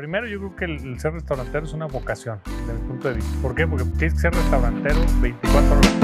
primero 0.00 0.26
yo 0.26 0.38
creo 0.38 0.56
que 0.56 0.64
el, 0.64 0.98
ser 0.98 1.12
restaurantero 1.12 1.66
es 1.66 1.74
una 1.74 1.84
vocación, 1.84 2.40
desde 2.46 2.72
mi 2.72 2.88
punto 2.88 3.08
de 3.08 3.14
vista. 3.16 3.42
¿Por 3.42 3.54
qué? 3.54 3.66
Porque 3.66 3.84
tienes 3.84 4.14
que 4.14 4.20
ser 4.20 4.32
restaurantero 4.32 4.98
24 5.20 5.76
horas. 5.76 5.94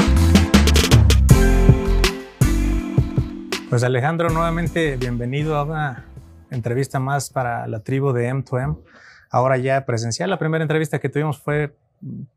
Pues 3.71 3.83
Alejandro, 3.85 4.29
nuevamente 4.29 4.99
bienvenido 4.99 5.57
a 5.57 5.65
una 5.65 6.05
entrevista 6.51 7.01
más 7.01 7.31
para 7.31 7.67
la 7.69 7.81
tribu 7.81 8.13
de 8.13 8.31
M2M. 8.31 8.77
Ahora 9.31 9.57
ya 9.57 9.87
presencial. 9.87 10.29
La 10.29 10.39
primera 10.39 10.61
entrevista 10.61 10.99
que 10.99 11.09
tuvimos 11.09 11.41
fue 11.41 11.75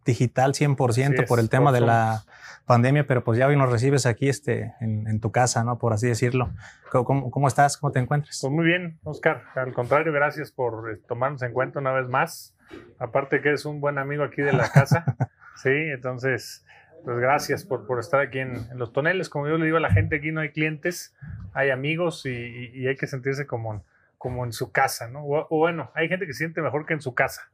digital 0.05 0.53
100% 0.53 0.89
Así 0.89 1.01
es, 1.21 1.27
por 1.27 1.39
el 1.39 1.49
tema 1.49 1.71
de 1.71 1.81
la 1.81 2.23
pandemia, 2.65 3.05
pero 3.07 3.23
pues 3.23 3.37
ya 3.39 3.47
hoy 3.47 3.55
nos 3.57 3.71
recibes 3.71 4.05
aquí 4.05 4.29
este, 4.29 4.73
en, 4.79 5.07
en 5.07 5.19
tu 5.19 5.31
casa, 5.31 5.63
¿no? 5.63 5.79
Por 5.79 5.93
así 5.93 6.07
decirlo. 6.07 6.51
¿Cómo, 6.91 7.03
cómo, 7.05 7.31
cómo 7.31 7.47
estás? 7.47 7.77
¿Cómo 7.77 7.91
te 7.91 7.99
encuentras? 7.99 8.39
Pues 8.41 8.53
muy 8.53 8.65
bien, 8.65 8.99
Oscar. 9.03 9.43
Al 9.55 9.73
contrario, 9.73 10.13
gracias 10.13 10.51
por 10.51 10.91
eh, 10.91 10.97
tomarnos 11.07 11.41
en 11.41 11.51
cuenta 11.53 11.79
una 11.79 11.91
vez 11.91 12.07
más. 12.07 12.55
Aparte 12.99 13.41
que 13.41 13.49
eres 13.49 13.65
un 13.65 13.81
buen 13.81 13.97
amigo 13.97 14.23
aquí 14.23 14.41
de 14.43 14.53
la 14.53 14.69
casa. 14.71 15.03
sí, 15.55 15.69
entonces, 15.71 16.63
pues 17.03 17.17
gracias 17.17 17.65
por, 17.65 17.87
por 17.87 17.99
estar 17.99 18.19
aquí 18.19 18.39
en, 18.39 18.55
en 18.71 18.77
los 18.77 18.93
toneles. 18.93 19.29
Como 19.29 19.47
yo 19.47 19.57
le 19.57 19.65
digo 19.65 19.77
a 19.77 19.81
la 19.81 19.91
gente, 19.91 20.17
aquí 20.17 20.31
no 20.31 20.41
hay 20.41 20.51
clientes, 20.51 21.15
hay 21.53 21.71
amigos 21.71 22.25
y, 22.27 22.29
y- 22.29 22.71
y 22.83 22.87
hay 22.87 22.95
que 22.95 23.07
sentirse 23.07 23.47
como, 23.47 23.83
como 24.19 24.45
en 24.45 24.53
su 24.53 24.71
casa, 24.71 25.07
¿no? 25.07 25.23
O, 25.25 25.47
o 25.49 25.57
bueno, 25.57 25.89
hay 25.95 26.07
gente 26.07 26.27
que 26.27 26.33
se 26.33 26.39
siente 26.39 26.61
mejor 26.61 26.85
que 26.85 26.93
en 26.93 27.01
su 27.01 27.15
casa. 27.15 27.49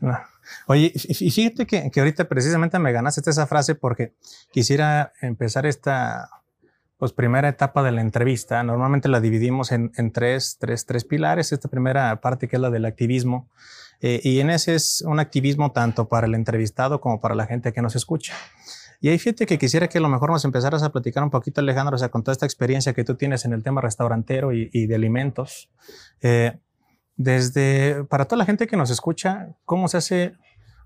No. 0.00 0.18
Oye, 0.66 0.92
y 0.94 1.30
fíjate 1.30 1.66
que, 1.66 1.90
ahorita 1.96 2.28
precisamente 2.28 2.78
me 2.78 2.92
ganaste 2.92 3.28
esa 3.28 3.46
frase 3.46 3.74
porque 3.74 4.14
quisiera 4.52 5.12
empezar 5.20 5.66
esta 5.66 6.28
pues, 6.98 7.12
primera 7.12 7.48
etapa 7.48 7.82
de 7.82 7.92
la 7.92 8.00
entrevista. 8.00 8.62
Normalmente 8.62 9.08
la 9.08 9.20
dividimos 9.20 9.72
en, 9.72 9.90
tres, 10.12 10.56
tres, 10.60 10.86
tres 10.86 11.04
pilares. 11.04 11.52
Esta 11.52 11.68
primera 11.68 12.20
parte 12.20 12.48
que 12.48 12.56
es 12.56 12.62
la 12.62 12.70
del 12.70 12.84
activismo. 12.84 13.50
Eh, 14.00 14.20
y 14.22 14.40
en 14.40 14.50
ese 14.50 14.74
es 14.74 15.02
un 15.06 15.18
activismo 15.20 15.72
tanto 15.72 16.08
para 16.08 16.26
el 16.26 16.34
entrevistado 16.34 17.00
como 17.00 17.20
para 17.20 17.34
la 17.34 17.46
gente 17.46 17.72
que 17.72 17.82
nos 17.82 17.96
escucha. 17.96 18.34
Y 19.00 19.08
ahí 19.08 19.18
fíjate 19.18 19.46
que 19.46 19.58
quisiera 19.58 19.88
que 19.88 19.98
a 19.98 20.00
lo 20.00 20.08
mejor 20.08 20.30
nos 20.30 20.44
empezaras 20.44 20.82
a 20.82 20.90
platicar 20.90 21.22
un 21.22 21.30
poquito, 21.30 21.60
Alejandro, 21.60 21.96
o 21.96 21.98
sea, 21.98 22.08
con 22.08 22.22
toda 22.22 22.32
esta 22.32 22.46
experiencia 22.46 22.94
que 22.94 23.04
tú 23.04 23.14
tienes 23.14 23.44
en 23.44 23.52
el 23.52 23.62
tema 23.62 23.80
restaurantero 23.80 24.52
y, 24.52 24.70
y 24.72 24.86
de 24.86 24.94
alimentos. 24.94 25.70
Eh, 26.22 26.58
desde, 27.16 28.04
para 28.04 28.26
toda 28.26 28.38
la 28.38 28.44
gente 28.44 28.66
que 28.66 28.76
nos 28.76 28.90
escucha, 28.90 29.56
¿cómo 29.64 29.88
se 29.88 29.96
hace, 29.96 30.34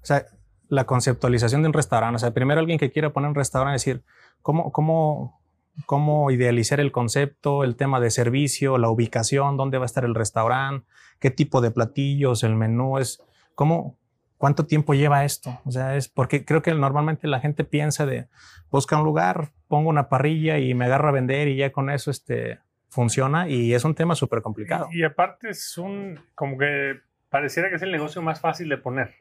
o 0.03 0.06
sea, 0.06 0.27
la 0.69 0.84
conceptualización 0.84 1.62
de 1.62 1.69
un 1.69 1.75
restaurante? 1.75 2.17
O 2.17 2.19
sea, 2.19 2.33
primero 2.33 2.61
alguien 2.61 2.78
que 2.78 2.91
quiera 2.91 3.12
poner 3.12 3.28
un 3.28 3.34
restaurante, 3.34 3.75
decir, 3.75 4.05
¿cómo, 4.42 4.70
cómo, 4.72 5.41
cómo 5.87 6.31
idealizar 6.31 6.81
el 6.81 6.92
concepto, 6.92 7.64
el 7.64 7.77
tema 7.77 8.00
de 8.00 8.11
servicio, 8.11 8.78
la 8.78 8.89
ubicación, 8.89 9.56
dónde 9.56 9.78
va 9.78 9.84
a 9.84 9.87
estar 9.87 10.05
el 10.05 10.14
restaurante, 10.14 10.87
qué 11.19 11.31
tipo 11.31 11.61
de 11.61 11.72
platillos, 11.72 12.44
el 12.44 12.55
menú 12.55 12.98
es, 12.98 13.22
cómo, 13.55 13.98
cuánto 14.39 14.67
tiempo 14.67 14.94
lleva 14.94 15.25
esto? 15.25 15.59
O 15.65 15.72
sea, 15.72 15.97
es 15.97 16.09
porque 16.09 16.44
creo 16.44 16.62
que 16.62 16.72
normalmente 16.75 17.27
la 17.27 17.41
gente 17.41 17.65
piensa 17.65 18.06
de, 18.06 18.28
busca 18.70 18.97
un 18.97 19.05
lugar, 19.05 19.50
pongo 19.67 19.91
una 19.91 20.09
parrilla 20.09 20.59
y 20.59 20.75
me 20.75 20.84
agarro 20.84 21.09
a 21.09 21.12
vender 21.12 21.48
y 21.48 21.56
ya 21.56 21.72
con 21.72 21.91
eso, 21.91 22.11
este, 22.11 22.61
funciona 22.91 23.49
y 23.49 23.73
es 23.73 23.85
un 23.85 23.95
tema 23.95 24.15
súper 24.15 24.43
complicado. 24.43 24.89
Y, 24.93 25.01
y 25.01 25.05
aparte 25.05 25.51
es 25.51 25.79
un, 25.79 26.21
como 26.35 26.59
que 26.59 27.01
pareciera 27.31 27.71
que 27.71 27.77
es 27.77 27.83
el 27.83 27.93
negocio 27.93 28.21
más 28.21 28.41
fácil 28.41 28.69
de 28.69 28.77
poner. 28.77 29.15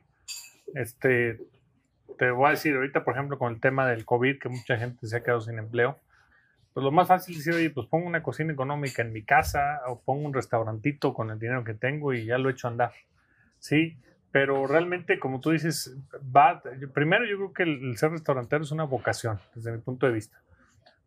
Este, 0.76 1.40
te 2.18 2.32
voy 2.32 2.48
a 2.48 2.52
decir 2.52 2.76
ahorita, 2.76 3.04
por 3.06 3.14
ejemplo, 3.14 3.38
con 3.38 3.54
el 3.54 3.62
tema 3.62 3.88
del 3.88 4.06
COVID, 4.06 4.40
que 4.40 4.50
mucha 4.50 4.78
gente 4.78 5.08
se 5.08 5.16
ha 5.16 5.24
quedado 5.24 5.42
sin 5.42 5.58
empleo, 5.58 6.00
pues 6.74 6.84
lo 6.84 6.92
más 6.92 7.08
fácil 7.08 7.38
es 7.38 7.46
decir, 7.46 7.60
oye, 7.60 7.70
pues 7.70 7.88
pongo 7.88 8.08
una 8.08 8.24
cocina 8.24 8.52
económica 8.52 9.02
en 9.02 9.14
mi 9.14 9.24
casa 9.24 9.82
o 9.88 10.02
pongo 10.02 10.26
un 10.26 10.34
restaurantito 10.34 11.14
con 11.14 11.30
el 11.30 11.40
dinero 11.40 11.64
que 11.64 11.74
tengo 11.74 12.14
y 12.14 12.26
ya 12.26 12.38
lo 12.38 12.50
he 12.50 12.54
hecho 12.54 12.68
andar. 12.68 12.92
Sí, 13.60 13.98
pero 14.32 14.68
realmente, 14.68 15.20
como 15.20 15.40
tú 15.40 15.52
dices, 15.52 15.98
va, 16.36 16.62
primero 16.94 17.26
yo 17.26 17.38
creo 17.38 17.54
que 17.54 17.64
el, 17.64 17.90
el 17.90 17.98
ser 17.98 18.12
restaurantero 18.12 18.64
es 18.64 18.72
una 18.72 18.84
vocación, 18.84 19.40
desde 19.56 19.72
mi 19.72 19.80
punto 19.80 20.06
de 20.06 20.14
vista. 20.14 20.42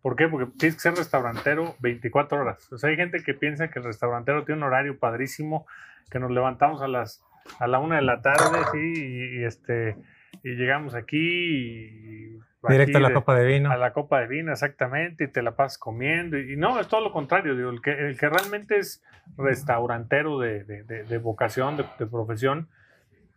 ¿Por 0.03 0.17
qué? 0.17 0.29
Porque 0.29 0.51
tienes 0.59 0.75
que 0.75 0.81
ser 0.81 0.95
restaurantero 0.95 1.77
24 1.81 2.41
horas. 2.41 2.73
O 2.73 2.77
sea, 2.79 2.91
hay 2.91 2.97
gente 2.97 3.23
que 3.23 3.35
piensa 3.35 3.69
que 3.69 3.79
el 3.79 3.85
restaurantero 3.85 4.45
tiene 4.45 4.59
un 4.61 4.65
horario 4.67 4.99
padrísimo, 4.99 5.67
que 6.11 6.19
nos 6.19 6.31
levantamos 6.31 6.83
a 6.83 6.89
las 6.89 7.23
a 7.59 7.67
la 7.67 7.79
una 7.81 7.97
de 7.97 8.03
la 8.03 8.21
tarde, 8.23 8.59
sí, 8.73 8.93
y, 8.97 9.41
y, 9.41 9.45
este 9.45 9.97
y 10.45 10.51
llegamos 10.55 10.95
aquí 10.95 11.19
y 11.19 12.39
Directo 12.69 12.97
a 12.97 12.99
aquí 12.99 13.03
la 13.03 13.09
de- 13.09 13.15
copa 13.15 13.35
de 13.35 13.47
vino. 13.47 13.71
a 13.73 13.77
la 13.77 13.93
copa 13.93 14.21
de 14.21 14.29
vino, 14.29 14.53
exactamente, 14.53 15.25
y 15.25 15.29
te 15.29 15.43
la 15.43 15.57
pasas 15.57 15.79
comiendo. 15.79 16.39
Y, 16.39 16.53
y 16.53 16.57
no, 16.57 16.79
es 16.79 16.87
todo 16.87 17.01
lo 17.01 17.11
contrario. 17.13 17.57
Digo, 17.57 17.71
el, 17.71 17.81
que, 17.83 17.91
el 17.91 18.17
que 18.17 18.29
realmente 18.29 18.79
es 18.79 19.03
restaurantero 19.37 20.39
de, 20.39 20.63
de- 20.65 20.83
de- 21.05 21.19
vocación, 21.19 21.77
de, 21.77 21.85
de 21.99 22.07
profesión, 22.07 22.69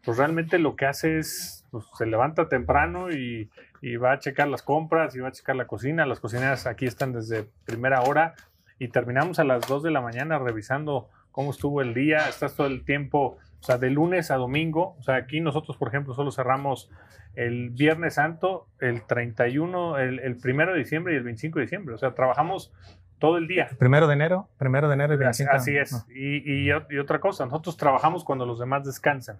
pues 0.03 0.17
realmente 0.19 0.59
lo 0.59 0.75
que 0.75 0.85
hace 0.85 1.17
es, 1.17 1.65
pues, 1.71 1.85
se 1.97 2.05
levanta 2.05 2.47
temprano 2.49 3.11
y, 3.11 3.49
y 3.85 3.97
va 3.97 4.13
a 4.13 4.19
checar 4.19 4.47
las 4.47 4.63
compras 4.63 5.15
y 5.15 5.19
va 5.19 5.27
a 5.27 5.31
checar 5.31 5.55
la 5.55 5.67
cocina. 5.67 6.07
Las 6.07 6.19
cocineras 6.19 6.65
aquí 6.65 6.87
están 6.87 7.13
desde 7.13 7.45
primera 7.65 8.01
hora 8.01 8.33
y 8.79 8.87
terminamos 8.87 9.37
a 9.37 9.43
las 9.43 9.67
2 9.67 9.83
de 9.83 9.91
la 9.91 10.01
mañana 10.01 10.39
revisando 10.39 11.07
cómo 11.31 11.51
estuvo 11.51 11.83
el 11.83 11.93
día. 11.93 12.27
Estás 12.27 12.55
todo 12.55 12.65
el 12.65 12.83
tiempo, 12.83 13.37
o 13.59 13.63
sea, 13.63 13.77
de 13.77 13.91
lunes 13.91 14.31
a 14.31 14.37
domingo. 14.37 14.95
O 14.97 15.03
sea, 15.03 15.17
aquí 15.17 15.39
nosotros, 15.39 15.77
por 15.77 15.89
ejemplo, 15.89 16.15
solo 16.15 16.31
cerramos 16.31 16.89
el 17.35 17.69
Viernes 17.69 18.15
Santo, 18.15 18.65
el 18.79 19.03
31, 19.03 19.99
el, 19.99 20.19
el 20.19 20.39
1 20.43 20.65
de 20.73 20.79
diciembre 20.79 21.13
y 21.13 21.17
el 21.17 21.23
25 21.23 21.59
de 21.59 21.65
diciembre. 21.65 21.93
O 21.93 21.99
sea, 21.99 22.15
trabajamos 22.15 22.73
todo 23.19 23.37
el 23.37 23.47
día. 23.47 23.69
Primero 23.77 24.07
de 24.07 24.15
enero, 24.15 24.49
primero 24.57 24.87
de 24.87 24.95
enero 24.95 25.13
y 25.13 25.23
Así, 25.23 25.43
25. 25.43 25.55
así 25.55 25.77
es. 25.77 25.93
Ah. 25.93 26.05
Y, 26.09 26.37
y 26.37 26.69
y 26.89 26.97
otra 26.97 27.19
cosa, 27.19 27.45
nosotros 27.45 27.77
trabajamos 27.77 28.23
cuando 28.23 28.47
los 28.47 28.57
demás 28.57 28.83
descansan. 28.83 29.37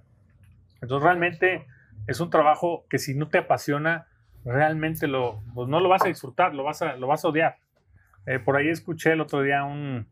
Entonces, 0.84 1.04
realmente 1.04 1.66
es 2.06 2.20
un 2.20 2.30
trabajo 2.30 2.86
que 2.92 3.00
si 3.00 3.16
no 3.16 3.28
te 3.28 3.40
apasiona, 3.40 4.06
realmente 4.46 5.08
lo, 5.08 5.42
pues 5.54 5.68
no 5.68 5.80
lo 5.80 5.90
vas 5.90 6.04
a 6.06 6.08
disfrutar, 6.08 6.54
lo 6.54 6.64
vas 6.64 6.82
a, 6.82 6.96
lo 6.96 7.08
vas 7.08 7.26
a 7.26 7.30
odiar. 7.30 7.58
Eh, 8.26 8.40
por 8.40 8.56
ahí 8.56 8.70
escuché 8.70 9.12
el 9.12 9.22
otro 9.22 9.42
día 9.42 9.64
un 9.64 10.08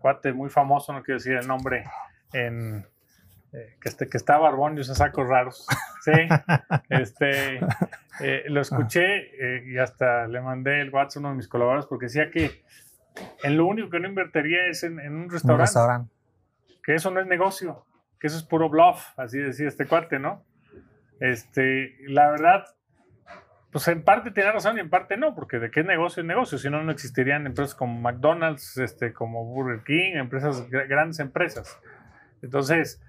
cuate 0.00 0.32
muy 0.32 0.50
famoso, 0.50 0.92
no 0.92 1.02
quiero 1.02 1.18
decir 1.18 1.34
el 1.34 1.46
nombre, 1.46 1.84
en, 2.32 2.86
eh, 3.52 3.76
que, 3.80 3.88
este, 3.88 4.08
que 4.08 4.16
está 4.16 4.38
barbón 4.38 4.76
y 4.76 4.80
usa 4.80 4.94
sacos 4.94 5.28
raros. 5.28 5.66
Sí, 6.00 6.12
este, 6.88 7.58
eh, 8.20 8.44
lo 8.46 8.62
escuché 8.62 9.66
y 9.66 9.76
hasta 9.78 10.26
le 10.26 10.40
mandé 10.40 10.80
el 10.80 10.90
WhatsApp 10.90 11.16
a 11.16 11.20
uno 11.20 11.28
de 11.30 11.34
mis 11.34 11.48
colaboradores 11.48 11.86
porque 11.86 12.06
decía 12.06 12.30
que 12.30 12.62
en 13.42 13.56
lo 13.56 13.66
único 13.66 13.90
que 13.90 14.00
no 14.00 14.08
invertiría 14.08 14.66
es 14.68 14.84
en, 14.84 15.00
en 15.00 15.14
un 15.14 15.28
restaurante. 15.28 16.08
que 16.82 16.94
eso 16.94 17.10
no 17.10 17.20
es 17.20 17.26
negocio, 17.26 17.84
que 18.18 18.28
eso 18.28 18.38
es 18.38 18.44
puro 18.44 18.70
bluff, 18.70 19.18
así 19.18 19.38
decía 19.38 19.68
este 19.68 19.86
cuate, 19.86 20.18
¿no? 20.18 20.44
Este, 21.20 21.96
la 22.06 22.30
verdad, 22.30 22.64
pues 23.78 23.88
en 23.96 24.02
parte 24.02 24.32
tiene 24.32 24.50
razón 24.50 24.76
y 24.76 24.80
en 24.80 24.90
parte 24.90 25.16
no, 25.16 25.34
porque 25.36 25.60
de 25.60 25.70
qué 25.70 25.84
negocio 25.84 26.20
es 26.22 26.26
negocio, 26.26 26.58
si 26.58 26.68
no, 26.68 26.82
no 26.82 26.90
existirían 26.90 27.46
empresas 27.46 27.76
como 27.76 28.00
McDonald's, 28.00 28.76
este, 28.78 29.12
como 29.12 29.44
Burger 29.44 29.84
King, 29.84 30.16
empresas, 30.16 30.68
gra- 30.68 30.88
grandes 30.88 31.20
empresas. 31.20 31.78
Entonces, 32.42 33.00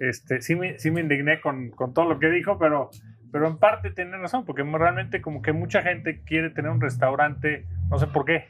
este, 0.00 0.40
sí, 0.42 0.56
me, 0.56 0.78
sí 0.80 0.90
me 0.90 1.00
indigné 1.00 1.40
con, 1.40 1.70
con 1.70 1.94
todo 1.94 2.08
lo 2.08 2.18
que 2.18 2.28
dijo, 2.28 2.58
pero, 2.58 2.90
pero 3.30 3.46
en 3.46 3.58
parte 3.58 3.90
tiene 3.92 4.16
razón, 4.16 4.44
porque 4.44 4.64
realmente 4.64 5.20
como 5.22 5.42
que 5.42 5.52
mucha 5.52 5.82
gente 5.82 6.22
quiere 6.24 6.50
tener 6.50 6.72
un 6.72 6.80
restaurante, 6.80 7.64
no 7.88 7.98
sé 7.98 8.08
por 8.08 8.24
qué, 8.24 8.48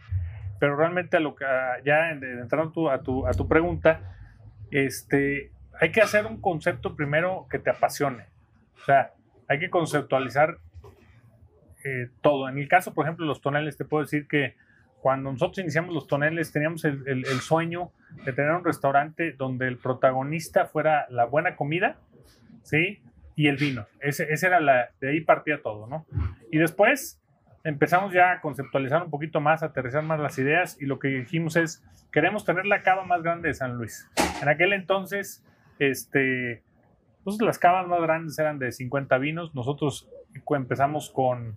pero 0.58 0.76
realmente 0.76 1.18
a 1.18 1.20
lo 1.20 1.34
que, 1.34 1.44
ya 1.84 2.10
en- 2.10 2.24
entrando 2.24 2.72
tu- 2.72 2.88
a, 2.88 3.02
tu, 3.02 3.26
a 3.26 3.32
tu 3.32 3.46
pregunta, 3.48 4.00
este, 4.70 5.50
hay 5.78 5.92
que 5.92 6.00
hacer 6.00 6.24
un 6.24 6.40
concepto 6.40 6.96
primero 6.96 7.46
que 7.50 7.58
te 7.58 7.68
apasione. 7.68 8.24
O 8.80 8.84
sea, 8.86 9.12
hay 9.48 9.58
que 9.58 9.68
conceptualizar 9.68 10.56
eh, 11.86 12.10
todo. 12.20 12.48
En 12.48 12.58
el 12.58 12.68
caso, 12.68 12.92
por 12.94 13.04
ejemplo, 13.06 13.24
los 13.26 13.40
toneles, 13.40 13.76
te 13.76 13.84
puedo 13.84 14.02
decir 14.02 14.26
que 14.26 14.54
cuando 15.00 15.30
nosotros 15.30 15.58
iniciamos 15.58 15.94
los 15.94 16.06
toneles 16.08 16.50
teníamos 16.52 16.84
el, 16.84 17.06
el- 17.06 17.24
el 17.26 17.40
sueño 17.40 17.92
de 18.24 18.32
tener 18.32 18.50
un 18.52 18.64
restaurante 18.64 19.32
donde 19.32 19.68
el 19.68 19.76
protagonista 19.78 20.66
fuera 20.66 21.06
la 21.10 21.24
buena 21.26 21.54
comida, 21.54 21.96
¿sí? 22.62 23.00
Y 23.36 23.46
el 23.48 23.56
vino. 23.56 23.86
Ese, 24.00 24.24
ese 24.32 24.46
era 24.48 24.58
la, 24.60 24.88
de 25.00 25.10
ahí 25.10 25.20
partía 25.20 25.62
todo, 25.62 25.86
¿no? 25.86 26.06
Y 26.50 26.58
después 26.58 27.20
empezamos 27.62 28.12
ya 28.12 28.32
a 28.32 28.40
conceptualizar 28.40 29.02
un 29.02 29.10
poquito 29.10 29.40
más, 29.40 29.62
a 29.62 29.66
aterrizar 29.66 30.02
más 30.02 30.18
las 30.20 30.38
ideas 30.38 30.76
y 30.80 30.86
lo 30.86 30.98
que 30.98 31.08
dijimos 31.08 31.56
es, 31.56 31.84
queremos 32.12 32.44
tener 32.44 32.64
la 32.66 32.82
cava 32.82 33.04
más 33.04 33.22
grande 33.22 33.48
de 33.48 33.54
San 33.54 33.76
Luis. 33.76 34.08
En 34.42 34.48
aquel 34.48 34.72
entonces, 34.72 35.44
este, 35.78 36.62
pues 37.24 37.40
las 37.42 37.58
cavas 37.58 37.86
más 37.86 38.00
grandes 38.00 38.38
eran 38.38 38.58
de 38.58 38.72
50 38.72 39.18
vinos, 39.18 39.54
nosotros 39.54 40.08
empezamos 40.50 41.10
con 41.10 41.56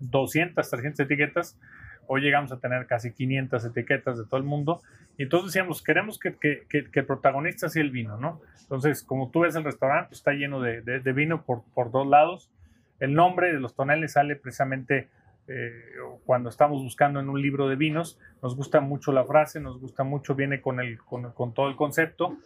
200, 0.00 0.68
300 0.68 1.00
etiquetas, 1.00 1.58
hoy 2.06 2.22
llegamos 2.22 2.52
a 2.52 2.58
tener 2.58 2.86
casi 2.86 3.12
500 3.12 3.64
etiquetas 3.64 4.18
de 4.18 4.24
todo 4.24 4.38
el 4.38 4.44
mundo, 4.44 4.82
y 5.16 5.24
entonces 5.24 5.52
decíamos, 5.52 5.82
queremos 5.82 6.18
que, 6.18 6.36
el 6.70 7.06
protagonista 7.06 7.68
sea 7.68 7.82
el 7.82 7.90
vino, 7.90 8.16
¿no? 8.16 8.40
Entonces, 8.62 9.02
como 9.02 9.30
tú 9.30 9.40
ves 9.40 9.56
el 9.56 9.64
restaurante, 9.64 10.14
está 10.14 10.32
lleno 10.32 10.60
de, 10.60 11.00
vino 11.12 11.44
por, 11.44 11.90
dos 11.90 12.06
lados, 12.06 12.50
el 13.00 13.14
nombre 13.14 13.52
de 13.52 13.60
los 13.60 13.74
toneles 13.74 14.12
sale 14.12 14.36
precisamente 14.36 15.08
eh, 15.46 15.72
cuando 16.26 16.50
estamos 16.50 16.82
buscando 16.82 17.20
en 17.20 17.28
un 17.28 17.40
libro 17.40 17.68
de 17.68 17.76
vinos, 17.76 18.18
nos 18.42 18.56
gusta 18.56 18.80
mucho 18.80 19.12
la 19.12 19.24
frase, 19.24 19.60
nos 19.60 19.80
gusta 19.80 20.04
mucho, 20.04 20.34
viene 20.34 20.60
con 20.60 21.54
todo 21.54 21.68
el 21.68 21.76
concepto, 21.76 22.36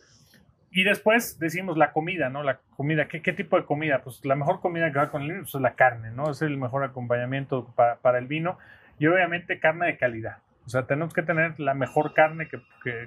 Y 0.74 0.84
después 0.84 1.38
decimos 1.38 1.76
la 1.76 1.92
comida, 1.92 2.30
¿no? 2.30 2.42
La 2.42 2.58
comida, 2.76 3.06
¿qué, 3.06 3.20
qué 3.20 3.34
tipo 3.34 3.58
de 3.58 3.66
comida? 3.66 4.00
Pues 4.02 4.24
la 4.24 4.34
mejor 4.36 4.60
comida 4.60 4.90
que 4.90 4.98
va 4.98 5.10
con 5.10 5.22
el 5.22 5.28
vino 5.28 5.40
pues, 5.42 5.54
es 5.54 5.60
la 5.60 5.74
carne, 5.74 6.10
¿no? 6.12 6.30
Es 6.30 6.40
el 6.40 6.56
mejor 6.56 6.82
acompañamiento 6.82 7.70
para, 7.76 7.96
para, 7.96 8.18
el 8.18 8.26
vino 8.26 8.58
y 8.98 9.06
obviamente 9.06 9.60
carne 9.60 9.86
de 9.86 9.98
calidad. 9.98 10.38
O 10.64 10.70
sea, 10.70 10.86
tenemos 10.86 11.12
que 11.12 11.22
tener 11.22 11.60
la 11.60 11.74
mejor 11.74 12.14
carne 12.14 12.48
que, 12.48 12.62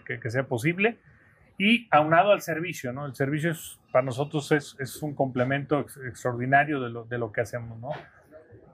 que, 0.06 0.20
que 0.20 0.30
sea 0.30 0.44
posible 0.44 1.00
y 1.58 1.88
aunado 1.90 2.34
al 2.34 2.42
servicio, 2.42 2.94
¿no? 2.94 3.08
El 3.08 3.16
servicio 3.16 3.52
es, 3.52 3.80
para 3.92 4.06
nosotros 4.06 4.52
es, 4.52 4.76
es 4.80 5.02
un 5.02 5.16
complemento 5.16 5.80
ex, 5.80 5.98
extraordinario 5.98 6.80
de 6.82 6.90
lo, 6.90 7.06
de 7.06 7.18
lo 7.18 7.32
que 7.32 7.42
hacemos, 7.42 7.80
¿no? 7.80 7.90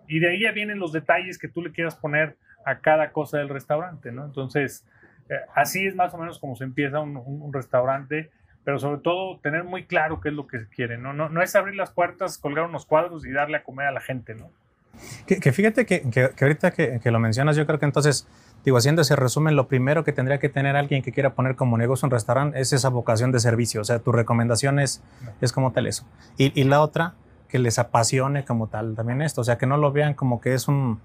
Y 0.07 0.19
de 0.19 0.31
ahí 0.31 0.41
ya 0.41 0.51
vienen 0.51 0.79
los 0.79 0.91
detalles 0.91 1.37
que 1.37 1.47
tú 1.47 1.61
le 1.61 1.71
quieras 1.71 1.95
poner 1.95 2.35
a 2.65 2.79
cada 2.79 3.11
cosa 3.11 3.37
del 3.37 3.49
restaurante, 3.49 4.11
¿no? 4.11 4.25
Entonces, 4.25 4.85
eh, 5.29 5.35
así 5.55 5.85
es 5.85 5.95
más 5.95 6.13
o 6.13 6.17
menos 6.17 6.39
como 6.39 6.55
se 6.55 6.63
empieza 6.63 6.99
un, 6.99 7.15
un, 7.15 7.41
un, 7.41 7.53
restaurante, 7.53 8.31
pero 8.63 8.79
sobre 8.79 9.01
todo 9.01 9.39
tener 9.39 9.63
muy 9.63 9.85
claro 9.85 10.21
qué 10.21 10.29
es 10.29 10.35
lo 10.35 10.47
que 10.47 10.59
se 10.59 10.67
quiere, 10.67 10.97
¿no? 10.97 11.13
No, 11.13 11.29
no 11.29 11.41
es 11.41 11.55
abrir 11.55 11.75
las 11.75 11.91
puertas, 11.91 12.37
colgar 12.37 12.65
unos 12.65 12.85
cuadros 12.85 13.25
y 13.25 13.31
darle 13.31 13.57
a 13.57 13.63
comer 13.63 13.87
a 13.87 13.91
la 13.91 14.01
gente, 14.01 14.35
¿no? 14.35 14.49
Que, 15.25 15.39
que 15.39 15.51
fíjate 15.51 15.85
que, 15.85 16.01
que, 16.01 16.31
que 16.35 16.45
ahorita 16.45 16.71
que, 16.71 16.99
lo 17.11 17.19
mencionas, 17.19 17.55
yo 17.55 17.65
creo 17.65 17.79
que 17.79 17.85
entonces, 17.85 18.27
digo, 18.63 18.77
haciendo 18.77 19.01
ese 19.01 19.15
resumen, 19.15 19.55
lo 19.55 19.67
primero 19.67 20.03
que 20.03 20.11
tendría 20.11 20.37
que 20.37 20.49
tener 20.49 20.75
alguien 20.75 21.01
que 21.01 21.11
quiera 21.11 21.33
poner 21.33 21.55
como 21.55 21.77
negocio 21.77 22.05
un 22.05 22.11
restaurante 22.11 22.59
es 22.59 22.73
esa 22.73 22.89
vocación 22.89 23.31
de 23.31 23.39
servicio, 23.39 23.81
o 23.81 23.83
sea, 23.83 23.99
tu 23.99 24.11
recomendación 24.11 24.79
es, 24.79 25.01
no. 25.23 25.31
es 25.41 25.53
como 25.53 25.71
tal 25.71 25.87
eso. 25.87 26.05
Y, 26.37 26.59
y 26.59 26.65
la 26.65 26.81
otra, 26.81 27.15
que 27.47 27.57
les 27.57 27.79
apasione 27.79 28.45
como 28.45 28.67
tal 28.67 28.95
también 28.95 29.21
esto, 29.21 29.41
o 29.41 29.43
sea, 29.43 29.57
que 29.57 29.65
no 29.65 29.77
lo 29.77 29.91
vean 29.91 30.13
como 30.13 30.39
que 30.39 30.53
es 30.53 30.67
un, 30.67 30.99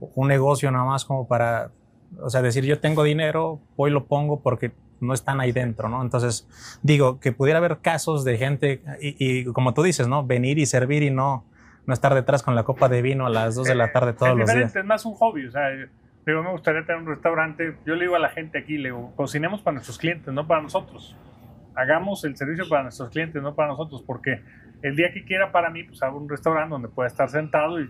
un 0.00 0.28
negocio 0.28 0.70
nada 0.70 0.84
más 0.84 1.04
como 1.04 1.26
para, 1.26 1.70
o 2.20 2.28
sea, 2.28 2.42
decir 2.42 2.64
yo 2.64 2.80
tengo 2.80 3.02
dinero, 3.02 3.60
hoy 3.76 3.90
lo 3.90 4.06
pongo 4.06 4.40
porque 4.40 4.72
no 5.00 5.12
están 5.12 5.40
ahí 5.40 5.52
dentro, 5.52 5.88
¿no? 5.88 6.02
Entonces, 6.02 6.48
digo, 6.82 7.20
que 7.20 7.32
pudiera 7.32 7.58
haber 7.58 7.78
casos 7.78 8.24
de 8.24 8.38
gente, 8.38 8.82
y, 9.00 9.16
y 9.18 9.44
como 9.52 9.74
tú 9.74 9.82
dices, 9.82 10.08
¿no? 10.08 10.26
Venir 10.26 10.58
y 10.58 10.66
servir 10.66 11.02
y 11.02 11.10
no, 11.10 11.44
no 11.86 11.94
estar 11.94 12.14
detrás 12.14 12.42
con 12.42 12.54
la 12.54 12.64
copa 12.64 12.88
de 12.88 13.02
vino 13.02 13.26
a 13.26 13.30
las 13.30 13.54
2 13.54 13.68
de 13.68 13.74
la 13.74 13.92
tarde 13.92 14.12
todos 14.12 14.36
los 14.36 14.52
días. 14.52 14.74
Es 14.74 14.84
más 14.84 15.04
un 15.06 15.14
hobby, 15.14 15.46
o 15.46 15.50
sea, 15.50 15.68
digo, 16.26 16.42
me 16.42 16.50
gustaría 16.50 16.84
tener 16.84 17.00
un 17.00 17.08
restaurante, 17.08 17.76
yo 17.86 17.94
le 17.94 18.02
digo 18.02 18.16
a 18.16 18.18
la 18.18 18.30
gente 18.30 18.58
aquí, 18.58 18.76
le 18.76 18.88
digo, 18.88 19.12
cocinemos 19.14 19.62
para 19.62 19.74
nuestros 19.74 19.98
clientes, 19.98 20.32
no 20.34 20.46
para 20.46 20.62
nosotros. 20.62 21.16
Hagamos 21.74 22.24
el 22.24 22.36
servicio 22.36 22.68
para 22.68 22.82
nuestros 22.84 23.10
clientes, 23.10 23.40
no 23.42 23.54
para 23.54 23.68
nosotros, 23.68 24.02
porque 24.04 24.42
el 24.82 24.96
día 24.96 25.12
que 25.12 25.24
quiera 25.24 25.52
para 25.52 25.70
mí, 25.70 25.84
pues 25.84 26.02
hago 26.02 26.18
un 26.18 26.28
restaurante 26.28 26.70
donde 26.70 26.88
pueda 26.88 27.06
estar 27.06 27.28
sentado 27.28 27.80
y 27.80 27.88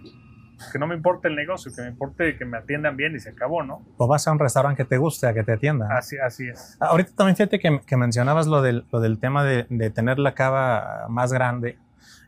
que 0.73 0.79
no 0.79 0.87
me 0.87 0.95
importe 0.95 1.29
el 1.29 1.37
negocio, 1.37 1.73
que 1.75 1.83
me 1.83 1.89
importe 1.89 2.37
que 2.37 2.45
me 2.45 2.59
atiendan 2.59 2.97
bien 2.97 3.15
y 3.15 3.21
se 3.21 3.31
acabó, 3.31 3.63
¿no? 3.63 3.83
O 3.97 4.07
vas 4.07 4.27
a 4.27 4.33
un 4.33 4.39
restaurante 4.39 4.83
que 4.83 4.89
te 4.89 4.99
guste, 4.99 5.27
a 5.27 5.35
que 5.35 5.43
te 5.43 5.53
atiendan. 5.53 5.93
Así, 5.93 6.17
así 6.19 6.49
es. 6.49 6.77
Ahorita 6.81 7.13
también 7.15 7.37
fíjate 7.37 7.59
que, 7.59 7.81
que 7.87 7.97
mencionabas 7.97 8.47
lo 8.47 8.63
del, 8.63 8.85
lo 8.91 9.01
del 9.01 9.19
tema 9.19 9.45
de, 9.45 9.67
de, 9.69 9.91
tener 9.91 10.19
la 10.19 10.35
cava 10.35 11.07
más 11.09 11.33
grande. 11.33 11.79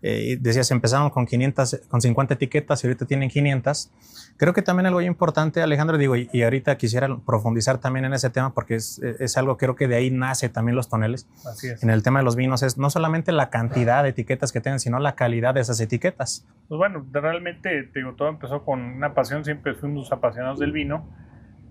Eh, 0.03 0.39
decías, 0.41 0.71
empezaron 0.71 1.11
con 1.11 1.27
500, 1.27 1.83
con 1.89 2.01
50 2.01 2.35
etiquetas 2.35 2.83
y 2.83 2.87
ahorita 2.87 3.07
tienen 3.07 3.29
500. 3.29 3.91
Creo 4.37 4.53
que 4.53 4.63
también 4.63 4.87
algo 4.87 5.01
importante, 5.01 5.61
Alejandro, 5.63 5.99
digo, 5.99 6.15
y, 6.15 6.29
y 6.33 6.43
ahorita 6.43 6.77
quisiera 6.79 7.09
profundizar 7.27 7.79
también 7.79 8.05
en 8.05 8.15
ese 8.15 8.31
tema 8.31 8.55
porque 8.55 8.77
es, 8.77 9.01
es, 9.01 9.37
algo, 9.37 9.57
creo 9.57 9.75
que 9.75 9.89
de 9.89 9.97
ahí 9.97 10.11
nace 10.11 10.49
también 10.49 10.77
los 10.77 10.89
toneles. 10.89 11.29
Así 11.45 11.69
es. 11.69 11.83
En 11.83 11.91
el 11.91 12.03
tema 12.03 12.21
de 12.21 12.25
los 12.25 12.37
vinos 12.37 12.63
es 12.63 12.79
no 12.79 12.91
solamente 12.91 13.33
la 13.33 13.51
cantidad 13.51 14.03
de 14.05 14.11
etiquetas 14.11 14.53
que 14.53 14.61
tienen, 14.61 14.79
sino 14.79 15.01
la 15.01 15.17
calidad 15.17 15.55
de 15.55 15.61
esas 15.61 15.81
etiquetas. 15.81 16.47
Pues 16.69 16.79
bueno, 16.79 17.05
realmente, 17.13 17.91
digo, 17.95 18.15
todo 18.15 18.29
empezó 18.29 18.65
con 18.65 18.81
una 18.81 19.15
pasión, 19.15 19.45
siempre 19.45 19.75
fuimos 19.75 20.13
apasionados 20.13 20.61
del 20.61 20.71
vino 20.71 21.09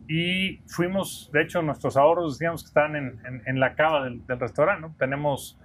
y 0.08 0.60
fuimos, 0.68 1.30
de 1.34 1.44
hecho, 1.44 1.62
nuestros 1.62 1.98
ahorros 1.98 2.38
decíamos 2.38 2.64
que 2.64 2.68
estaban 2.68 2.96
en, 2.96 3.20
en, 3.26 3.42
en 3.46 3.60
la 3.60 3.76
cava 3.76 4.06
del, 4.06 4.26
del 4.26 4.40
restaurante, 4.40 4.82
¿no? 4.82 4.96
Tenemos 4.98 5.58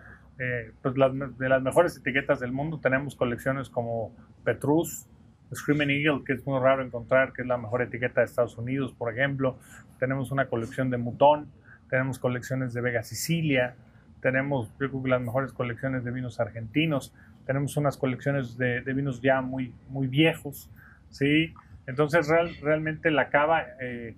eh, 0.42 0.72
pues 0.82 0.96
las, 0.96 1.12
de 1.38 1.48
las 1.48 1.62
mejores 1.62 1.96
etiquetas 1.96 2.40
del 2.40 2.50
mundo. 2.50 2.80
Tenemos 2.80 3.14
colecciones 3.14 3.70
como 3.70 4.12
Petrus, 4.42 5.06
Screaming 5.54 5.90
Eagle, 5.90 6.24
que 6.24 6.32
es 6.32 6.44
muy 6.44 6.58
raro 6.58 6.82
encontrar, 6.82 7.32
que 7.32 7.42
es 7.42 7.48
la 7.48 7.58
mejor 7.58 7.82
etiqueta 7.82 8.22
de 8.22 8.24
Estados 8.24 8.58
Unidos, 8.58 8.92
por 8.92 9.12
ejemplo. 9.12 9.56
Tenemos 10.00 10.32
una 10.32 10.46
colección 10.46 10.90
de 10.90 10.96
Mutón, 10.96 11.46
tenemos 11.88 12.18
colecciones 12.18 12.74
de 12.74 12.80
Vega 12.80 13.04
Sicilia, 13.04 13.76
tenemos, 14.20 14.70
yo 14.80 14.88
creo 14.90 15.02
que 15.04 15.10
las 15.10 15.20
mejores 15.20 15.52
colecciones 15.52 16.02
de 16.02 16.10
vinos 16.10 16.40
argentinos, 16.40 17.14
tenemos 17.46 17.76
unas 17.76 17.96
colecciones 17.96 18.58
de, 18.58 18.80
de 18.80 18.92
vinos 18.94 19.20
ya 19.20 19.42
muy, 19.42 19.72
muy 19.90 20.08
viejos, 20.08 20.68
¿sí? 21.10 21.54
Entonces, 21.86 22.28
real, 22.28 22.50
realmente 22.62 23.12
la 23.12 23.28
cava 23.28 23.64
eh, 23.80 24.16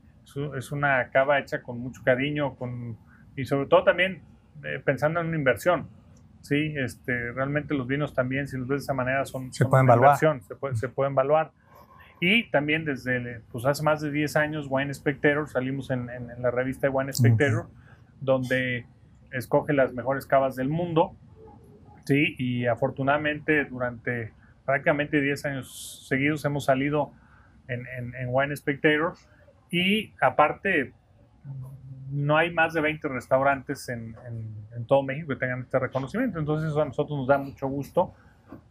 es 0.56 0.72
una 0.72 1.10
cava 1.10 1.38
hecha 1.38 1.62
con 1.62 1.80
mucho 1.80 2.02
cariño 2.02 2.54
con, 2.54 2.96
y 3.36 3.44
sobre 3.44 3.66
todo 3.66 3.84
también 3.84 4.22
eh, 4.62 4.80
pensando 4.82 5.20
en 5.20 5.26
una 5.26 5.36
inversión. 5.36 5.86
Sí, 6.44 6.74
este, 6.76 7.32
realmente 7.32 7.72
los 7.72 7.86
vinos 7.86 8.12
también, 8.12 8.46
si 8.48 8.58
los 8.58 8.68
ves 8.68 8.82
de 8.82 8.84
esa 8.84 8.92
manera, 8.92 9.24
son, 9.24 9.50
se 9.50 9.64
son 9.64 9.70
pueden 9.70 9.88
inversión, 9.88 10.42
se, 10.42 10.54
puede, 10.54 10.76
se 10.76 10.90
pueden 10.90 11.14
evaluar. 11.14 11.52
Y 12.20 12.50
también 12.50 12.84
desde 12.84 13.40
pues 13.50 13.64
hace 13.64 13.82
más 13.82 14.02
de 14.02 14.10
10 14.10 14.36
años, 14.36 14.66
Wine 14.68 14.92
Spectator, 14.92 15.48
salimos 15.48 15.90
en, 15.90 16.10
en, 16.10 16.30
en 16.30 16.42
la 16.42 16.50
revista 16.50 16.90
Wine 16.90 17.14
Spectator, 17.14 17.68
donde 18.20 18.84
escoge 19.32 19.72
las 19.72 19.94
mejores 19.94 20.26
cavas 20.26 20.54
del 20.54 20.68
mundo. 20.68 21.16
Sí, 22.04 22.34
y 22.36 22.66
afortunadamente 22.66 23.64
durante 23.64 24.34
prácticamente 24.66 25.22
10 25.22 25.46
años 25.46 26.06
seguidos 26.06 26.44
hemos 26.44 26.66
salido 26.66 27.10
en, 27.68 27.86
en, 27.86 28.14
en 28.16 28.28
Wine 28.28 28.54
Spectator. 28.54 29.14
Y 29.70 30.12
aparte, 30.20 30.92
no 32.14 32.36
hay 32.36 32.52
más 32.52 32.72
de 32.72 32.80
20 32.80 33.08
restaurantes 33.08 33.88
en, 33.88 34.14
en, 34.26 34.54
en, 34.76 34.86
todo 34.86 35.02
México 35.02 35.28
que 35.28 35.36
tengan 35.36 35.62
este 35.62 35.78
reconocimiento. 35.78 36.38
Entonces 36.38 36.70
eso 36.70 36.80
a 36.80 36.84
nosotros 36.84 37.18
nos 37.18 37.26
da 37.26 37.38
mucho 37.38 37.66
gusto. 37.66 38.14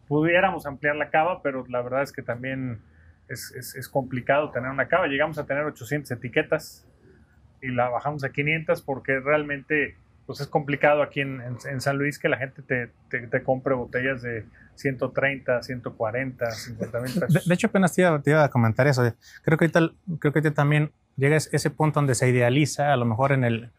Pudiéramos 0.07 0.65
ampliar 0.65 0.95
la 0.95 1.09
cava, 1.09 1.41
pero 1.41 1.65
la 1.67 1.81
verdad 1.81 2.03
es 2.03 2.13
que 2.13 2.21
también 2.21 2.79
es, 3.27 3.51
es, 3.51 3.75
es 3.75 3.89
complicado 3.89 4.51
tener 4.51 4.69
una 4.69 4.87
cava. 4.87 5.07
Llegamos 5.07 5.37
a 5.37 5.45
tener 5.45 5.65
800 5.65 6.11
etiquetas 6.11 6.87
y 7.61 7.67
la 7.69 7.89
bajamos 7.89 8.23
a 8.23 8.29
500 8.29 8.81
porque 8.81 9.19
realmente 9.19 9.97
pues 10.25 10.39
es 10.39 10.47
complicado 10.47 11.01
aquí 11.01 11.19
en, 11.19 11.41
en 11.41 11.81
San 11.81 11.97
Luis 11.97 12.17
que 12.17 12.29
la 12.29 12.37
gente 12.37 12.61
te, 12.61 12.91
te, 13.09 13.27
te, 13.27 13.43
compre 13.43 13.73
botellas 13.73 14.21
de 14.21 14.45
130, 14.75 15.61
140, 15.61 16.51
50 16.51 16.99
mil 17.01 17.13
pesos. 17.13 17.33
De, 17.33 17.41
de, 17.45 17.53
hecho, 17.53 17.67
apenas 17.67 17.93
te 17.93 18.03
iba, 18.03 18.21
te 18.21 18.31
iba, 18.31 18.41
a 18.41 18.49
comentar 18.49 18.87
eso. 18.87 19.03
Creo 19.41 19.57
que 19.57 19.65
ahorita, 19.65 19.79
creo 20.19 20.31
que 20.31 20.39
ahorita 20.39 20.53
también 20.53 20.93
llega 21.17 21.37
ese 21.37 21.69
punto 21.69 21.99
donde 21.99 22.15
se 22.15 22.29
idealiza, 22.29 22.93
a 22.93 22.97
lo 22.97 23.05
mejor 23.05 23.31
en 23.31 23.43
el, 23.43 23.69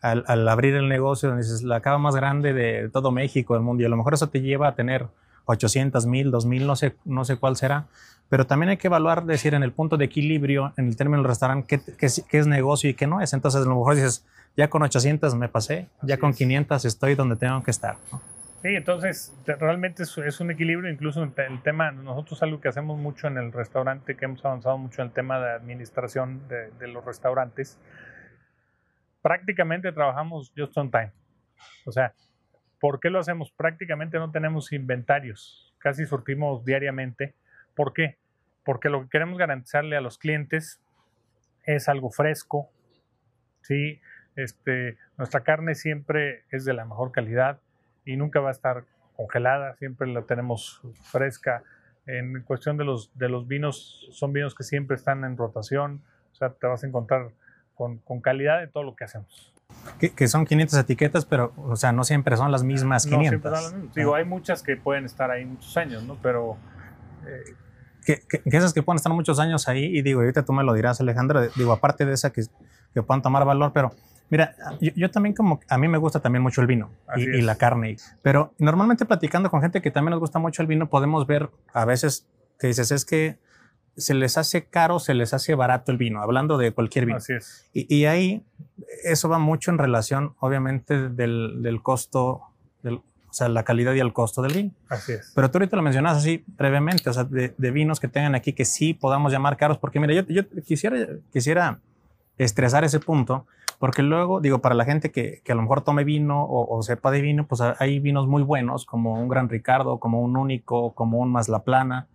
al, 0.00 0.24
al, 0.26 0.48
abrir 0.48 0.74
el 0.74 0.88
negocio, 0.88 1.28
donde 1.28 1.44
dices 1.44 1.62
la 1.62 1.80
cava 1.80 1.98
más 1.98 2.14
grande 2.14 2.52
de 2.52 2.88
todo 2.90 3.10
México, 3.10 3.54
del 3.54 3.62
mundo, 3.62 3.82
y 3.82 3.86
a 3.86 3.88
lo 3.88 3.96
mejor 3.96 4.14
eso 4.14 4.28
te 4.28 4.40
lleva 4.40 4.68
a 4.68 4.74
tener 4.74 5.06
800 5.46 6.06
mil, 6.06 6.30
2000, 6.30 6.66
no 6.66 6.76
sé, 6.76 6.96
no 7.04 7.24
sé 7.24 7.36
cuál 7.36 7.56
será, 7.56 7.86
pero 8.28 8.46
también 8.46 8.70
hay 8.70 8.76
que 8.76 8.88
evaluar, 8.88 9.24
decir, 9.24 9.54
en 9.54 9.62
el 9.62 9.72
punto 9.72 9.96
de 9.96 10.06
equilibrio, 10.06 10.72
en 10.76 10.88
el 10.88 10.96
término 10.96 11.18
del 11.18 11.28
restaurante, 11.28 11.66
qué, 11.66 11.94
qué, 11.96 12.08
qué, 12.28 12.38
es 12.38 12.46
negocio 12.46 12.88
y 12.88 12.94
qué 12.94 13.06
no 13.06 13.20
es. 13.20 13.32
Entonces, 13.32 13.60
a 13.60 13.64
lo 13.68 13.76
mejor 13.76 13.94
dices, 13.94 14.24
ya 14.56 14.68
con 14.70 14.82
800 14.82 15.34
me 15.34 15.48
pasé, 15.48 15.88
ya 16.02 16.14
Así 16.14 16.20
con 16.20 16.30
es. 16.30 16.36
500 16.36 16.84
estoy 16.84 17.14
donde 17.14 17.36
tengo 17.36 17.62
que 17.62 17.70
estar. 17.70 17.96
¿no? 18.10 18.20
Sí, 18.64 18.74
entonces 18.74 19.38
realmente 19.44 20.04
es, 20.04 20.40
un 20.40 20.50
equilibrio, 20.50 20.90
incluso 20.90 21.22
el 21.22 21.62
tema, 21.62 21.92
nosotros 21.92 22.42
algo 22.42 22.62
que 22.62 22.68
hacemos 22.68 22.98
mucho 22.98 23.26
en 23.26 23.36
el 23.36 23.52
restaurante, 23.52 24.16
que 24.16 24.24
hemos 24.24 24.42
avanzado 24.42 24.78
mucho 24.78 25.02
en 25.02 25.08
el 25.08 25.12
tema 25.12 25.38
de 25.38 25.50
administración 25.50 26.48
de, 26.48 26.70
de 26.70 26.88
los 26.88 27.04
restaurantes, 27.04 27.78
prácticamente 29.20 29.92
trabajamos 29.92 30.50
just 30.56 30.74
on 30.78 30.90
time. 30.90 31.12
O 31.84 31.92
sea, 31.92 32.14
¿por 32.80 33.00
qué 33.00 33.10
lo 33.10 33.18
hacemos? 33.18 33.52
Prácticamente 33.52 34.16
no 34.16 34.30
tenemos 34.30 34.72
inventarios, 34.72 35.74
casi 35.76 36.06
surtimos 36.06 36.64
diariamente. 36.64 37.34
¿Por 37.74 37.92
qué? 37.92 38.16
Porque 38.64 38.88
lo 38.88 39.02
que 39.02 39.10
queremos 39.10 39.36
garantizarle 39.36 39.94
a 39.94 40.00
los 40.00 40.16
clientes 40.16 40.80
es 41.64 41.86
algo 41.90 42.08
fresco, 42.08 42.70
¿sí? 43.60 44.00
Este, 44.36 44.96
nuestra 45.18 45.40
carne 45.40 45.74
siempre 45.74 46.44
es 46.50 46.64
de 46.64 46.72
la 46.72 46.86
mejor 46.86 47.12
calidad, 47.12 47.60
y 48.04 48.16
nunca 48.16 48.40
va 48.40 48.48
a 48.48 48.52
estar 48.52 48.84
congelada, 49.16 49.74
siempre 49.76 50.06
la 50.08 50.22
tenemos 50.22 50.80
fresca. 51.02 51.62
En 52.06 52.42
cuestión 52.42 52.76
de 52.76 52.84
los, 52.84 53.10
de 53.16 53.28
los 53.28 53.48
vinos, 53.48 54.08
son 54.10 54.32
vinos 54.32 54.54
que 54.54 54.62
siempre 54.62 54.96
están 54.96 55.24
en 55.24 55.36
rotación, 55.36 56.02
o 56.32 56.34
sea, 56.34 56.50
te 56.50 56.66
vas 56.66 56.84
a 56.84 56.86
encontrar 56.86 57.30
con, 57.74 57.98
con 57.98 58.20
calidad 58.20 58.60
de 58.60 58.66
todo 58.66 58.82
lo 58.82 58.94
que 58.94 59.04
hacemos. 59.04 59.52
Que, 59.98 60.10
que, 60.10 60.28
son 60.28 60.44
500 60.44 60.78
etiquetas, 60.78 61.24
pero, 61.24 61.52
o 61.56 61.76
sea, 61.76 61.92
no 61.92 62.04
siempre 62.04 62.36
son 62.36 62.52
las 62.52 62.62
mismas 62.62 63.06
500. 63.06 63.22
No 63.22 63.28
siempre 63.28 63.50
son 63.50 63.62
las 63.62 63.72
mismas. 63.74 63.94
Digo, 63.94 64.14
hay 64.14 64.24
muchas 64.24 64.62
que 64.62 64.76
pueden 64.76 65.04
estar 65.04 65.30
ahí 65.30 65.44
muchos 65.44 65.76
años, 65.76 66.02
¿no? 66.04 66.16
Pero... 66.22 66.56
Eh, 67.26 67.54
que, 68.04 68.20
que, 68.28 68.42
que, 68.42 68.56
esas 68.56 68.74
que 68.74 68.82
pueden 68.82 68.96
estar 68.96 69.12
muchos 69.12 69.38
años 69.40 69.66
ahí, 69.66 69.84
y 69.84 70.02
digo, 70.02 70.20
ahorita 70.20 70.44
tú 70.44 70.52
me 70.52 70.62
lo 70.62 70.74
dirás, 70.74 71.00
Alejandro, 71.00 71.40
digo, 71.56 71.72
aparte 71.72 72.04
de 72.04 72.12
esa 72.12 72.30
que, 72.30 72.42
que 72.92 73.02
puedan 73.02 73.22
tomar 73.22 73.46
valor, 73.46 73.72
pero 73.72 73.92
Mira, 74.30 74.54
yo, 74.80 74.90
yo, 74.96 75.10
también 75.10 75.34
como, 75.34 75.60
a 75.68 75.78
mí 75.78 75.86
me 75.86 75.98
gusta 75.98 76.20
también 76.20 76.42
mucho 76.42 76.60
el 76.60 76.66
vino 76.66 76.90
y, 77.14 77.22
y, 77.22 77.42
la 77.42 77.56
carne, 77.56 77.96
pero 78.22 78.54
normalmente 78.58 79.04
platicando 79.04 79.50
con 79.50 79.60
gente 79.60 79.82
que 79.82 79.90
también 79.90 80.12
nos 80.12 80.20
gusta 80.20 80.38
mucho 80.38 80.62
el 80.62 80.68
vino, 80.68 80.88
podemos 80.88 81.26
ver 81.26 81.50
a 81.72 81.84
veces 81.84 82.26
que 82.58 82.68
dices, 82.68 82.90
es 82.90 83.04
que 83.04 83.38
se 83.96 84.14
les 84.14 84.38
hace 84.38 84.64
caro, 84.64 84.98
se 84.98 85.14
les 85.14 85.34
hace 85.34 85.54
barato 85.54 85.92
el 85.92 85.98
vino, 85.98 86.20
hablando 86.20 86.58
de 86.58 86.72
cualquier 86.72 87.06
vino. 87.06 87.18
Así 87.18 87.34
es. 87.34 87.68
Y, 87.72 88.04
ahí 88.06 88.44
eso 89.04 89.28
va 89.28 89.38
mucho 89.38 89.70
en 89.70 89.78
relación, 89.78 90.34
obviamente, 90.40 91.08
del, 91.08 91.80
costo, 91.82 92.42
del, 92.82 92.94
o 92.94 93.02
sea, 93.32 93.48
la 93.48 93.62
calidad 93.62 93.94
y 93.94 94.00
el 94.00 94.12
costo 94.12 94.42
del 94.42 94.52
vino. 94.52 94.70
Así 94.88 95.12
es. 95.12 95.32
Pero 95.34 95.50
tú 95.50 95.58
ahorita 95.58 95.76
lo 95.76 95.82
mencionas 95.82 96.16
así 96.16 96.44
brevemente, 96.46 97.08
o 97.08 97.12
sea, 97.12 97.24
de, 97.24 97.70
vinos 97.70 98.00
que 98.00 98.08
tengan 98.08 98.34
aquí 98.34 98.52
que 98.52 98.64
sí 98.64 98.94
podamos 98.94 99.32
llamar 99.32 99.56
caros, 99.56 99.78
porque 99.78 100.00
mira, 100.00 100.14
yo, 100.14 100.22
yo 100.28 100.42
quisiera, 100.64 100.96
quisiera 101.32 101.80
estresar 102.36 102.84
ese 102.84 102.98
punto, 102.98 103.46
porque 103.84 104.02
luego, 104.02 104.40
digo, 104.40 104.62
para 104.62 104.74
la 104.74 104.86
gente 104.86 105.12
que, 105.12 105.42
que 105.44 105.52
a 105.52 105.54
lo 105.54 105.60
mejor 105.60 105.82
tome 105.82 106.04
vino 106.04 106.42
o, 106.42 106.74
o, 106.74 106.82
sepa 106.82 107.10
de 107.10 107.20
vino, 107.20 107.46
pues 107.46 107.60
hay 107.60 107.98
vinos 107.98 108.26
muy 108.26 108.42
buenos, 108.42 108.86
como 108.86 109.20
un 109.20 109.28
Gran 109.28 109.50
Ricardo, 109.50 110.00
como 110.00 110.22
un 110.22 110.38
Único, 110.38 110.94
como 110.94 111.18
un 111.18 111.30
Maslaplana, 111.30 112.06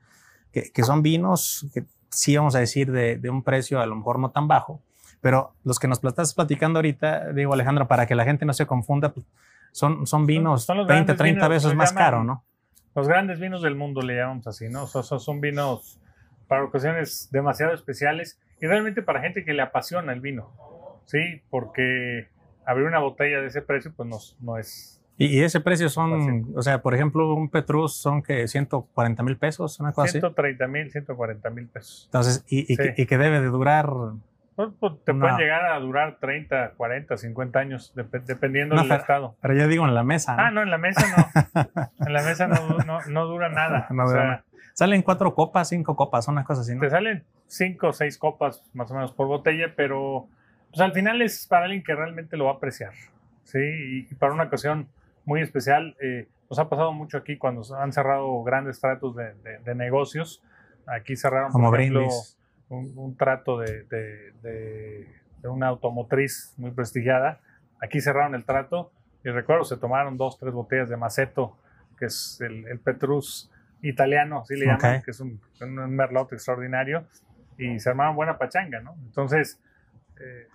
que, 0.51 0.83
son 0.83 1.03
vinos 1.03 1.67
que 1.71 1.85
sí 2.09 2.35
vamos 2.35 2.55
a 2.55 2.59
decir 2.59 2.91
de, 2.91 3.29
un 3.29 3.43
precio 3.43 3.79
a 3.79 3.85
lo 3.85 3.95
mejor 3.95 4.17
no 4.17 4.31
tan 4.31 4.47
bajo, 4.47 4.81
pero 5.21 5.53
los 5.63 5.77
que 5.77 5.87
nos 5.87 6.03
estás 6.03 6.33
platicando 6.33 6.79
ahorita, 6.79 7.33
digo 7.33 7.53
Alejandro, 7.53 7.87
para 7.87 8.07
que 8.07 8.15
la 8.15 8.23
gente 8.23 8.47
no 8.47 8.53
se 8.53 8.65
confunda, 8.65 9.13
pues, 9.13 9.27
son, 9.71 10.07
son 10.07 10.25
vinos 10.25 10.63
son, 10.63 10.87
20, 10.87 11.13
30 11.13 11.47
veces 11.49 11.75
más 11.75 11.93
caros, 11.93 12.25
¿no? 12.25 12.43
Los 12.95 13.07
grandes 13.07 13.39
vinos 13.39 13.61
del 13.61 13.75
mundo 13.75 14.01
le 14.01 14.15
llamamos 14.15 14.47
así, 14.47 14.69
¿no? 14.69 14.87
Son, 14.87 15.03
son 15.03 15.39
vinos 15.39 15.99
para 16.47 16.63
ocasiones 16.63 17.29
demasiado 17.31 17.75
especiales 17.75 18.39
y 18.59 18.65
realmente 18.65 19.03
para 19.03 19.21
gente 19.21 19.45
que 19.45 19.53
le 19.53 19.61
apasiona 19.61 20.13
el 20.13 20.19
vino, 20.19 20.51
¿sí? 21.09 21.41
Porque 21.49 22.29
abrir 22.65 22.85
una 22.85 22.99
botella 22.99 23.41
de 23.41 23.47
ese 23.47 23.63
precio, 23.63 23.91
pues 23.95 24.07
no, 24.07 24.17
no 24.45 24.57
es 24.57 24.99
y, 25.21 25.43
ese 25.43 25.59
precio 25.59 25.89
son, 25.89 26.53
o 26.55 26.61
sea, 26.61 26.81
por 26.81 26.95
ejemplo, 26.95 27.33
un 27.33 27.49
Petrus 27.49 27.93
son 27.97 28.23
que 28.23 28.47
140 28.47 29.21
mil 29.21 29.35
pesos, 29.35 29.77
una 29.81 29.91
cosa 29.91 30.07
130 30.07 30.65
mil, 30.67 30.89
140 30.89 31.49
mil 31.49 31.67
pesos. 31.67 32.03
Entonces, 32.05 32.45
y, 32.47 32.71
y, 32.71 33.05
que, 33.05 33.17
debe 33.17 33.41
de 33.41 33.47
durar. 33.47 33.89
Pues, 34.55 34.69
pues, 34.79 34.93
te 35.03 35.13
pueden 35.13 35.35
llegar 35.35 35.65
a 35.65 35.79
durar 35.79 36.19
30, 36.21 36.71
40, 36.77 37.17
50 37.17 37.59
años, 37.59 37.93
dependiendo 38.25 38.81
del 38.81 38.89
estado. 38.89 39.35
Pero 39.41 39.55
yo 39.55 39.67
digo 39.67 39.85
en 39.85 39.93
la 39.93 40.03
mesa. 40.05 40.37
Ah, 40.39 40.51
no, 40.51 40.63
en 40.63 40.69
la 40.69 40.77
mesa 40.77 41.05
no. 41.17 41.81
en 42.07 42.13
la 42.13 42.23
mesa 42.23 42.47
no, 42.47 43.01
no, 43.09 43.25
dura 43.25 43.49
nada. 43.49 43.89
o 43.91 44.07
sea, 44.07 44.45
Salen 44.73 45.01
cuatro 45.01 45.35
copas, 45.35 45.67
cinco 45.67 45.97
copas, 45.97 46.29
una 46.29 46.45
cosa 46.45 46.61
así, 46.61 46.75
¿no? 46.75 46.79
Te 46.79 46.89
salen 46.89 47.25
cinco 47.45 47.89
o 47.89 47.93
seis 47.93 48.17
copas 48.17 48.63
más 48.73 48.89
o 48.89 48.93
menos 48.93 49.11
por 49.11 49.27
botella, 49.27 49.73
pero 49.75 50.29
pues, 50.69 50.81
al 50.81 50.93
final 50.93 51.21
es 51.21 51.47
para 51.47 51.65
alguien 51.65 51.83
que 51.83 51.95
realmente 51.95 52.37
lo 52.37 52.45
va 52.45 52.51
a 52.51 52.55
apreciar. 52.55 52.93
Sí, 53.43 53.59
y 54.09 54.15
para 54.15 54.33
una 54.33 54.43
ocasión 54.43 54.87
muy 55.25 55.41
especial. 55.41 55.95
Eh, 56.01 56.27
nos 56.49 56.59
ha 56.59 56.69
pasado 56.69 56.91
mucho 56.91 57.17
aquí 57.17 57.37
cuando 57.37 57.63
han 57.75 57.93
cerrado 57.93 58.43
grandes 58.43 58.79
tratos 58.79 59.15
de, 59.15 59.75
negocios. 59.75 60.43
Aquí 60.87 61.15
cerraron, 61.15 61.51
por 61.51 61.79
ejemplo, 61.79 62.07
un, 62.69 63.15
trato 63.15 63.59
de, 63.59 63.83
de, 63.83 65.07
una 65.43 65.67
automotriz 65.67 66.53
muy 66.57 66.71
prestigiada. 66.71 67.39
Aquí 67.79 68.01
cerraron 68.01 68.33
el 68.33 68.45
trato 68.45 68.91
y 69.23 69.29
recuerdo, 69.29 69.63
se 69.63 69.77
tomaron 69.77 70.17
dos, 70.17 70.39
tres 70.39 70.53
botellas 70.53 70.89
de 70.89 70.97
Maceto, 70.97 71.57
que 71.97 72.05
es 72.05 72.39
el, 72.41 72.79
Petrus 72.79 73.51
italiano, 73.81 74.39
así 74.41 74.55
le 74.55 74.65
llaman, 74.65 75.01
que 75.03 75.11
es 75.11 75.19
un, 75.19 75.39
un, 75.61 75.95
merlot 75.95 76.33
extraordinario, 76.33 77.05
y 77.57 77.79
se 77.79 77.89
armaron 77.89 78.15
buena 78.15 78.37
pachanga, 78.37 78.79
¿no? 78.81 78.95
Entonces, 79.05 79.59
eh, 80.19 80.47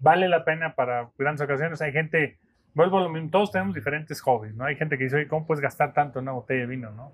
vale 0.00 0.28
la 0.28 0.44
pena 0.44 0.74
para 0.74 1.10
grandes 1.18 1.42
ocasiones. 1.42 1.80
Hay 1.82 1.92
gente 1.92 2.38
vuelvo 2.74 2.98
a 2.98 3.02
lo 3.02 3.08
mismo, 3.08 3.30
todos 3.30 3.50
tenemos 3.50 3.74
diferentes 3.74 4.20
hobbies, 4.20 4.54
¿no? 4.54 4.64
Hay 4.64 4.76
gente 4.76 4.96
que 4.96 5.04
dice, 5.04 5.16
oye, 5.16 5.28
¿cómo 5.28 5.46
puedes 5.46 5.60
gastar 5.60 5.92
tanto 5.92 6.18
en 6.18 6.24
una 6.24 6.32
botella 6.32 6.60
de 6.60 6.66
vino, 6.66 6.90
no? 6.92 7.12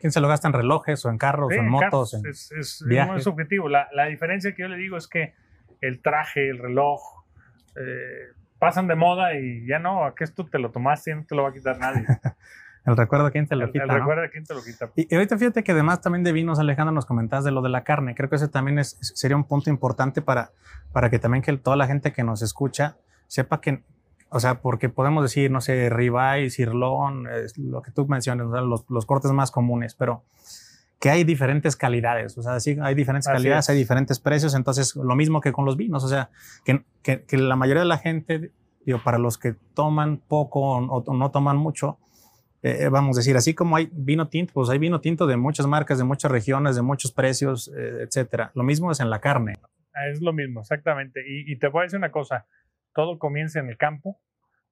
¿Quién 0.00 0.12
se 0.12 0.20
lo 0.20 0.28
gasta 0.28 0.46
en 0.46 0.54
relojes 0.54 1.04
o 1.04 1.10
en 1.10 1.18
carros 1.18 1.50
o 1.50 1.54
en 1.54 1.68
motos? 1.68 2.14
es, 2.14 2.52
es, 2.52 2.82
es, 2.88 3.24
subjetivo. 3.24 3.68
La, 3.68 3.88
la, 3.92 4.06
diferencia 4.06 4.54
que 4.54 4.62
yo 4.62 4.68
le 4.68 4.76
digo 4.76 4.96
es 4.96 5.08
que 5.08 5.34
el 5.80 6.00
traje, 6.00 6.48
el 6.48 6.58
reloj, 6.58 7.00
eh, 7.76 8.28
pasan 8.60 8.86
de 8.86 8.94
moda 8.94 9.34
y 9.34 9.66
ya 9.66 9.80
no, 9.80 10.04
a 10.04 10.14
que 10.14 10.24
esto 10.24 10.46
te 10.46 10.58
lo 10.58 10.70
tomaste 10.70 11.10
y 11.10 11.14
no 11.14 11.24
te 11.24 11.34
lo 11.34 11.42
va 11.42 11.48
a 11.48 11.52
quitar 11.52 11.78
nadie. 11.78 12.06
el 12.86 12.96
recuerdo, 12.96 13.30
¿quién 13.30 13.46
te 13.46 13.56
lo 13.56 13.70
quita? 13.72 13.84
El 13.84 13.90
recuerdo, 13.90 14.22
¿quién 14.30 14.44
te 14.44 14.54
lo 14.54 14.62
quita? 14.62 14.90
Y, 14.94 15.14
ahorita 15.14 15.38
fíjate 15.38 15.64
que 15.64 15.72
además 15.72 16.00
también 16.00 16.22
de 16.22 16.32
vinos, 16.32 16.58
Alejandro, 16.58 16.92
nos 16.92 17.06
comentabas 17.06 17.44
de 17.44 17.50
lo 17.50 17.62
de 17.62 17.70
la 17.70 17.82
carne. 17.82 18.14
Creo 18.14 18.28
que 18.28 18.36
ese 18.36 18.48
también 18.48 18.78
es, 18.78 18.98
sería 19.00 19.36
un 19.36 19.44
punto 19.44 19.70
importante 19.70 20.20
para, 20.20 20.52
para 20.92 21.08
que 21.10 21.18
también 21.18 21.42
que 21.42 21.56
toda 21.56 21.76
la 21.76 21.86
gente 21.86 22.12
que 22.12 22.22
nos 22.22 22.42
escucha 22.42 22.96
sepa 23.26 23.60
que, 23.60 23.82
o 24.28 24.40
sea, 24.40 24.60
porque 24.60 24.88
podemos 24.88 25.22
decir, 25.22 25.50
no 25.50 25.60
sé, 25.60 25.88
ribeye, 25.88 26.50
sirloin, 26.50 27.26
lo 27.56 27.82
que 27.82 27.90
tú 27.90 28.06
mencionas, 28.06 28.48
los, 28.48 28.84
los, 28.88 29.06
cortes 29.06 29.30
más 29.32 29.50
comunes, 29.50 29.94
pero 29.94 30.24
que 31.00 31.10
hay 31.10 31.24
diferentes 31.24 31.76
calidades, 31.76 32.36
o 32.38 32.42
sea, 32.42 32.60
sí, 32.60 32.76
hay 32.80 32.94
diferentes 32.94 33.28
calidades, 33.28 33.68
hay 33.68 33.76
diferentes 33.76 34.20
precios, 34.20 34.54
entonces 34.54 34.96
lo 34.96 35.14
mismo 35.14 35.40
que 35.40 35.52
con 35.52 35.64
los 35.64 35.76
vinos, 35.76 36.02
o 36.04 36.08
sea, 36.08 36.30
que, 36.64 36.84
que, 37.02 37.36
la 37.36 37.56
mayoría 37.56 37.82
de 37.82 37.88
la 37.88 37.98
gente, 37.98 38.52
digo, 38.84 39.00
para 39.04 39.18
los 39.18 39.38
que 39.38 39.54
toman 39.74 40.16
poco 40.16 40.60
o, 40.60 41.14
no 41.14 41.30
toman 41.30 41.56
mucho, 41.56 41.98
eh, 42.66 42.88
vamos 42.88 43.18
a 43.18 43.20
decir, 43.20 43.36
así 43.36 43.54
como 43.54 43.76
hay 43.76 43.90
vino 43.92 44.28
tinto, 44.28 44.54
pues 44.54 44.70
hay 44.70 44.78
vino 44.78 45.02
tinto 45.02 45.26
de 45.26 45.36
muchas 45.36 45.66
marcas, 45.66 45.98
de 45.98 46.04
muchas 46.04 46.32
regiones, 46.32 46.74
de 46.74 46.80
muchos 46.80 47.12
precios, 47.12 47.70
eh, 47.76 48.04
etcétera. 48.04 48.52
Lo 48.54 48.62
mismo 48.62 48.90
es 48.90 49.00
en 49.00 49.10
la 49.10 49.20
carne. 49.20 49.52
Es 50.10 50.22
lo 50.22 50.32
mismo, 50.32 50.60
exactamente. 50.60 51.20
Y, 51.26 51.58
te 51.58 51.68
voy 51.68 51.80
a 51.80 51.82
decir 51.82 51.98
una 51.98 52.10
cosa, 52.10 52.46
todo 52.94 53.18
comienza 53.18 53.60
en 53.60 53.68
el 53.68 53.76
campo, 53.76 54.18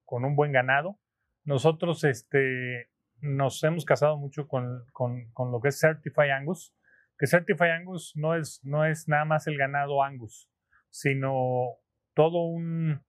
con 0.05 0.25
un 0.25 0.35
buen 0.35 0.51
ganado. 0.51 0.97
Nosotros 1.43 2.03
este, 2.03 2.89
nos 3.21 3.63
hemos 3.63 3.85
casado 3.85 4.17
mucho 4.17 4.47
con, 4.47 4.85
con, 4.91 5.31
con 5.31 5.51
lo 5.51 5.61
que 5.61 5.67
es 5.67 5.79
Certify 5.79 6.31
Angus, 6.31 6.75
que 7.19 7.27
Certify 7.27 7.69
Angus 7.69 8.13
no 8.15 8.35
es, 8.35 8.59
no 8.63 8.85
es 8.85 9.07
nada 9.07 9.25
más 9.25 9.45
el 9.45 9.55
ganado 9.55 10.01
Angus, 10.01 10.49
sino 10.89 11.75
todo 12.15 12.39
un 12.39 13.03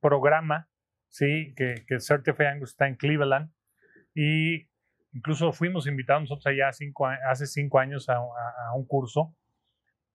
programa, 0.00 0.70
¿sí? 1.10 1.52
Que, 1.54 1.74
que 1.86 1.98
Angus 2.46 2.70
está 2.70 2.88
en 2.88 2.96
Cleveland 2.96 3.50
y 4.14 4.68
incluso 5.12 5.52
fuimos 5.52 5.86
invitados 5.86 6.22
nosotros 6.22 6.46
allá 6.46 6.72
cinco, 6.72 7.06
hace 7.06 7.46
cinco 7.46 7.78
años 7.78 8.08
a, 8.08 8.16
a, 8.16 8.74
un 8.74 8.86
curso 8.86 9.34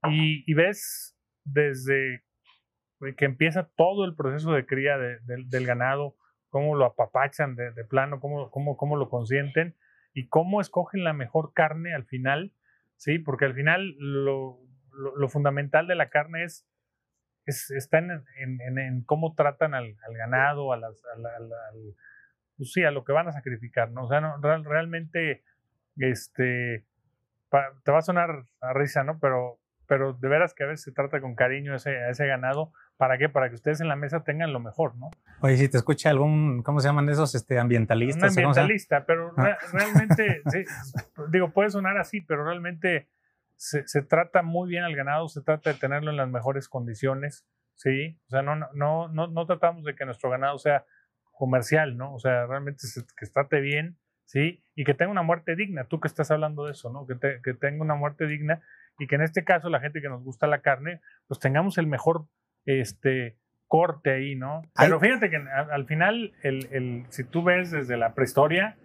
y, 0.10 0.44
y, 0.50 0.54
ves 0.54 1.18
desde 1.44 2.24
que 3.18 3.25
empieza 3.25 3.70
todo 3.75 4.06
el 4.06 4.16
proceso 4.16 4.52
de 4.54 4.66
cría 4.66 4.98
del 4.98 5.66
ganado, 5.66 6.16
cómo 6.50 6.75
lo 6.75 6.86
apapachan 6.86 7.56
de, 7.56 7.84
plano, 7.86 8.20
cómo, 8.20 8.50
cómo, 8.50 8.78
cómo 8.78 8.96
lo 8.96 9.10
consienten 9.10 9.75
y 10.14 10.28
cómo 10.28 10.62
escogen 10.62 11.04
la 11.04 11.14
mejor 11.14 11.54
carne 11.54 11.94
al 11.94 12.06
final, 12.06 12.54
¿sí? 12.96 13.20
Porque 13.20 13.46
al 13.46 13.54
final 13.54 13.96
lo, 14.00 14.60
lo, 14.94 15.28
fundamental 15.28 15.88
de 15.88 15.96
la 15.96 16.10
carne 16.10 16.46
es, 16.46 16.66
es 17.46 17.72
está 17.72 17.98
en, 17.98 18.24
en, 18.38 18.80
en, 18.80 19.04
cómo 19.04 19.36
tratan 19.36 19.74
al, 19.74 19.98
al 20.08 20.16
ganado, 20.16 20.72
a 20.72 20.78
las, 20.78 21.04
pues 22.57 22.71
sí, 22.71 22.83
a 22.83 22.91
lo 22.91 23.03
que 23.03 23.13
van 23.13 23.27
a 23.27 23.31
sacrificar, 23.31 23.91
¿no? 23.91 24.05
O 24.05 24.07
sea, 24.07 24.21
no, 24.21 24.38
realmente, 24.63 25.43
este, 25.97 26.85
te 27.83 27.91
va 27.91 28.00
a 28.00 28.01
sonar 28.01 28.45
a 28.62 28.74
risa, 28.74 29.03
¿no? 29.03 29.19
Pero, 29.19 29.59
pero 29.88 30.13
de 30.13 30.27
veras 30.27 30.53
que 30.53 30.63
a 30.63 30.67
veces 30.67 30.83
se 30.83 30.91
trata 30.91 31.21
con 31.21 31.35
cariño 31.35 31.75
ese, 31.75 31.91
a 31.91 32.09
ese 32.09 32.27
ganado 32.27 32.71
¿Para 32.97 33.17
qué? 33.17 33.27
Para 33.27 33.50
que 33.50 33.55
ustedes 33.55 33.81
en 33.81 33.89
la 33.89 33.97
mesa 33.97 34.24
tengan 34.24 34.53
lo 34.53 34.62
mejor, 34.62 34.95
¿no? 34.95 35.12
Oye, 35.41 35.57
si 35.57 35.67
te 35.67 35.77
escucha 35.77 36.09
algún, 36.09 36.63
¿cómo 36.63 36.79
se 36.79 36.88
llaman 36.88 37.09
esos 37.09 37.35
este, 37.35 37.59
ambientalistas? 37.59 38.38
Un 38.38 38.45
ambientalista, 38.45 39.05
pero 39.05 39.33
ah. 39.35 39.57
realmente, 39.74 40.41
sí, 40.50 40.63
digo, 41.29 41.51
puede 41.51 41.69
sonar 41.71 41.97
así, 41.97 42.21
pero 42.21 42.45
realmente 42.45 43.09
se, 43.57 43.85
se, 43.85 44.01
trata 44.01 44.43
muy 44.43 44.69
bien 44.69 44.85
al 44.85 44.95
ganado, 44.95 45.27
se 45.27 45.41
trata 45.41 45.74
de 45.74 45.79
tenerlo 45.79 46.09
en 46.09 46.15
las 46.15 46.29
mejores 46.29 46.69
condiciones, 46.69 47.45
¿sí? 47.74 48.17
O 48.27 48.29
sea, 48.29 48.41
no, 48.43 48.55
no, 48.55 49.09
no, 49.09 49.27
no 49.27 49.45
tratamos 49.45 49.83
de 49.83 49.93
que 49.93 50.05
nuestro 50.05 50.29
ganado 50.29 50.57
sea 50.57 50.85
comercial, 51.38 51.98
¿no? 51.98 52.13
O 52.13 52.20
sea, 52.20 52.46
realmente 52.46 52.84
que 53.18 53.25
trate 53.27 53.60
bien, 53.62 53.98
¿sí? 54.25 54.63
Y 54.75 54.84
que 54.84 54.94
tenga 54.94 55.12
una 55.12 55.24
muerte 55.24 55.56
digna, 55.56 55.86
tú 55.86 56.00
que 56.00 56.08
estás 56.08 56.32
hablando 56.32 56.65
de 56.65 56.72
eso, 56.72 56.92
¿no? 56.92 57.06
Que, 57.06 57.18
que 57.44 57.54
tenga 57.54 57.84
una 57.84 57.96
muerte 57.96 58.27
digna 58.27 58.62
y 59.00 59.08
que 59.08 59.15
en 59.15 59.22
este 59.22 59.44
caso 59.44 59.70
la 59.70 59.80
gente 59.80 60.01
que 60.01 60.10
nos 60.10 60.24
gusta 60.24 60.48
la 60.48 60.62
carne, 60.62 61.01
pues 61.27 61.39
tengamos 61.39 61.77
el 61.77 61.88
mejor 61.88 62.27
este 62.65 63.38
corte 63.68 64.12
ahí, 64.12 64.36
¿no? 64.36 64.62
Pero 64.75 65.00
fíjate 65.00 65.30
que 65.30 65.38
al, 65.38 65.86
final, 65.86 66.34
el, 66.44 66.68
el, 66.72 67.06
si 67.10 67.24
tú 67.24 67.44
ves 67.44 67.72
desde 67.72 67.98
la 67.98 68.13
prehistoria, 68.13 68.77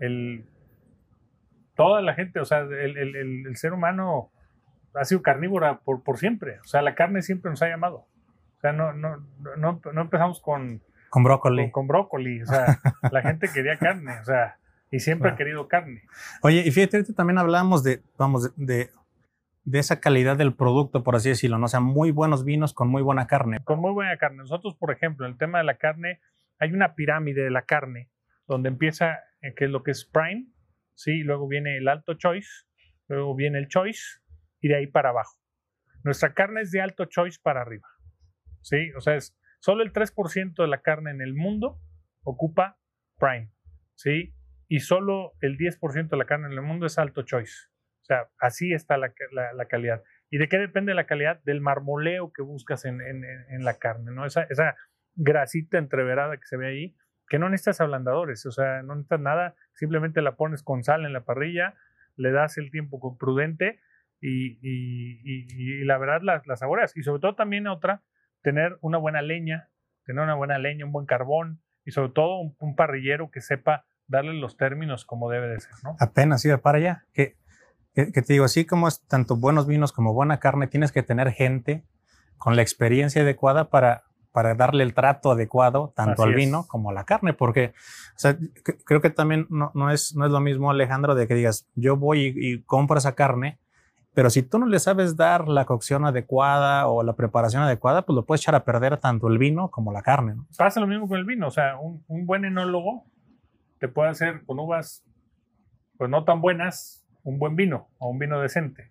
el, 0.00 0.46
toda 1.76 2.02
la 2.02 2.14
gente, 2.14 2.40
o 2.40 2.44
sea, 2.44 2.60
el, 2.60 2.96
el 2.96 3.56
ser 3.56 3.72
humano 3.72 4.32
ha 4.94 5.04
sido 5.04 5.22
carnívora 5.22 5.80
por, 5.80 6.02
por, 6.02 6.18
siempre. 6.18 6.58
O 6.60 6.64
sea, 6.64 6.82
la 6.82 6.94
carne 6.94 7.22
siempre 7.22 7.50
nos 7.50 7.62
ha 7.62 7.68
llamado. 7.68 8.06
O 8.56 8.60
sea, 8.60 8.72
no, 8.72 8.92
no, 8.92 9.16
no, 9.56 9.80
no 9.92 10.00
empezamos 10.00 10.40
con... 10.40 10.82
Con 11.12 11.24
brócoli. 11.24 11.70
Con, 11.70 11.86
brócoli. 11.86 12.40
O 12.40 12.46
sea, 12.46 12.80
la 13.10 13.20
gente 13.20 13.50
quería 13.52 13.76
carne. 13.76 14.18
O 14.18 14.24
sea, 14.24 14.56
y 14.90 14.98
siempre 14.98 15.30
ha 15.30 15.36
querido 15.36 15.68
carne. 15.68 16.04
Oye, 16.40 16.62
y 16.66 16.70
fíjate, 16.70 17.04
también 17.12 17.36
hablamos 17.36 17.84
de, 17.84 18.00
vamos, 18.16 18.56
de 18.56 18.90
de 19.64 19.78
esa 19.78 20.00
calidad 20.00 20.36
del 20.36 20.54
producto, 20.54 21.04
por 21.04 21.14
así 21.14 21.28
decirlo, 21.28 21.58
¿no? 21.58 21.66
O 21.66 21.68
sea, 21.68 21.80
muy 21.80 22.12
buenos 22.12 22.44
vinos 22.44 22.72
con 22.72 22.88
muy 22.88 23.02
buena 23.02 23.26
carne. 23.26 23.60
Con 23.62 23.78
muy 23.78 23.92
buena 23.92 24.16
carne. 24.16 24.38
Nosotros, 24.38 24.74
por 24.74 24.90
ejemplo, 24.90 25.26
en 25.26 25.32
el 25.32 25.38
tema 25.38 25.58
de 25.58 25.64
la 25.64 25.76
carne, 25.76 26.20
hay 26.58 26.72
una 26.72 26.94
pirámide 26.94 27.42
de 27.42 27.50
la 27.50 27.62
carne, 27.62 28.10
donde 28.46 28.70
empieza, 28.70 29.20
eh, 29.40 29.54
que 29.54 29.66
es 29.66 29.70
lo 29.70 29.82
que 29.82 29.92
es 29.92 30.04
prime, 30.04 30.46
¿sí? 30.94 31.22
Luego 31.22 31.46
viene 31.46 31.76
el 31.76 31.88
alto 31.88 32.14
choice, 32.14 32.48
luego 33.08 33.34
viene 33.36 33.58
el 33.58 33.68
choice, 33.68 34.20
y 34.60 34.68
de 34.68 34.76
ahí 34.76 34.86
para 34.86 35.10
abajo. 35.10 35.38
Nuestra 36.02 36.34
carne 36.34 36.62
es 36.62 36.72
de 36.72 36.80
alto 36.80 37.04
choice 37.04 37.38
para 37.40 37.60
arriba. 37.60 37.86
¿Sí? 38.62 38.92
O 38.96 39.00
sea, 39.00 39.16
es 39.16 39.36
solo 39.62 39.82
el 39.82 39.92
3% 39.92 40.54
de 40.54 40.68
la 40.68 40.82
carne 40.82 41.12
en 41.12 41.20
el 41.20 41.34
mundo 41.34 41.78
ocupa 42.24 42.78
prime. 43.18 43.52
¿Sí? 43.94 44.34
Y 44.68 44.80
solo 44.80 45.32
el 45.40 45.56
10% 45.56 46.08
de 46.08 46.16
la 46.16 46.24
carne 46.24 46.46
en 46.46 46.52
el 46.52 46.62
mundo 46.62 46.86
es 46.86 46.98
alto 46.98 47.22
choice. 47.22 47.68
O 48.02 48.04
sea, 48.04 48.28
así 48.40 48.72
está 48.72 48.96
la, 48.96 49.12
calidad. 49.68 50.02
¿Y 50.28 50.38
de 50.38 50.48
qué 50.48 50.58
depende 50.58 50.94
la 50.94 51.06
calidad? 51.06 51.40
Del 51.44 51.60
marmoleo 51.60 52.32
que 52.32 52.42
buscas 52.42 52.84
en, 52.84 52.98
la 53.64 53.78
carne, 53.78 54.10
¿no? 54.10 54.26
Esa, 54.26 54.42
esa 54.50 54.74
grasita 55.14 55.78
entreverada 55.78 56.36
que 56.36 56.46
se 56.46 56.56
ve 56.56 56.66
ahí, 56.66 56.96
que 57.28 57.38
no 57.38 57.48
necesitas 57.48 57.80
ablandadores, 57.80 58.44
o 58.46 58.50
sea, 58.50 58.82
no 58.82 58.94
necesitas 58.94 59.20
nada, 59.20 59.54
simplemente 59.74 60.20
la 60.20 60.34
pones 60.34 60.62
con 60.62 60.82
sal 60.82 61.04
en 61.04 61.12
la 61.12 61.24
parrilla, 61.24 61.74
le 62.16 62.32
das 62.32 62.58
el 62.58 62.70
tiempo 62.70 63.16
prudente 63.16 63.80
y, 64.20 65.84
la 65.84 65.98
verdad 65.98 66.22
las 66.22 66.46
la 66.46 66.56
saboreas. 66.56 66.96
Y 66.96 67.02
sobre 67.02 67.20
todo 67.20 67.34
también 67.34 67.66
otra, 67.68 68.02
tener 68.42 68.78
una 68.80 68.98
buena 68.98 69.22
leña, 69.22 69.70
tener 70.04 70.22
una 70.22 70.34
buena 70.34 70.58
leña, 70.58 70.84
un 70.84 70.92
buen 70.92 71.06
carbón 71.06 71.62
y 71.84 71.92
sobre 71.92 72.10
todo 72.10 72.38
un, 72.38 72.76
parrillero 72.76 73.30
que 73.30 73.40
sepa 73.40 73.86
darle 74.06 74.34
los 74.34 74.56
términos 74.56 75.04
como 75.04 75.30
debe 75.30 75.48
de 75.48 75.60
ser, 75.60 75.72
¿no? 75.82 75.96
Apenas 75.98 76.44
iba 76.44 76.58
para 76.58 76.78
allá, 76.78 77.06
que 77.12 77.36
que, 77.94 78.06
te 78.06 78.32
digo, 78.32 78.44
así 78.44 78.64
como 78.64 78.88
es 78.88 79.02
tanto 79.06 79.36
buenos 79.36 79.66
vinos 79.66 79.92
como 79.92 80.14
buena 80.14 80.38
carne, 80.38 80.66
tienes 80.66 80.92
que 80.92 81.02
tener 81.02 81.30
gente 81.32 81.84
con 82.38 82.56
la 82.56 82.62
experiencia 82.62 83.22
adecuada 83.22 83.68
para, 83.68 84.04
para 84.32 84.54
darle 84.54 84.82
el 84.82 84.94
trato 84.94 85.30
adecuado 85.30 85.92
tanto 85.94 86.22
al 86.22 86.34
vino 86.34 86.66
como 86.66 86.90
a 86.90 86.94
la 86.94 87.04
carne, 87.04 87.34
porque 87.34 87.74
o 88.16 88.18
sea, 88.18 88.36
creo 88.84 89.00
que 89.02 89.10
también 89.10 89.46
no, 89.50 89.70
no, 89.74 89.90
es, 89.90 90.14
no 90.16 90.24
es 90.24 90.32
lo 90.32 90.40
mismo, 90.40 90.70
Alejandro, 90.70 91.14
de 91.14 91.26
que 91.26 91.34
digas, 91.34 91.68
yo 91.74 91.96
voy 91.96 92.32
y, 92.34 92.62
compro 92.62 92.96
esa 92.96 93.14
carne, 93.14 93.58
pero 94.14 94.30
si 94.30 94.42
tú 94.42 94.58
no 94.58 94.66
le 94.66 94.78
sabes 94.78 95.16
dar 95.16 95.48
la 95.48 95.64
cocción 95.64 96.04
adecuada 96.04 96.86
o 96.86 97.02
la 97.02 97.14
preparación 97.14 97.62
adecuada, 97.62 98.02
pues 98.02 98.14
lo 98.14 98.24
puedes 98.24 98.42
echar 98.42 98.54
a 98.54 98.64
perder 98.64 98.98
tanto 98.98 99.28
el 99.28 99.38
vino 99.38 99.70
como 99.70 99.92
la 99.92 100.02
carne. 100.02 100.34
¿no? 100.34 100.46
Pasa 100.56 100.80
lo 100.80 100.86
mismo 100.86 101.08
con 101.08 101.18
el 101.18 101.24
vino, 101.24 101.48
o 101.48 101.50
sea, 101.50 101.78
un, 101.78 102.04
un 102.08 102.26
buen 102.26 102.44
enólogo 102.44 103.04
te 103.78 103.88
puede 103.88 104.10
hacer 104.10 104.44
con 104.44 104.58
uvas 104.60 105.04
pues 106.02 106.10
no 106.10 106.24
tan 106.24 106.40
buenas, 106.40 107.06
un 107.22 107.38
buen 107.38 107.54
vino 107.54 107.88
o 107.98 108.10
un 108.10 108.18
vino 108.18 108.40
decente. 108.40 108.90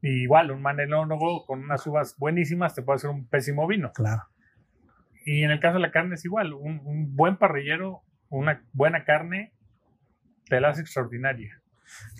igual, 0.00 0.50
un 0.50 0.62
manelónogo 0.62 1.44
con 1.44 1.62
unas 1.62 1.86
uvas 1.86 2.16
buenísimas 2.16 2.74
te 2.74 2.80
puede 2.80 2.96
hacer 2.96 3.10
un 3.10 3.26
pésimo 3.26 3.66
vino. 3.66 3.92
Claro. 3.92 4.22
Y 5.26 5.42
en 5.42 5.50
el 5.50 5.60
caso 5.60 5.74
de 5.74 5.80
la 5.80 5.90
carne 5.90 6.14
es 6.14 6.24
igual. 6.24 6.54
Un, 6.54 7.14
buen 7.14 7.36
parrillero, 7.36 8.02
una 8.30 8.64
buena 8.72 9.04
carne, 9.04 9.52
te 10.46 10.58
la 10.58 10.70
hace 10.70 10.80
extraordinaria. 10.80 11.60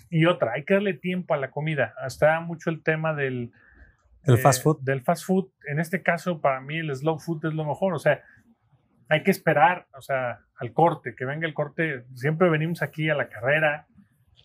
Y 0.09 0.25
otra, 0.25 0.53
hay 0.53 0.63
que 0.63 0.73
darle 0.75 0.93
tiempo 0.93 1.33
a 1.33 1.37
la 1.37 1.51
comida. 1.51 1.93
Está 2.05 2.39
mucho 2.39 2.69
el 2.69 2.81
tema 2.81 3.13
del... 3.13 3.51
El 4.23 4.37
fast 4.37 4.63
food. 4.63 4.79
Del 4.81 5.01
fast 5.01 5.25
food. 5.25 5.49
En 5.67 5.79
este 5.79 6.01
caso, 6.01 6.41
para 6.41 6.61
mí, 6.61 6.77
el 6.77 6.93
slow 6.95 7.19
food 7.19 7.45
es 7.45 7.53
lo 7.53 7.65
mejor. 7.65 7.93
O 7.93 7.99
sea, 7.99 8.21
hay 9.07 9.23
que 9.23 9.31
esperar, 9.31 9.87
o 9.97 10.01
sea, 10.01 10.41
al 10.57 10.73
corte, 10.73 11.15
que 11.15 11.25
venga 11.25 11.47
el 11.47 11.53
corte. 11.53 12.03
Siempre 12.15 12.49
venimos 12.49 12.81
aquí 12.81 13.09
a 13.09 13.15
la 13.15 13.29
carrera 13.29 13.87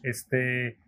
este, 0.04 0.78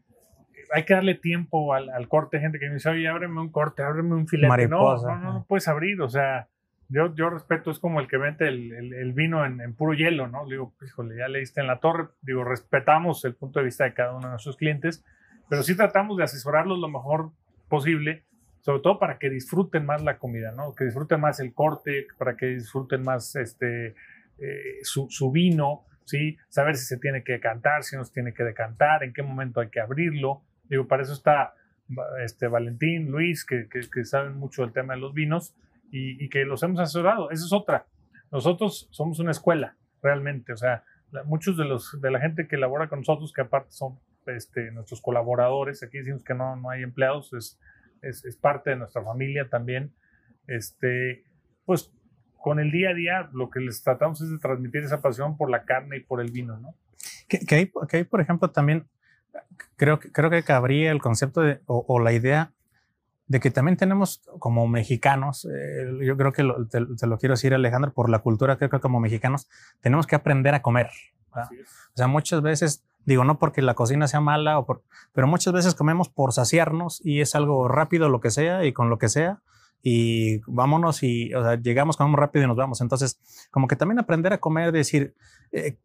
hay 0.75 0.85
que 0.85 0.95
darle 0.95 1.15
tiempo 1.15 1.73
al, 1.73 2.09
corte, 2.09 2.39
gente 2.39 2.59
que 2.59 2.69
me 2.69 2.75
dice, 2.75 2.91
oye, 2.91 3.09
ábreme 3.09 3.41
un 3.41 3.51
corte, 3.51 3.83
ábreme 3.83 4.15
un 4.15 4.29
filete. 4.29 4.69
no, 4.69 4.97
no, 4.97 5.19
no, 5.19 5.47
puedes 5.49 5.67
abrir, 5.69 6.01
o 6.03 6.09
sea, 6.09 6.49
yo, 6.89 7.15
yo 7.15 7.31
respeto, 7.31 7.71
es 7.71 7.79
como 7.79 8.01
el 8.01 8.09
que 8.09 8.17
vende 8.17 8.49
el, 8.49 9.13
vino 9.13 9.45
en, 9.45 9.75
puro 9.75 9.95
hielo, 9.95 10.29
¿no? 10.29 10.47
digo, 10.47 10.75
híjole, 10.85 11.17
ya 11.17 11.29
le 11.29 11.41
diste 11.41 11.61
en 11.61 11.67
la 11.67 11.81
torre, 11.81 12.09
digo, 12.23 12.45
respetamos 12.45 13.25
el 13.25 13.35
punto 13.35 13.59
de 13.59 13.65
vista 13.65 13.85
de 13.85 13.95
cada 13.95 14.13
uno 14.13 14.27
de 14.27 14.31
nuestros 14.31 14.57
clientes, 14.57 15.05
pero 15.49 15.63
sí 15.63 15.77
tratamos 15.77 16.17
de 16.17 16.25
asesorarlos 16.25 16.79
lo 16.79 16.89
mejor 16.89 17.33
posible, 17.69 18.25
sobre 18.61 18.83
todo 18.83 18.99
para 18.99 19.19
que 19.19 19.31
disfruten 19.31 19.87
más 19.87 20.03
la 20.03 20.19
comida, 20.19 20.53
¿no? 20.53 20.75
Que 20.75 20.85
disfruten 20.85 21.21
más 21.21 21.39
el 21.41 21.55
corte, 21.55 22.07
para 22.19 22.37
que 22.37 22.47
disfruten 22.47 23.03
más 23.03 23.37
este, 23.37 23.95
eh, 24.39 24.79
su, 24.83 25.07
su 25.09 25.31
vino, 25.31 25.85
¿sí? 26.05 26.37
Saber 26.49 26.77
si 26.77 26.87
se 26.87 26.99
tiene 26.99 27.23
que 27.23 27.39
cantar, 27.39 27.85
si 27.85 27.97
no 27.97 28.05
se 28.05 28.13
tiene 28.13 28.35
que 28.35 28.43
decantar, 28.43 29.05
en 29.05 29.13
qué 29.13 29.23
momento 29.23 29.61
hay 29.61 29.69
que 29.69 29.81
abrirlo. 29.81 30.43
Digo, 30.65 30.89
para 30.89 31.05
eso 31.05 31.13
está 31.13 31.55
este, 32.25 32.49
Valentín, 32.49 33.11
Luis, 33.11 33.45
que, 33.45 33.69
que, 33.69 34.05
saben 34.05 34.37
mucho 34.37 34.63
del 34.63 34.73
tema 34.73 34.95
de 34.95 35.01
los 35.01 35.15
vinos 35.15 35.55
y, 35.91 36.29
que 36.29 36.45
los 36.45 36.63
hemos 36.63 36.81
asesorado. 36.81 37.31
Esa 37.31 37.45
es 37.45 37.53
otra. 37.53 37.87
Nosotros 38.31 38.89
somos 38.91 39.19
una 39.19 39.31
escuela, 39.31 39.77
realmente. 40.03 40.53
O 40.53 40.57
sea, 40.57 40.85
muchos 41.25 41.57
de, 41.57 41.65
los, 41.65 42.01
de 42.01 42.11
la 42.11 42.21
gente 42.21 42.49
que 42.49 42.57
labora 42.57 42.89
con 42.89 43.01
nosotros, 43.01 43.33
que 43.33 43.43
aparte 43.43 43.73
son 43.73 43.99
este, 44.27 44.71
nuestros 44.73 45.01
colaboradores, 45.01 45.83
aquí 45.83 45.99
decimos 45.99 46.25
que 46.25 46.35
no, 46.35 46.57
no 46.57 46.71
hay 46.71 46.83
empleados, 46.83 47.33
es, 47.33 47.59
es, 48.03 48.25
es 48.25 48.37
parte 48.37 48.71
de 48.71 48.77
nuestra 48.77 49.03
familia 49.03 49.49
también. 49.49 49.95
Este, 50.47 51.25
pues 51.65 51.93
con 52.47 52.61
el 52.61 52.71
día 52.71 52.91
a 52.91 52.95
día 52.95 53.31
lo 53.33 53.51
que 53.51 53.61
les 53.61 53.83
tratamos 53.83 54.21
es 54.21 54.31
de 54.31 54.39
transmitir 54.39 54.83
esa 54.85 55.01
pasión 55.01 55.37
por 55.37 55.51
la 55.51 55.65
carne 55.65 55.97
y 55.97 56.01
por 56.01 56.21
el 56.21 56.31
vino, 56.31 56.57
¿no? 56.59 56.77
Que, 57.29 57.41
que, 57.41 57.55
hay, 57.57 58.05
por 58.05 58.21
ejemplo, 58.21 58.51
también 58.51 58.87
creo, 59.77 59.99
creo 59.99 60.31
que 60.31 60.43
cabría 60.43 60.93
el 60.93 61.01
concepto 61.01 61.41
de, 61.41 61.61
o, 61.67 61.99
la 61.99 62.13
idea 62.13 62.53
de 63.29 63.41
que 63.41 63.51
también 63.51 63.77
tenemos 63.77 64.23
como 64.39 64.69
mexicanos, 64.69 65.47
eh, 65.47 65.99
yo 66.05 66.17
creo 66.17 66.33
que 66.33 66.45
te, 66.71 67.07
lo 67.07 67.19
quiero 67.19 67.35
decir 67.35 67.55
Alejandro, 67.55 67.93
por 67.93 68.09
la 68.09 68.21
cultura, 68.21 68.57
creo 68.57 68.71
que 68.71 68.81
como 68.81 69.01
mexicanos 69.01 69.49
tenemos 69.81 70.07
que 70.07 70.17
aprender 70.17 70.55
a 70.55 70.63
comer. 70.63 70.91
O 71.35 71.97
sea, 71.97 72.07
muchas 72.07 72.41
veces, 72.41 72.85
digo, 73.05 73.25
no 73.25 73.39
porque 73.39 73.63
la 73.63 73.75
cocina 73.75 74.07
sea 74.09 74.21
mala, 74.21 74.59
o 74.59 74.65
por, 74.65 74.83
pero 75.13 75.27
muchas 75.27 75.53
veces 75.53 75.75
comemos 75.75 76.09
por 76.09 76.33
saciarnos 76.33 77.05
y 77.05 77.21
es 77.21 77.35
algo 77.35 77.69
rápido, 77.69 78.09
lo 78.09 78.21
que 78.21 78.31
sea, 78.31 78.65
y 78.65 78.73
con 78.73 78.89
lo 78.89 78.99
que 78.99 79.09
sea, 79.09 79.41
y 79.83 80.41
vámonos 80.47 81.03
y 81.03 81.33
o 81.35 81.43
sea, 81.43 81.55
llegamos, 81.57 81.97
comemos 81.97 82.19
rápido 82.19 82.45
y 82.45 82.49
nos 82.49 82.57
vamos. 82.57 82.81
Entonces, 82.81 83.21
como 83.51 83.67
que 83.67 83.77
también 83.77 83.99
aprender 83.99 84.33
a 84.33 84.39
comer, 84.39 84.73
decir, 84.73 85.15
eh, 85.53 85.79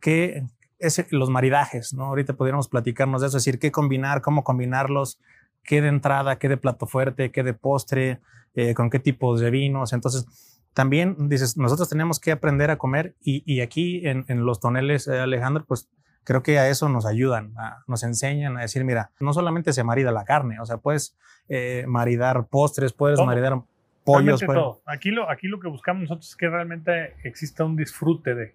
que, 0.00 0.44
es 0.78 1.06
los 1.12 1.30
maridajes, 1.30 1.94
¿no? 1.94 2.06
Ahorita 2.06 2.32
podríamos 2.32 2.68
platicarnos 2.68 3.20
de 3.20 3.28
eso, 3.28 3.36
decir, 3.36 3.60
qué 3.60 3.70
combinar, 3.70 4.20
cómo 4.20 4.42
combinarlos, 4.42 5.20
qué 5.64 5.80
de 5.80 5.88
entrada, 5.88 6.38
qué 6.38 6.48
de 6.48 6.56
plato 6.56 6.86
fuerte, 6.86 7.30
qué 7.30 7.42
de 7.42 7.54
postre, 7.54 8.20
eh, 8.54 8.74
con 8.74 8.90
qué 8.90 8.98
tipos 8.98 9.40
de 9.40 9.50
vinos. 9.50 9.92
Entonces, 9.92 10.26
también 10.74 11.28
dices, 11.28 11.56
nosotros 11.56 11.88
tenemos 11.88 12.18
que 12.18 12.32
aprender 12.32 12.70
a 12.70 12.78
comer 12.78 13.14
y, 13.22 13.42
y 13.46 13.60
aquí 13.60 14.06
en, 14.06 14.24
en, 14.28 14.44
los 14.44 14.60
toneles, 14.60 15.06
eh, 15.08 15.20
Alejandro, 15.20 15.64
pues 15.66 15.88
creo 16.24 16.42
que 16.42 16.58
a 16.58 16.68
eso 16.68 16.88
nos 16.88 17.06
ayudan, 17.06 17.54
nos 17.86 18.02
enseñan 18.04 18.56
a 18.56 18.62
decir, 18.62 18.84
mira, 18.84 19.10
no 19.20 19.32
solamente 19.32 19.72
se 19.72 19.84
marida 19.84 20.12
la 20.12 20.24
carne, 20.24 20.60
o 20.60 20.66
sea, 20.66 20.78
puedes 20.78 21.16
eh, 21.48 21.84
maridar 21.88 22.46
postres, 22.46 22.92
puedes 22.92 23.20
maridar 23.20 23.60
pollos. 24.04 24.40
Todo. 24.40 24.82
Aquí, 24.86 25.10
lo, 25.10 25.28
aquí 25.28 25.48
lo 25.48 25.60
que 25.60 25.68
buscamos 25.68 26.02
nosotros 26.02 26.28
es 26.28 26.36
que 26.36 26.48
realmente 26.48 27.16
exista 27.24 27.64
un 27.64 27.76
disfrute 27.76 28.34
de, 28.34 28.54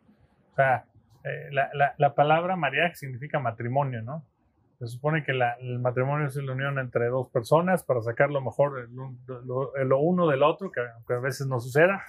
o 0.53 0.55
sea, 0.55 0.85
eh, 1.23 1.49
la, 1.51 1.93
la, 1.97 2.15
palabra 2.15 2.55
maridaje 2.55 2.95
significa 2.95 3.39
matrimonio, 3.39 4.01
¿no? 4.01 4.23
Se 4.79 4.87
supone 4.87 5.23
que 5.23 5.31
el 5.31 5.79
matrimonio 5.79 6.27
es 6.27 6.35
la 6.35 6.51
unión 6.51 6.77
entre 6.77 7.07
dos 7.07 7.29
personas 7.29 7.83
para 7.83 8.01
sacar 8.01 8.29
lo 8.29 8.41
mejor, 8.41 8.89
lo, 8.91 9.99
uno 9.99 10.27
del 10.27 10.43
otro, 10.43 10.71
que, 10.71 10.81
que, 11.07 11.13
a 11.13 11.19
veces 11.19 11.47
no 11.47 11.59
suceda, 11.59 12.03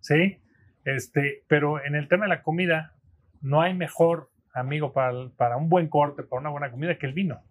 ¿sí? 0.00 0.40
Este, 0.84 1.44
pero 1.48 1.84
en 1.84 1.94
el 1.94 2.08
tema 2.08 2.24
de 2.24 2.30
la 2.30 2.42
comida, 2.42 2.94
no 3.42 3.60
hay 3.60 3.74
mejor 3.74 4.30
amigo 4.54 4.92
para, 4.92 5.28
para 5.36 5.56
un 5.56 5.68
buen 5.68 5.88
corte, 5.88 6.22
para 6.22 6.40
una 6.40 6.50
buena 6.50 6.70
comida, 6.70 6.96
que 6.96 7.06
el 7.06 7.12
vino. 7.12 7.42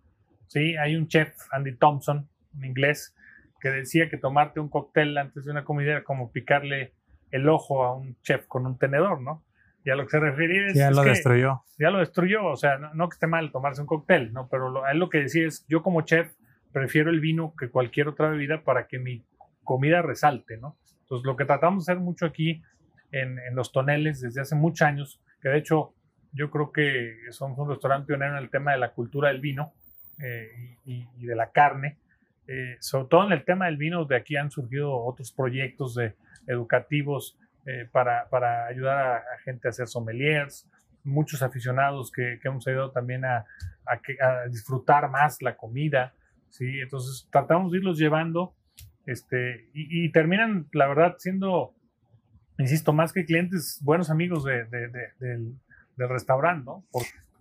Sí, 0.48 0.76
hay 0.78 0.96
un 0.96 1.08
chef, 1.08 1.36
Andy 1.52 1.76
Thompson, 1.76 2.28
en 2.56 2.66
inglés, 2.66 3.16
que 3.60 3.70
decía 3.70 4.10
que 4.10 4.18
tomarte 4.18 4.60
un 4.60 4.70
cóctel 4.70 5.18
antes 5.18 5.46
de 5.46 5.52
una 5.52 5.64
comida 5.64 5.92
era 5.92 6.04
como 6.04 6.32
picarle 6.32 6.94
el 7.32 7.48
ojo 7.50 7.84
a 7.84 7.96
un 7.96 8.16
chef 8.22 8.46
con 8.48 8.66
un 8.66 8.78
tenedor, 8.78 9.22
¿no? 9.22 9.44
Y 9.86 9.90
a 9.90 9.96
lo 9.96 10.06
que 10.06 10.12
se 10.12 10.20
refería 10.20 10.68
es. 10.68 10.76
Ya 10.76 10.92
lo 10.92 11.04
destruyó. 11.04 11.64
Ya 11.78 11.90
lo 11.90 12.00
destruyó, 12.00 12.46
o 12.46 12.56
sea, 12.56 12.78
no, 12.78 13.10
que 13.10 13.16
esté 13.16 13.28
mal 13.28 13.52
tomarse 13.52 13.82
un 13.82 13.88
cóctel, 13.88 14.32
¿no? 14.32 14.48
Pero 14.50 14.70
lo, 14.70 14.88
él 14.88 14.98
lo 14.98 15.10
que 15.10 15.20
decía 15.20 15.48
es: 15.48 15.66
yo 15.68 15.84
como 15.84 16.02
chef 16.02 16.34
prefiero 16.72 17.10
el 17.10 17.20
vino 17.20 17.54
que 17.58 17.70
cualquier 17.70 18.08
otra 18.08 18.30
bebida 18.30 18.64
para 18.64 18.88
que 18.88 19.00
mi 19.00 19.26
comida 19.64 20.02
resalte, 20.02 20.58
¿no? 20.58 20.78
Entonces, 21.02 21.26
lo 21.26 21.36
que 21.36 21.46
tratamos 21.46 21.86
de 21.86 21.92
hacer 21.92 22.02
mucho 22.02 22.26
aquí 22.26 22.62
en, 23.12 23.40
en 23.40 23.56
los 23.56 23.72
toneles 23.72 24.22
desde 24.22 24.42
hace 24.42 24.56
muchos 24.56 24.88
años, 24.88 25.22
que 25.42 25.50
de 25.50 25.58
hecho 25.58 25.94
yo 26.34 26.50
creo 26.50 26.72
que 26.72 27.16
somos 27.30 27.58
un 27.60 27.70
restaurante 27.70 28.08
pionero 28.08 28.38
en 28.38 28.44
el 28.44 28.50
tema 28.50 28.72
de 28.72 28.80
la 28.80 28.92
cultura 28.92 29.30
del 29.30 29.40
vino 29.40 29.74
eh, 30.20 30.78
y, 30.86 31.06
de 31.26 31.36
la 31.36 31.52
carne. 31.52 31.98
Eh, 32.48 32.76
sobre 32.80 33.08
todo 33.08 33.26
en 33.26 33.32
el 33.32 33.46
tema 33.46 33.68
del 33.68 33.78
vino, 33.78 34.04
de 34.06 34.18
aquí 34.18 34.36
han 34.36 34.52
surgido 34.52 34.94
otros 34.96 35.32
proyectos 35.32 35.96
de, 35.96 36.16
educativos 36.48 37.38
eh, 37.66 37.88
para, 37.92 38.28
para, 38.30 38.66
ayudar 38.66 38.98
a, 38.98 39.24
gente 39.44 39.68
a 39.68 39.72
hacer 39.72 39.88
sommeliers, 39.88 40.70
muchos 41.04 41.42
aficionados 41.42 42.12
que, 42.12 42.40
que 42.42 42.48
hemos 42.48 42.68
ayudado 42.68 42.92
también 42.92 43.26
a, 43.26 43.46
a, 43.86 44.48
disfrutar 44.50 45.10
más 45.10 45.42
la 45.42 45.56
comida. 45.56 46.14
¿sí? 46.50 46.80
Entonces 46.82 47.28
tratamos 47.32 47.72
de 47.72 47.80
irlos 47.80 47.98
llevando 47.98 48.54
este, 49.06 49.70
y, 49.74 50.10
terminan, 50.12 50.68
la 50.72 50.88
verdad, 50.88 51.16
siendo, 51.18 51.74
insisto, 52.58 52.94
más 52.94 53.12
que 53.12 53.26
clientes, 53.26 53.80
buenos 53.82 54.10
amigos 54.10 54.46
de, 54.46 54.64
de, 54.66 54.88
del, 55.20 55.56
del 55.98 56.10
restaurante, 56.10 56.66
¿no? 56.66 56.84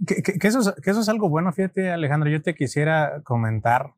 Que, 0.05 0.49
eso 0.49 0.59
es, 0.59 0.73
que, 0.83 0.91
eso 0.91 1.01
es, 1.01 1.09
algo 1.09 1.29
bueno, 1.29 1.53
fíjate 1.53 1.93
Alejandro, 1.93 2.29
yo 2.29 2.43
te 2.43 2.57
quisiera 2.57 3.21
comentar 3.23 3.93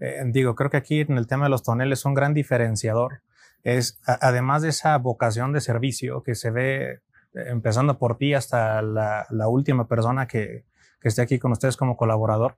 eh, 0.00 0.22
digo, 0.26 0.54
creo 0.54 0.70
que 0.70 0.76
aquí 0.76 1.00
en 1.00 1.18
el 1.18 1.26
tema 1.26 1.44
de 1.44 1.50
los 1.50 1.62
toneles 1.62 2.04
un 2.04 2.14
gran 2.14 2.34
diferenciador 2.34 3.22
es, 3.64 4.00
además 4.06 4.62
de 4.62 4.68
esa 4.70 4.96
vocación 4.98 5.52
de 5.52 5.60
servicio 5.60 6.22
que 6.22 6.34
se 6.34 6.50
ve 6.50 6.90
eh, 6.90 6.98
empezando 7.34 7.98
por 7.98 8.16
ti 8.16 8.34
hasta 8.34 8.82
la, 8.82 9.26
última 9.48 9.88
persona 9.88 10.26
que, 10.26 10.64
que, 11.00 11.08
esté 11.08 11.22
aquí 11.22 11.38
con 11.38 11.52
ustedes 11.52 11.76
como 11.76 11.96
colaborador, 11.96 12.56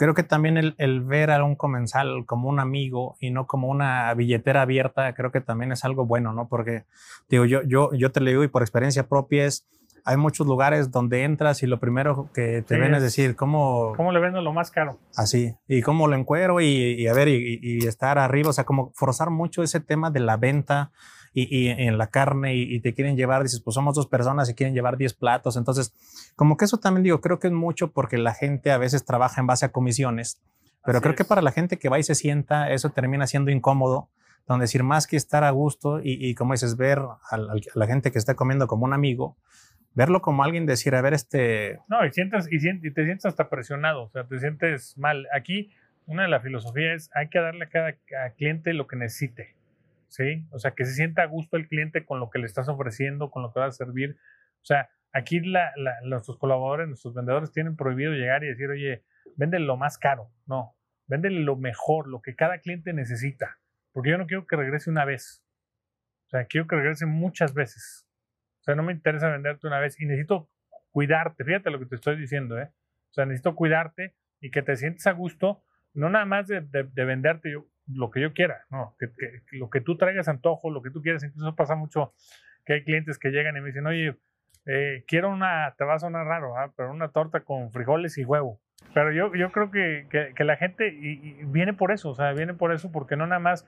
creo 0.00 0.14
que 0.14 0.22
también 0.22 0.56
el, 0.56 1.00
ver 1.02 1.30
a 1.30 1.44
un 1.44 1.56
comensal 1.56 2.24
como 2.24 2.48
un 2.48 2.58
amigo 2.58 3.16
y 3.20 3.30
no 3.30 3.46
como 3.46 3.68
una 3.68 4.12
billetera 4.14 4.62
abierta, 4.62 5.14
creo 5.14 5.30
que 5.30 5.42
también 5.42 5.72
es 5.72 5.84
algo 5.84 6.06
bueno, 6.06 6.32
¿no? 6.32 6.48
Porque, 6.48 6.84
digo, 7.28 7.44
yo, 7.44 7.62
yo, 7.62 7.92
yo 7.92 8.10
te 8.10 8.20
lo 8.20 8.30
digo 8.30 8.42
y 8.42 8.48
por 8.48 8.62
experiencia 8.62 9.06
propia 9.08 9.44
es 9.44 9.68
hay 10.04 10.16
muchos 10.16 10.46
lugares 10.46 10.90
donde 10.90 11.24
entras 11.24 11.62
y 11.62 11.66
lo 11.66 11.78
primero 11.78 12.30
que 12.32 12.62
te 12.62 12.78
ven 12.78 12.94
es, 12.94 13.02
decir, 13.02 13.36
¿cómo... 13.36 13.92
¿Cómo 13.96 14.12
le 14.12 14.20
vendo 14.20 14.40
lo 14.40 14.52
más 14.52 14.70
caro? 14.70 14.98
Así, 15.16 15.54
y 15.68 15.82
cómo 15.82 16.08
lo 16.08 16.16
encuero 16.16 16.60
y, 16.60 17.06
a 17.06 17.12
ver, 17.12 17.28
y, 17.28 17.86
estar 17.86 18.18
arriba, 18.18 18.50
o 18.50 18.52
sea, 18.52 18.64
como 18.64 18.92
forzar 18.94 19.30
mucho 19.30 19.62
ese 19.62 19.80
tema 19.80 20.10
de 20.10 20.20
la 20.20 20.36
venta 20.36 20.92
y, 21.32 21.68
en 21.68 21.98
la 21.98 22.08
carne 22.08 22.54
y, 22.56 22.80
te 22.80 22.94
quieren 22.94 23.16
llevar, 23.16 23.42
dices, 23.42 23.60
pues 23.60 23.74
somos 23.74 23.94
dos 23.94 24.06
personas 24.06 24.48
y 24.48 24.54
quieren 24.54 24.74
llevar 24.74 24.96
10 24.96 25.14
platos, 25.14 25.56
entonces, 25.56 25.94
como 26.36 26.56
que 26.56 26.64
eso 26.64 26.78
también 26.78 27.04
digo, 27.04 27.20
creo 27.20 27.38
que 27.38 27.48
es 27.48 27.52
mucho 27.52 27.92
porque 27.92 28.18
la 28.18 28.34
gente 28.34 28.70
a 28.70 28.78
veces 28.78 29.04
trabaja 29.04 29.40
en 29.40 29.46
base 29.46 29.66
a 29.66 29.72
comisiones, 29.72 30.40
pero 30.84 31.00
creo 31.00 31.14
que 31.14 31.24
para 31.24 31.42
la 31.42 31.52
gente 31.52 31.78
que 31.78 31.88
va 31.88 31.98
y 31.98 32.02
se 32.02 32.14
sienta, 32.14 32.70
eso 32.70 32.90
termina 32.90 33.26
siendo 33.26 33.50
incómodo 33.50 34.08
donde 34.50 34.64
decir 34.64 34.82
más 34.82 35.06
que 35.06 35.16
estar 35.16 35.44
a 35.44 35.50
gusto 35.50 36.00
y, 36.02 36.34
como 36.34 36.54
dices, 36.54 36.76
ver 36.76 36.98
a 36.98 37.36
la 37.74 37.86
gente 37.86 38.10
que 38.10 38.18
está 38.18 38.34
comiendo 38.34 38.66
como 38.66 38.84
un 38.84 38.92
amigo, 38.92 39.36
verlo 40.00 40.22
como 40.22 40.42
alguien 40.44 40.64
decir, 40.64 40.94
a 40.94 41.02
ver, 41.02 41.12
este... 41.12 41.78
No, 41.86 42.06
y, 42.06 42.10
sientes, 42.10 42.48
y, 42.50 42.58
te 42.90 43.04
sientes 43.04 43.26
hasta 43.26 43.50
presionado, 43.50 44.04
o 44.04 44.08
sea, 44.08 44.24
te 44.24 44.38
sientes 44.38 44.96
mal. 44.96 45.28
Aquí, 45.30 45.74
una 46.06 46.22
de 46.22 46.30
las 46.30 46.42
filosofías 46.42 47.02
es, 47.02 47.10
hay 47.14 47.28
que 47.28 47.38
darle 47.38 47.66
a 47.66 47.68
cada 47.68 47.92
cliente 48.34 48.72
lo 48.72 48.86
que 48.86 48.96
necesite, 48.96 49.56
¿sí? 50.08 50.46
O 50.52 50.58
sea, 50.58 50.70
que 50.70 50.86
se 50.86 50.94
sienta 50.94 51.20
a 51.20 51.26
gusto 51.26 51.58
el 51.58 51.68
cliente 51.68 52.06
con 52.06 52.18
lo 52.18 52.30
que 52.30 52.38
le 52.38 52.46
estás 52.46 52.70
ofreciendo, 52.70 53.30
con 53.30 53.42
lo 53.42 53.52
que 53.52 53.60
va 53.60 53.66
a 53.66 53.72
servir. 53.72 54.16
O 54.62 54.64
sea, 54.64 54.88
aquí 55.12 55.40
la, 55.40 55.70
nuestros 56.04 56.38
colaboradores, 56.38 56.88
nuestros 56.88 57.12
vendedores 57.12 57.52
tienen 57.52 57.76
prohibido 57.76 58.12
llegar 58.12 58.42
y 58.42 58.48
decir, 58.48 58.70
oye, 58.70 59.04
vende 59.36 59.58
lo 59.58 59.76
más 59.76 59.98
caro. 59.98 60.30
No, 60.46 60.74
vende 61.08 61.28
lo 61.28 61.56
mejor, 61.56 62.08
lo 62.08 62.22
que 62.22 62.34
cada 62.34 62.56
cliente 62.60 62.94
necesita. 62.94 63.58
Porque 63.92 64.08
yo 64.08 64.16
no 64.16 64.26
quiero 64.26 64.46
que 64.46 64.56
regrese 64.56 64.88
una 64.88 65.04
vez. 65.04 65.44
O 66.28 66.30
sea, 66.30 66.46
quiero 66.46 66.66
que 66.66 66.76
regrese 66.76 67.04
muchas 67.04 67.52
veces. 67.52 68.06
No 68.74 68.82
me 68.82 68.92
interesa 68.92 69.28
venderte 69.28 69.66
una 69.66 69.78
vez 69.78 70.00
y 70.00 70.06
necesito 70.06 70.48
cuidarte. 70.90 71.44
Fíjate 71.44 71.70
lo 71.70 71.78
que 71.78 71.86
te 71.86 71.96
estoy 71.96 72.16
diciendo, 72.16 72.58
¿eh? 72.58 72.70
O 73.10 73.12
sea, 73.12 73.26
necesito 73.26 73.54
cuidarte 73.54 74.14
y 74.40 74.50
que 74.50 74.62
te 74.62 74.76
sientes 74.76 75.06
a 75.06 75.12
gusto, 75.12 75.62
no 75.94 76.08
nada 76.10 76.24
más 76.24 76.46
de, 76.46 76.60
venderte 76.94 77.52
yo, 77.52 77.66
lo 77.92 78.10
que 78.10 78.20
yo 78.20 78.32
quiera, 78.32 78.64
no, 78.70 78.94
que, 78.98 79.08
lo 79.52 79.68
que 79.68 79.80
tú 79.80 79.96
traigas 79.96 80.28
antojo, 80.28 80.70
lo 80.70 80.82
que 80.82 80.90
tú 80.90 81.02
quieras. 81.02 81.24
Incluso 81.24 81.54
pasa 81.56 81.74
mucho 81.74 82.14
que 82.64 82.74
hay 82.74 82.84
clientes 82.84 83.18
que 83.18 83.30
llegan 83.30 83.56
y 83.56 83.60
me 83.60 83.66
dicen, 83.66 83.86
oye, 83.86 84.16
eh, 84.66 85.04
quiero 85.06 85.30
una, 85.30 85.74
te 85.76 85.84
va 85.84 85.94
a 85.94 85.98
sonar 85.98 86.26
raro, 86.26 86.56
¿ah? 86.56 86.72
pero 86.76 86.90
una 86.92 87.08
torta 87.08 87.40
con 87.40 87.72
frijoles 87.72 88.16
y 88.18 88.24
huevo. 88.24 88.60
Pero 88.94 89.12
yo, 89.12 89.34
yo 89.34 89.52
creo 89.52 89.70
que, 89.70 90.06
que 90.34 90.44
la 90.44 90.56
gente 90.56 90.90
viene 91.44 91.74
por 91.74 91.92
eso, 91.92 92.10
o 92.10 92.14
sea, 92.14 92.32
viene 92.32 92.54
por 92.54 92.72
eso 92.72 92.90
porque 92.90 93.14
no 93.14 93.26
nada 93.26 93.38
más 93.38 93.66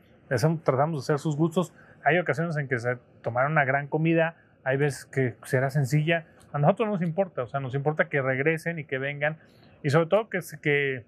tratamos 0.65 1.07
de 1.07 1.13
hacer 1.13 1.19
sus 1.19 1.37
gustos. 1.37 1.75
Hay 2.05 2.19
ocasiones 2.19 2.57
en 2.57 2.69
que 2.69 2.79
se 2.79 2.97
tomaron 3.23 3.53
una 3.53 3.65
gran 3.65 3.89
comida, 3.89 4.37
hay 4.65 4.77
veces 4.77 5.05
que 5.07 5.37
será 5.45 5.71
sencilla. 5.71 6.27
A 6.53 6.59
nosotros 6.59 6.87
no 6.87 6.93
nos 6.95 7.03
importa, 7.03 7.43
o 7.43 7.47
sea, 7.47 7.61
nos 7.61 7.75
importa 7.75 8.09
que 8.09 8.21
regresen 8.21 8.79
y 8.79 8.85
que 8.85 8.99
vengan 8.99 9.39
y 9.83 9.91
sobre 9.91 10.07
todo 10.07 10.29
que, 10.29 10.41
que, 10.61 11.05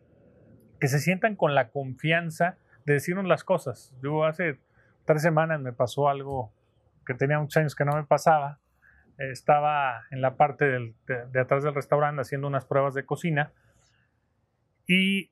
que 0.80 0.88
se 0.88 0.98
sientan 0.98 1.36
con 1.36 1.54
la 1.54 1.68
confianza 1.68 2.56
de 2.84 2.94
decirnos 2.94 3.26
las 3.26 3.44
cosas. 3.44 3.94
Yo 4.02 4.24
hace 4.24 4.58
tres 5.04 5.22
semanas 5.22 5.60
me 5.60 5.72
pasó 5.72 6.08
algo 6.08 6.52
que 7.06 7.14
tenía 7.14 7.38
muchos 7.38 7.58
años 7.58 7.74
que 7.74 7.84
no 7.84 7.94
me 7.94 8.04
pasaba. 8.04 8.58
Estaba 9.18 10.02
en 10.10 10.20
la 10.20 10.36
parte 10.36 10.64
del, 10.64 10.94
de, 11.06 11.40
atrás 11.40 11.62
del 11.62 11.74
restaurante 11.74 12.22
haciendo 12.22 12.48
unas 12.48 12.64
pruebas 12.64 12.94
de 12.94 13.04
cocina 13.04 13.52
y 14.86 15.30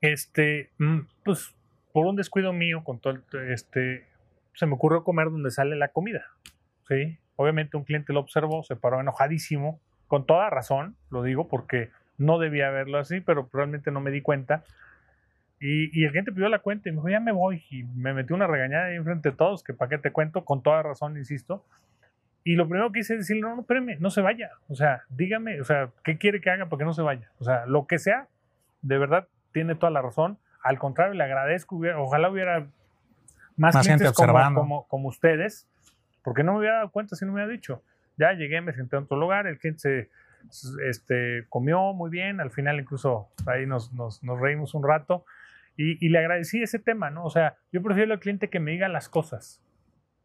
este, 0.00 0.70
mm, 0.78 1.00
pues 1.24 1.54
por 1.92 2.06
un 2.06 2.16
descuido 2.16 2.52
mío, 2.52 2.82
con 2.82 2.98
todo 3.00 3.18
este, 3.48 4.06
se 4.54 4.66
me 4.66 4.74
ocurrió 4.74 5.04
comer 5.04 5.30
donde 5.30 5.50
sale 5.50 5.76
la 5.76 5.88
comida. 5.88 6.24
¿sí? 6.88 7.18
Obviamente 7.40 7.78
un 7.78 7.84
cliente 7.84 8.12
lo 8.12 8.20
observó, 8.20 8.62
se 8.64 8.76
paró 8.76 9.00
enojadísimo, 9.00 9.80
con 10.08 10.26
toda 10.26 10.50
razón, 10.50 10.94
lo 11.08 11.22
digo 11.22 11.48
porque 11.48 11.88
no 12.18 12.38
debía 12.38 12.68
verlo 12.68 12.98
así, 12.98 13.22
pero 13.22 13.48
realmente 13.50 13.90
no 13.90 14.02
me 14.02 14.10
di 14.10 14.20
cuenta. 14.20 14.62
Y, 15.58 16.04
el 16.04 16.10
cliente 16.10 16.32
pidió 16.32 16.50
la 16.50 16.58
cuenta 16.58 16.90
y 16.90 16.92
me 16.92 16.96
dijo, 16.96 17.08
ya 17.08 17.18
me 17.18 17.32
voy. 17.32 17.64
Y 17.70 17.84
me 17.84 18.12
metió 18.12 18.36
una 18.36 18.46
regañada 18.46 18.88
ahí 18.88 18.96
enfrente 18.96 19.30
de 19.30 19.36
todos, 19.36 19.64
que 19.64 19.72
para 19.72 19.88
qué 19.88 19.96
te 19.96 20.12
cuento, 20.12 20.44
con 20.44 20.62
toda 20.62 20.82
razón, 20.82 21.16
insisto. 21.16 21.64
Y 22.44 22.56
lo 22.56 22.68
primero 22.68 22.92
que 22.92 22.98
hice 22.98 23.14
es 23.14 23.20
decirle, 23.20 23.40
no, 23.40 23.54
no, 23.54 23.62
espérame, 23.62 23.96
no 24.00 24.10
se 24.10 24.20
vaya. 24.20 24.50
O 24.68 24.74
sea, 24.74 25.04
dígame, 25.08 25.62
o 25.62 25.64
sea, 25.64 25.88
¿qué 26.04 26.18
quiere 26.18 26.42
que 26.42 26.50
haga 26.50 26.66
para 26.66 26.80
que 26.80 26.84
no 26.84 26.92
se 26.92 27.00
vaya? 27.00 27.30
O 27.38 27.44
sea, 27.44 27.64
lo 27.64 27.86
que 27.86 27.98
sea, 27.98 28.28
de 28.82 28.98
verdad, 28.98 29.28
tiene 29.52 29.76
toda 29.76 29.90
la 29.90 30.02
razón. 30.02 30.36
Al 30.62 30.78
contrario, 30.78 31.14
le 31.14 31.24
agradezco, 31.24 31.80
ojalá 31.96 32.28
hubiera 32.28 32.66
más, 33.56 33.78
clientes 33.78 34.12
como, 34.12 34.86
como, 34.88 35.08
ustedes 35.08 35.66
porque 36.22 36.42
no 36.42 36.52
me 36.52 36.58
había 36.58 36.72
dado 36.72 36.90
cuenta 36.90 37.16
si 37.16 37.24
no 37.24 37.32
me 37.32 37.42
había 37.42 37.52
dicho. 37.52 37.82
Ya 38.16 38.32
llegué, 38.32 38.60
me 38.60 38.72
senté 38.72 38.96
en 38.96 39.04
otro 39.04 39.18
lugar, 39.18 39.46
el 39.46 39.58
cliente 39.58 39.80
se, 39.80 40.10
este, 40.88 41.46
comió 41.48 41.92
muy 41.92 42.10
bien, 42.10 42.40
al 42.40 42.50
final 42.50 42.80
incluso 42.80 43.28
ahí 43.46 43.66
nos, 43.66 43.92
nos, 43.92 44.22
nos 44.22 44.40
reímos 44.40 44.74
un 44.74 44.82
rato 44.82 45.24
y, 45.76 46.04
y, 46.04 46.10
le 46.10 46.18
agradecí 46.18 46.62
ese 46.62 46.78
tema, 46.78 47.10
¿no? 47.10 47.24
O 47.24 47.30
sea, 47.30 47.56
yo 47.72 47.82
prefiero 47.82 48.12
al 48.12 48.20
cliente 48.20 48.48
que 48.48 48.60
me 48.60 48.72
diga 48.72 48.88
las 48.88 49.08
cosas, 49.08 49.62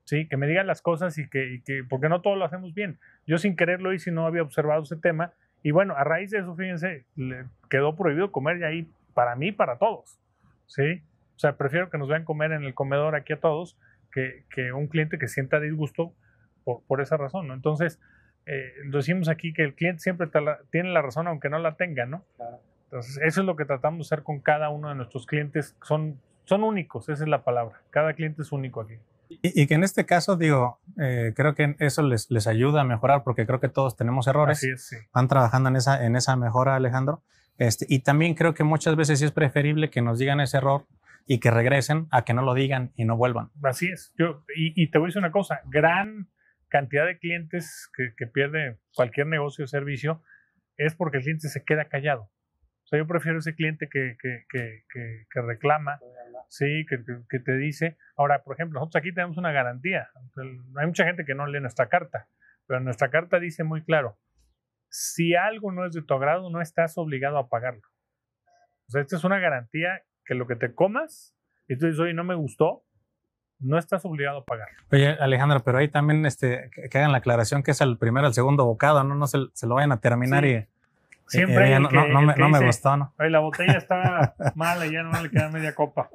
¿sí? 0.04 0.28
Que 0.28 0.38
me 0.38 0.48
diga 0.48 0.64
las 0.64 0.82
cosas 0.82 1.18
y 1.18 1.30
que, 1.30 1.54
y 1.54 1.62
que, 1.62 1.84
porque 1.88 2.10
no 2.10 2.22
todo 2.22 2.36
lo 2.36 2.46
hacemos 2.46 2.74
bien. 2.74 3.00
Yo 3.26 3.38
sin 3.38 3.56
quererlo 3.56 3.94
hice 3.94 4.10
y 4.10 4.14
no 4.14 4.26
había 4.26 4.42
observado 4.42 4.84
ese 4.84 4.98
tema 4.98 5.34
y 5.64 5.72
bueno, 5.72 5.96
a 5.96 6.04
raíz 6.04 6.30
de 6.32 6.40
eso, 6.40 6.56
fíjense, 6.56 7.06
le 7.16 7.46
quedó 7.72 7.96
prohibido 7.96 8.32
comer 8.32 8.60
ya 8.60 8.68
ahí 8.68 8.88
para 9.14 9.36
mí, 9.36 9.52
para 9.52 9.78
todos, 9.78 10.20
¿sí? 10.68 11.02
O 11.36 11.40
sea, 11.40 11.58
prefiero 11.58 11.90
que 11.90 11.98
nos 11.98 12.08
vean 12.08 12.24
comer 12.24 12.52
en 12.52 12.64
el 12.64 12.74
comedor 12.74 13.16
aquí 13.16 13.34
a 13.34 13.40
todos 13.40 13.78
que, 14.15 14.71
un 14.71 14.88
cliente 14.88 15.17
que 15.17 15.28
sienta 15.28 15.60
disgusto 15.60 16.13
por, 16.63 16.82
por 16.88 17.01
esa 17.01 17.17
razón, 17.17 17.47
¿no? 17.47 17.54
Entonces, 17.54 17.99
eh, 18.45 18.73
decimos 18.91 19.28
aquí 19.28 19.54
que 19.54 19.63
el 19.63 19.73
cliente 19.73 19.99
siempre 20.01 20.30
tiene 20.71 20.89
la 20.89 21.01
razón 21.01 21.28
aunque 21.28 21.49
no 21.49 21.60
la 21.60 21.75
tenga, 21.75 22.06
¿no? 22.06 22.23
Entonces, 22.86 23.19
eso 23.23 23.41
es 23.41 23.45
lo 23.45 23.56
que 23.56 23.65
tratamos 23.65 24.10
de 24.10 24.15
hacer 24.15 24.23
con 24.23 24.39
cada 24.39 24.69
uno 24.69 24.89
de 24.89 24.95
nuestros 24.95 25.25
clientes. 25.25 25.75
Son, 25.82 26.19
son 26.45 26.63
únicos, 26.63 27.10
esa 27.10 27.23
es 27.23 27.30
la 27.30 27.43
palabra. 27.43 27.82
Cada 27.89 28.13
cliente 28.13 28.43
es 28.43 28.51
único 28.51 28.82
aquí. 28.82 28.95
Y, 29.28 29.65
que 29.65 29.73
en 29.73 29.84
este 29.84 30.06
caso, 30.06 30.38
digo, 30.38 30.80
eh, 31.01 31.34
creo 31.36 31.56
que 31.56 31.75
eso 31.80 32.04
les, 32.04 32.30
les 32.30 32.45
ayuda 32.45 32.82
a 32.82 32.84
mejorar 32.84 33.23
porque 33.23 33.47
creo 33.47 33.60
que 33.60 33.69
todos 33.69 33.95
tenemos 33.95 34.28
errores. 34.28 34.60
Así 34.60 34.69
es, 34.69 34.88
sí. 34.88 34.95
Van 35.13 35.28
trabajando 35.28 35.69
en 35.69 35.78
esa, 35.78 36.06
en 36.06 36.15
esa 36.15 36.36
mejora, 36.36 36.75
Alejandro. 36.75 37.23
Este, 37.58 37.88
y 37.89 37.99
también 37.99 38.36
creo 38.36 38.54
que 38.54 38.63
muchas 38.63 38.95
veces 38.95 39.19
sí 39.19 39.25
es 39.25 39.32
preferible 39.32 39.89
que 39.89 40.01
nos 40.01 40.19
digan 40.19 40.39
ese 40.41 40.58
error 40.58 40.86
y 41.26 41.40
que 41.40 41.52
regresen 41.52 42.08
a 42.12 42.24
que 42.24 42.34
no 42.34 42.44
lo 42.44 42.54
digan 42.54 42.92
y 42.96 43.06
no 43.06 43.18
vuelvan. 43.18 43.50
Así 43.64 43.88
es. 43.88 44.14
Yo, 44.18 44.44
y, 44.56 44.90
te 44.92 44.98
voy 44.98 45.08
a 45.08 45.10
decir 45.10 45.20
una 45.20 45.32
cosa, 45.32 45.62
gran 45.66 46.30
cantidad 46.70 47.06
de 47.06 47.18
clientes 47.18 47.90
que, 47.96 48.14
que 48.16 48.28
pierden 48.28 48.80
cualquier 48.94 49.28
negocio 49.28 49.66
o 49.66 49.68
servicio 49.68 50.22
es 50.78 50.96
porque 50.96 51.18
el 51.18 51.24
cliente 51.24 51.48
se 51.50 51.64
queda 51.64 51.86
callado. 51.86 52.30
O 52.84 52.88
sea, 52.88 53.00
yo 53.00 53.08
prefiero 53.08 53.40
ese 53.40 53.56
cliente 53.56 53.90
que, 53.90 54.16
que, 54.22 54.46
que 54.48 55.42
reclama, 55.42 56.00
sí, 56.50 56.86
que, 56.88 57.40
te 57.40 57.58
dice. 57.58 57.98
Ahora, 58.16 58.44
por 58.44 58.56
ejemplo, 58.56 58.80
nosotros 58.80 59.02
aquí 59.02 59.14
tenemos 59.14 59.38
una 59.38 59.52
garantía. 59.52 60.10
Hay 60.78 60.86
mucha 60.86 61.06
gente 61.06 61.26
que 61.26 61.34
no 61.34 61.48
lee 61.48 61.60
nuestra 61.60 61.90
carta, 61.90 62.28
pero 62.68 62.80
nuestra 62.80 63.10
carta 63.10 63.40
dice 63.40 63.64
muy 63.64 63.84
claro, 63.84 64.20
si 64.90 65.36
algo 65.36 65.72
no 65.72 65.86
es 65.86 65.94
de 65.94 66.04
tu 66.04 66.14
agrado, 66.14 66.50
no 66.50 66.62
estás 66.62 66.98
obligado 66.98 67.38
a 67.38 67.50
pagarlo. 67.50 67.82
O 68.88 68.92
sea, 68.92 69.02
esta 69.02 69.16
es 69.16 69.24
una 69.24 69.40
garantía 69.40 70.04
que 70.26 70.36
lo 70.36 70.48
que 70.48 70.56
te 70.56 70.74
comas 70.74 71.36
y 71.68 71.78
tú 71.78 71.86
dices, 71.86 72.00
oye, 72.00 72.14
no 72.14 72.24
me 72.24 72.36
gustó, 72.36 72.84
no 73.60 73.78
estás 73.78 74.06
obligado 74.06 74.40
a 74.40 74.46
pagar. 74.46 74.68
Oye, 74.92 75.10
Alejandro, 75.20 75.64
pero 75.64 75.78
ahí 75.78 75.88
también 75.88 76.26
este, 76.26 76.70
que 76.92 76.98
hagan 76.98 77.12
la 77.12 77.20
aclaración 77.20 77.64
que 77.64 77.72
es 77.72 77.82
el 77.82 77.98
primero, 77.98 78.28
el 78.28 78.34
segundo 78.34 78.66
bocado, 78.66 79.04
no, 79.04 79.16
no 79.16 79.28
se, 79.28 79.40
se 79.54 79.68
lo 79.68 79.76
vayan 79.76 79.92
a 79.92 80.00
terminar 80.00 80.46
y... 80.46 80.68
Siempre. 81.28 81.80
no, 81.80 81.90
no, 81.90 82.22
me, 82.22 82.36
no, 82.36 82.50
me, 82.50 82.64
gustó, 82.64 82.98
¿no? 82.98 83.12
Oye, 83.18 83.32
la 83.32 83.40
botella 83.40 83.80
está 83.80 84.36
mala, 84.56 84.86
ya 84.86 85.02
no 85.02 85.20
le 85.24 85.32
queda 85.32 85.50
media 85.50 85.74
copa. 85.74 86.10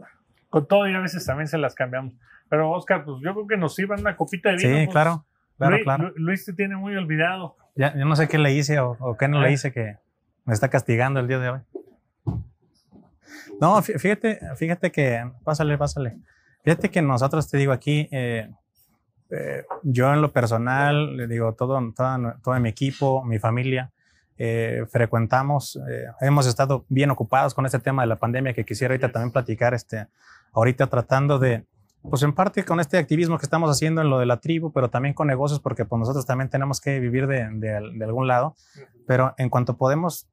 Con 0.48 0.68
todo 0.68 0.88
y 0.88 0.94
a 0.94 1.00
veces 1.00 1.26
también 1.26 1.48
se 1.48 1.58
las 1.58 1.74
cambiamos. 1.74 2.14
Pero 2.48 2.70
Oscar, 2.70 3.04
pues 3.04 3.16
yo 3.20 3.32
creo 3.32 3.46
que 3.48 3.56
nos 3.56 3.74
sirvan 3.74 4.00
una 4.00 4.16
copita 4.16 4.50
de 4.50 4.56
vino. 4.56 4.68
Sí, 4.68 4.74
pues. 4.84 4.90
claro, 4.90 5.24
claro, 5.58 5.72
Luis, 5.72 5.84
claro. 5.84 6.12
Luis 6.14 6.44
te 6.44 6.52
tiene 6.52 6.76
muy 6.76 6.94
olvidado. 6.96 7.56
Ya, 7.74 7.92
yo 7.96 8.04
no 8.04 8.14
sé 8.14 8.28
qué 8.28 8.38
le 8.38 8.52
hice 8.52 8.78
o, 8.78 8.96
o 9.00 9.16
qué 9.16 9.26
no 9.26 9.40
le 9.40 9.50
hice 9.50 9.72
que 9.72 9.96
me 10.44 10.54
está 10.54 10.68
castigando 10.68 11.20
el 11.20 11.28
día 11.28 11.38
de 11.38 11.50
hoy. 11.50 11.60
No, 13.60 13.80
fíjate, 13.82 14.40
fíjate 14.56 14.90
que, 14.90 15.30
pásale, 15.44 15.76
pásale. 15.78 16.18
Fíjate 16.62 16.90
que 16.90 17.02
nosotros, 17.02 17.48
te 17.48 17.56
digo 17.56 17.72
aquí, 17.72 18.08
eh, 18.10 18.50
eh, 19.30 19.64
yo 19.82 20.12
en 20.12 20.20
lo 20.20 20.32
personal, 20.32 21.16
le 21.16 21.26
digo, 21.26 21.54
todo, 21.54 21.80
todo, 21.96 22.34
todo 22.42 22.60
mi 22.60 22.68
equipo, 22.68 23.24
mi 23.24 23.38
familia, 23.38 23.90
eh, 24.36 24.86
frecuentamos, 24.90 25.78
eh, 25.88 26.06
hemos 26.20 26.46
estado 26.46 26.84
bien 26.88 27.10
ocupados 27.10 27.54
con 27.54 27.66
este 27.66 27.78
tema 27.78 28.02
de 28.02 28.08
la 28.08 28.16
pandemia 28.16 28.54
que 28.54 28.64
quisiera 28.64 28.92
ahorita 28.92 29.12
también 29.12 29.32
platicar, 29.32 29.74
este, 29.74 30.06
ahorita 30.52 30.86
tratando 30.86 31.38
de, 31.38 31.64
pues 32.08 32.22
en 32.22 32.32
parte 32.32 32.64
con 32.64 32.80
este 32.80 32.98
activismo 32.98 33.38
que 33.38 33.44
estamos 33.44 33.70
haciendo 33.70 34.00
en 34.00 34.10
lo 34.10 34.18
de 34.18 34.26
la 34.26 34.38
tribu, 34.38 34.72
pero 34.72 34.88
también 34.88 35.14
con 35.14 35.28
negocios, 35.28 35.60
porque 35.60 35.84
pues 35.84 35.98
nosotros 36.00 36.26
también 36.26 36.48
tenemos 36.48 36.80
que 36.80 36.98
vivir 37.00 37.26
de, 37.26 37.48
de, 37.52 37.92
de 37.94 38.04
algún 38.04 38.26
lado, 38.26 38.56
pero 39.06 39.34
en 39.36 39.50
cuanto 39.50 39.76
podemos, 39.76 40.26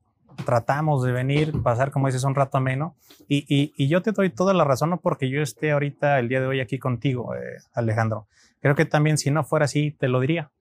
tratamos 0.45 1.03
de 1.03 1.11
venir, 1.11 1.61
pasar, 1.63 1.91
como 1.91 2.07
dices, 2.07 2.23
un 2.23 2.35
rato 2.35 2.57
ameno, 2.57 2.95
y, 3.27 3.45
y, 3.75 3.87
yo 3.87 4.01
te 4.01 4.11
doy 4.11 4.29
toda 4.29 4.53
la 4.53 4.63
razón, 4.63 4.89
no 4.89 5.01
porque 5.01 5.29
yo 5.29 5.41
esté 5.41 5.71
ahorita 5.71 6.19
el 6.19 6.29
día 6.29 6.39
de 6.39 6.47
hoy 6.47 6.59
aquí 6.61 6.79
contigo, 6.79 7.35
eh, 7.35 7.57
Alejandro, 7.73 8.27
creo 8.61 8.75
que 8.75 8.85
también 8.85 9.17
si 9.17 9.31
no 9.31 9.43
fuera 9.43 9.65
así, 9.65 9.91
te 9.91 10.07
lo 10.07 10.19
diría, 10.19 10.51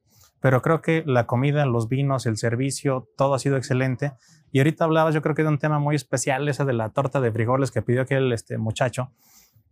pero 0.41 0.63
creo 0.63 0.81
que 0.83 1.03
la 1.07 1.27
comida, 1.27 1.67
los 1.67 1.89
vinos, 1.89 2.27
el 2.27 2.37
servicio, 2.37 3.09
todo 3.17 3.35
ha 3.35 3.39
sido 3.39 3.57
excelente. 3.57 4.13
Y 4.53 4.59
ahorita 4.59 4.85
hablabas, 4.85 5.15
yo 5.15 5.23
creo 5.23 5.35
que 5.35 5.43
de 5.43 5.49
un 5.49 5.59
tema 5.59 5.79
muy 5.79 5.97
especial, 5.97 6.49
esa 6.49 6.65
de 6.65 6.73
la 6.73 6.91
torta 6.91 7.21
de 7.21 7.33
frijoles 7.33 7.71
que 7.71 7.83
pidió 7.83 8.03
aquel 8.03 8.33
este 8.33 8.59
muchacho. 8.59 9.11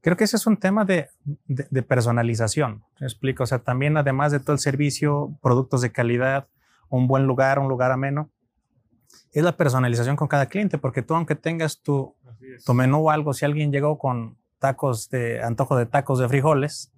Creo 0.01 0.17
que 0.17 0.25
ese 0.25 0.37
es 0.37 0.47
un 0.47 0.57
tema 0.57 0.85
de, 0.85 1.09
de, 1.47 1.83
personalización. 1.83 2.83
¿Me 3.01 3.07
explico? 3.07 3.45
O 3.45 3.47
sea, 3.47 3.61
también 3.61 3.97
además 3.97 4.33
de 4.33 4.41
todo 4.41 4.53
el 4.53 4.59
servicio, 4.59 5.39
productos 5.41 5.81
de 5.81 5.93
calidad, 5.93 6.49
un 6.91 7.07
buen 7.07 7.25
lugar, 7.27 7.59
un 7.59 7.69
lugar 7.69 7.91
ameno, 7.91 8.31
es 9.35 9.43
la 9.43 9.57
personalización 9.57 10.15
con 10.15 10.29
cada 10.29 10.47
cliente, 10.47 10.79
porque 10.79 11.03
tú 11.03 11.15
aunque 11.15 11.35
tengas 11.35 11.83
tu, 11.83 12.15
tu 12.65 12.73
menú 12.73 13.09
o 13.09 13.11
algo, 13.11 13.35
si 13.35 13.45
alguien 13.45 13.73
llegó 13.73 13.99
con 13.99 14.39
tacos 14.61 15.11
de 15.11 15.43
antojo 15.43 15.77
de 15.77 15.87
tacos 15.87 16.21
de 16.21 16.29
frijoles, 16.29 16.93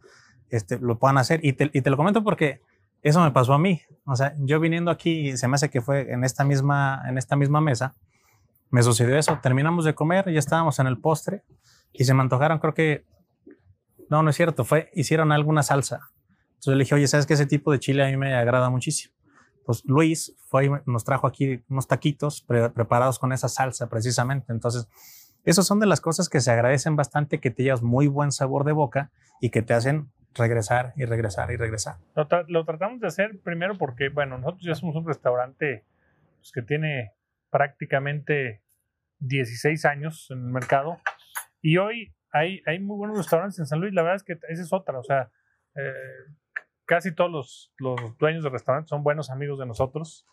este, 0.51 0.79
lo 0.79 0.99
puedan 0.99 1.17
hacer. 1.17 1.41
Y 1.43 1.55
te, 1.55 1.71
y 1.73 1.81
te 1.81 1.91
lo 1.91 1.97
comento 1.97 2.23
porque 2.23 2.61
eso 3.03 3.23
me 3.25 3.31
pasó 3.31 3.55
a 3.55 3.59
mí. 3.59 3.81
O 4.05 4.15
sea, 4.17 4.35
yo 4.39 4.61
viniendo 4.61 4.91
aquí, 4.91 5.35
se 5.39 5.49
me 5.49 5.55
hace 5.55 5.71
que 5.71 5.81
fue 5.81 6.13
en 6.13 6.25
esta 6.25 6.45
misma, 6.45 7.03
en 7.09 7.17
esta 7.17 7.37
misma 7.37 7.63
mesa, 7.63 7.95
me 8.71 8.83
sucedió 8.83 9.17
eso. 9.17 9.39
Terminamos 9.43 9.87
de 9.87 9.95
comer, 9.95 10.31
ya 10.31 10.39
estábamos 10.39 10.79
en 10.79 10.87
el 10.89 10.99
postre 10.99 11.43
y 11.91 12.05
se 12.05 12.13
me 12.13 12.21
antojaron, 12.21 12.59
creo 12.59 12.75
que, 12.75 13.05
no, 14.11 14.23
no 14.23 14.29
es 14.29 14.37
cierto, 14.37 14.65
fue, 14.65 14.91
hicieron 14.95 15.33
alguna 15.33 15.63
salsa. 15.63 16.01
Entonces 16.49 16.77
le 16.77 16.85
dije, 16.85 16.95
oye, 16.95 17.09
¿sabes 17.09 17.25
que 17.25 17.33
ese 17.33 17.47
tipo 17.47 17.73
de 17.73 17.79
chile 17.79 18.05
a 18.05 18.11
mí 18.11 18.19
me 18.19 18.35
agrada 18.35 18.69
muchísimo? 18.69 19.16
Pues 19.67 19.83
Luis 19.85 20.37
fue 20.47 20.67
y 20.67 20.71
nos 20.87 21.05
trajo 21.05 21.27
aquí 21.27 21.63
unos 21.69 21.89
taquitos 21.89 22.43
preparados 22.43 23.19
con 23.19 23.33
esa 23.33 23.49
salsa 23.49 23.89
precisamente. 23.89 24.53
Entonces, 24.53 24.89
esas 25.45 25.67
son 25.67 25.81
de 25.81 25.87
las 25.87 26.01
cosas 26.01 26.29
que 26.29 26.41
se 26.41 26.53
agradecen 26.53 26.97
bastante, 26.97 27.41
que 27.41 27.51
te 27.51 27.65
llevas 27.65 27.83
muy 27.83 28.07
buen 28.07 28.31
sabor 28.31 28.65
de 28.65 28.73
boca 28.73 29.11
y 29.41 29.51
que 29.51 29.63
te 29.63 29.75
hacen 29.75 30.11
regresar 30.35 30.93
y 30.97 31.05
regresar 31.05 31.51
y 31.51 31.57
regresar. 31.57 31.97
Lo, 32.15 32.27
tra 32.29 32.45
lo, 32.47 32.65
tratamos 32.65 33.01
de 33.01 33.09
hacer 33.09 33.41
primero 33.43 33.77
porque, 33.77 34.09
bueno, 34.09 34.39
nosotros 34.39 34.63
ya 34.65 34.75
somos 34.75 34.95
un 34.97 35.07
restaurante 35.07 35.85
pues, 36.39 36.53
que 36.53 36.63
tiene 36.63 37.13
prácticamente 37.51 38.63
16 39.19 39.85
años 39.85 40.29
en 40.31 40.39
el 40.39 40.53
mercado 40.53 40.99
y 41.61 41.79
hoy 41.79 42.15
hay, 42.33 42.63
hay 42.67 42.79
muy 42.79 42.97
buenos 42.97 43.19
restaurantes 43.19 43.59
en 43.59 43.67
San 43.67 43.81
Luis. 43.81 43.95
La 43.95 44.03
verdad 44.03 44.17
es 44.17 44.23
que 44.23 44.39
esa 44.49 44.63
es 44.63 44.73
otra, 44.73 44.99
o 44.99 45.03
sea, 45.03 45.31
eh, 45.75 45.93
casi 46.87 47.15
todos 47.15 47.31
los, 47.31 47.75
los, 47.79 48.17
dueños 48.19 48.45
de 48.45 48.51
restaurantes 48.51 48.89
son 48.89 49.03
buenos 49.03 49.31
amigos 49.31 49.59
de 49.59 49.67
nosotros. 49.67 50.27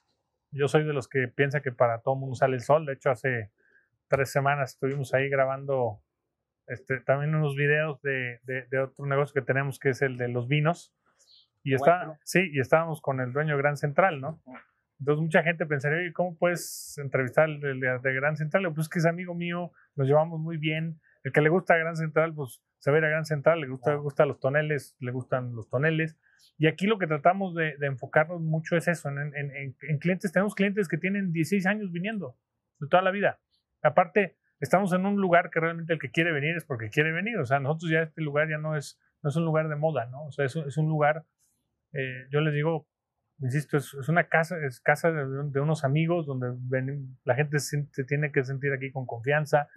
Yo 0.51 0.67
soy 0.67 0.83
de 0.83 0.93
los 0.93 1.07
que 1.07 1.27
piensa 1.27 1.61
que 1.61 1.71
para 1.71 2.01
todo 2.01 2.15
mundo 2.15 2.35
sale 2.35 2.55
el 2.55 2.61
sol. 2.61 2.85
De 2.85 2.93
hecho, 2.93 3.09
hace 3.09 3.51
tres 4.07 4.31
semanas 4.31 4.73
estuvimos 4.73 5.13
ahí 5.13 5.27
grabando 5.29 6.01
este, 6.67 6.99
también 7.01 7.35
unos 7.35 7.55
videos 7.55 8.01
de, 8.01 8.39
de, 8.45 8.79
otro 8.79 9.05
negocio 9.05 9.33
que 9.33 9.41
tenemos 9.41 9.79
que 9.79 9.89
es 9.89 10.01
el 10.01 10.17
de 10.17 10.29
los 10.29 10.47
vinos. 10.47 10.93
Y, 11.63 11.73
está, 11.73 12.19
sí, 12.23 12.49
y 12.51 12.59
estábamos 12.59 13.01
con 13.01 13.19
el 13.21 13.31
dueño 13.31 13.55
de 13.55 13.61
Gran 13.61 13.77
Central, 13.77 14.21
¿no? 14.21 14.41
Entonces 14.99 15.21
mucha 15.21 15.43
gente 15.43 15.65
pensaría, 15.65 15.99
oye, 15.99 16.13
¿cómo 16.13 16.37
puedes 16.37 16.97
entrevistar 16.97 17.45
al 17.45 17.59
de, 17.59 18.13
Gran 18.13 18.37
Central? 18.37 18.71
Pues 18.73 18.89
que 18.89 18.99
es 18.99 19.05
amigo 19.05 19.33
mío, 19.33 19.71
nos 19.95 20.07
llevamos 20.07 20.39
muy 20.39 20.57
bien. 20.57 20.99
El 21.23 21.31
que 21.31 21.41
le 21.41 21.49
gusta 21.49 21.77
Gran 21.77 21.95
Central, 21.95 22.33
pues 22.33 22.61
se 22.83 22.91
ve 22.91 22.97
a 22.97 23.09
Gran 23.09 23.23
Central, 23.23 23.61
le 23.61 23.69
gusta, 23.69 23.91
le 23.91 23.99
gusta 23.99 24.25
los 24.25 24.41
toneles, 24.41 24.97
le 24.99 25.13
gustan 25.13 25.55
los 25.55 25.69
toneles. 25.69 26.17
Y 26.57 26.67
aquí 26.67 26.85
lo 26.85 26.99
que 26.99 27.07
tratamos 27.07 27.55
de, 27.55 27.77
de 27.77 27.87
enfocarnos 27.87 28.41
mucho 28.41 28.75
es 28.75 28.89
eso, 28.89 29.07
en, 29.07 29.19
en, 29.19 29.73
en, 29.79 29.99
clientes, 29.99 30.33
tenemos 30.33 30.53
clientes 30.53 30.89
que 30.89 30.97
tienen 30.97 31.31
16 31.31 31.65
años 31.65 31.93
viniendo, 31.93 32.35
de 32.81 32.89
toda 32.89 33.01
la 33.01 33.11
vida. 33.11 33.39
Aparte, 33.83 34.35
estamos 34.59 34.91
en 34.91 35.05
un 35.05 35.15
lugar 35.15 35.49
que 35.49 35.61
realmente 35.61 35.93
el 35.93 35.99
que 35.99 36.11
quiere 36.11 36.33
venir 36.33 36.57
es 36.57 36.65
porque 36.65 36.89
quiere 36.89 37.13
venir. 37.13 37.37
O 37.37 37.45
sea, 37.45 37.61
nosotros 37.61 37.89
ya 37.89 38.01
este 38.01 38.21
lugar 38.21 38.49
ya 38.49 38.57
no 38.57 38.75
es, 38.75 38.99
no 39.21 39.29
es 39.29 39.35
un 39.37 39.45
lugar 39.45 39.69
de 39.69 39.77
moda, 39.77 40.07
¿no? 40.07 40.25
O 40.25 40.31
sea, 40.33 40.43
es, 40.43 40.53
es 40.53 40.75
un 40.75 40.89
lugar, 40.89 41.23
eh, 41.93 42.27
yo 42.31 42.41
les 42.41 42.53
digo, 42.53 42.85
insisto, 43.43 43.77
es, 43.77 43.93
es, 43.93 44.09
una 44.09 44.23
casa, 44.25 44.55
es 44.65 44.79
casa 44.79 45.11
de, 45.11 45.25
de 45.25 45.59
unos 45.59 45.83
amigos 45.83 46.25
donde 46.25 46.47
ven, 46.55 47.17
la 47.25 47.35
gente 47.35 47.59
se, 47.59 47.87
se, 47.91 48.03
tiene 48.03 48.31
que 48.31 48.43
sentir 48.43 48.71
aquí 48.73 48.91
con 48.91 49.05
confianza. 49.05 49.67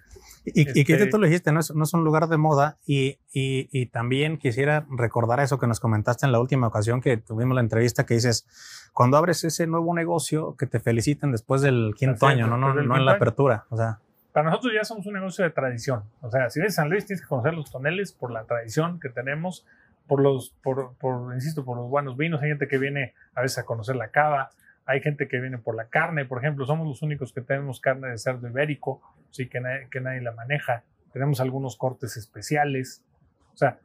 Y, 0.45 0.69
este, 0.69 0.81
y 0.81 0.85
que 0.85 0.95
este 0.95 1.07
tú 1.07 1.19
lo 1.19 1.27
dijiste, 1.27 1.53
no 1.53 1.61
es, 1.61 1.75
no 1.75 1.85
es 1.85 1.93
un 1.93 2.05
lugar 2.05 2.29
de 2.29 2.37
moda 2.37 2.79
y, 2.87 3.19
y, 3.33 3.69
y, 3.73 3.87
también 3.87 4.39
quisiera 4.39 4.87
recordar 4.91 5.41
eso 5.41 5.59
que 5.59 5.67
nos 5.67 5.81
comentaste 5.81 6.27
en 6.27 6.33
la 6.33 6.41
última 6.41 6.69
ocasión 6.69 7.01
que 7.01 7.17
tuvimos 7.17 7.55
la 7.55 7.61
entrevista 7.61 8.07
que 8.07 8.15
dices, 8.15 8.47
cuando 8.93 9.17
abres 9.17 9.45
ese 9.45 9.67
nuevo 9.67 9.95
negocio, 9.95 10.57
que 10.57 10.67
te 10.67 10.81
feliciten 10.81 11.33
después 11.33 11.61
del 11.61 11.95
quinto 11.97 12.27
año, 12.27 12.47
no, 12.47 12.57
no, 12.57 12.75
no 12.75 12.97
en 12.97 13.05
la 13.05 13.13
apertura. 13.13 13.67
O 13.71 13.77
sea, 13.77 13.99
para 14.37 14.51
nosotros 14.51 14.75
ya 14.75 14.85
somos 14.85 15.07
un 15.07 15.15
negocio 15.15 15.45
de 15.45 15.51
tradición. 15.51 16.05
O 16.21 16.31
sea, 16.31 16.51
si 16.51 16.61
eres 16.61 16.75
San 16.75 16.91
Luis, 16.91 17.07
tienes 17.07 17.23
que 17.23 17.27
conocer 17.27 17.55
los 17.55 17.71
toneles 17.71 18.13
por 18.13 18.31
la 18.31 18.45
tradición 18.45 19.01
que 19.01 19.09
tenemos, 19.09 19.65
por 20.07 20.21
los, 20.21 20.51
por, 20.63 20.97
por, 20.97 21.35
insisto, 21.35 21.65
por 21.65 21.77
los 21.77 21.89
buenos 21.89 22.17
vinos. 22.17 22.43
Hay 22.43 22.49
gente 22.49 22.69
que 22.69 22.79
viene 22.79 23.15
a 23.35 23.43
veces 23.43 23.59
a 23.59 23.65
conocer 23.65 23.97
la 23.97 24.09
cava, 24.09 24.51
hay 24.85 25.01
gente 25.01 25.29
que 25.29 25.41
viene 25.41 25.59
por 25.59 25.75
la 25.75 25.89
carne, 25.89 26.25
por 26.25 26.39
ejemplo, 26.39 26.65
somos 26.65 26.87
los 26.87 27.03
únicos 27.03 27.33
que 27.33 27.41
tenemos 27.41 27.81
carne 27.81 28.09
de 28.09 28.19
cerdo 28.19 28.49
ibérico, 28.49 29.03
sí, 29.31 29.49
que, 29.49 29.61
nadie, 29.61 29.89
que 29.91 30.01
nadie 30.01 30.21
la 30.21 30.33
maneja. 30.33 30.85
Tenemos 31.13 31.41
algunos 31.41 31.77
cortes 31.77 32.17
especiales. 32.17 33.03
O 33.55 33.57
sea, 33.57 33.81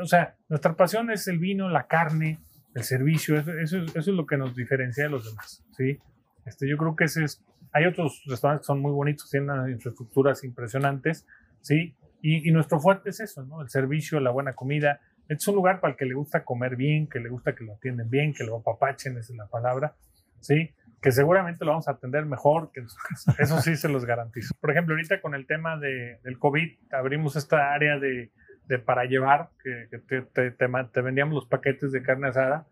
o 0.00 0.06
sea, 0.06 0.36
nuestra 0.48 0.74
pasión 0.74 1.10
es 1.10 1.28
el 1.28 1.38
vino, 1.38 1.68
la 1.68 1.86
carne, 1.86 2.38
el 2.74 2.84
servicio. 2.84 3.38
Eso, 3.38 3.52
eso, 3.52 3.78
eso 3.78 3.98
es 3.98 4.06
lo 4.08 4.26
que 4.26 4.36
nos 4.36 4.54
diferencia 4.54 5.04
de 5.04 5.10
los 5.10 5.28
demás, 5.28 5.64
¿sí? 5.76 6.00
Este, 6.46 6.68
yo 6.68 6.76
creo 6.76 6.94
que 6.94 7.04
ese 7.04 7.24
es 7.24 7.42
hay 7.76 7.84
otros 7.84 8.22
restaurantes 8.24 8.64
que 8.64 8.68
son 8.68 8.80
muy 8.80 8.92
bonitos, 8.92 9.30
tienen 9.30 9.50
unas 9.50 9.68
infraestructuras 9.68 10.42
impresionantes, 10.44 11.26
¿sí? 11.60 11.94
Y, 12.22 12.48
y, 12.48 12.50
nuestro 12.50 12.80
fuerte 12.80 13.10
es 13.10 13.20
eso, 13.20 13.44
¿no? 13.44 13.60
El 13.60 13.68
servicio, 13.68 14.18
la 14.18 14.30
buena 14.30 14.54
comida. 14.54 15.00
Es 15.28 15.46
un 15.48 15.56
lugar 15.56 15.80
para 15.80 15.92
el 15.92 15.98
que 15.98 16.04
le 16.04 16.14
gusta 16.14 16.44
comer 16.44 16.76
bien, 16.76 17.08
que 17.08 17.20
le 17.20 17.28
gusta 17.28 17.54
que 17.54 17.64
lo 17.64 17.74
atienden 17.74 18.08
bien, 18.08 18.32
que 18.32 18.44
lo 18.44 18.56
apapachen, 18.56 19.18
esa 19.18 19.32
es 19.32 19.36
la 19.36 19.46
palabra, 19.46 19.94
¿sí? 20.40 20.74
Que 21.02 21.12
seguramente 21.12 21.64
lo 21.64 21.72
vamos 21.72 21.88
a 21.88 21.92
atender 21.92 22.24
mejor 22.26 22.70
que 22.72 22.80
en 22.80 22.88
su 22.88 22.96
casa. 22.96 23.34
Eso 23.38 23.60
sí 23.60 23.76
se 23.76 23.88
los 23.88 24.04
garantizo. 24.04 24.54
Por 24.60 24.70
ejemplo, 24.70 24.94
ahorita 24.94 25.20
con 25.20 25.34
el 25.34 25.46
tema 25.46 25.78
de, 25.78 26.20
del 26.22 26.38
COVID, 26.38 26.78
abrimos 26.92 27.36
esta 27.36 27.74
área 27.74 27.98
de, 27.98 28.32
de 28.66 28.78
para 28.78 29.04
llevar, 29.04 29.50
que, 29.62 29.88
que 29.90 29.98
te, 29.98 30.22
te, 30.22 30.50
te, 30.50 30.68
te 30.68 31.00
vendíamos 31.00 31.34
los 31.34 31.46
paquetes 31.46 31.92
de 31.92 32.02
carne 32.02 32.28
asada 32.28 32.66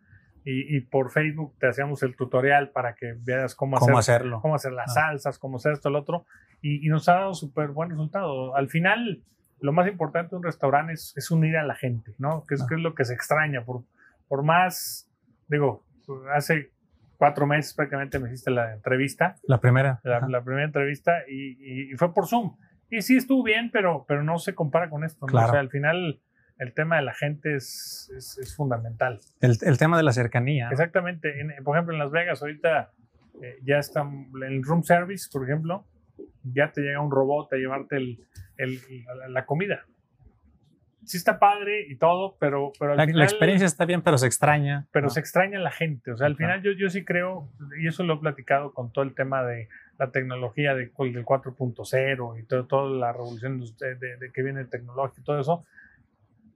y, 0.45 0.77
y, 0.77 0.81
por 0.83 1.11
Facebook 1.11 1.55
te 1.59 1.67
hacíamos 1.69 2.03
el 2.03 2.17
tutorial 2.17 2.71
para 2.71 2.95
que 2.95 3.14
veas 3.19 3.55
cómo, 3.55 3.79
¿Cómo 3.79 3.99
hacer, 3.99 4.17
hacerlo, 4.17 4.40
cómo 4.43 4.55
hacer 4.55 4.73
las 4.73 4.90
ah. 4.90 5.09
salsas, 5.09 5.38
cómo 5.38 5.57
hacer 5.57 5.73
esto, 5.73 5.88
el 5.88 5.97
otro, 5.97 6.27
y, 6.61 6.87
y 6.87 6.90
nos 6.90 7.09
ha 7.09 7.14
dado 7.14 7.35
súper 7.35 7.69
buen 7.69 7.90
resultado. 7.90 8.55
Al 8.55 8.69
final, 8.69 9.25
lo 9.64 9.72
más 9.72 9.88
importante 9.88 10.31
de 10.31 10.37
un 10.37 10.42
restaurante 10.42 10.92
es, 10.92 11.14
es 11.16 11.31
unir 11.31 11.57
a 11.57 11.64
la 11.64 11.74
gente, 11.74 12.14
¿no? 12.18 12.44
Que 12.46 12.55
es, 12.55 12.61
ah. 12.61 12.66
que 12.68 12.74
es 12.74 12.83
lo 12.83 12.94
que 12.94 13.07
se 13.07 13.14
extraña. 13.14 13.64
Por, 13.64 13.83
por 14.29 14.42
más, 14.42 15.11
digo, 15.48 15.83
hace 16.35 16.70
cuatro 17.16 17.46
meses 17.46 17.72
prácticamente 17.72 18.18
me 18.18 18.29
hiciste 18.29 18.50
la 18.50 18.74
entrevista. 18.74 19.37
La 19.44 19.61
primera. 19.61 20.00
La, 20.05 20.20
la 20.29 20.44
primera 20.44 20.66
entrevista 20.66 21.12
y, 21.27 21.92
y, 21.92 21.96
fue 21.96 22.12
por 22.12 22.27
Zoom. 22.27 22.59
Y 22.90 23.00
sí 23.00 23.16
estuvo 23.16 23.42
bien, 23.42 23.70
pero, 23.72 24.05
pero 24.07 24.22
no 24.22 24.38
se 24.38 24.55
compara 24.55 24.90
con 24.90 25.03
esto. 25.03 25.24
¿no? 25.24 25.31
Claro. 25.31 25.48
O 25.48 25.50
sea, 25.53 25.61
al 25.61 25.70
final 25.70 26.20
el 26.59 26.74
tema 26.74 26.96
de 26.96 27.03
la 27.03 27.14
gente 27.14 27.57
es, 27.57 28.12
es, 28.14 28.37
es 28.37 28.55
fundamental. 28.55 29.20
El, 29.40 29.57
el, 29.62 29.79
tema 29.79 29.96
de 29.96 30.03
la 30.03 30.12
cercanía. 30.12 30.68
Exactamente. 30.70 31.40
En, 31.40 31.55
por 31.64 31.74
ejemplo, 31.74 31.94
en 31.94 32.00
Las 32.00 32.11
Vegas 32.11 32.42
ahorita 32.42 32.92
eh, 33.42 33.61
ya 33.64 33.79
está 33.79 34.03
el 34.46 34.62
room 34.62 34.83
service, 34.83 35.31
por 35.33 35.42
ejemplo, 35.44 35.87
ya 36.42 36.70
te 36.70 36.83
llega 36.83 37.00
un 37.00 37.11
robot 37.11 37.50
a 37.55 37.57
llevarte 37.57 37.96
el, 37.96 38.18
el, 38.57 38.81
la, 39.19 39.29
la, 39.29 39.47
comida. 39.47 39.87
Sí 41.05 41.19
está 41.19 41.38
padre 41.38 41.87
y 41.88 41.97
todo, 41.97 42.37
pero... 42.38 42.73
pero 42.79 42.95
la, 42.95 43.05
final, 43.05 43.19
la, 43.19 43.25
experiencia 43.25 43.67
está 43.67 43.85
bien, 43.85 44.01
pero 44.03 44.17
se 44.17 44.27
extraña. 44.27 44.87
Pero 44.90 45.07
¿no? 45.07 45.11
se 45.11 45.21
extraña 45.21 45.59
la 45.59 45.71
gente. 45.71 46.12
O 46.12 46.17
sea, 46.17 46.27
al 46.27 46.37
final 46.37 46.62
yo, 46.62 46.73
yo 46.73 46.88
sí 46.88 47.05
creo, 47.05 47.51
y 47.79 47.87
eso 47.87 48.05
lo 48.05 48.14
he 48.14 48.19
platicado 48.19 48.73
con 48.73 48.90
todo 48.90 49.05
el 49.05 49.14
tema 49.14 49.45
de 49.45 49.69
la 49.99 50.11
tecnología 50.11 50.75
de, 50.75 50.87
del 50.87 51.25
4.0 51.25 52.40
y 52.40 52.43
todo, 52.45 52.67
toda 52.67 52.90
la 52.90 53.12
revolución 53.12 53.61
de, 53.61 53.95
de, 53.97 54.17
de 54.17 54.33
que 54.33 54.43
viene 54.43 54.62
el 54.62 54.71
tecnológico 54.71 55.21
y 55.21 55.25
todo 55.25 55.40
eso, 55.40 55.67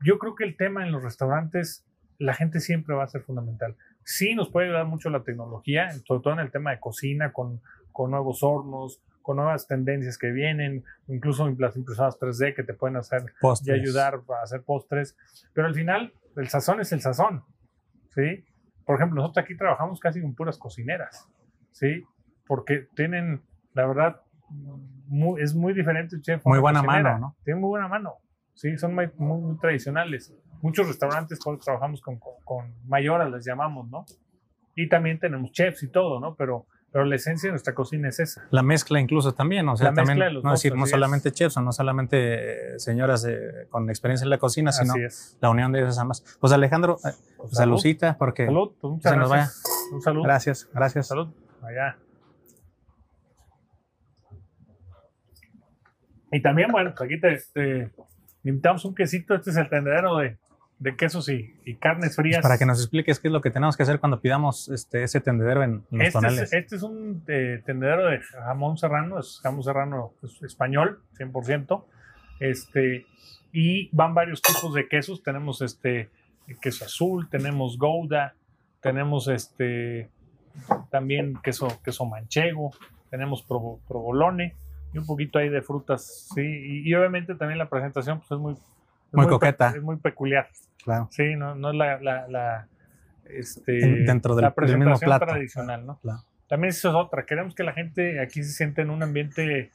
yo 0.03 0.19
creo 0.19 0.35
que 0.35 0.45
el 0.45 0.57
tema 0.57 0.85
en 0.85 0.93
los 0.93 1.03
restaurantes, 1.03 1.85
la 2.19 2.35
gente 2.35 2.61
siempre 2.61 2.95
va 2.95 3.05
a 3.05 3.09
ser 3.09 3.23
fundamental. 3.23 3.77
Sí 4.05 4.35
nos 4.35 4.49
puede 4.49 4.69
ayudar 4.69 4.87
mucho 4.87 5.11
la 5.11 5.23
tecnología, 5.23 5.91
sobre 6.07 6.23
todo 6.23 6.33
en 6.33 6.41
el 6.41 6.51
tema 6.51 6.71
de 6.71 6.81
cocina, 6.81 7.33
con, 7.33 7.61
con 7.93 8.11
nuevos 8.11 8.43
hornos, 8.43 9.03
con 9.29 9.37
nuevas 9.37 9.67
tendencias 9.67 10.17
que 10.17 10.31
vienen, 10.31 10.85
incluso 11.07 11.47
las 11.59 11.77
impresoras 11.77 12.19
3D 12.19 12.55
que 12.55 12.63
te 12.63 12.73
pueden 12.73 12.97
hacer 12.97 13.27
postres. 13.43 13.77
y 13.77 13.81
ayudar 13.83 14.15
a 14.27 14.43
hacer 14.43 14.63
postres. 14.63 15.19
Pero 15.53 15.67
al 15.67 15.75
final, 15.75 16.15
el 16.37 16.49
sazón 16.49 16.81
es 16.81 16.91
el 16.93 17.03
sazón, 17.03 17.45
¿sí? 18.15 18.47
Por 18.87 18.97
ejemplo, 18.97 19.21
nosotros 19.21 19.45
aquí 19.45 19.55
trabajamos 19.55 20.01
casi 20.01 20.23
con 20.23 20.35
puras 20.35 20.57
cocineras, 20.57 21.29
¿sí? 21.73 22.05
porque 22.47 22.89
tienen, 22.97 23.43
la 23.75 23.87
verdad, 23.87 24.23
muy- 25.09 25.43
es 25.43 25.55
muy 25.55 25.75
diferente 25.75 26.17
el 26.17 26.23
chef. 26.23 26.41
a 26.47 26.49
Muy 26.49 26.59
buena 26.59 26.81
cocinera. 26.81 27.13
mano, 27.13 27.19
¿no? 27.27 27.37
Tienen 27.45 27.61
muy 27.61 27.69
buena 27.69 27.89
mano. 27.89 28.15
Sí, 28.55 28.79
son 28.79 28.95
muy, 28.95 29.11
muy- 29.19 29.43
muy 29.43 29.59
tradicionales. 29.59 30.35
Muchos 30.63 30.89
restaurantes 30.89 31.39
cuando 31.39 31.63
trabajamos 31.63 32.01
con, 32.01 32.19
con, 32.19 32.33
con 32.47 32.75
mayoras, 32.87 33.31
les 33.31 33.45
llamamos, 33.45 33.91
¿no? 33.91 34.07
Y 34.75 34.89
también 34.89 35.19
tenemos 35.19 35.53
chefs 35.53 35.83
y 35.83 35.91
todo, 35.91 36.19
¿no? 36.19 36.35
Pero, 36.35 36.67
pero 36.91 37.05
la 37.05 37.17
esencia 37.17 37.49
de 37.49 37.53
nuestra 37.53 37.75
cocina 37.75 38.09
es 38.09 38.19
esa. 38.19 38.47
La 38.51 38.63
mezcla 38.63 38.99
incluso 38.99 39.35
también, 39.35 39.69
o 39.69 39.77
sea, 39.77 39.87
La 39.87 39.91
mezcla 39.93 40.05
también, 40.07 40.29
de 40.29 40.35
los 40.35 40.45
no 40.45 40.51
dos, 40.51 40.59
decir, 40.59 40.75
no 40.77 40.85
es. 40.85 40.91
solamente 40.91 41.33
chefs 41.33 41.57
o 41.57 41.61
no 41.61 41.73
solamente 41.73 42.75
eh, 42.75 42.79
señoras 42.79 43.27
eh, 43.27 43.67
con 43.69 43.89
experiencia 43.91 44.25
en 44.25 44.31
la 44.31 44.39
cocina, 44.39 44.73
sino 44.73 44.95
la 45.41 45.51
unión 45.51 45.73
de 45.73 45.83
esas 45.83 45.99
ambas. 45.99 46.25
Pues 46.41 46.53
Alejandro, 46.53 46.97
eh, 47.05 47.13
Salud. 47.13 47.53
saludcita, 47.53 48.17
porque 48.19 48.47
Salud, 48.47 48.73
pues 48.81 48.93
muchas 48.95 49.13
se 49.13 49.19
nos 49.19 49.31
gracias. 49.31 49.63
Un 49.93 50.03
saludo. 50.03 50.25
gracias, 50.25 50.69
gracias. 50.73 51.07
Salud. 51.09 51.29
Allá. 51.63 51.99
Y 56.33 56.43
también, 56.43 56.71
bueno, 56.71 56.93
pues 56.97 57.11
aquí 57.11 57.21
te, 57.21 57.39
te 57.53 57.91
invitamos 58.45 58.85
un 58.85 58.95
quesito. 58.95 59.35
Este 59.35 59.51
es 59.51 59.57
el 59.57 59.69
tendedero 59.69 60.17
de, 60.19 60.39
de 60.79 60.95
quesos 60.97 61.29
y, 61.29 61.55
y 61.65 61.75
carnes 61.77 62.15
frías. 62.17 62.41
Para 62.43 62.57
que 62.59 62.65
nos 62.67 62.79
expliques 62.81 63.19
qué 63.19 63.29
es 63.29 63.33
lo 63.33 63.41
que 63.41 63.51
tenemos 63.51 63.77
que 63.77 63.83
hacer 63.83 63.99
cuando 63.99 64.21
pidamos 64.21 64.69
este, 64.69 65.03
ese 65.03 65.21
tendedero 65.21 65.63
en 65.65 65.85
los 65.91 66.01
Este 66.03 66.13
tonales. 66.13 66.41
es, 66.43 66.53
este 66.53 66.77
es 66.77 66.83
un 66.83 67.23
eh, 67.27 67.63
tendedero 67.67 68.07
de 68.07 68.21
jamón 68.21 68.79
serrano, 68.79 69.19
es 69.19 69.41
jamón 69.43 69.63
serrano 69.65 70.13
pues, 70.21 70.41
español, 70.43 71.01
100%. 71.19 71.85
Este, 72.41 73.07
y 73.53 73.89
van 73.95 74.15
varios 74.15 74.41
tipos 74.43 74.73
de 74.75 74.87
quesos. 74.89 75.23
Tenemos 75.23 75.63
este 75.63 76.11
queso 76.63 76.85
azul, 76.85 77.29
tenemos 77.29 77.77
gouda, 77.77 78.35
tenemos 78.81 79.27
este 79.29 80.09
también 80.91 81.39
queso, 81.43 81.69
queso 81.85 82.05
manchego, 82.07 82.71
tenemos 83.11 83.47
provo- 83.47 83.81
provolone 83.87 84.55
y 84.93 84.99
un 84.99 85.07
poquito 85.07 85.39
ahí 85.39 85.49
de 85.51 85.61
frutas, 85.63 86.29
sí, 86.35 86.41
y, 86.43 86.89
y 86.89 86.95
obviamente 86.95 87.35
también 87.35 87.59
la 87.59 87.69
presentación 87.69 88.19
pues 88.21 88.31
es 88.33 88.39
muy, 88.39 88.53
es 88.55 88.59
Muy 89.13 89.27
coqueta. 89.29 89.69
es 89.77 89.83
muy 89.83 89.97
peculiar, 89.97 90.49
Claro. 90.89 91.09
sí, 91.11 91.37
no, 91.37 91.55
no 91.55 91.71
es 91.71 91.77
la, 91.77 92.01
la, 92.01 92.29
la, 92.29 92.69
este, 93.29 93.79
En- 93.85 94.07
dentro 94.07 94.35
del- 94.35 94.43
la 94.43 94.49
del 94.49 94.55
presentación 94.55 94.93
mismo 94.93 95.07
plato. 95.07 95.27
tradicional, 95.27 95.87
¿no? 95.87 95.99
Claro. 96.01 96.25
También 96.49 96.71
eso 96.71 96.89
es 96.89 96.95
otra, 96.95 97.27
queremos 97.27 97.55
que 97.55 97.63
la 97.63 97.73
gente 97.75 98.21
aquí 98.21 98.43
se 98.43 98.53
sienta 98.53 98.81
en 98.83 98.91
un 98.91 99.03
ambiente 99.03 99.71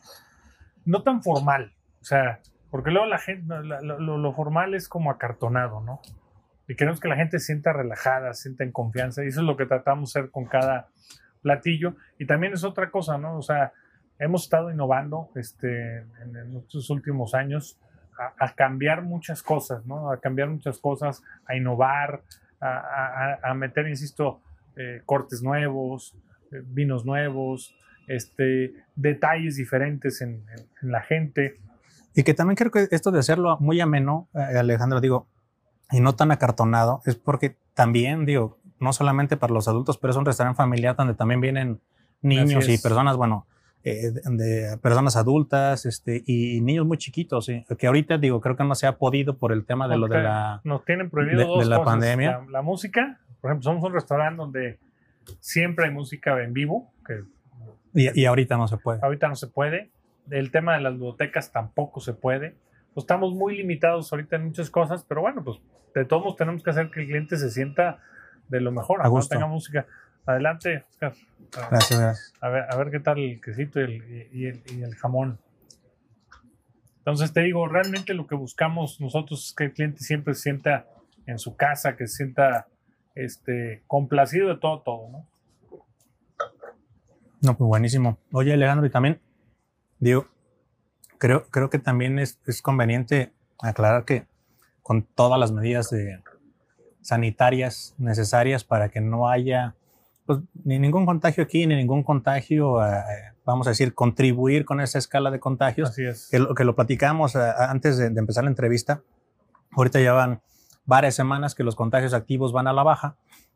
no 0.86 1.04
tan 1.04 1.22
formal, 1.22 1.72
o 2.02 2.04
sea, 2.04 2.40
porque 2.72 2.90
luego 2.90 3.06
la 3.06 3.20
gente, 3.20 3.46
lo, 3.48 4.00
lo- 4.00 4.18
lo 4.18 4.34
formal 4.34 4.74
es 4.74 4.90
como 4.90 5.12
acartonado, 5.12 5.82
¿no? 5.82 6.02
Y 6.68 6.76
queremos 6.76 7.00
que 7.00 7.08
la 7.10 7.16
gente 7.16 7.38
se 7.40 7.46
sienta 7.48 7.74
relajada, 7.74 8.34
se 8.34 8.44
sienta 8.44 8.64
en 8.64 8.72
confianza, 8.72 9.24
y 9.24 9.28
eso 9.28 9.42
es 9.42 9.46
lo 9.46 9.56
que 9.56 9.66
tratamos 9.68 10.12
de 10.14 10.20
hacer 10.22 10.32
con 10.32 10.46
cada 10.46 10.88
platillo. 11.42 11.96
Y 12.18 12.26
también 12.26 12.54
es 12.54 12.64
otra 12.64 12.90
cosa, 12.90 13.18
¿no? 13.18 13.38
O 13.38 13.42
sea, 13.42 13.74
hemos 14.18 14.44
estado 14.46 14.72
innovando 14.72 15.30
este, 15.36 15.98
en, 15.98 16.36
en 16.36 16.58
estos 16.58 16.90
últimos 16.90 17.34
años 17.36 17.78
a, 18.20 18.46
a 18.46 18.54
cambiar 18.56 19.02
muchas 19.04 19.42
cosas, 19.44 19.86
¿no? 19.86 20.12
A 20.12 20.20
cambiar 20.20 20.50
muchas 20.50 20.78
cosas, 20.80 21.22
a 21.46 21.56
innovar, 21.56 22.24
a, 22.62 23.54
meter, 23.54 23.88
insisto, 23.88 24.42
eh, 24.76 25.02
cortes 25.06 25.42
nuevos, 25.44 26.16
eh, 26.52 26.62
vinos 26.66 27.06
nuevos, 27.06 27.76
este, 28.08 28.74
detalles 28.96 29.56
diferentes 29.58 30.22
en, 30.22 30.30
en- 30.50 30.68
en 30.82 30.92
la 30.92 31.02
gente. 31.02 31.60
Y 32.16 32.24
que 32.24 32.34
también 32.34 32.56
creo 32.56 32.72
que 32.72 32.88
esto 32.92 33.12
de 33.12 33.20
hacerlo 33.20 33.58
muy 33.60 33.82
ameno, 33.82 34.30
eh, 34.34 34.58
Alejandro, 34.58 35.02
digo, 35.02 35.28
y 35.92 36.00
no 36.00 36.16
tan 36.16 36.32
acartonado, 36.32 37.02
es 37.06 37.16
porque 37.16 37.58
también, 37.74 38.26
digo, 38.26 38.58
no 38.80 38.94
solamente 38.94 39.38
para 39.38 39.54
los 39.54 39.68
adultos, 39.68 39.98
pero 39.98 40.12
es 40.12 40.18
un 40.18 40.26
restaurante 40.26 40.58
familiar 40.58 40.96
donde 40.96 41.14
también 41.16 41.42
vienen 41.42 41.82
niños 42.22 42.68
y 42.70 42.78
personas, 42.78 43.18
bueno, 43.18 43.46
eh, 43.84 44.12
de, 44.12 44.78
personas 44.82 45.16
adultas 45.18 45.86
este, 45.86 46.24
y 46.26 46.62
niños 46.62 46.86
muy 46.86 46.98
chiquitos, 46.98 47.46
sí, 47.46 47.66
que 47.78 47.88
ahorita, 47.88 48.18
digo, 48.18 48.40
creo 48.42 48.56
que 48.56 48.64
no 48.64 48.76
se 48.76 48.88
ha 48.88 48.98
podido 48.98 49.38
por 49.38 49.52
el 49.52 49.66
tema 49.66 49.88
de 49.88 49.98
lo 49.98 50.08
de 50.08 50.24
la... 50.24 50.62
Nos 50.64 50.86
tienen 50.86 51.10
prohibido 51.10 51.40
de- 51.40 51.46
dos 51.46 51.60
de 51.60 51.66
la 51.70 51.78
cosas. 51.78 51.92
pandemia. 51.94 52.32
La, 52.46 52.52
la 52.52 52.62
música, 52.62 53.20
por 53.42 53.52
ejemplo, 53.52 53.64
somos 53.64 53.84
un 53.84 53.94
restaurante 53.94 54.38
donde 54.38 54.80
siempre 55.40 55.86
hay 55.86 55.92
música 55.92 56.42
en 56.44 56.54
vivo, 56.54 56.94
que 57.06 57.24
Y, 57.94 58.22
y 58.22 58.26
ahorita 58.26 58.58
no 58.58 58.68
se 58.68 58.78
puede. 58.78 59.00
ahorita 59.02 59.28
no 59.28 59.36
se 59.36 59.48
puede. 59.48 59.92
El 60.30 60.52
tema 60.52 60.76
de 60.76 60.82
las 60.82 60.94
bibliotecas 60.94 61.52
tampoco 61.52 62.00
se 62.00 62.14
puede. 62.14 62.56
Pues 62.94 63.04
estamos 63.04 63.34
muy 63.34 63.58
limitados 63.58 64.12
ahorita 64.14 64.36
en 64.38 64.46
muchas 64.46 64.70
cosas, 64.70 65.04
pero 65.08 65.22
bueno, 65.22 65.44
pues 65.44 65.60
de 65.94 66.06
todos 66.06 66.36
tenemos 66.36 66.64
que 66.64 66.70
hacer 66.70 66.90
que 66.92 67.02
el 67.02 67.08
cliente 67.08 67.38
se 67.38 67.50
sienta 67.50 68.00
de 68.48 68.62
lo 68.62 68.72
mejor, 68.72 69.02
A 69.02 69.08
gusto. 69.10 69.34
tenga 69.36 69.48
música. 69.48 69.86
Adelante, 70.26 70.86
Oscar. 70.90 71.14
A- 71.58 71.70
Gracias, 71.70 72.00
gracias. 72.00 72.34
A 72.42 72.50
ver, 72.50 72.66
a 72.70 72.76
ver 72.78 72.90
qué 72.92 73.00
tal 73.00 73.20
el 73.20 73.42
quesito 73.42 73.80
y 73.80 73.84
el, 73.84 74.30
y 74.34 74.46
el- 74.48 74.64
y 74.76 74.82
el 74.84 74.96
jamón. 74.96 75.40
Entonces 77.00 77.34
te 77.34 77.42
digo, 77.42 77.68
realmente 77.68 78.14
lo 78.14 78.28
que 78.28 78.36
buscamos 78.36 79.00
nosotros 79.02 79.48
es 79.48 79.54
que 79.54 79.66
el 79.66 79.74
cliente 79.74 80.00
siempre 80.00 80.34
se 80.36 80.42
sienta 80.44 80.88
en 81.26 81.38
su 81.38 81.56
casa, 81.56 81.96
que 81.98 82.08
se 82.08 82.16
sienta 82.18 82.68
este, 83.16 83.84
complacido 83.88 84.48
de 84.50 84.58
todo, 84.58 84.82
todo, 84.82 85.10
¿no? 85.10 85.28
No, 87.42 87.58
pues 87.58 87.68
buenísimo. 87.68 88.18
Oye, 88.32 88.54
Alejandro, 88.54 88.86
y 88.88 88.90
también, 88.90 89.20
digo, 90.00 90.28
creo, 91.18 91.44
creo 91.50 91.70
que 91.70 91.78
también 91.80 92.18
es, 92.20 92.40
es 92.48 92.62
conveniente 92.62 93.34
aclarar 93.60 94.06
que 94.06 94.26
con 94.82 95.04
todas 95.04 95.38
las 95.40 95.52
medidas 95.52 95.90
de 95.90 96.22
sanitarias 97.02 97.96
necesarias 97.98 98.64
para 98.64 98.88
que 98.90 99.02
no 99.02 99.28
haya 99.30 99.76
pues, 100.26 100.40
ni 100.64 100.80
ningún 100.80 101.06
contagio 101.06 101.44
aquí, 101.44 101.68
ni 101.68 101.76
ningún 101.76 102.04
contagio, 102.04 102.84
eh, 102.86 102.92
vamos 103.46 103.68
a 103.68 103.72
decir, 103.72 103.94
contribuir 103.94 104.66
con 104.66 104.80
esa 104.82 104.98
escala 104.98 105.32
de 105.32 105.40
contagios, 105.40 105.90
Así 105.90 106.04
es. 106.06 106.28
que 106.32 106.40
lo, 106.40 106.54
que 106.56 106.64
lo 106.64 106.76
platicamos 106.76 107.36
eh, 107.36 107.40
antes 107.58 107.98
de, 107.98 108.10
de 108.10 108.20
empezar 108.20 108.44
la 108.44 108.50
entrevista. 108.50 109.02
Ahorita 109.72 110.00
ya 110.00 110.14
van 110.14 110.42
varias 110.86 111.16
semanas 111.16 111.56
que 111.56 111.64
los 111.64 111.76
contagios 111.76 112.14
activos 112.14 112.52
van 112.54 112.68
a 112.68 112.74
la 112.74 112.84
baja. 112.84 113.16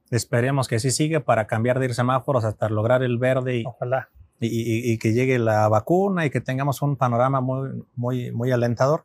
Esperemos 0.09 0.67
que 0.67 0.75
así 0.77 0.91
siga 0.91 1.19
para 1.19 1.47
cambiar 1.47 1.79
de 1.79 1.85
ir 1.85 1.93
semáforos 1.93 2.43
hasta 2.45 2.69
lograr 2.69 3.03
el 3.03 3.17
verde 3.17 3.57
y, 3.57 3.63
Ojalá. 3.65 4.09
y, 4.39 4.47
y- 4.47 4.91
y 4.93 4.97
que 4.97 5.13
llegue 5.13 5.37
la 5.37 5.67
vacuna 5.67 6.25
y 6.25 6.29
que 6.29 6.39
tengamos 6.41 6.81
un 6.81 6.95
panorama 6.95 7.41
muy, 7.41 7.83
muy, 7.95 8.31
muy 8.31 8.51
alentador. 8.51 9.03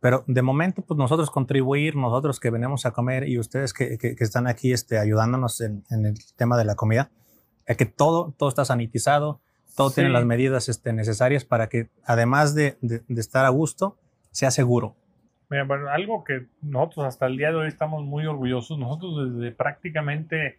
Pero 0.00 0.22
de 0.28 0.42
momento, 0.42 0.82
pues 0.82 0.96
nosotros 0.96 1.30
contribuir, 1.30 1.96
nosotros 1.96 2.38
que 2.38 2.50
venimos 2.50 2.86
a 2.86 2.92
comer 2.92 3.28
y 3.28 3.38
ustedes 3.38 3.72
que, 3.72 3.98
que- 3.98 4.14
que 4.14 4.24
están 4.24 4.46
aquí 4.46 4.72
este, 4.72 4.98
ayudándonos 4.98 5.60
en, 5.60 5.84
en 5.90 6.06
el 6.06 6.14
tema 6.36 6.56
de 6.56 6.64
la 6.64 6.76
comida, 6.76 7.10
es 7.66 7.76
que 7.76 7.86
todo, 7.86 8.32
todo 8.38 8.48
está 8.48 8.64
sanitizado, 8.64 9.40
todo 9.76 9.90
tiene 9.90 10.10
Sí. 10.10 10.12
las 10.14 10.24
medidas 10.24 10.68
este, 10.68 10.92
necesarias 10.92 11.44
para 11.44 11.68
que, 11.68 11.88
además 12.04 12.54
de, 12.54 12.76
de- 12.80 13.02
de 13.08 13.20
estar 13.20 13.44
a 13.44 13.48
gusto, 13.48 13.96
sea 14.30 14.50
seguro. 14.52 14.94
Mira, 15.50 15.64
bueno, 15.64 15.88
algo 15.88 16.22
que 16.24 16.46
nosotros 16.62 17.06
hasta 17.06 17.26
el 17.26 17.36
día 17.36 17.48
de 17.50 17.56
hoy 17.56 17.68
estamos 17.68 18.04
muy 18.04 18.24
orgullosos, 18.26 18.78
nosotros 18.78 19.32
desde 19.34 19.50
prácticamente 19.52 20.58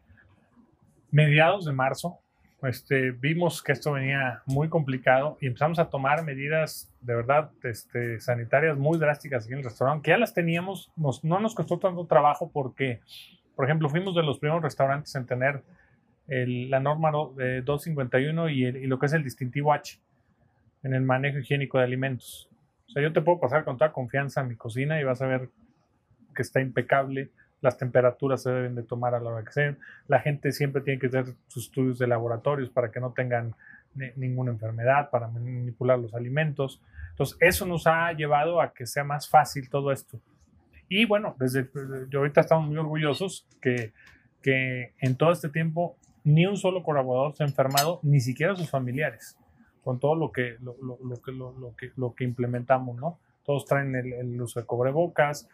mediados 1.12 1.66
de 1.66 1.72
marzo, 1.74 2.20
este, 2.64 3.12
vimos 3.12 3.64
que 3.64 3.72
esto 3.72 3.94
venía 3.94 4.42
muy 4.46 4.68
complicado 4.70 5.38
y 5.40 5.48
empezamos 5.48 5.80
a 5.80 5.90
tomar 5.90 6.24
medidas 6.24 6.92
de 7.02 7.16
verdad 7.16 7.52
este, 7.64 8.20
sanitarias 8.20 8.78
muy 8.78 8.98
drásticas 9.00 9.46
aquí 9.46 9.54
en 9.54 9.60
el 9.60 9.66
restaurante, 9.66 10.04
que 10.06 10.12
ya 10.12 10.18
las 10.18 10.34
teníamos, 10.34 10.92
nos- 10.98 11.24
no 11.24 11.40
nos 11.40 11.56
costó 11.56 11.80
tanto 11.80 12.06
trabajo 12.06 12.50
porque, 12.52 13.00
por 13.56 13.66
ejemplo, 13.66 13.90
fuimos 13.90 14.14
de 14.16 14.24
los 14.24 14.40
primeros 14.40 14.62
restaurantes 14.62 15.16
en 15.16 15.26
tener 15.26 15.64
el- 16.28 16.70
la 16.70 16.80
norma 16.80 17.12
do- 17.12 17.34
de 17.38 17.62
251 17.62 18.50
y, 18.50 18.66
el- 18.66 18.78
y 18.78 18.88
lo 18.88 19.00
que 19.00 19.06
es 19.06 19.14
el 19.14 19.24
distintivo 19.24 19.72
H 19.74 20.00
en 20.84 20.94
el 20.94 21.02
manejo 21.02 21.40
higiénico 21.40 21.78
de 21.78 21.86
alimentos. 21.86 22.50
O 22.88 22.92
sea, 22.92 23.02
yo 23.04 23.14
te 23.14 23.22
puedo 23.22 23.40
pasar 23.40 23.64
con 23.64 23.78
toda 23.78 23.92
confianza 23.94 24.44
mi 24.44 24.56
cocina 24.56 25.00
y 25.00 25.04
vas 25.04 25.22
a 25.22 25.28
ver 25.28 25.50
que 26.36 26.42
está 26.42 26.60
impecable. 26.62 27.30
Las 27.62 27.78
temperaturas 27.78 28.44
se 28.44 28.52
deben 28.52 28.76
de 28.76 28.84
tomar 28.84 29.16
a 29.16 29.20
la 29.20 29.30
hora 29.30 29.44
que 29.44 29.52
sean. 29.52 29.78
La 30.08 30.20
gente 30.20 30.52
siempre 30.52 30.82
tiene 30.82 31.00
que 31.00 31.08
hacer 31.08 31.26
sus 31.48 31.66
estudios 31.66 32.00
de 32.00 32.08
laboratorios 32.08 32.70
para 32.70 32.90
que 32.92 33.00
no 33.00 33.12
tengan 33.12 33.54
ni- 33.96 34.12
ninguna 34.16 34.52
enfermedad, 34.52 35.10
para 35.10 35.28
manipular 35.28 36.00
los 36.00 36.14
alimentos. 36.14 36.82
Entonces, 37.12 37.38
eso 37.42 37.66
nos 37.66 37.86
ha 37.88 38.12
llevado 38.14 38.62
a 38.62 38.74
que 38.74 38.86
sea 38.86 39.04
más 39.04 39.28
fácil 39.30 39.70
todo 39.70 39.92
esto. 39.92 40.20
Y 40.88 41.06
bueno, 41.06 41.36
desde 41.38 41.70
yo 42.10 42.20
ahorita 42.20 42.42
estamos 42.42 42.68
muy 42.68 42.78
orgullosos 42.78 43.46
que, 43.62 43.92
que 44.42 44.94
en 45.00 45.16
todo 45.16 45.32
este 45.32 45.50
tiempo 45.50 45.98
ni 46.24 46.46
un 46.46 46.58
solo 46.58 46.82
colaborador 46.84 47.36
se 47.36 47.44
ha 47.44 47.48
enfermado, 47.48 48.00
ni 48.04 48.20
siquiera 48.22 48.56
sus 48.56 48.70
familiares 48.70 49.38
con 49.84 50.00
todo 50.00 50.16
lo 50.16 50.32
que, 50.32 50.58
lo, 50.62 50.76
lo- 50.82 51.22
que, 51.22 51.32
lo, 51.32 51.74
que, 51.78 51.92
lo 51.96 52.14
que 52.14 52.24
implementamos, 52.24 52.96
¿no? 52.98 53.18
Todos 53.44 53.66
traen 53.66 53.96
el, 53.96 54.14
el 54.14 54.42
uso 54.42 54.60
de 54.60 54.66
cubrebocas, 54.66 55.48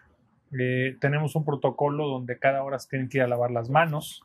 eh, 0.51 0.97
tenemos 0.99 1.35
un 1.35 1.45
protocolo 1.45 2.07
donde 2.07 2.37
cada 2.37 2.63
hora 2.63 2.77
tienen 2.89 3.09
que 3.09 3.17
ir 3.19 3.23
a 3.23 3.27
lavar 3.27 3.51
las 3.51 3.69
manos, 3.69 4.23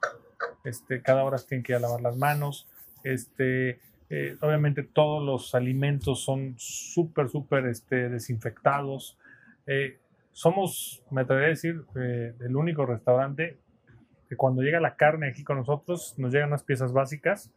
este, 0.64 1.02
cada 1.02 1.24
hora 1.24 1.38
tienen 1.38 1.62
que 1.62 1.72
ir 1.72 1.76
a 1.76 1.80
lavar 1.80 2.00
las 2.00 2.16
manos, 2.16 2.68
este, 3.04 3.80
eh, 4.12 4.36
obviamente 4.40 4.82
todos 4.82 5.24
los 5.24 5.54
alimentos 5.54 6.24
son 6.24 6.54
súper, 6.58 7.28
súper 7.28 7.66
este, 7.66 8.08
desinfectados. 8.08 9.16
Eh, 9.68 9.98
somos, 10.32 11.02
me 11.10 11.20
atrevería 11.20 11.46
a 11.46 11.50
decir, 11.50 11.82
eh, 11.94 12.34
el 12.40 12.56
único 12.56 12.84
restaurante 12.86 13.56
que 14.28 14.36
cuando 14.36 14.62
llega 14.62 14.80
la 14.80 14.96
carne 14.96 15.28
aquí 15.28 15.44
con 15.44 15.58
nosotros, 15.58 16.14
nos 16.18 16.32
llegan 16.32 16.48
unas 16.48 16.64
piezas 16.64 16.92
básicas 16.92 17.52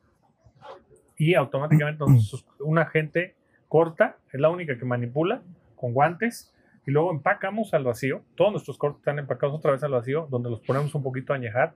y 1.18 1.34
automáticamente 1.34 2.04
una 2.60 2.86
gente 2.86 3.36
corta, 3.68 4.18
es 4.32 4.40
la 4.40 4.50
única 4.50 4.78
que 4.78 4.86
manipula 4.86 5.42
con 5.76 5.94
guantes 5.94 6.53
y 6.86 6.92
luego 6.92 7.12
empacamos 7.12 7.74
al 7.74 7.84
vacío. 7.84 8.22
Todos 8.36 8.52
nuestros 8.52 8.78
cortes 8.78 9.00
están 9.00 9.20
empacados 9.20 9.56
otra 9.56 9.72
vez 9.72 9.84
al 9.84 9.92
vacío, 9.92 10.28
donde 10.30 10.50
los 10.50 10.60
ponemos 10.62 10.94
un 10.96 11.04
poquito 11.04 11.34
a 11.34 11.38
añejar. 11.38 11.74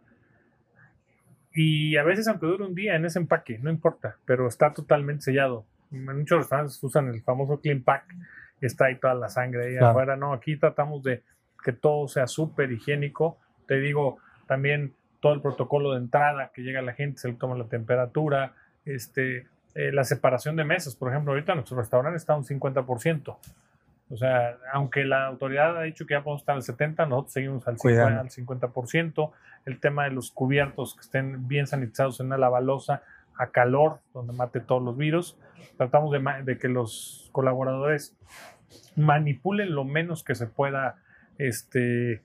Y 1.53 1.97
a 1.97 2.03
veces, 2.03 2.27
aunque 2.27 2.45
dure 2.45 2.65
un 2.65 2.75
día 2.75 2.95
en 2.95 3.05
ese 3.05 3.19
empaque, 3.19 3.57
no 3.59 3.69
importa, 3.69 4.17
pero 4.25 4.47
está 4.47 4.73
totalmente 4.73 5.23
sellado. 5.23 5.65
En 5.91 6.05
muchos 6.05 6.39
restaurantes 6.39 6.83
usan 6.83 7.07
el 7.07 7.21
famoso 7.21 7.59
clean 7.61 7.81
pack, 7.81 8.03
está 8.61 8.85
ahí 8.85 8.99
toda 8.99 9.15
la 9.15 9.29
sangre 9.29 9.67
ahí 9.67 9.77
afuera. 9.77 10.15
No, 10.15 10.33
aquí 10.33 10.57
tratamos 10.57 11.03
de 11.03 11.23
que 11.63 11.71
todo 11.71 12.07
sea 12.07 12.27
súper 12.27 12.71
higiénico. 12.71 13.37
Te 13.65 13.79
digo, 13.79 14.17
también 14.45 14.93
todo 15.19 15.33
el 15.33 15.41
protocolo 15.41 15.93
de 15.93 15.99
entrada, 15.99 16.51
que 16.53 16.61
llega 16.61 16.81
la 16.81 16.93
gente, 16.93 17.19
se 17.19 17.29
le 17.29 17.35
toma 17.35 17.57
la 17.57 17.67
temperatura, 17.67 18.53
este, 18.85 19.47
eh, 19.73 19.91
la 19.91 20.03
separación 20.03 20.55
de 20.57 20.65
mesas. 20.65 20.95
Por 20.95 21.09
ejemplo, 21.09 21.31
ahorita 21.31 21.55
nuestro 21.55 21.77
restaurante 21.77 22.17
está 22.17 22.33
a 22.33 22.37
un 22.37 22.43
50%. 22.43 23.37
O 24.09 24.15
sea, 24.15 24.57
aunque 24.71 25.03
la 25.03 25.25
autoridad 25.25 25.77
ha 25.77 25.81
dicho 25.81 26.05
que 26.05 26.13
ya 26.13 26.23
podemos 26.23 26.41
estar 26.41 26.55
al 26.55 26.63
70, 26.63 27.05
nosotros 27.07 27.33
seguimos 27.33 27.67
al, 27.67 27.77
50, 27.77 28.19
al 28.19 28.29
50%. 28.29 29.31
El 29.65 29.79
tema 29.79 30.05
de 30.05 30.11
los 30.11 30.31
cubiertos 30.31 30.95
que 30.95 31.01
estén 31.01 31.47
bien 31.47 31.67
sanitizados 31.67 32.19
en 32.19 32.27
una 32.27 32.37
lavalosa 32.37 33.03
a 33.37 33.47
calor, 33.47 33.99
donde 34.13 34.33
mate 34.33 34.61
todos 34.61 34.81
los 34.81 34.95
virus. 34.95 35.37
Tratamos 35.75 36.11
de, 36.11 36.43
de 36.43 36.57
que 36.57 36.69
los 36.69 37.29
colaboradores 37.33 38.15
manipulen 38.95 39.75
lo 39.75 39.83
menos 39.83 40.23
que 40.23 40.35
se 40.35 40.47
pueda, 40.47 40.95
este, 41.37 42.23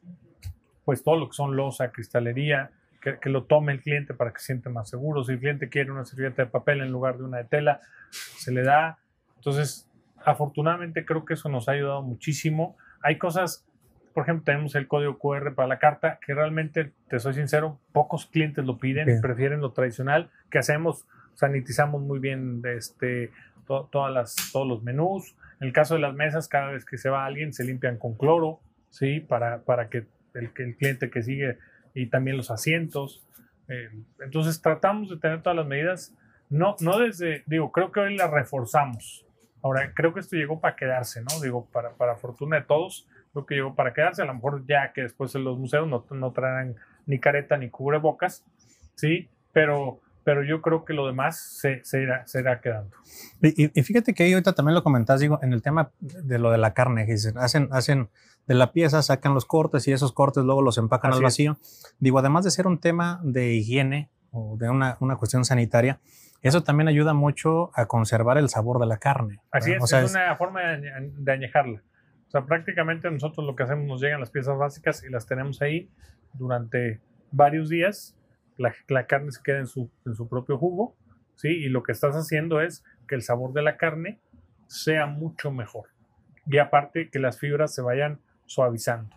pues 0.84 1.02
todo 1.02 1.16
lo 1.16 1.28
que 1.28 1.34
son 1.34 1.56
losa, 1.56 1.90
cristalería, 1.90 2.70
que, 3.00 3.18
que, 3.18 3.28
lo 3.28 3.44
tome 3.44 3.72
el 3.72 3.82
cliente 3.82 4.14
para 4.14 4.32
que 4.32 4.38
se 4.38 4.46
siente 4.46 4.68
más 4.68 4.88
seguro. 4.88 5.24
Si 5.24 5.32
el 5.32 5.40
cliente 5.40 5.68
quiere 5.68 5.90
una 5.90 6.04
servilleta 6.04 6.44
de 6.44 6.50
papel 6.50 6.80
en 6.80 6.92
lugar 6.92 7.18
de 7.18 7.24
una 7.24 7.38
de 7.38 7.44
tela, 7.44 7.80
se 8.10 8.52
le 8.52 8.62
da. 8.62 8.98
Entonces, 9.36 9.90
afortunadamente 10.24 11.04
creo 11.04 11.24
que 11.24 11.34
eso 11.34 11.48
nos 11.48 11.68
ha 11.68 11.72
ayudado 11.72 12.02
muchísimo. 12.02 12.76
Hay 13.02 13.18
cosas, 13.18 13.66
por 14.14 14.24
ejemplo, 14.24 14.44
tenemos 14.44 14.74
el 14.74 14.88
código 14.88 15.18
QR 15.18 15.54
para 15.54 15.68
la 15.68 15.78
carta, 15.78 16.18
que 16.24 16.34
realmente, 16.34 16.92
te 17.08 17.18
soy 17.18 17.34
sincero, 17.34 17.78
pocos 17.92 18.26
clientes 18.26 18.64
lo 18.64 18.78
piden, 18.78 19.20
prefieren 19.20 19.60
lo 19.60 19.72
tradicional, 19.72 20.30
que 20.50 20.58
hacemos, 20.58 21.06
sanitizamos 21.34 22.02
muy 22.02 22.18
bien 22.18 22.62
este, 22.64 23.30
todas 23.66 24.12
las, 24.12 24.36
todos 24.52 24.66
los 24.66 24.82
menús. 24.82 25.34
En 25.60 25.68
el 25.68 25.72
caso 25.72 25.94
de 25.94 26.00
las 26.00 26.14
mesas, 26.14 26.48
cada 26.48 26.72
vez 26.72 26.84
que 26.84 26.98
se 26.98 27.08
va 27.08 27.24
alguien, 27.24 27.52
se 27.52 27.64
limpian 27.64 27.96
con 27.98 28.14
cloro, 28.14 28.60
¿sí? 28.90 29.20
Para, 29.20 29.62
para 29.62 29.88
que, 29.88 30.06
el, 30.34 30.52
que 30.52 30.64
el 30.64 30.76
cliente 30.76 31.10
que 31.10 31.22
sigue 31.22 31.58
y 31.94 32.06
también 32.06 32.36
los 32.36 32.50
asientos. 32.50 33.24
Eh, 33.68 33.90
entonces 34.20 34.60
tratamos 34.60 35.10
de 35.10 35.16
tener 35.16 35.42
todas 35.42 35.56
las 35.56 35.66
medidas, 35.66 36.14
no, 36.50 36.76
no 36.80 36.98
desde, 36.98 37.42
digo, 37.46 37.72
creo 37.72 37.92
que 37.92 38.00
hoy 38.00 38.16
las 38.16 38.30
reforzamos, 38.30 39.24
Ahora, 39.62 39.92
creo 39.94 40.12
que 40.12 40.20
esto 40.20 40.36
llegó 40.36 40.60
para 40.60 40.76
quedarse, 40.76 41.22
¿no? 41.22 41.40
Digo, 41.40 41.66
para, 41.72 41.90
para 41.94 42.16
fortuna 42.16 42.56
de 42.56 42.62
todos, 42.62 43.08
creo 43.32 43.46
que 43.46 43.54
llegó 43.54 43.74
para 43.74 43.94
quedarse. 43.94 44.22
A 44.22 44.24
lo 44.24 44.34
mejor 44.34 44.64
ya 44.66 44.92
que 44.92 45.02
después 45.02 45.34
en 45.34 45.44
los 45.44 45.58
museos 45.58 45.88
no, 45.88 46.04
no 46.10 46.32
traerán 46.32 46.76
ni 47.06 47.20
careta 47.20 47.56
ni 47.56 47.70
cubrebocas, 47.70 48.44
¿sí? 48.94 49.28
Pero, 49.52 50.00
pero 50.24 50.42
yo 50.42 50.62
creo 50.62 50.84
que 50.84 50.94
lo 50.94 51.06
demás 51.06 51.40
se, 51.60 51.84
se, 51.84 52.02
irá, 52.02 52.26
se 52.26 52.40
irá, 52.40 52.60
quedando. 52.60 52.96
Y, 53.40 53.78
y, 53.78 53.82
fíjate 53.82 54.14
que 54.14 54.24
ahí 54.24 54.32
ahorita 54.32 54.52
también 54.52 54.74
lo 54.74 54.82
comentás, 54.82 55.20
digo, 55.20 55.38
en 55.42 55.52
el 55.52 55.62
tema 55.62 55.92
de 56.00 56.38
lo 56.38 56.50
de 56.50 56.58
la 56.58 56.74
carne, 56.74 57.06
que 57.06 57.12
dicen, 57.12 57.38
hacen, 57.38 57.68
hacen 57.70 58.08
de 58.46 58.54
la 58.54 58.72
pieza, 58.72 59.02
sacan 59.02 59.34
los 59.34 59.44
cortes 59.44 59.86
y 59.86 59.92
esos 59.92 60.12
cortes 60.12 60.44
luego 60.44 60.62
los 60.62 60.78
empacan 60.78 61.12
al 61.12 61.22
vacío. 61.22 61.58
Digo, 62.00 62.18
además 62.18 62.44
de 62.44 62.50
ser 62.50 62.66
un 62.66 62.78
tema 62.78 63.20
de 63.22 63.52
higiene 63.52 64.10
o 64.30 64.56
de 64.56 64.68
una, 64.68 64.96
una 65.00 65.16
cuestión 65.16 65.44
sanitaria, 65.44 66.00
eso 66.42 66.62
también 66.62 66.88
ayuda 66.88 67.14
mucho 67.14 67.70
a 67.74 67.86
conservar 67.86 68.36
el 68.36 68.48
sabor 68.48 68.80
de 68.80 68.86
la 68.86 68.98
carne. 68.98 69.40
Así 69.50 69.72
es, 69.72 69.92
es, 69.92 70.10
una 70.10 70.36
forma 70.36 70.60
de, 70.76 71.32
añejarla. 71.32 71.82
O 72.26 72.30
sea, 72.30 72.44
prácticamente 72.46 73.10
nosotros 73.10 73.46
lo 73.46 73.54
que 73.54 73.62
hacemos, 73.62 73.86
nos 73.86 74.00
llegan 74.00 74.20
las 74.20 74.30
piezas 74.30 74.58
básicas 74.58 75.04
y 75.04 75.10
las 75.10 75.26
tenemos 75.26 75.62
ahí 75.62 75.88
durante 76.32 77.00
varios 77.30 77.68
días. 77.68 78.16
La, 78.56 78.74
la 78.88 79.06
carne 79.06 79.30
se 79.30 79.42
queda 79.42 79.58
en 79.58 79.66
su, 79.66 79.90
en 80.04 80.14
su 80.14 80.28
propio 80.28 80.58
jugo, 80.58 80.96
¿sí? 81.36 81.48
Y 81.48 81.68
lo 81.68 81.82
que 81.82 81.92
estás 81.92 82.16
haciendo 82.16 82.60
es 82.60 82.84
que 83.06 83.14
el 83.14 83.22
sabor 83.22 83.52
de 83.52 83.62
la 83.62 83.76
carne 83.76 84.18
sea 84.66 85.06
mucho 85.06 85.52
mejor. 85.52 85.90
Y 86.46 86.58
aparte 86.58 87.08
que 87.10 87.18
las 87.18 87.38
fibras 87.38 87.74
se 87.74 87.82
vayan 87.82 88.20
suavizando. 88.46 89.16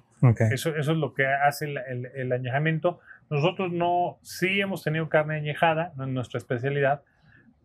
Eso, 0.52 0.76
eso 0.76 0.92
es 0.92 0.98
lo 0.98 1.14
que 1.14 1.26
hace 1.28 1.66
el, 1.66 1.78
el, 1.78 2.06
el, 2.16 2.32
añejamiento. 2.32 3.00
Nosotros 3.30 3.72
no, 3.72 4.18
sí 4.22 4.60
hemos 4.60 4.84
tenido 4.84 5.08
carne 5.10 5.36
añejada, 5.36 5.94
no 5.98 6.06
es 6.06 6.10
nuestra 6.10 6.38
especialidad, 6.38 7.04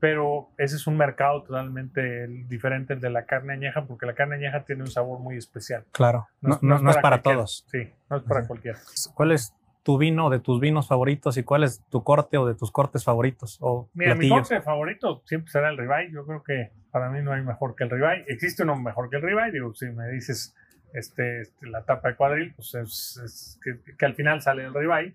pero 0.01 0.48
ese 0.57 0.76
es 0.76 0.86
un 0.86 0.96
mercado 0.96 1.42
totalmente 1.42 2.26
diferente 2.48 2.96
de 2.96 3.11
la 3.11 3.26
carne 3.26 3.53
añeja, 3.53 3.84
porque 3.84 4.07
la 4.07 4.14
carne 4.14 4.36
añeja 4.36 4.64
tiene 4.64 4.82
un 4.82 4.90
sabor 4.90 5.20
muy 5.20 5.36
especial. 5.36 5.84
Claro, 5.92 6.26
no, 6.40 6.55
es 6.90 6.96
para, 6.96 7.20
todos. 7.20 7.66
Sí, 7.70 7.90
no 8.09 8.16
es 8.16 8.22
para 8.22 8.46
cualquiera. 8.46 8.78
¿Cuál 9.14 9.32
es 9.32 9.55
tu 9.82 9.98
vino 9.98 10.30
de 10.30 10.40
tus 10.40 10.59
vinos 10.59 10.88
favoritos 10.88 11.36
y 11.36 11.42
cuál 11.42 11.64
es 11.64 11.84
tu 11.90 12.03
corte 12.03 12.38
o 12.38 12.46
de 12.46 12.55
tus 12.55 12.72
cortes 12.72 13.05
favoritos? 13.05 13.59
O 13.61 13.90
Mira, 13.92 14.14
mi 14.14 14.30
corte 14.30 14.62
favorito 14.62 15.22
siempre 15.26 15.51
será 15.51 15.68
el 15.68 15.76
ribeye. 15.76 16.11
Yo 16.11 16.24
creo 16.24 16.42
que 16.42 16.72
para 16.90 17.11
mí 17.11 17.20
no 17.22 17.32
hay 17.32 17.42
mejor 17.42 17.76
que 17.76 17.84
el 17.84 17.90
ribeye. 17.90 18.24
Existe 18.26 18.62
uno 18.62 18.76
mejor 18.76 19.11
que 19.11 19.16
el 19.16 19.22
ribeye. 19.22 19.53
Digo, 19.53 19.74
si 19.74 19.86
me 19.90 20.09
dices 20.09 20.57
este, 20.94 21.42
este 21.42 21.66
la 21.66 21.84
tapa 21.84 22.09
de 22.09 22.16
cuadril, 22.16 22.55
pues 22.57 22.74
es, 22.74 23.61
que, 23.62 23.94
que, 23.96 24.07
al 24.07 24.14
final 24.14 24.40
sale 24.40 24.64
el 24.64 24.72
ribeye. 24.72 25.14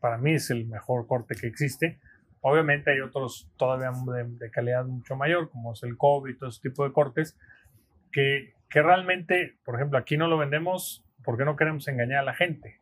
Para 0.00 0.18
mí 0.18 0.34
es 0.34 0.50
el 0.50 0.66
mejor 0.66 1.06
corte 1.06 1.36
que 1.36 1.46
existe 1.46 2.00
Obviamente 2.48 2.92
hay 2.92 3.00
otros 3.00 3.50
todavía 3.56 3.90
de, 4.38 4.50
calidad 4.52 4.84
mucho 4.84 5.16
mayor, 5.16 5.50
como 5.50 5.72
es 5.72 5.82
el 5.82 5.96
COVID 5.96 6.30
y 6.30 6.38
todo 6.38 6.48
ese 6.48 6.60
tipo 6.60 6.84
de 6.84 6.92
cortes, 6.92 7.36
que, 8.12 8.54
que 8.70 8.82
realmente, 8.82 9.58
por 9.64 9.74
ejemplo, 9.74 9.98
aquí 9.98 10.16
no 10.16 10.28
lo 10.28 10.38
vendemos 10.38 11.04
porque 11.24 11.44
no 11.44 11.56
queremos 11.56 11.88
engañar 11.88 12.20
a 12.20 12.22
la 12.22 12.34
gente. 12.34 12.78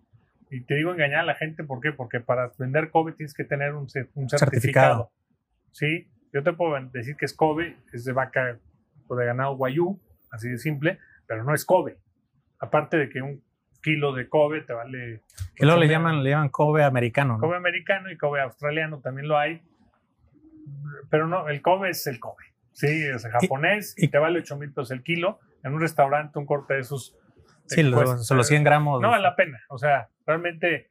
Y 0.51 0.67
te 0.67 0.75
digo 0.75 0.93
engañar 0.93 1.21
a 1.21 1.25
la 1.25 1.35
gente, 1.35 1.65
¿por 1.65 1.81
qué? 1.81 1.93
Porque 1.93 2.21
para 2.21 2.53
vender 2.59 2.91
COVID 2.91 3.15
tienes 3.15 3.33
que 3.33 3.45
tener 3.45 3.75
un, 3.75 3.87
un 4.17 4.29
certificado. 4.29 5.11
¿Sí? 5.73 6.11
Yo 6.31 6.43
te 6.43 6.53
puedo 6.53 6.79
decir 6.93 7.17
que 7.17 7.25
es 7.25 7.33
Kobe, 7.33 7.79
es 7.95 8.05
de 8.05 8.13
vaca 8.13 8.59
o 9.09 9.17
de 9.17 9.25
ganado 9.25 9.57
guayú, 9.57 9.99
así 10.31 10.51
de 10.51 10.59
simple, 10.59 10.99
pero 11.27 11.43
no 11.43 11.55
es 11.55 11.65
Kobe. 11.65 11.97
Aparte 12.59 12.99
de 12.99 13.09
que 13.09 13.23
un 13.23 13.43
kilo 13.85 14.15
de 14.15 14.29
Kobe 14.29 14.63
te 14.63 14.73
vale. 14.73 15.23
Que 15.55 15.67
luego 15.67 15.79
le 15.79 15.89
llaman, 15.89 16.25
le 16.25 16.31
llaman 16.31 16.49
Kobe 16.49 16.83
americano. 16.83 17.39
Kobe 17.39 17.57
americano 17.57 18.11
y 18.11 18.17
Kobe 18.17 18.41
australiano 18.41 19.01
también 19.01 19.29
lo 19.29 19.39
hay. 19.39 19.63
Pero 21.11 21.29
no, 21.29 21.49
el 21.49 21.61
Kobe 21.61 21.91
es 21.91 22.07
el 22.07 22.19
Kobe. 22.19 22.45
Sí, 22.73 22.89
es 22.89 23.25
japonés 23.27 23.95
y, 23.97 24.09
te 24.09 24.19
vale 24.19 24.41
8 24.41 24.57
mil 24.57 24.73
pesos 24.73 24.91
el 24.91 25.03
kilo. 25.03 25.39
En 25.63 25.75
un 25.75 25.81
restaurante, 25.81 26.39
un 26.39 26.47
corte 26.47 26.75
de 26.75 26.81
esos. 26.81 27.17
Sí, 27.67 27.83
los, 27.83 28.31
los 28.31 28.47
100 28.49 28.65
gramos. 28.65 29.01
No 29.01 29.11
vale 29.11 29.23
la 29.23 29.37
pena. 29.37 29.61
O 29.69 29.79
sea, 29.79 30.09
realmente 30.27 30.91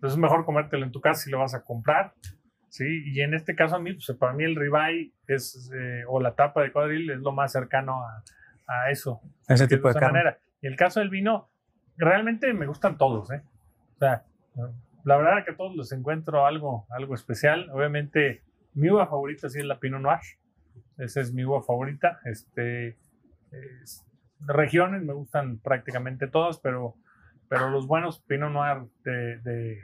pues, 0.00 0.12
es 0.12 0.18
mejor 0.18 0.44
comértelo 0.44 0.84
en 0.84 0.92
tu 0.92 1.00
casa 1.00 1.22
si 1.22 1.30
lo 1.30 1.40
vas 1.40 1.54
a 1.54 1.62
comprar. 1.62 2.14
Sí, 2.68 3.02
y 3.04 3.20
en 3.20 3.34
este 3.34 3.56
caso 3.56 3.76
a 3.76 3.80
mí, 3.80 3.94
pues 3.94 4.16
para 4.16 4.32
mí 4.32 4.44
el 4.44 4.54
ribeye 4.54 5.12
es, 5.26 5.70
eh, 5.74 6.04
o 6.06 6.20
la 6.20 6.36
tapa 6.36 6.62
de 6.62 6.70
cuadril 6.70 7.10
es 7.10 7.18
lo 7.18 7.32
más 7.32 7.50
cercano 7.50 8.04
a, 8.04 8.22
a 8.68 8.90
eso. 8.90 9.20
Ese 9.48 9.66
tipo 9.66 9.88
de, 9.88 9.94
de 9.94 10.00
manera. 10.00 10.38
Y 10.62 10.68
el 10.68 10.76
caso 10.76 11.00
del 11.00 11.10
vino, 11.10 11.49
realmente 12.00 12.52
me 12.52 12.66
gustan 12.66 12.98
todos, 12.98 13.30
¿eh? 13.30 13.42
O 13.96 13.98
sea, 13.98 14.24
la 15.04 15.16
verdad 15.16 15.44
que 15.44 15.52
a 15.52 15.56
todos 15.56 15.76
les 15.76 15.92
encuentro 15.92 16.46
algo, 16.46 16.86
algo 16.90 17.14
especial. 17.14 17.70
Obviamente, 17.70 18.42
mi 18.74 18.90
uva 18.90 19.06
favorita 19.06 19.48
sí 19.48 19.58
es 19.58 19.64
la 19.64 19.78
Pinot 19.78 20.00
Noir. 20.00 20.20
Esa 20.98 21.20
es 21.20 21.32
mi 21.32 21.44
uva 21.44 21.62
favorita. 21.62 22.20
Este, 22.24 22.96
regiones 24.40 25.02
me 25.02 25.12
gustan 25.12 25.58
prácticamente 25.58 26.26
todas, 26.26 26.58
pero, 26.58 26.94
pero 27.48 27.70
los 27.70 27.86
buenos 27.86 28.20
Pinot 28.20 28.50
Noir 28.50 28.86
de, 29.04 29.80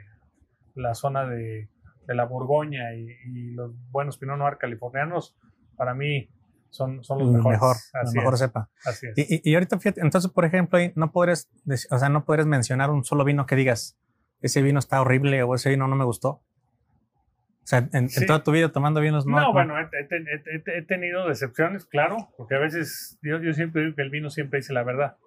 la 0.75 0.93
zona 0.95 1.25
de, 1.25 1.69
la 2.07 2.25
Borgoña 2.25 2.93
y, 2.95 3.09
y, 3.25 3.51
los 3.51 3.73
buenos 3.91 4.17
Pinot 4.17 4.37
Noir 4.37 4.57
californianos, 4.57 5.35
para 5.75 5.93
mí 5.93 6.29
son, 6.69 7.03
son 7.03 7.19
los 7.19 7.31
mejores. 7.31 7.59
Mejor, 7.59 7.75
así 7.93 8.17
mejor 8.17 8.37
sepa. 8.37 8.69
Así 8.85 9.07
es. 9.07 9.13
Y, 9.17 9.49
y, 9.49 9.53
ahorita, 9.55 9.79
fíjate, 9.79 10.01
entonces, 10.01 10.31
por 10.31 10.45
ejemplo, 10.45 10.79
no 10.95 11.11
podrías, 11.11 11.49
o 11.89 11.97
sea, 11.97 12.09
no 12.09 12.25
podrías 12.25 12.47
mencionar 12.47 12.89
un 12.89 13.03
solo 13.03 13.23
vino 13.23 13.45
que 13.45 13.55
digas, 13.55 13.97
ese 14.41 14.61
vino 14.61 14.79
está 14.79 15.01
horrible 15.01 15.43
o 15.43 15.55
ese 15.55 15.69
vino 15.69 15.87
no 15.87 15.95
me 15.95 16.05
gustó. 16.05 16.29
O 16.29 17.69
sea, 17.69 17.89
en, 17.91 18.07
toda 18.25 18.43
tu 18.43 18.51
vida 18.51 18.71
tomando 18.71 19.01
vinos 19.01 19.25
no. 19.25 19.41
No, 19.41 19.51
bueno, 19.51 19.75
he, 19.77 20.81
tenido 20.83 21.27
decepciones, 21.27 21.85
claro, 21.85 22.29
porque 22.37 22.55
a 22.55 22.59
veces 22.59 23.19
yo, 23.21 23.41
yo 23.41 23.53
siempre 23.53 23.81
digo 23.81 23.95
que 23.95 24.03
el 24.03 24.09
vino 24.09 24.29
siempre 24.29 24.59
dice 24.59 24.71
la 24.71 24.83
verdad. 24.83 25.17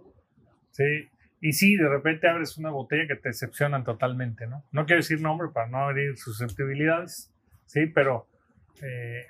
Sí. 0.71 1.11
Y 1.43 1.53
sí, 1.53 1.77
de 1.77 1.89
repente 1.89 2.29
abres 2.29 2.57
una 2.57 2.71
botella 2.71 3.07
que 3.07 3.17
te 3.17 3.29
decepcionan 3.31 3.85
totalmente, 3.85 4.47
¿no? 4.47 4.65
No 4.73 4.87
quiero 4.87 5.01
decir 5.01 5.21
nombre 5.21 5.49
para 5.53 5.69
no 5.69 5.79
abrir 5.79 6.17
susceptibilidades, 6.17 7.31
sí, 7.67 7.87
pero 7.87 8.27
eh, 8.83 9.27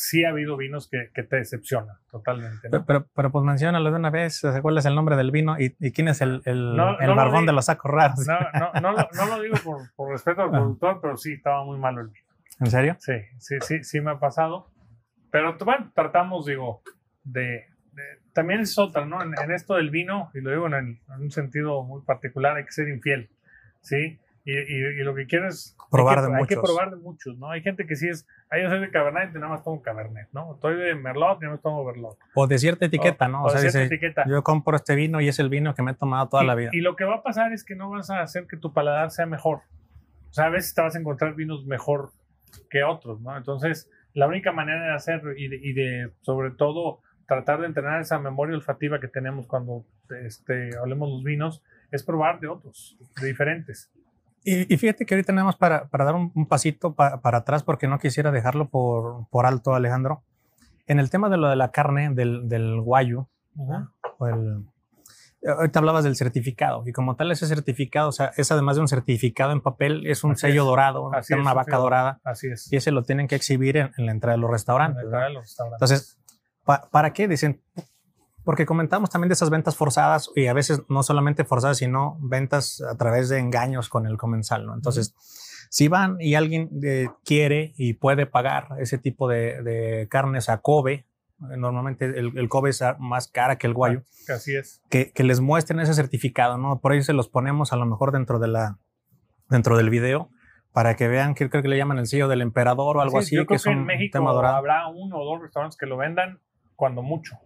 sí 0.00 0.24
ha 0.24 0.30
habido 0.30 0.56
vinos 0.56 0.88
que, 0.88 1.10
que 1.14 1.22
te 1.22 1.36
decepcionan 1.36 1.96
totalmente. 2.10 2.70
Pero, 2.70 3.06
pero, 3.14 3.30
pues 3.30 3.44
menciónalo 3.44 3.90
de 3.90 3.96
una 3.96 4.10
vez, 4.10 4.42
cuál 4.62 4.78
es 4.78 4.86
el 4.86 4.94
nombre 4.94 5.16
del 5.16 5.30
vino 5.30 5.58
y, 5.58 5.76
y 5.78 5.92
quién 5.92 6.08
es 6.08 6.20
el, 6.22 6.40
el, 6.46 6.78
el 7.00 7.14
barbón 7.14 7.44
de 7.44 7.52
los 7.52 7.66
sacos 7.66 7.90
raros. 7.90 8.26
No, 8.26 8.38
no, 8.80 8.92
no, 8.92 9.08
no 9.12 9.26
lo 9.26 9.42
digo 9.42 9.56
por, 9.62 9.94
por 9.94 10.10
respeto 10.10 10.42
al 10.42 10.48
ah. 10.48 10.52
productor, 10.52 11.00
pero 11.00 11.16
sí, 11.16 11.34
estaba 11.34 11.64
muy 11.64 11.78
malo 11.78 12.00
el 12.00 12.08
vino. 12.08 12.26
¿En 12.60 12.66
serio? 12.66 12.96
Sí, 12.98 13.12
sí, 13.38 13.56
sí, 13.60 13.84
sí 13.84 14.00
me 14.00 14.12
ha 14.12 14.18
pasado. 14.18 14.70
pero 15.30 15.56
bueno, 15.58 15.92
tratamos, 15.94 16.46
digo, 16.46 16.82
de, 17.22 17.66
también 18.32 18.60
es 18.60 18.78
otra, 18.78 19.04
¿no? 19.04 19.22
En, 19.22 19.50
esto 19.50 19.74
del 19.74 19.90
vino, 19.90 20.30
y 20.34 20.40
lo 20.40 20.50
digo 20.50 20.66
en, 20.66 21.00
un 21.18 21.30
sentido 21.30 21.82
muy 21.82 22.02
particular, 22.02 22.56
hay 22.56 22.64
que 22.64 22.72
ser 22.72 22.88
infiel, 22.88 23.30
¿sí? 23.80 24.18
Y, 24.44 24.52
y, 24.52 25.04
lo 25.04 25.14
que 25.14 25.26
quiero 25.26 25.48
es... 25.48 25.76
Probar 25.90 26.22
de 26.22 26.28
muchos. 26.28 26.40
Hay 26.40 26.46
que 26.46 26.60
probar 26.60 26.90
de 26.90 26.96
muchos, 26.96 27.36
¿no? 27.36 27.50
Hay 27.50 27.62
gente 27.62 27.86
que 27.86 27.94
sí 27.94 28.08
es, 28.08 28.26
ahí 28.48 28.62
yo 28.62 28.70
soy 28.70 28.80
de 28.80 28.90
Cabernet 28.90 29.30
y 29.30 29.34
nada 29.34 29.48
más 29.48 29.62
tomo 29.62 29.82
Cabernet, 29.82 30.28
¿no? 30.32 30.54
Estoy 30.54 30.76
de 30.76 30.94
Merlot 30.94 31.38
y 31.38 31.42
nada 31.42 31.54
más 31.54 31.62
tomo 31.62 31.84
Merlot. 31.84 32.16
O 32.34 32.46
de 32.46 32.58
cierta 32.58 32.86
etiqueta, 32.86 33.28
¿no? 33.28 33.44
O, 33.44 33.50
sea, 33.50 33.60
de 33.60 33.70
cierta 33.70 33.94
etiqueta. 33.94 34.24
yo 34.26 34.42
compro 34.42 34.76
este 34.76 34.94
vino 34.94 35.20
y 35.20 35.28
es 35.28 35.38
el 35.38 35.48
vino 35.48 35.74
que 35.74 35.82
me 35.82 35.90
he 35.90 35.94
tomado 35.94 36.28
toda 36.28 36.44
la 36.44 36.54
vida. 36.54 36.70
Y 36.72 36.80
lo 36.80 36.96
que 36.96 37.04
va 37.04 37.16
a 37.16 37.22
pasar 37.22 37.52
es 37.52 37.64
que 37.64 37.74
no 37.74 37.90
vas 37.90 38.08
a 38.10 38.22
hacer 38.22 38.46
que 38.46 38.56
tu 38.56 38.72
paladar 38.72 39.10
sea 39.10 39.26
mejor. 39.26 39.60
O 40.30 40.32
sea, 40.32 40.46
a 40.46 40.50
veces 40.50 40.74
te 40.74 40.80
vas 40.80 40.94
a 40.94 40.98
encontrar 40.98 41.34
vinos 41.34 41.66
mejor 41.66 42.12
que 42.70 42.82
otros, 42.82 43.20
¿no? 43.20 43.36
Entonces, 43.36 43.90
la 44.14 44.26
única 44.26 44.52
manera 44.52 44.86
de 44.86 44.94
hacerlo 44.94 45.32
y 45.36 45.48
de, 45.48 45.56
y 45.56 45.72
de 45.72 46.12
sobre 46.22 46.50
todo, 46.50 47.00
tratar 47.26 47.60
de 47.60 47.66
entrenar 47.66 48.00
esa 48.00 48.18
memoria 48.18 48.56
olfativa 48.56 49.00
que 49.00 49.08
tenemos 49.08 49.46
cuando 49.46 49.84
este, 50.24 50.70
hablemos 50.78 51.08
los 51.10 51.22
vinos, 51.22 51.62
es 51.90 52.02
probar 52.02 52.40
de 52.40 52.48
otros, 52.48 52.96
de 53.20 53.26
diferentes. 53.28 53.90
Y, 54.42 54.76
fíjate 54.78 55.04
que 55.04 55.14
ahorita 55.14 55.26
tenemos 55.26 55.56
para, 55.56 55.88
para 55.88 56.04
dar 56.04 56.14
un, 56.14 56.46
pasito 56.46 56.94
para 56.94 57.38
atrás, 57.38 57.62
porque 57.62 57.88
no 57.88 57.98
quisiera 57.98 58.30
dejarlo 58.30 58.68
por, 58.68 59.28
por, 59.28 59.46
alto, 59.46 59.74
Alejandro. 59.74 60.22
En 60.86 60.98
el 60.98 61.10
tema 61.10 61.28
de 61.28 61.36
lo 61.36 61.48
de 61.48 61.56
la 61.56 61.70
carne, 61.70 62.10
del, 62.14 62.48
del 62.48 62.80
guayu, 62.80 63.28
o 64.18 64.26
el, 64.26 64.64
ahorita 65.46 65.78
hablabas 65.78 66.04
del 66.04 66.16
certificado, 66.16 66.82
y 66.86 66.92
como 66.92 67.16
tal 67.16 67.30
ese 67.30 67.46
certificado, 67.46 68.08
o 68.08 68.12
sea, 68.12 68.32
es 68.36 68.50
además 68.50 68.76
de 68.76 68.82
un 68.82 68.88
certificado 68.88 69.52
en 69.52 69.60
papel, 69.60 70.06
es 70.06 70.24
un 70.24 70.36
sello 70.36 70.64
dorado, 70.64 71.10
es, 71.18 71.30
una 71.30 71.52
vaca 71.52 71.76
dorada. 71.76 72.20
Así 72.24 72.48
es. 72.48 72.72
Y 72.72 72.76
ese 72.76 72.92
lo 72.92 73.02
tienen 73.02 73.28
que 73.28 73.36
exhibir 73.36 73.76
en, 73.76 73.92
la 73.98 74.12
entrada 74.12 74.36
de 74.36 74.40
los 74.40 74.50
restaurantes. 74.50 75.04
En 75.04 75.10
la 75.10 75.18
entrada 75.18 75.26
de 75.26 75.34
los 75.34 75.42
restaurantes. 75.42 75.76
Entonces, 75.90 76.20
¿Para 76.90 77.12
qué? 77.12 77.26
Dicen, 77.26 77.62
porque 78.44 78.66
comentamos 78.66 79.10
también 79.10 79.28
de 79.28 79.34
esas 79.34 79.50
ventas 79.50 79.76
forzadas 79.76 80.30
y 80.34 80.46
a 80.46 80.52
veces 80.52 80.82
no 80.88 81.02
solamente 81.02 81.44
forzadas, 81.44 81.78
sino 81.78 82.18
ventas 82.20 82.80
a 82.80 82.96
través 82.96 83.28
de 83.28 83.38
engaños 83.38 83.88
con 83.88 84.06
el 84.06 84.16
comensal, 84.16 84.66
¿no? 84.66 84.74
Entonces, 84.74 85.14
si 85.68 85.88
van 85.88 86.16
y 86.20 86.34
alguien 86.34 86.70
eh, 86.82 87.08
quiere 87.24 87.74
y 87.76 87.94
puede 87.94 88.26
pagar 88.26 88.68
ese 88.78 88.98
tipo 88.98 89.28
de, 89.28 90.06
carnes 90.10 90.48
a 90.48 90.58
Kobe, 90.58 90.92
eh, 90.92 91.06
normalmente 91.56 92.06
el, 92.06 92.48
Kobe 92.48 92.70
es 92.70 92.82
más 92.98 93.28
cara 93.28 93.56
que 93.56 93.66
el 93.66 93.74
guayo. 93.74 94.02
Ah, 94.28 94.34
así 94.34 94.56
es. 94.56 94.82
Que, 94.88 95.12
les 95.16 95.40
muestren 95.40 95.80
ese 95.80 95.94
certificado, 95.94 96.58
¿no? 96.58 96.80
Por 96.80 96.92
ahí 96.92 97.02
se 97.02 97.12
los 97.12 97.28
ponemos 97.28 97.72
a 97.72 97.76
lo 97.76 97.86
mejor 97.86 98.10
dentro, 98.10 98.38
de 98.38 98.48
la, 98.48 98.78
dentro 99.48 99.76
del 99.76 99.90
video 99.90 100.30
para 100.72 100.94
que 100.94 101.08
vean 101.08 101.34
que 101.34 101.50
creo 101.50 101.62
que 101.62 101.68
le 101.68 101.76
llaman 101.76 101.98
el 101.98 102.06
sello 102.06 102.28
del 102.28 102.42
emperador 102.42 102.96
o 102.96 103.00
algo 103.00 103.18
así. 103.18 103.44
que 103.46 103.54
es 103.54 103.66
en 103.66 103.84
México 103.84 104.28
habrá 104.28 104.88
uno 104.88 105.18
o 105.18 105.24
dos 105.24 105.42
restaurantes 105.42 105.76
que 105.76 105.86
lo 105.86 105.96
vendan 105.96 106.40
cuando 106.76 107.02
mucho. 107.02 107.38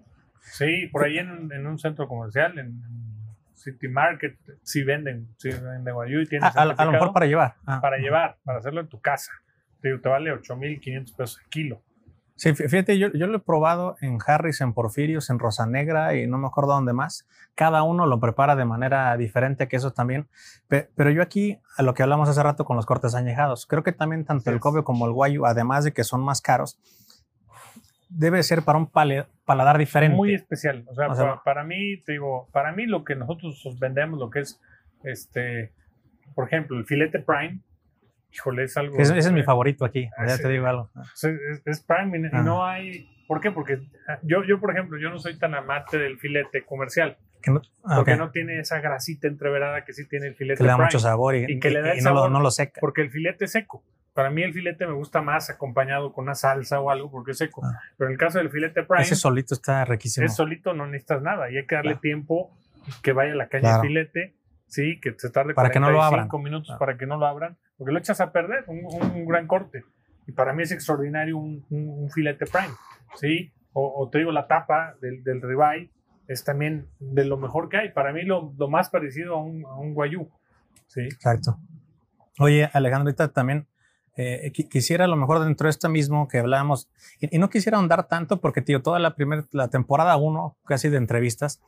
Sí, 0.45 0.89
por 0.93 1.05
ahí 1.05 1.19
en, 1.19 1.51
en 1.53 1.67
un 1.67 1.79
centro 1.79 2.07
comercial, 2.07 2.59
en, 2.59 2.83
City 3.65 3.89
Market, 3.89 4.37
sí 4.63 4.83
venden, 4.85 5.35
sí 5.39 5.49
venden 5.49 5.95
guayú 5.95 6.21
y 6.21 6.27
tienes 6.27 6.55
a, 6.55 6.65
lo 6.67 6.93
mejor 6.93 7.13
para 7.13 7.27
llevar. 7.27 7.55
Ah. 7.65 7.81
Para 7.81 7.97
llevar, 7.97 8.37
para 8.45 8.59
hacerlo 8.59 8.83
en 8.83 8.89
tu 8.89 9.01
casa. 9.01 9.33
Te, 9.81 9.97
te 9.99 10.09
vale 10.09 10.31
8.500 10.33 11.17
pesos 11.17 11.41
el 11.43 11.49
kilo. 11.49 11.83
Sí, 12.37 12.53
fíjate, 12.53 12.99
yo, 12.99 13.13
yo, 13.13 13.29
lo 13.29 13.37
he 13.37 13.41
probado 13.41 13.97
en 14.01 14.19
Harris, 14.27 14.61
en 14.61 14.73
Porfirios, 14.73 15.31
en 15.31 15.39
Rosa 15.39 15.67
Negra 15.67 16.17
y 16.17 16.27
no 16.27 16.37
me 16.37 16.49
acuerdo 16.49 16.73
dónde 16.73 16.93
más. 16.93 17.29
Cada 17.55 17.85
uno 17.85 18.07
lo 18.07 18.19
prepara 18.19 18.57
de 18.57 18.65
manera 18.65 19.17
diferente, 19.17 19.69
que 19.69 19.77
eso 19.77 19.93
también. 19.93 20.29
Pero 20.69 21.11
yo 21.11 21.23
aquí, 21.23 21.61
a 21.77 21.85
lo 21.85 21.95
que 21.95 22.03
hablamos 22.03 22.29
hace 22.29 22.43
rato 22.43 22.65
con 22.65 22.77
los 22.77 22.87
cortes 22.87 23.15
añejados, 23.15 23.67
creo 23.67 23.85
que 23.85 23.93
también 23.93 24.25
tanto 24.25 24.51
el 24.51 24.59
Kobe 24.59 24.83
como 24.83 25.07
el 25.07 25.13
Guayu, 25.13 25.47
además 25.47 25.85
de 25.85 25.93
que 25.93 26.03
son 26.03 26.25
más 26.25 26.41
caros, 26.41 26.81
debe 28.15 28.43
ser 28.43 28.63
para 28.63 28.79
un 28.79 28.87
paladar 28.87 29.79
diferente. 29.79 30.17
Muy 30.17 30.35
especial. 30.35 30.85
O 30.89 30.95
sea, 30.95 31.43
para, 31.45 31.65
mí, 31.65 31.99
te 31.99 32.13
digo, 32.13 32.49
para 32.53 32.73
mí 32.73 32.87
lo 32.87 33.05
que 33.05 33.15
nosotros 33.15 33.79
vendemos, 33.79 34.19
lo 34.19 34.31
que 34.31 34.41
es, 34.41 34.61
este, 35.03 35.73
por 36.35 36.47
ejemplo, 36.47 36.79
el 36.79 36.87
filete 36.87 37.19
prime, 37.21 37.61
híjole, 38.33 38.65
es 38.65 38.77
algo... 38.77 38.99
Ese, 38.99 39.19
es 39.19 39.33
mi 39.33 39.43
favorito 39.43 39.85
aquí, 39.85 40.09
ya 40.27 40.39
te 40.39 40.49
digo 40.49 40.67
algo. 40.67 40.91
Es, 41.65 41.81
prime 41.81 42.19
y, 42.19 42.21
no 42.43 42.65
hay... 42.65 43.11
¿Por 43.27 43.41
qué? 43.41 43.51
Porque 43.51 43.81
yo, 44.23 44.45
yo, 44.45 44.61
por 44.61 44.71
ejemplo, 44.71 44.99
yo 44.99 45.11
no 45.11 45.19
soy 45.19 45.39
tan 45.39 45.55
amante 45.55 45.99
del 45.99 46.19
filete 46.19 46.65
comercial. 46.65 47.17
Ah, 47.83 47.97
porque 47.97 48.17
no 48.17 48.31
tiene 48.31 48.61
esa 48.61 48.81
grasita 48.81 49.29
entreverada 49.29 49.85
que 49.85 49.93
sí 49.93 50.07
tiene 50.09 50.29
el 50.29 50.35
filete. 50.35 50.59
Que 50.59 50.65
le 50.65 50.71
da 50.71 50.79
mucho 50.79 50.99
sabor 50.99 51.35
y, 51.37 51.59
que 51.59 51.71
le 51.71 51.83
da 51.83 51.95
no, 52.03 52.15
lo, 52.15 52.31
no, 52.31 52.41
lo, 52.41 52.51
seca. 52.51 52.81
Porque 52.81 53.03
el 53.03 53.11
filete 53.11 53.45
es 53.45 53.53
seco. 53.53 53.83
Para 54.15 54.31
mí 54.31 54.43
el 54.45 54.53
filete 54.53 54.87
me 54.87 54.93
gusta 54.93 55.21
más 55.23 55.51
acompañado 55.51 56.13
con 56.13 56.25
una 56.25 56.37
salsa 56.37 56.81
o 56.81 56.89
algo 56.89 57.11
porque 57.11 57.33
es 57.33 57.39
seco. 57.39 57.63
Ah. 57.65 57.81
Pero 57.99 58.09
en 58.09 58.13
el 58.13 58.19
caso 58.19 58.39
del 58.39 58.49
filete 58.49 58.85
prime... 58.85 59.03
Ese 59.03 59.17
solito 59.17 59.55
está 59.55 59.85
riquísimo. 59.85 60.25
Ese 60.25 60.37
solito 60.37 60.73
no 60.73 60.87
necesitas 60.87 61.21
nada 61.21 61.51
y 61.51 61.57
hay 61.57 61.67
que 61.67 61.75
darle 61.75 61.97
tiempo 61.97 62.57
que 63.03 63.13
vaya 63.13 63.35
la 63.35 63.49
caña 63.49 63.77
de 63.77 63.81
filete, 63.81 64.35
sí, 64.67 65.01
que 65.01 65.15
se 65.19 65.31
tarde 65.31 65.55
para 65.55 65.71
que 65.71 65.81
no 65.81 65.91
lo 65.91 66.03
abran. 66.03 66.29
minutos 66.43 66.71
ah. 66.73 66.79
para 66.79 66.97
que 66.97 67.07
no 67.07 67.17
lo 67.17 67.27
abran, 67.27 67.57
porque 67.77 67.93
lo 67.93 67.99
echas 67.99 68.21
a 68.21 68.31
perder, 68.31 68.65
un, 68.69 69.27
gran 69.27 69.49
corte. 69.49 69.85
Y 70.27 70.33
para 70.33 70.53
mí 70.53 70.63
es 70.63 70.71
extraordinario 70.71 71.37
un, 71.37 72.09
filete 72.15 72.47
prime, 72.47 72.75
sí. 73.17 73.53
O, 73.77 74.09
te 74.13 74.19
digo, 74.19 74.31
la 74.31 74.47
tapa 74.47 74.95
del, 75.01 75.25
del 75.25 75.43
ribeye 75.43 75.91
es 76.29 76.45
también 76.45 76.87
de 77.01 77.25
lo 77.25 77.37
mejor 77.37 77.69
que 77.69 77.79
hay. 77.79 77.89
Para 77.91 78.13
mí 78.13 78.23
lo, 78.23 78.55
lo 78.57 78.69
más 78.69 78.89
parecido 78.89 79.35
a 79.35 79.43
un, 79.43 79.65
a 79.67 79.75
un 79.75 79.95
guayú, 79.95 80.31
sí. 80.87 81.01
Exacto. 81.01 81.59
Oye, 82.39 82.71
Alejandro, 82.73 83.09
ahorita 83.09 83.33
también 83.33 83.67
eh, 84.17 84.53
quisiera 84.53 85.05
a 85.05 85.09
lo 85.09 85.17
mejor 85.17 85.45
dentro 85.45 85.67
de 85.67 85.71
esto 85.71 85.89
mismo 85.89 86.29
que 86.29 86.39
hablábamos, 86.39 86.89
y, 87.21 87.39
no 87.39 87.51
quisiera 87.51 87.79
ahondar 87.79 88.07
tanto 88.07 88.41
porque, 88.41 88.63
tío, 88.63 88.83
toda 88.83 88.99
la 88.99 89.15
primera, 89.15 89.45
la 89.53 89.69
temporada 89.69 90.17
uno, 90.17 90.57
casi 90.65 90.89
de 90.89 90.99
entrevistas, 90.99 91.61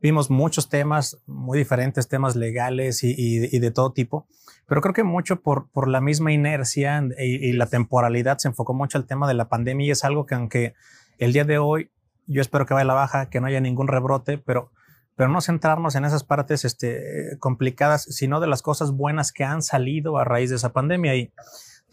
vimos 0.00 0.30
muchos 0.30 0.68
temas 0.68 1.22
muy 1.26 1.58
diferentes, 1.58 2.08
temas 2.08 2.36
legales 2.36 3.02
y, 3.02 3.14
y, 3.16 3.58
de 3.58 3.70
todo 3.70 3.92
tipo, 3.92 4.26
pero 4.66 4.82
creo 4.82 4.92
que 4.92 5.04
mucho 5.04 5.40
por, 5.40 5.70
por 5.70 5.88
la 5.88 6.00
misma 6.00 6.32
inercia 6.32 7.02
y, 7.18 7.52
la 7.52 7.66
temporalidad 7.66 8.38
se 8.38 8.48
enfocó 8.48 8.74
mucho 8.74 8.98
al 8.98 9.06
tema 9.06 9.26
de 9.26 9.34
la 9.34 9.48
pandemia 9.48 9.86
y 9.86 9.90
es 9.90 10.04
algo 10.04 10.26
que 10.26 10.34
aunque 10.34 10.74
el 11.18 11.32
día 11.32 11.44
de 11.44 11.58
hoy 11.58 11.90
yo 12.26 12.42
espero 12.42 12.66
que 12.66 12.74
vaya 12.74 12.84
a 12.84 12.88
la 12.88 12.94
baja, 12.94 13.30
que 13.30 13.40
no 13.40 13.46
haya 13.46 13.60
ningún 13.60 13.88
rebrote, 13.88 14.36
pero 14.38 14.70
pero 15.16 15.30
no 15.30 15.40
centrarnos 15.40 15.94
en 15.94 16.04
esas 16.04 16.24
partes 16.24 16.64
este, 16.64 17.38
complicadas, 17.40 18.02
sino 18.02 18.38
de 18.38 18.46
las 18.46 18.60
cosas 18.60 18.92
buenas 18.92 19.32
que 19.32 19.44
han 19.44 19.62
salido 19.62 20.18
a 20.18 20.24
raíz 20.24 20.50
de 20.50 20.56
esa 20.56 20.74
pandemia. 20.74 21.16
Y 21.16 21.32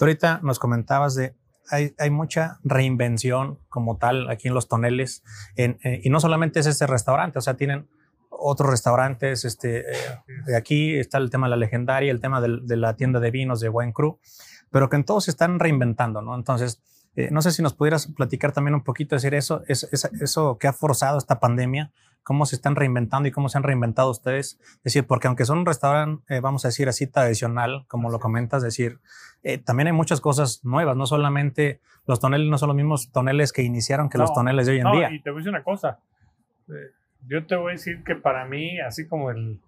Tú 0.04 0.08
ahorita 0.08 0.42
nos 0.44 0.60
comentabas 0.60 1.16
de, 1.16 1.34
hay, 1.70 1.96
hay 1.98 2.10
mucha 2.10 2.60
reinvención 2.66 3.60
como 3.70 3.96
tal 3.96 4.30
aquí 4.30 4.50
en 4.50 4.54
los 4.54 4.68
toneles, 4.68 5.24
eh, 5.56 6.02
y 6.04 6.10
no 6.10 6.20
solamente 6.20 6.60
es 6.60 6.66
este 6.66 6.86
restaurante, 6.88 7.40
o 7.40 7.42
sea, 7.42 7.54
tienen 7.54 7.88
otros 8.30 8.70
restaurantes, 8.70 9.46
este, 9.46 9.94
eh, 9.94 9.96
de 10.46 10.58
aquí 10.58 10.94
está 10.96 11.20
el 11.20 11.30
tema 11.30 11.46
de 11.46 11.52
la 11.52 11.56
legendaria, 11.56 12.12
el 12.12 12.20
tema 12.20 12.42
de, 12.42 12.76
la 12.76 12.98
tienda 12.98 13.22
de 13.22 13.32
vinos 13.32 13.62
de 13.62 13.70
Wine 13.70 13.94
Crew, 13.94 14.20
pero 14.72 14.90
que 14.90 14.98
en 14.98 15.06
todos 15.06 15.24
se 15.24 15.32
están 15.32 15.58
reinventando, 15.58 16.22
¿no? 16.22 16.36
Entonces, 16.36 16.84
eh, 17.16 17.30
no 17.32 17.42
sé 17.42 17.52
si 17.52 17.62
nos 17.62 17.74
pudieras 17.74 18.08
platicar 18.08 18.52
también 18.52 18.76
un 18.76 18.84
poquito, 18.84 19.16
decir 19.16 19.34
eso, 19.34 19.64
es, 19.68 19.84
eso 20.22 20.58
que 20.58 20.68
ha 20.68 20.74
forzado 20.74 21.18
esta 21.18 21.40
pandemia, 21.40 21.92
cómo 22.24 22.46
se 22.46 22.56
están 22.56 22.76
reinventando 22.76 23.28
y 23.28 23.32
cómo 23.32 23.50
se 23.50 23.58
han 23.58 23.64
reinventado 23.64 24.10
ustedes. 24.10 24.60
Es 24.78 24.84
decir, 24.84 25.06
porque 25.06 25.28
aunque 25.28 25.46
son 25.46 25.60
un 25.60 25.66
restaurante, 25.66 26.40
vamos 26.40 26.66
a 26.66 26.70
decir 26.70 26.88
así, 26.90 27.06
tradicional, 27.06 27.86
como 27.88 28.10
lo 28.10 28.20
comentas, 28.20 28.64
decir, 28.64 29.00
eh, 29.44 29.58
también 29.58 29.88
hay 29.88 29.94
muchas 29.94 30.22
cosas 30.22 30.64
nuevas, 30.64 30.96
no 30.96 31.06
solamente 31.06 31.82
los 32.08 32.20
toneles, 32.20 32.50
no 32.50 32.58
son 32.58 32.68
los 32.68 32.76
mismos 32.76 33.12
toneles 33.12 33.52
que 33.54 33.62
iniciaron 33.62 34.10
que 34.10 34.18
los 34.18 34.34
toneles 34.34 34.66
de 34.66 34.74
hoy 34.74 34.80
en 34.80 34.92
día. 34.92 35.12
Y 35.12 35.22
te 35.22 35.30
voy 35.30 35.38
a 35.38 35.42
decir 35.42 35.50
una 35.50 35.64
cosa, 35.64 36.00
eh, 36.70 36.92
yo 37.28 37.46
te 37.46 37.56
voy 37.56 37.72
a 37.72 37.74
decir 37.74 38.04
que 38.04 38.16
para 38.16 38.46
mí, 38.46 38.80
así 38.80 39.08
como 39.08 39.32
el, 39.32 39.60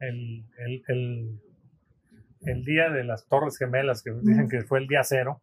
el, 0.00 0.44
el, 0.88 1.40
el, 2.42 2.64
día 2.64 2.90
de 2.90 3.04
las 3.04 3.26
Torres 3.26 3.56
Gemelas, 3.58 4.02
que 4.02 4.12
dicen 4.12 4.48
que 4.48 4.62
fue 4.62 4.80
el 4.80 4.86
día 4.86 5.02
cero, 5.04 5.40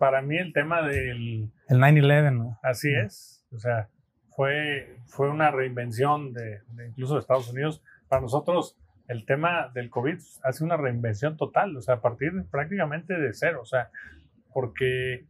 para 0.00 0.22
mí 0.22 0.38
el 0.38 0.54
tema 0.54 0.80
del... 0.80 1.50
El 1.68 1.78
9-11, 1.78 2.32
¿no? 2.34 2.58
Así 2.62 2.88
es, 2.90 3.44
o 3.52 3.58
sea, 3.58 3.90
fue, 4.34 4.96
fue 5.04 5.28
una 5.28 5.50
reinvención 5.50 6.32
de, 6.32 6.62
de 6.68 6.88
incluso 6.88 7.14
de 7.14 7.20
Estados 7.20 7.52
Unidos. 7.52 7.82
Para 8.08 8.22
nosotros, 8.22 8.78
el 9.08 9.26
tema 9.26 9.68
del 9.74 9.90
COVID 9.90 10.16
hace 10.42 10.64
una 10.64 10.78
reinvención 10.78 11.36
total, 11.36 11.76
o 11.76 11.82
sea, 11.82 11.96
a 11.96 12.00
partir 12.00 12.32
prácticamente 12.50 13.12
de 13.12 13.34
cero, 13.34 13.60
o 13.60 13.66
sea, 13.66 13.90
porque 14.54 15.26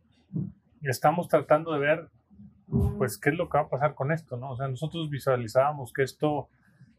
estamos 0.82 1.26
tratando 1.26 1.72
de 1.72 1.80
ver, 1.80 2.08
pues, 2.96 3.18
qué 3.18 3.30
es 3.30 3.36
lo 3.36 3.48
que 3.48 3.58
va 3.58 3.64
a 3.64 3.68
pasar 3.68 3.96
con 3.96 4.12
esto, 4.12 4.36
¿no? 4.36 4.52
O 4.52 4.56
sea, 4.56 4.68
nosotros 4.68 5.10
visualizábamos 5.10 5.92
que 5.92 6.04
esto 6.04 6.48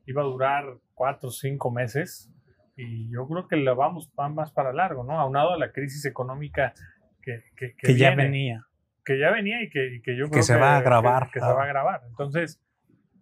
iba 0.06 0.24
a 0.24 0.26
durar 0.26 0.66
cuatro 0.94 1.30
o 1.30 1.32
cinco 1.32 1.72
meses 1.72 2.30
y 2.76 3.10
yo 3.10 3.26
creo 3.30 3.48
que 3.48 3.56
la 3.56 3.74
vamos 3.74 4.12
más 4.18 4.52
para 4.52 4.74
largo, 4.74 5.06
¿no? 5.06 5.18
Aunado 5.18 5.54
a 5.54 5.58
la 5.58 5.72
crisis 5.72 6.04
económica 6.04 6.74
que, 7.22 7.44
que, 7.56 7.96
ya 7.96 8.16
venía. 8.16 8.66
Que 9.06 9.20
ya 9.20 9.32
venía 9.32 9.62
y 9.64 9.70
que, 9.70 10.02
que 10.04 10.16
yo 10.16 10.30
creo 10.30 10.40
que 10.40 10.44
se 10.44 10.56
va 10.56 10.78
a 10.78 10.82
grabar. 10.82 11.30
Que, 11.32 11.40
se 11.40 11.46
va 11.46 11.64
a 11.64 11.68
grabar. 11.68 12.02
Entonces, 12.08 12.62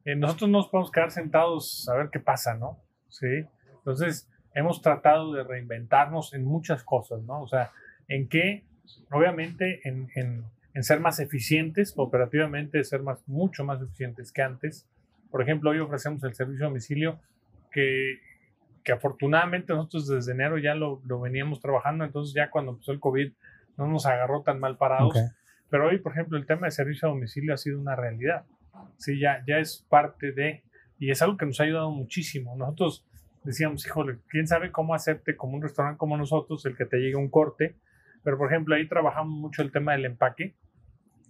eh, 0.06 0.16
nosotros 0.16 0.50
no 0.50 0.60
nos 0.60 0.70
podemos 0.70 0.92
quedar 0.92 1.12
sentados 1.12 1.88
a 1.90 1.96
ver 1.96 2.10
qué 2.12 2.20
pasa, 2.20 2.56
¿no? 2.56 2.80
¿sí? 3.08 3.46
Entonces, 3.78 4.30
hemos 4.54 4.82
tratado 4.82 5.34
de 5.34 5.44
reinventarnos 5.44 6.34
en 6.34 6.44
muchas 6.44 6.84
cosas, 6.84 7.22
¿no? 7.24 7.42
O 7.42 7.48
sea, 7.48 7.72
en 8.08 8.28
que, 8.28 8.66
obviamente, 9.12 9.82
en, 9.84 10.10
en 10.74 10.84
ser 10.84 11.00
más 11.00 11.20
eficientes 11.20 11.94
operativamente, 11.98 12.84
ser 12.84 13.02
más, 13.02 13.28
mucho 13.28 13.64
más 13.64 13.82
eficientes 13.82 14.32
que 14.32 14.42
antes. 14.42 14.88
Por 15.32 15.42
ejemplo, 15.42 15.72
hoy 15.72 15.80
ofrecemos 15.80 16.24
el 16.24 16.34
servicio 16.34 16.66
a 16.66 16.70
domicilio 16.70 17.20
que, 17.72 18.20
que 18.84 18.92
afortunadamente 18.92 19.74
nosotros 19.74 20.08
desde 20.08 20.32
enero 20.32 20.58
ya 20.58 20.76
lo, 20.76 21.02
lo, 21.06 21.20
veníamos 21.20 21.60
trabajando, 21.60 22.06
entonces 22.06 22.34
ya 22.34 22.50
cuando 22.50 22.72
empezó 22.72 22.92
el 22.92 23.00
COVID 23.00 23.32
no 23.80 23.88
nos 23.88 24.06
agarró 24.06 24.44
tan 24.44 24.60
mal 24.60 24.78
parados. 24.78 25.18
Pero 25.70 25.88
hoy, 25.88 26.00
por 26.00 26.12
ejemplo, 26.12 26.38
el 26.38 26.46
tema 26.46 26.68
de 26.68 26.72
servicio 26.72 27.08
a 27.08 27.12
domicilio 27.12 27.54
ha 27.54 27.58
sido 27.58 27.80
una 27.80 27.96
realidad. 27.96 28.46
Sí, 28.98 29.20
ya, 29.20 29.44
ya 29.48 29.60
es 29.60 29.86
parte 29.90 30.32
de, 30.32 30.64
y 30.98 31.12
es 31.12 31.22
algo 31.22 31.38
que 31.38 31.46
nos 31.46 31.60
ha 31.60 31.64
ayudado 31.64 31.90
muchísimo. 31.92 32.56
Nosotros 32.58 33.06
decíamos, 33.44 33.86
híjole, 33.86 34.20
quién 34.28 34.48
sabe 34.48 34.72
cómo 34.72 34.94
hacerte 34.94 35.38
como 35.38 35.56
un 35.56 35.62
restaurante 35.62 35.98
como 35.98 36.18
nosotros, 36.18 36.66
el 36.66 36.76
que 36.76 36.86
te 36.86 36.98
llegue 36.98 37.16
un 37.16 37.30
corte. 37.30 37.76
Pero, 38.24 38.38
por 38.38 38.52
ejemplo, 38.52 38.76
ahí 38.76 38.88
trabajamos 38.88 39.34
mucho 39.34 39.62
el 39.62 39.72
tema 39.72 39.94
del 39.94 40.06
empaque. 40.06 40.56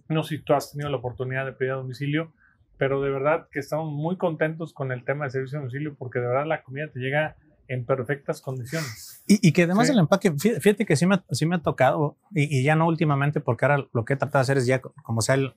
No 0.08 0.24
sé 0.24 0.38
si 0.38 0.42
tú 0.42 0.54
has 0.54 0.72
tenido 0.72 0.90
la 0.90 0.96
oportunidad 0.96 1.44
de 1.44 1.52
pedir 1.52 1.72
a 1.72 1.76
domicilio, 1.76 2.32
pero 2.78 3.00
de 3.00 3.10
verdad 3.10 3.46
que 3.52 3.60
estamos 3.60 3.92
muy 3.92 4.16
contentos 4.16 4.72
con 4.72 4.90
el 4.90 5.04
tema 5.04 5.26
de 5.26 5.30
servicio 5.30 5.58
a 5.58 5.60
domicilio 5.60 5.94
porque 5.96 6.18
de 6.18 6.26
verdad 6.26 6.46
la 6.46 6.62
comida 6.62 6.88
te 6.88 6.98
llega 6.98 7.36
en 7.68 7.84
perfectas 7.84 8.40
condiciones. 8.40 9.09
Y, 9.26 9.52
que 9.52 9.62
además 9.62 9.88
el 9.88 9.98
empaque, 9.98 10.32
fíjate 10.32 10.84
que 10.84 10.96
sí 10.96 11.06
me, 11.06 11.22
sí 11.30 11.46
me 11.46 11.56
ha 11.56 11.62
tocado, 11.62 12.16
y, 12.32 12.64
ya 12.64 12.74
no 12.74 12.86
últimamente, 12.86 13.40
porque 13.40 13.64
ahora 13.64 13.86
lo 13.92 14.04
que 14.04 14.14
he 14.14 14.16
tratado 14.16 14.40
de 14.40 14.42
hacer 14.42 14.58
es 14.58 14.66
ya 14.66 14.80
como 14.80 15.22
sea 15.22 15.36
el 15.36 15.54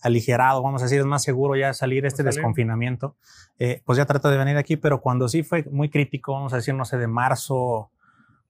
aligerado, 0.00 0.62
vamos 0.62 0.82
a 0.82 0.84
decir, 0.84 1.00
es 1.00 1.06
más 1.06 1.24
seguro 1.24 1.56
ya 1.56 1.72
salir 1.72 2.06
este 2.06 2.22
desconfinamiento, 2.22 3.16
eh, 3.58 3.82
pues 3.84 3.98
ya 3.98 4.06
trato 4.06 4.30
de 4.30 4.36
venir 4.36 4.56
aquí, 4.56 4.76
pero 4.76 5.00
cuando 5.00 5.28
sí 5.28 5.42
fue 5.42 5.64
muy 5.70 5.88
crítico, 5.88 6.32
vamos 6.32 6.52
a 6.52 6.56
decir, 6.56 6.74
no 6.74 6.84
sé, 6.84 6.98
de 6.98 7.08
marzo, 7.08 7.90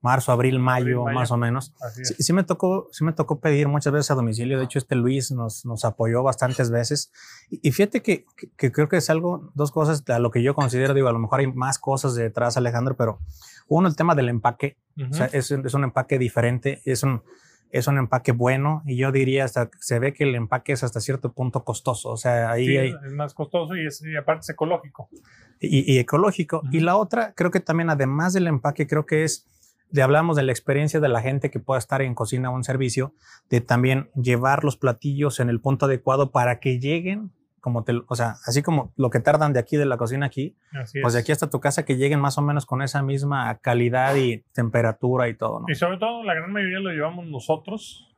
marzo, 0.00 0.32
abril, 0.32 0.58
mayo, 0.58 1.04
más 1.04 1.30
o 1.30 1.36
menos. 1.36 1.74
Sí, 2.18 2.32
me 2.32 2.44
tocó, 2.44 2.88
sí 2.92 3.04
me 3.04 3.12
tocó 3.12 3.40
pedir 3.40 3.68
muchas 3.68 3.92
veces 3.92 4.10
a 4.10 4.14
domicilio. 4.14 4.58
De 4.58 4.64
hecho, 4.64 4.78
este 4.78 4.94
Luis 4.94 5.30
nos, 5.32 5.64
nos 5.64 5.84
apoyó 5.84 6.22
bastantes 6.22 6.70
veces. 6.70 7.12
Y, 7.50 7.72
fíjate 7.72 8.02
que, 8.02 8.24
que, 8.56 8.72
creo 8.72 8.88
que 8.88 8.96
es 8.96 9.10
algo, 9.10 9.50
dos 9.54 9.70
cosas 9.70 10.04
a 10.08 10.18
lo 10.18 10.30
que 10.30 10.42
yo 10.42 10.54
considero, 10.54 10.94
digo, 10.94 11.08
a 11.08 11.12
lo 11.12 11.18
mejor 11.18 11.40
hay 11.40 11.46
más 11.46 11.78
cosas 11.78 12.14
detrás, 12.14 12.56
Alejandro, 12.56 12.96
pero 12.96 13.18
uno, 13.68 13.88
el 13.88 13.96
tema 13.96 14.14
del 14.14 14.28
empaque. 14.28 14.76
o 15.10 15.12
sea, 15.12 15.26
es, 15.26 15.50
es, 15.50 15.74
un 15.74 15.84
empaque 15.84 16.18
diferente, 16.18 16.82
es 16.84 17.02
un, 17.02 17.22
es 17.70 17.86
un 17.86 17.98
empaque 17.98 18.32
bueno 18.32 18.82
y 18.86 18.96
yo 18.96 19.12
diría 19.12 19.44
hasta 19.44 19.70
se 19.80 19.98
ve 19.98 20.12
que 20.12 20.24
el 20.24 20.34
empaque 20.34 20.72
es 20.72 20.84
hasta 20.84 21.00
cierto 21.00 21.32
punto 21.32 21.64
costoso. 21.64 22.10
O 22.10 22.16
sea, 22.16 22.50
ahí 22.50 22.76
es 22.76 23.12
más 23.12 23.34
costoso 23.34 23.76
y, 23.76 23.86
es, 23.86 24.02
aparte 24.18 24.40
es 24.40 24.50
ecológico. 24.50 25.08
Y, 25.58 25.98
ecológico. 25.98 26.62
Y 26.70 26.80
la 26.80 26.96
otra, 26.96 27.32
creo 27.34 27.50
que 27.50 27.60
también 27.60 27.88
además 27.88 28.34
del 28.34 28.46
empaque, 28.46 28.86
creo 28.86 29.06
que 29.06 29.24
es 29.24 29.46
de 29.90 30.02
hablamos 30.02 30.36
de 30.36 30.42
la 30.42 30.52
experiencia 30.52 31.00
de 31.00 31.08
la 31.08 31.20
gente 31.20 31.50
que 31.50 31.60
pueda 31.60 31.78
estar 31.78 32.02
en 32.02 32.14
cocina 32.14 32.50
o 32.50 32.54
un 32.54 32.64
servicio, 32.64 33.14
de 33.50 33.60
también 33.60 34.10
llevar 34.14 34.64
los 34.64 34.76
platillos 34.76 35.40
en 35.40 35.48
el 35.48 35.60
punto 35.60 35.86
adecuado 35.86 36.30
para 36.30 36.58
que 36.60 36.78
lleguen 36.78 37.32
como 37.66 37.82
te, 37.82 37.94
o 38.06 38.14
sea, 38.14 38.36
así 38.46 38.62
como 38.62 38.92
lo 38.96 39.10
que 39.10 39.18
tardan 39.18 39.52
de 39.52 39.58
aquí 39.58 39.76
de 39.76 39.86
la 39.86 39.96
cocina 39.96 40.26
aquí, 40.26 40.54
pues 41.02 41.14
de 41.14 41.18
aquí 41.18 41.32
hasta 41.32 41.50
tu 41.50 41.58
casa 41.58 41.84
que 41.84 41.96
lleguen 41.96 42.20
más 42.20 42.38
o 42.38 42.42
menos 42.42 42.64
con 42.64 42.80
esa 42.80 43.02
misma 43.02 43.58
calidad 43.58 44.14
y 44.14 44.44
temperatura 44.54 45.28
y 45.28 45.34
todo, 45.34 45.58
¿no? 45.58 45.66
Y 45.66 45.74
sobre 45.74 45.98
todo 45.98 46.22
la 46.22 46.34
gran 46.34 46.52
mayoría 46.52 46.78
lo 46.78 46.90
llevamos 46.90 47.26
nosotros, 47.26 48.14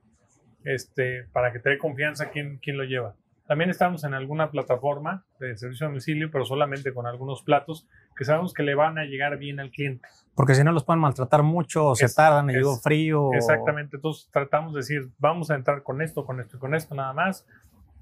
este, 0.65 1.25
para 1.33 1.51
que 1.51 1.61
te 1.61 1.71
dé 1.71 1.79
confianza 1.79 2.29
quién, 2.29 2.59
quién 2.59 2.77
lo 2.77 2.85
lleva. 2.85 3.15
También 3.49 3.71
estamos 3.71 4.05
en 4.05 4.13
alguna 4.13 4.51
plataforma 4.51 5.25
de 5.41 5.57
servicio 5.57 5.87
a 5.87 5.89
domicilio, 5.89 6.31
pero 6.31 6.45
solamente 6.45 6.93
con 6.93 7.07
algunos 7.07 7.43
platos 7.43 7.89
que 8.15 8.27
sabemos 8.27 8.53
que 8.53 8.63
le 8.63 8.75
van 8.75 8.99
a 8.99 9.05
llegar 9.05 9.39
bien 9.39 9.59
al 9.59 9.71
cliente. 9.71 10.07
Porque 10.35 10.55
si 10.55 10.63
no 10.63 10.71
los 10.71 10.85
pueden 10.85 11.01
maltratar 11.01 11.43
mucho 11.43 11.87
o 11.87 11.95
se 11.97 12.15
tardan, 12.15 12.51
y 12.51 12.53
llegó 12.53 12.77
frío. 12.77 13.33
Exactamente, 13.33 13.97
entonces 13.97 14.29
tratamos 14.31 14.75
de 14.75 14.81
decir, 14.81 15.09
vamos 15.17 15.51
a 15.51 15.55
entrar 15.55 15.83
con 15.83 16.03
esto, 16.03 16.27
con 16.27 16.41
esto 16.41 16.59
y 16.59 16.61
con 16.61 16.75
esto 16.75 16.95
nada 16.95 17.15
más. 17.15 17.47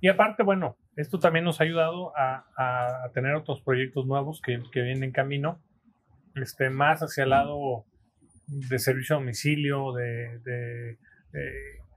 Y 0.01 0.09
aparte, 0.09 0.43
bueno, 0.43 0.77
esto 0.97 1.21
también 1.21 1.45
nos 1.45 1.61
ha 1.61 1.65
ayudado 1.65 2.13
a, 2.17 2.45
a 2.57 3.09
tener 3.15 3.37
otros 3.37 3.63
proyectos 3.63 4.05
nuevos 4.05 4.43
que, 4.43 4.61
que, 4.73 4.83
vienen 4.83 5.05
en 5.05 5.13
camino, 5.13 5.61
este, 6.35 6.71
más 6.71 7.03
hacia 7.03 7.23
el 7.23 7.31
lado 7.31 7.85
de 8.49 8.81
servicio 8.81 9.15
a 9.15 9.21
domicilio, 9.21 9.93
de, 9.93 10.41
de 10.41 10.99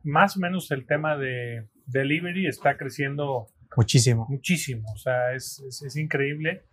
más 0.03 0.37
o 0.37 0.39
menos 0.39 0.69
el 0.69 0.85
tema 0.85 1.17
de 1.17 1.67
delivery 1.91 2.47
está 2.47 2.77
creciendo 2.77 3.47
muchísimo. 3.75 4.25
Muchísimo, 4.29 4.91
o 4.93 4.97
sea, 4.97 5.33
es, 5.33 5.59
es, 5.59 5.95
increíble. 5.95 6.63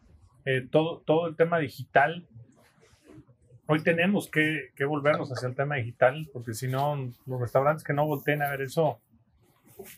Eh, 0.45 0.67
todo, 0.71 1.03
todo 1.05 1.27
el 1.27 1.37
tema 1.37 1.59
digital. 1.59 2.27
Hoy 3.67 3.83
tenemos 3.83 4.31
que, 4.31 4.71
que, 4.77 4.85
volvernos 4.85 5.31
hacia 5.33 5.49
el 5.49 5.57
tema 5.57 5.77
digital, 5.77 6.29
porque 6.33 6.55
si 6.55 6.69
no, 6.69 6.97
los 7.27 7.41
restaurantes 7.41 7.83
que 7.83 7.93
no 7.93 8.07
volteen 8.07 8.43
a 8.43 8.51
ver 8.51 8.63
eso 8.63 9.01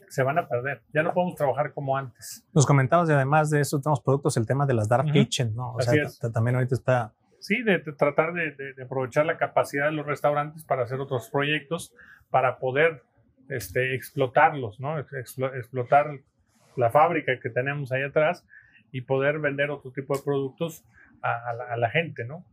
se 0.08 0.22
van 0.22 0.38
a 0.38 0.48
perder. 0.48 0.82
Ya 0.92 1.02
no 1.02 1.12
podemos 1.12 1.36
trabajar 1.36 1.72
como 1.72 1.96
antes. 1.96 2.44
Nos 2.52 2.66
comentabas, 2.66 3.08
y 3.08 3.12
además 3.12 3.50
de 3.50 3.60
eso, 3.60 3.80
tenemos 3.80 4.00
productos, 4.00 4.36
el 4.36 4.46
tema 4.46 4.66
de 4.66 4.74
las 4.74 4.88
dark 4.88 5.12
kitchen, 5.12 5.54
¿no? 5.54 5.74
O 5.74 5.80
sea, 5.80 5.94
también 6.32 6.56
ahorita 6.56 6.74
está. 6.74 7.12
Sí, 7.40 7.62
de, 7.62 7.78
tratar 7.78 8.32
de, 8.32 8.52
de, 8.52 8.82
aprovechar 8.82 9.24
la 9.24 9.38
capacidad 9.38 9.86
de 9.86 9.92
los 9.92 10.06
restaurantes 10.06 10.64
para 10.64 10.82
hacer 10.82 10.98
otros 10.98 11.30
proyectos, 11.30 11.94
para 12.30 12.58
poder 12.58 13.04
este, 13.48 13.94
explotarlos, 13.94 14.80
¿no? 14.80 14.98
explotar 14.98 16.20
la 16.76 16.90
fábrica 16.90 17.38
que 17.40 17.50
tenemos 17.50 17.92
ahí 17.92 18.02
atrás 18.02 18.44
y 18.92 19.02
poder 19.02 19.38
vender 19.38 19.70
otro 19.70 19.90
tipo 19.92 20.16
de 20.16 20.22
productos 20.22 20.84
a, 21.20 21.76
la, 21.76 21.90
gente, 21.90 22.24
¿no? 22.24 22.44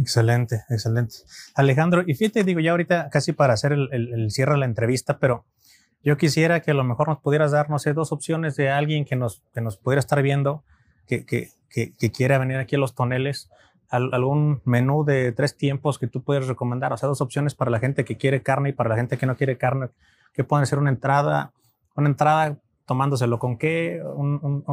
Excelente, 0.00 0.62
excelente. 0.70 1.16
Alejandro, 1.56 2.04
y 2.06 2.14
fíjate, 2.14 2.44
digo, 2.44 2.60
ya 2.60 2.70
ahorita 2.70 3.10
casi 3.10 3.32
para 3.32 3.54
hacer 3.54 3.72
el, 3.72 4.30
cierre 4.30 4.52
de 4.52 4.58
la 4.58 4.66
entrevista, 4.66 5.18
pero 5.18 5.44
yo 6.04 6.16
quisiera 6.16 6.60
que 6.60 6.70
a 6.70 6.74
lo 6.74 6.84
mejor 6.84 7.08
nos 7.08 7.18
pudieras 7.18 7.50
dar, 7.50 7.68
no 7.70 7.78
sé, 7.80 7.92
dos 7.92 8.12
opciones 8.12 8.54
de 8.54 8.70
alguien 8.70 9.04
que 9.04 9.16
nos, 9.16 9.42
que 9.52 9.60
nos 9.60 9.76
pudiera 9.76 9.98
estar 9.98 10.22
viendo, 10.22 10.64
que, 11.06 11.26
que, 11.26 11.48
que, 11.68 12.10
quiera 12.12 12.38
venir 12.38 12.58
aquí 12.58 12.76
a 12.76 12.78
los 12.78 12.94
toneles, 12.94 13.50
algún 13.88 14.62
menú 14.64 15.04
de 15.04 15.32
tres 15.32 15.56
tiempos 15.56 15.98
que 15.98 16.06
tú 16.06 16.22
puedes 16.22 16.46
recomendar, 16.46 16.92
o 16.92 16.96
sea, 16.96 17.08
dos 17.08 17.20
opciones 17.20 17.54
para 17.54 17.70
la 17.70 17.80
gente 17.80 18.04
que 18.04 18.16
quiere 18.16 18.42
carne 18.42 18.68
y 18.68 18.72
para 18.72 18.90
la 18.90 18.96
gente 18.96 19.16
que 19.16 19.26
no 19.26 19.36
quiere 19.36 19.58
carne, 19.58 19.88
que 20.32 20.44
pueden 20.44 20.66
ser 20.66 20.78
una 20.78 20.90
entrada, 20.90 21.52
una 21.94 22.08
entrada 22.08 22.58
tomándoselo 22.86 23.38
con 23.38 23.58
qué, 23.58 24.00
un, 24.02 24.64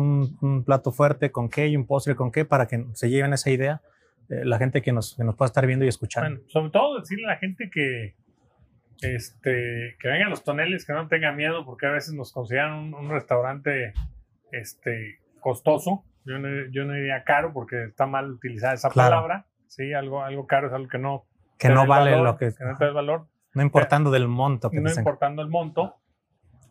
un, 0.41 0.63
plato 0.63 0.91
fuerte 0.93 1.31
con 1.31 1.49
qué 1.49 1.67
y 1.67 1.75
un 1.75 1.85
postre 1.85 2.15
con 2.15 2.31
qué, 2.31 2.45
para 2.45 2.65
que 2.65 2.85
se 2.93 3.09
lleven 3.09 3.33
esa 3.33 3.49
idea 3.49 3.81
eh, 4.29 4.45
la 4.45 4.57
gente 4.57 4.81
que 4.81 4.91
nos, 4.91 5.15
que 5.15 5.23
nos 5.23 5.35
pueda 5.35 5.47
estar 5.47 5.67
viendo 5.67 5.85
y 5.85 5.89
escuchando. 5.89 6.29
Bueno, 6.29 6.49
sobre 6.49 6.69
todo 6.71 6.99
decirle 6.99 7.25
a 7.25 7.29
la 7.29 7.37
gente 7.37 7.69
que, 7.69 8.15
este, 9.01 9.97
que 9.99 10.07
vengan 10.07 10.29
los 10.29 10.43
toneles, 10.43 10.85
que 10.85 10.93
no 10.93 11.07
tengan 11.07 11.35
miedo, 11.35 11.65
porque 11.65 11.85
a 11.87 11.91
veces 11.91 12.13
nos 12.13 12.31
consideran 12.31 12.93
un, 12.93 13.09
restaurante 13.09 13.93
este, 14.51 15.19
costoso. 15.41 16.03
Yo 16.23 16.39
no, 16.39 16.47
yo 16.71 16.85
no, 16.85 16.93
diría 16.93 17.23
caro 17.23 17.53
porque 17.53 17.83
está 17.83 18.07
mal 18.07 18.31
utilizada 18.31 18.73
esa 18.73 18.89
palabra. 18.89 19.45
Sí, 19.67 19.93
algo, 19.93 20.23
algo 20.23 20.47
caro 20.47 20.67
es 20.67 20.73
algo 20.73 20.87
que 20.87 20.97
no, 20.97 21.25
que 21.59 21.69
no 21.69 21.85
vale 21.85 22.17
lo 22.17 22.37
que, 22.37 22.53
que 22.53 22.63
no 22.63 22.77
te 22.77 22.89
valor. 22.89 23.27
No 23.55 23.63
importando 23.63 24.11
del 24.11 24.27
monto. 24.27 24.69
Que 24.69 24.81
no 24.81 24.91
importando 24.91 25.41
el 25.41 25.49
monto. 25.49 25.95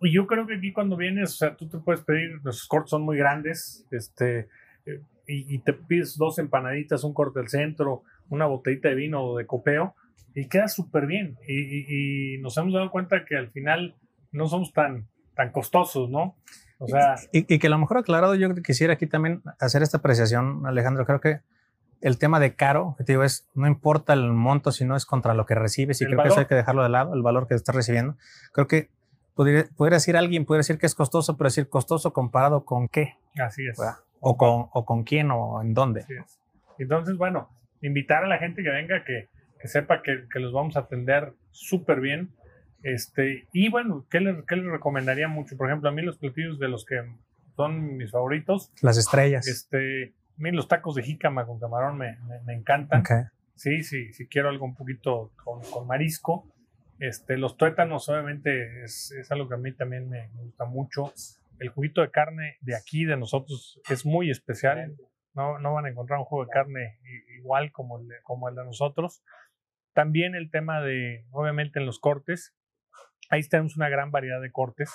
Y 0.00 0.12
yo 0.12 0.26
creo 0.26 0.46
que 0.46 0.56
aquí 0.56 0.72
cuando 0.72 0.96
vienes, 0.96 1.32
o 1.32 1.36
sea, 1.36 1.56
tú 1.56 1.68
te 1.68 1.78
puedes 1.78 2.02
pedir, 2.02 2.40
los 2.42 2.66
cortes 2.66 2.90
son 2.90 3.02
muy 3.02 3.16
grandes, 3.16 3.86
este, 3.90 4.48
eh, 4.84 5.00
y, 5.26 5.58
te 5.60 5.72
pides 5.72 6.18
dos 6.18 6.38
empanaditas, 6.38 7.04
un 7.04 7.14
corte 7.14 7.38
del 7.38 7.48
centro, 7.48 8.02
una 8.28 8.44
botellita 8.44 8.90
de 8.90 8.96
vino 8.96 9.24
o 9.24 9.38
de 9.38 9.46
copeo, 9.46 9.94
y 10.34 10.46
queda 10.46 10.68
súper 10.68 11.06
bien. 11.06 11.38
Y, 11.48 12.36
nos 12.38 12.56
hemos 12.58 12.74
dado 12.74 12.90
cuenta 12.90 13.24
que 13.24 13.36
al 13.36 13.50
final 13.50 13.94
no 14.30 14.46
somos 14.46 14.74
tan, 14.74 15.08
tan 15.34 15.52
costosos, 15.52 16.10
¿no? 16.10 16.36
O 16.78 16.86
sea, 16.86 17.14
y, 17.32 17.54
y, 17.54 17.58
que 17.58 17.68
a 17.68 17.70
lo 17.70 17.78
mejor 17.78 17.96
aclarado, 17.96 18.34
yo 18.34 18.54
quisiera 18.56 18.92
aquí 18.92 19.06
también 19.06 19.40
hacer 19.58 19.82
esta 19.82 19.98
apreciación, 19.98 20.66
Alejandro. 20.66 21.06
Creo 21.06 21.20
que 21.20 21.40
el 22.04 22.18
tema 22.18 22.38
de 22.38 22.54
caro, 22.54 22.94
que 22.98 23.04
te 23.04 23.12
digo, 23.12 23.24
es 23.24 23.48
no 23.54 23.66
importa 23.66 24.12
el 24.12 24.30
monto, 24.30 24.72
si 24.72 24.84
no 24.84 24.94
es 24.94 25.06
contra 25.06 25.32
lo 25.32 25.46
que 25.46 25.54
recibes, 25.54 26.02
y 26.02 26.04
creo 26.04 26.22
que 26.22 26.28
eso 26.28 26.40
hay 26.40 26.44
que 26.44 26.54
dejarlo 26.54 26.82
de 26.82 26.90
lado, 26.90 27.14
el 27.14 27.22
valor 27.22 27.48
que 27.48 27.54
estás 27.54 27.74
recibiendo. 27.74 28.18
Creo 28.52 28.66
que 28.66 28.90
podría, 29.34 29.64
decir 29.78 30.14
alguien, 30.14 30.44
puede 30.44 30.58
decir 30.58 30.76
que 30.76 30.84
es 30.84 30.94
costoso, 30.94 31.38
pero 31.38 31.48
decir 31.48 31.66
costoso 31.70 32.12
comparado 32.12 32.66
con 32.66 32.88
qué. 32.88 33.14
Así 33.42 33.66
es. 33.66 33.80
O 34.20 34.36
con, 34.36 34.66
o 34.70 34.84
con 34.84 35.04
quién 35.04 35.30
o 35.30 35.62
en 35.62 35.72
dónde. 35.72 36.00
Así 36.00 36.12
es. 36.12 36.38
Entonces, 36.78 37.16
bueno, 37.16 37.48
invitar 37.80 38.22
a 38.22 38.26
la 38.26 38.36
gente 38.36 38.62
que 38.62 38.70
venga, 38.70 39.02
que, 39.02 39.30
que 39.58 39.68
sepa 39.68 40.02
que, 40.02 40.26
que, 40.30 40.40
los 40.40 40.52
vamos 40.52 40.76
a 40.76 40.80
atender 40.80 41.32
súper 41.52 42.00
bien. 42.00 42.34
Este, 42.82 43.48
y 43.54 43.70
bueno, 43.70 44.04
¿qué 44.10 44.20
les, 44.20 44.44
¿qué 44.44 44.56
les 44.56 44.66
recomendaría 44.66 45.28
mucho? 45.28 45.56
Por 45.56 45.68
ejemplo, 45.68 45.88
a 45.88 45.92
mí 45.92 46.02
los 46.02 46.18
platillos 46.18 46.58
de 46.58 46.68
los 46.68 46.84
que 46.84 46.96
son 47.56 47.96
mis 47.96 48.10
favoritos. 48.10 48.70
Las 48.82 48.98
estrellas. 48.98 49.48
Este, 49.48 50.12
a 50.36 50.42
mí 50.42 50.50
los 50.50 50.68
tacos 50.68 50.94
de 50.94 51.02
jícama 51.02 51.46
con 51.46 51.60
camarón 51.60 51.98
me, 51.98 52.18
me, 52.44 52.54
encantan. 52.54 53.04
Sí, 53.54 53.84
sí, 53.84 54.12
sí 54.12 54.26
quiero 54.26 54.48
algo 54.48 54.64
un 54.64 54.74
poquito 54.74 55.32
con, 55.42 55.62
con 55.62 55.86
marisco. 55.86 56.46
Este, 56.98 57.36
los 57.36 57.56
tuétanos 57.56 58.08
obviamente 58.08 58.84
es, 58.84 59.12
es, 59.12 59.30
algo 59.30 59.48
que 59.48 59.54
a 59.54 59.58
mí 59.58 59.72
también 59.72 60.08
me 60.08 60.28
gusta 60.34 60.64
mucho. 60.64 61.12
El 61.60 61.68
juguito 61.68 62.00
de 62.00 62.10
carne 62.10 62.56
de 62.60 62.76
aquí, 62.76 63.04
de 63.04 63.16
nosotros, 63.16 63.80
es 63.88 64.04
muy 64.04 64.30
especial. 64.30 64.96
No, 65.34 65.58
no 65.58 65.74
van 65.74 65.86
a 65.86 65.88
encontrar 65.88 66.18
un 66.18 66.24
jugo 66.24 66.44
de 66.44 66.50
carne 66.50 66.98
igual 67.36 67.72
como 67.72 68.00
el, 68.00 68.08
como 68.22 68.48
el 68.48 68.54
de 68.54 68.64
nosotros. 68.64 69.22
También 69.92 70.34
el 70.34 70.50
tema 70.50 70.80
de, 70.80 71.24
obviamente 71.30 71.78
en 71.78 71.86
los 71.86 72.00
cortes, 72.00 72.54
ahí 73.30 73.42
tenemos 73.42 73.76
una 73.76 73.88
gran 73.88 74.10
variedad 74.10 74.40
de 74.40 74.50
cortes. 74.50 74.92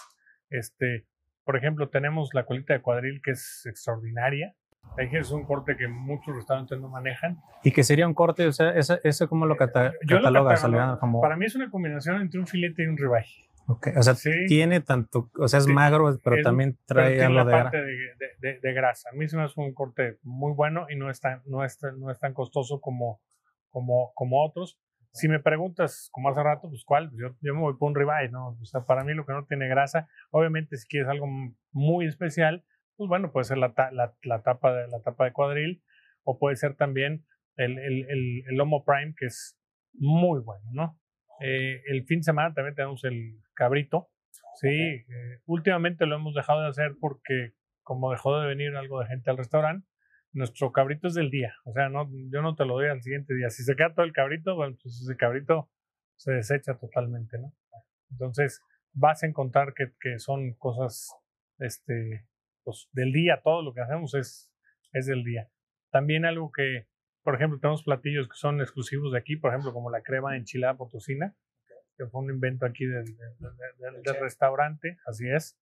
Este, 0.50 1.06
por 1.44 1.58
ejemplo, 1.58 1.90
tenemos 1.90 2.34
la 2.34 2.46
colita 2.46 2.74
de 2.74 2.82
cuadril 2.82 3.22
que 3.22 3.32
es 3.32 3.66
extraordinaria. 3.66 4.56
Es 4.98 5.32
un 5.32 5.46
corte 5.46 5.78
que 5.78 5.88
muchos 5.88 6.36
restaurantes 6.36 6.80
no 6.80 6.90
manejan. 6.90 7.40
¿Y 7.64 7.72
que 7.72 7.84
sería 7.84 8.06
un 8.06 8.14
corte? 8.14 8.48
O 8.48 8.52
sea, 8.52 8.72
¿ese, 8.72 9.00
ese 9.04 9.28
cómo 9.28 9.46
lo 9.46 9.56
cata 9.56 9.94
catalogas? 10.08 10.62
Como... 11.00 11.22
Para 11.22 11.38
mí 11.38 11.46
es 11.46 11.56
una 11.56 11.70
combinación 11.70 12.22
entre 12.22 12.40
un 12.40 12.48
filete 12.48 12.84
y 12.84 12.88
un 12.88 12.98
ribeye. 12.98 13.50
Okay. 13.68 13.94
O 13.96 14.02
sea, 14.02 14.16
tiene 14.48 14.82
tanto, 14.82 15.30
o 15.38 15.48
sea, 15.48 15.60
es 15.60 15.68
magro, 15.68 16.18
pero 16.24 16.42
también 16.42 16.78
trae 16.88 17.24
algo 17.24 17.46
de, 17.46 17.52
parte 17.52 17.78
de, 18.40 18.60
de, 18.60 18.74
grasa. 18.74 19.10
A 19.12 19.16
mí 19.16 19.28
se 19.30 19.38
me 19.38 19.44
hace 19.44 19.62
un 19.62 19.76
corte 19.76 20.18
muy 20.24 20.54
bueno 20.54 20.88
y 20.90 20.96
no 20.96 21.12
es 21.12 21.22
tan, 21.22 21.44
no 21.46 21.64
es, 21.64 21.78
no 21.98 22.10
es 22.10 22.20
tan 22.20 22.34
costoso 22.34 22.82
como, 22.82 23.22
como, 23.70 24.12
como 24.16 24.44
otros. 24.44 24.80
Si 25.12 25.28
me 25.28 25.40
preguntas, 25.40 26.10
como 26.12 26.30
hace 26.30 26.42
rato, 26.42 26.68
pues 26.68 26.84
cuál, 26.84 27.10
pues 27.10 27.22
yo, 27.22 27.36
yo 27.42 27.54
me 27.54 27.62
voy 27.62 27.76
por 27.76 27.90
un 27.90 27.96
ribeye, 27.96 28.30
¿no? 28.30 28.58
O 28.60 28.66
sea, 28.66 28.86
para 28.86 29.04
mí 29.04 29.14
lo 29.14 29.26
que 29.26 29.34
no 29.34 29.46
tiene 29.46 29.68
grasa, 29.68 30.08
obviamente 30.32 30.76
si 30.76 30.88
quieres 30.88 31.08
algo 31.08 31.28
muy 31.72 32.08
especial, 32.08 32.64
pues 33.00 33.08
bueno, 33.08 33.32
puede 33.32 33.46
ser 33.46 33.58
la, 33.58 33.74
la, 33.94 34.14
la, 34.24 34.42
tapa, 34.42 34.74
de, 34.74 34.90
la 34.90 35.00
tapa 35.00 35.24
de 35.24 35.32
cuadril 35.32 35.82
o 36.24 36.38
puede 36.38 36.58
ser 36.58 36.76
también 36.76 37.26
el, 37.56 37.80
el, 37.80 38.06
el, 38.10 38.44
el 38.46 38.56
lomo 38.58 38.84
prime, 38.84 39.16
que 39.18 39.28
es 39.28 39.58
muy 39.94 40.42
bueno, 40.42 40.66
¿no? 40.74 41.00
Eh, 41.40 41.82
el 41.88 42.04
fin 42.06 42.20
de 42.20 42.24
semana 42.24 42.54
también 42.54 42.76
tenemos 42.76 43.06
el 43.06 43.40
cabrito, 43.54 44.10
sí, 44.60 44.68
eh, 44.68 45.06
últimamente 45.46 46.06
lo 46.08 46.18
hemos 46.18 46.36
dejado 46.36 46.62
de 46.62 46.68
hacer 46.68 46.98
porque 47.00 47.54
como 47.84 48.12
dejó 48.12 48.38
de 48.38 48.48
venir 48.48 48.76
algo 48.76 49.00
de 49.00 49.08
gente 49.08 49.30
al 49.30 49.38
restaurante, 49.38 49.88
nuestro 50.34 50.74
cabrito 50.74 51.08
es 51.08 51.14
del 51.14 51.32
día, 51.32 51.54
o 51.64 51.72
sea, 51.72 51.88
no, 51.88 52.06
yo 52.34 52.42
no 52.42 52.56
te 52.56 52.66
lo 52.66 52.74
doy 52.74 52.90
al 52.90 53.02
siguiente 53.02 53.34
día. 53.34 53.50
Si 53.50 53.64
se 53.64 53.78
queda 53.78 53.94
todo 53.94 54.06
el 54.06 54.12
cabrito, 54.12 54.58
bueno, 54.58 54.76
pues 54.84 55.00
ese 55.02 55.16
cabrito 55.16 55.70
se 56.18 56.34
desecha 56.34 56.78
totalmente, 56.78 57.40
¿no? 57.40 57.54
Entonces, 58.12 58.62
vas 58.92 59.24
a 59.24 59.28
encontrar 59.28 59.74
que, 59.74 59.94
que 60.02 60.20
son 60.20 60.54
cosas 60.56 61.16
este, 61.60 62.28
pues, 62.64 62.90
del 62.92 63.12
día, 63.12 63.42
todo 63.44 63.62
lo 63.62 63.74
que 63.74 63.82
hacemos 63.82 64.14
es, 64.14 64.52
es 64.94 65.06
del 65.06 65.24
día. 65.24 65.50
También 65.92 66.26
algo 66.26 66.52
que, 66.52 66.88
por 67.24 67.36
ejemplo, 67.36 67.60
tenemos 67.60 67.84
platillos 67.84 68.28
que 68.28 68.36
son 68.36 68.62
exclusivos 68.62 69.12
de 69.12 69.20
aquí, 69.20 69.36
por 69.36 69.52
ejemplo, 69.52 69.74
como 69.74 69.90
la 69.90 70.02
crema 70.02 70.38
enchilada 70.38 70.78
potosina, 70.78 71.36
que 71.98 72.06
fue 72.08 72.22
un 72.22 72.32
invento 72.32 72.66
aquí 72.66 72.86
del, 72.86 73.06
del, 73.06 74.20
restaurante, 74.22 74.98
así 75.06 75.30
es. 75.30 75.60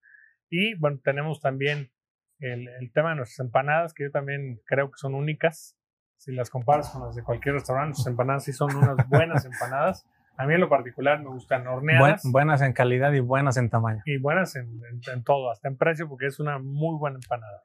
Y 0.50 0.76
bueno, 0.76 1.00
tenemos 1.04 1.42
también 1.42 1.92
el, 2.40 2.68
el, 2.68 2.92
tema 2.92 3.10
de 3.10 3.16
nuestras 3.16 3.46
empanadas, 3.46 3.94
que 3.94 4.04
yo 4.04 4.12
también 4.12 4.62
creo 4.66 4.92
que 4.92 4.98
son 4.98 5.16
únicas. 5.16 5.76
Si 6.18 6.32
las 6.32 6.50
comparas 6.50 6.90
con 6.90 7.04
las 7.04 7.16
de 7.16 7.24
cualquier 7.24 7.56
restaurante, 7.56 7.96
sus 7.96 8.08
empanadas 8.08 8.44
sí 8.44 8.54
son 8.54 8.76
unas 8.76 9.08
buenas 9.10 9.46
empanadas. 9.52 10.06
A 10.38 10.46
mí 10.46 10.54
en 10.54 10.62
lo 10.62 10.70
particular 10.70 11.20
me 11.20 11.30
gustan 11.30 11.66
horneadas. 11.66 12.22
buenas 12.32 12.62
en 12.62 12.74
calidad 12.74 13.12
y 13.14 13.20
buenas 13.20 13.58
en 13.58 13.70
tamaño. 13.70 14.04
Y 14.06 14.20
buenas 14.20 14.56
en, 14.56 14.80
en, 15.12 15.24
todo, 15.24 15.50
hasta 15.50 15.68
en 15.68 15.78
precio, 15.78 16.08
porque 16.08 16.28
es 16.28 16.40
una 16.40 16.60
muy 16.60 16.98
buena 16.98 17.18
empanada. 17.18 17.64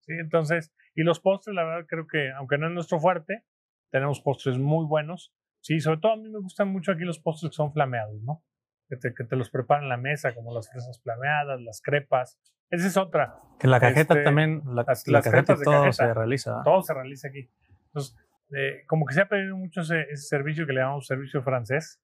¿sí? 0.00 0.12
Entonces, 0.20 0.72
y 0.94 1.02
los 1.02 1.20
postres, 1.20 1.54
la 1.54 1.64
verdad, 1.64 1.86
creo 1.88 2.06
que, 2.06 2.30
aunque 2.32 2.58
no 2.58 2.68
es 2.68 2.72
nuestro 2.72 3.00
fuerte, 3.00 3.44
tenemos 3.90 4.20
postres 4.20 4.58
muy 4.58 4.86
buenos. 4.86 5.34
Sí, 5.60 5.80
sobre 5.80 5.98
todo 5.98 6.12
a 6.12 6.16
mí 6.16 6.28
me 6.28 6.38
gustan 6.38 6.68
mucho 6.68 6.92
aquí 6.92 7.02
los 7.02 7.18
postres 7.18 7.50
que 7.50 7.56
son 7.56 7.72
flameados, 7.72 8.22
¿no? 8.22 8.44
Que 8.88 8.96
te, 8.96 9.14
que 9.14 9.24
te 9.24 9.36
los 9.36 9.50
preparan 9.50 9.84
en 9.84 9.88
la 9.88 9.96
mesa, 9.96 10.34
como 10.34 10.54
las 10.54 10.70
fresas 10.70 11.00
flameadas, 11.02 11.60
las 11.60 11.80
crepas. 11.82 12.38
Esa 12.70 12.86
es 12.86 12.96
otra. 12.96 13.34
Que 13.58 13.66
la 13.66 13.80
cajeta 13.80 14.14
este, 14.14 14.24
también, 14.24 14.62
la, 14.66 14.84
la 15.06 15.22
cajeta 15.22 15.56
todo 15.56 15.92
se 15.92 16.14
realiza. 16.14 16.62
Todo 16.64 16.82
se 16.82 16.94
realiza 16.94 17.28
aquí. 17.28 17.50
Entonces, 17.86 18.16
eh, 18.54 18.84
como 18.86 19.06
que 19.06 19.14
se 19.14 19.22
ha 19.22 19.28
pedido 19.28 19.56
mucho 19.56 19.80
ese, 19.80 20.02
ese, 20.10 20.26
servicio 20.26 20.66
que 20.66 20.72
le 20.72 20.80
llamamos 20.80 21.06
servicio 21.06 21.42
francés, 21.42 22.02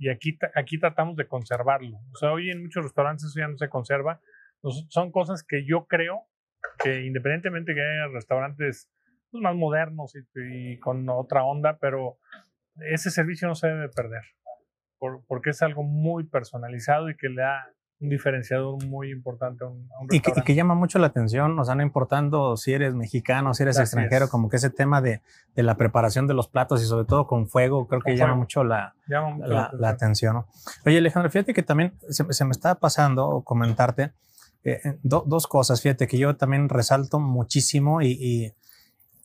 y 0.00 0.08
aquí, 0.08 0.38
aquí 0.54 0.78
tratamos 0.78 1.14
de 1.14 1.28
conservarlo. 1.28 1.98
O 2.12 2.16
sea, 2.16 2.32
hoy 2.32 2.50
en 2.50 2.62
muchos 2.62 2.82
restaurantes 2.82 3.26
eso 3.26 3.38
ya 3.38 3.48
no 3.48 3.58
se 3.58 3.68
conserva. 3.68 4.20
son 4.88 5.12
cosas 5.12 5.44
que 5.44 5.64
yo 5.66 5.86
creo 5.86 6.26
que 6.82 7.04
independientemente 7.04 7.74
que 7.74 7.82
haya 7.82 8.08
restaurantes 8.08 8.90
pues, 9.30 9.42
más 9.42 9.54
modernos 9.54 10.14
y, 10.16 10.78
con 10.78 11.06
otra 11.10 11.44
onda, 11.44 11.78
pero 11.78 12.18
ese 12.76 13.10
servicio 13.10 13.46
no 13.46 13.54
se 13.54 13.68
debe 13.68 13.90
perder, 13.90 14.22
porque 15.28 15.50
es 15.50 15.60
algo 15.60 15.82
muy 15.82 16.24
personalizado 16.24 17.10
y 17.10 17.16
que 17.16 17.28
le 17.28 17.42
da 17.42 17.70
un 18.00 18.08
diferenciador 18.08 18.82
muy 18.86 19.10
importante 19.10 19.62
a 19.62 19.68
un, 19.68 19.86
y, 20.10 20.20
que, 20.20 20.54
llama 20.54 20.74
mucho 20.74 20.98
la 20.98 21.08
atención, 21.08 21.58
o 21.58 21.64
sea, 21.64 21.74
no 21.74 21.82
importando 21.82 22.56
si 22.56 22.72
eres 22.72 22.94
mexicano, 22.94 23.52
si 23.52 23.62
eres 23.62 23.78
extranjero, 23.78 24.28
como 24.30 24.48
que 24.48 24.56
ese 24.56 24.70
tema 24.70 25.02
de, 25.02 25.20
de, 25.54 25.62
la 25.62 25.76
preparación 25.76 26.26
de 26.26 26.32
los 26.32 26.48
platos 26.48 26.82
y 26.82 26.86
sobre 26.86 27.04
todo 27.04 27.26
con 27.26 27.46
fuego, 27.46 27.86
creo 27.86 28.00
que 28.00 28.16
llama 28.16 28.34
mucho 28.34 28.64
la, 28.64 28.94
la, 29.06 29.88
atención. 29.88 30.44
Oye, 30.86 30.98
Alejandro, 30.98 31.30
fíjate 31.30 31.52
que 31.52 31.62
también 31.62 31.92
se, 32.08 32.44
me 32.44 32.52
está 32.52 32.74
pasando 32.76 33.42
comentarte 33.44 34.12
eh, 34.64 34.80
eh, 34.82 34.98
dos 35.02 35.46
cosas, 35.46 35.82
fíjate 35.82 36.06
que 36.06 36.16
yo 36.16 36.36
también 36.36 36.70
resalto 36.70 37.20
muchísimo 37.20 38.00
y, 38.00 38.12
y, 38.12 38.54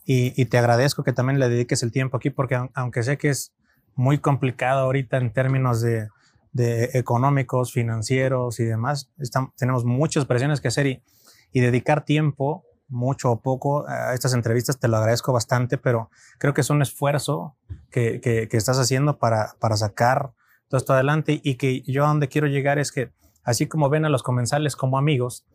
y, 0.05 0.45
te 0.45 0.57
agradezco 0.57 1.03
que 1.03 1.13
también 1.13 1.39
le 1.39 1.47
dediques 1.47 1.82
el 1.82 1.93
tiempo 1.93 2.17
aquí, 2.17 2.30
porque 2.30 2.59
aunque 2.73 3.03
sé 3.03 3.17
que 3.17 3.30
es 3.30 3.53
muy 3.95 4.17
complicado 4.17 4.82
ahorita 4.82 5.17
en 5.17 5.32
términos 5.32 5.82
de 5.82 6.09
de 6.55 6.91
económicos, 6.93 7.73
financieros 7.73 8.61
y 8.61 8.63
demás. 8.63 9.11
tenemos 9.57 9.83
muchas 9.83 10.23
presiones 10.23 10.61
que 10.61 10.69
hacer 10.69 10.87
y, 10.87 11.03
y 11.51 11.59
dedicar 11.59 12.05
tiempo, 12.05 12.63
mucho 12.87 13.29
o 13.29 13.41
poco, 13.41 13.85
a 13.89 14.13
estas 14.13 14.33
entrevistas, 14.33 14.79
te 14.79 14.87
lo 14.87 14.95
agradezco 14.95 15.33
bastante, 15.33 15.77
pero 15.77 16.09
creo 16.39 16.53
que 16.53 16.61
es 16.61 16.69
un 16.69 16.81
esfuerzo 16.81 17.57
que, 17.91 18.21
que, 18.21 18.47
estás 18.55 18.79
haciendo 18.79 19.17
para, 19.17 19.55
para 19.59 19.75
sacar 19.75 20.31
todo 20.69 20.77
esto 20.77 20.93
adelante 20.93 21.41
y 21.43 21.55
que 21.55 21.81
yo 21.81 22.05
a 22.05 22.07
donde 22.07 22.29
quiero 22.29 22.47
llegar 22.47 22.79
es 22.79 22.93
que, 22.93 23.11
así 23.43 23.67
como 23.67 23.89
ven 23.89 24.05
a 24.05 24.09
los 24.09 24.23
comensales 24.23 24.77
como 24.77 24.97
amigos, 24.97 25.45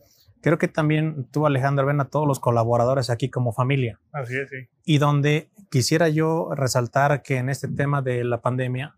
creo 0.43 0.59
que 0.59 0.69
también 0.69 1.31
tú, 1.31 1.47
Alejandro, 1.47 1.87
ven 1.87 2.03
a 2.03 2.11
todos 2.11 2.29
los 2.29 2.41
colaboradores 2.41 3.09
aquí 3.09 3.31
como 3.31 3.55
familia. 3.55 3.99
Así 4.13 4.37
es, 4.37 4.51
sí. 4.51 4.69
Y 4.85 4.99
donde 4.99 5.49
quisiera 5.71 6.11
yo 6.11 6.51
resaltar 6.55 7.23
que 7.23 7.39
en 7.39 7.49
este 7.49 7.69
tema 7.69 8.03
de 8.03 8.23
la 8.23 8.43
pandemia, 8.43 8.97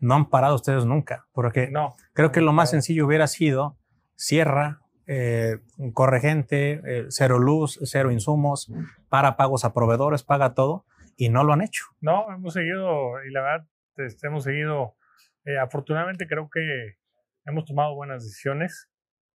no 0.00 0.14
han 0.14 0.28
parado 0.30 0.54
ustedes 0.54 0.84
nunca, 0.84 1.26
porque 1.32 1.68
no, 1.70 1.94
creo 2.12 2.32
que 2.32 2.40
lo 2.40 2.52
más 2.52 2.70
sencillo 2.70 3.06
hubiera 3.06 3.26
sido 3.26 3.76
cierra, 4.16 4.80
eh, 5.06 5.58
corre 5.92 6.20
gente, 6.20 6.80
eh, 6.84 7.06
cero 7.08 7.38
luz, 7.38 7.78
cero 7.84 8.10
insumos, 8.10 8.72
para 9.08 9.36
pagos 9.36 9.64
a 9.64 9.72
proveedores, 9.72 10.22
paga 10.22 10.54
todo, 10.54 10.86
y 11.16 11.28
no 11.28 11.44
lo 11.44 11.52
han 11.52 11.62
hecho. 11.62 11.84
No, 12.00 12.26
hemos 12.32 12.54
seguido, 12.54 13.24
y 13.24 13.30
la 13.30 13.42
verdad, 13.42 13.66
este, 13.96 14.26
hemos 14.26 14.44
seguido, 14.44 14.96
eh, 15.44 15.58
afortunadamente 15.58 16.26
creo 16.26 16.48
que 16.50 16.96
hemos 17.44 17.64
tomado 17.64 17.94
buenas 17.94 18.24
decisiones. 18.24 18.90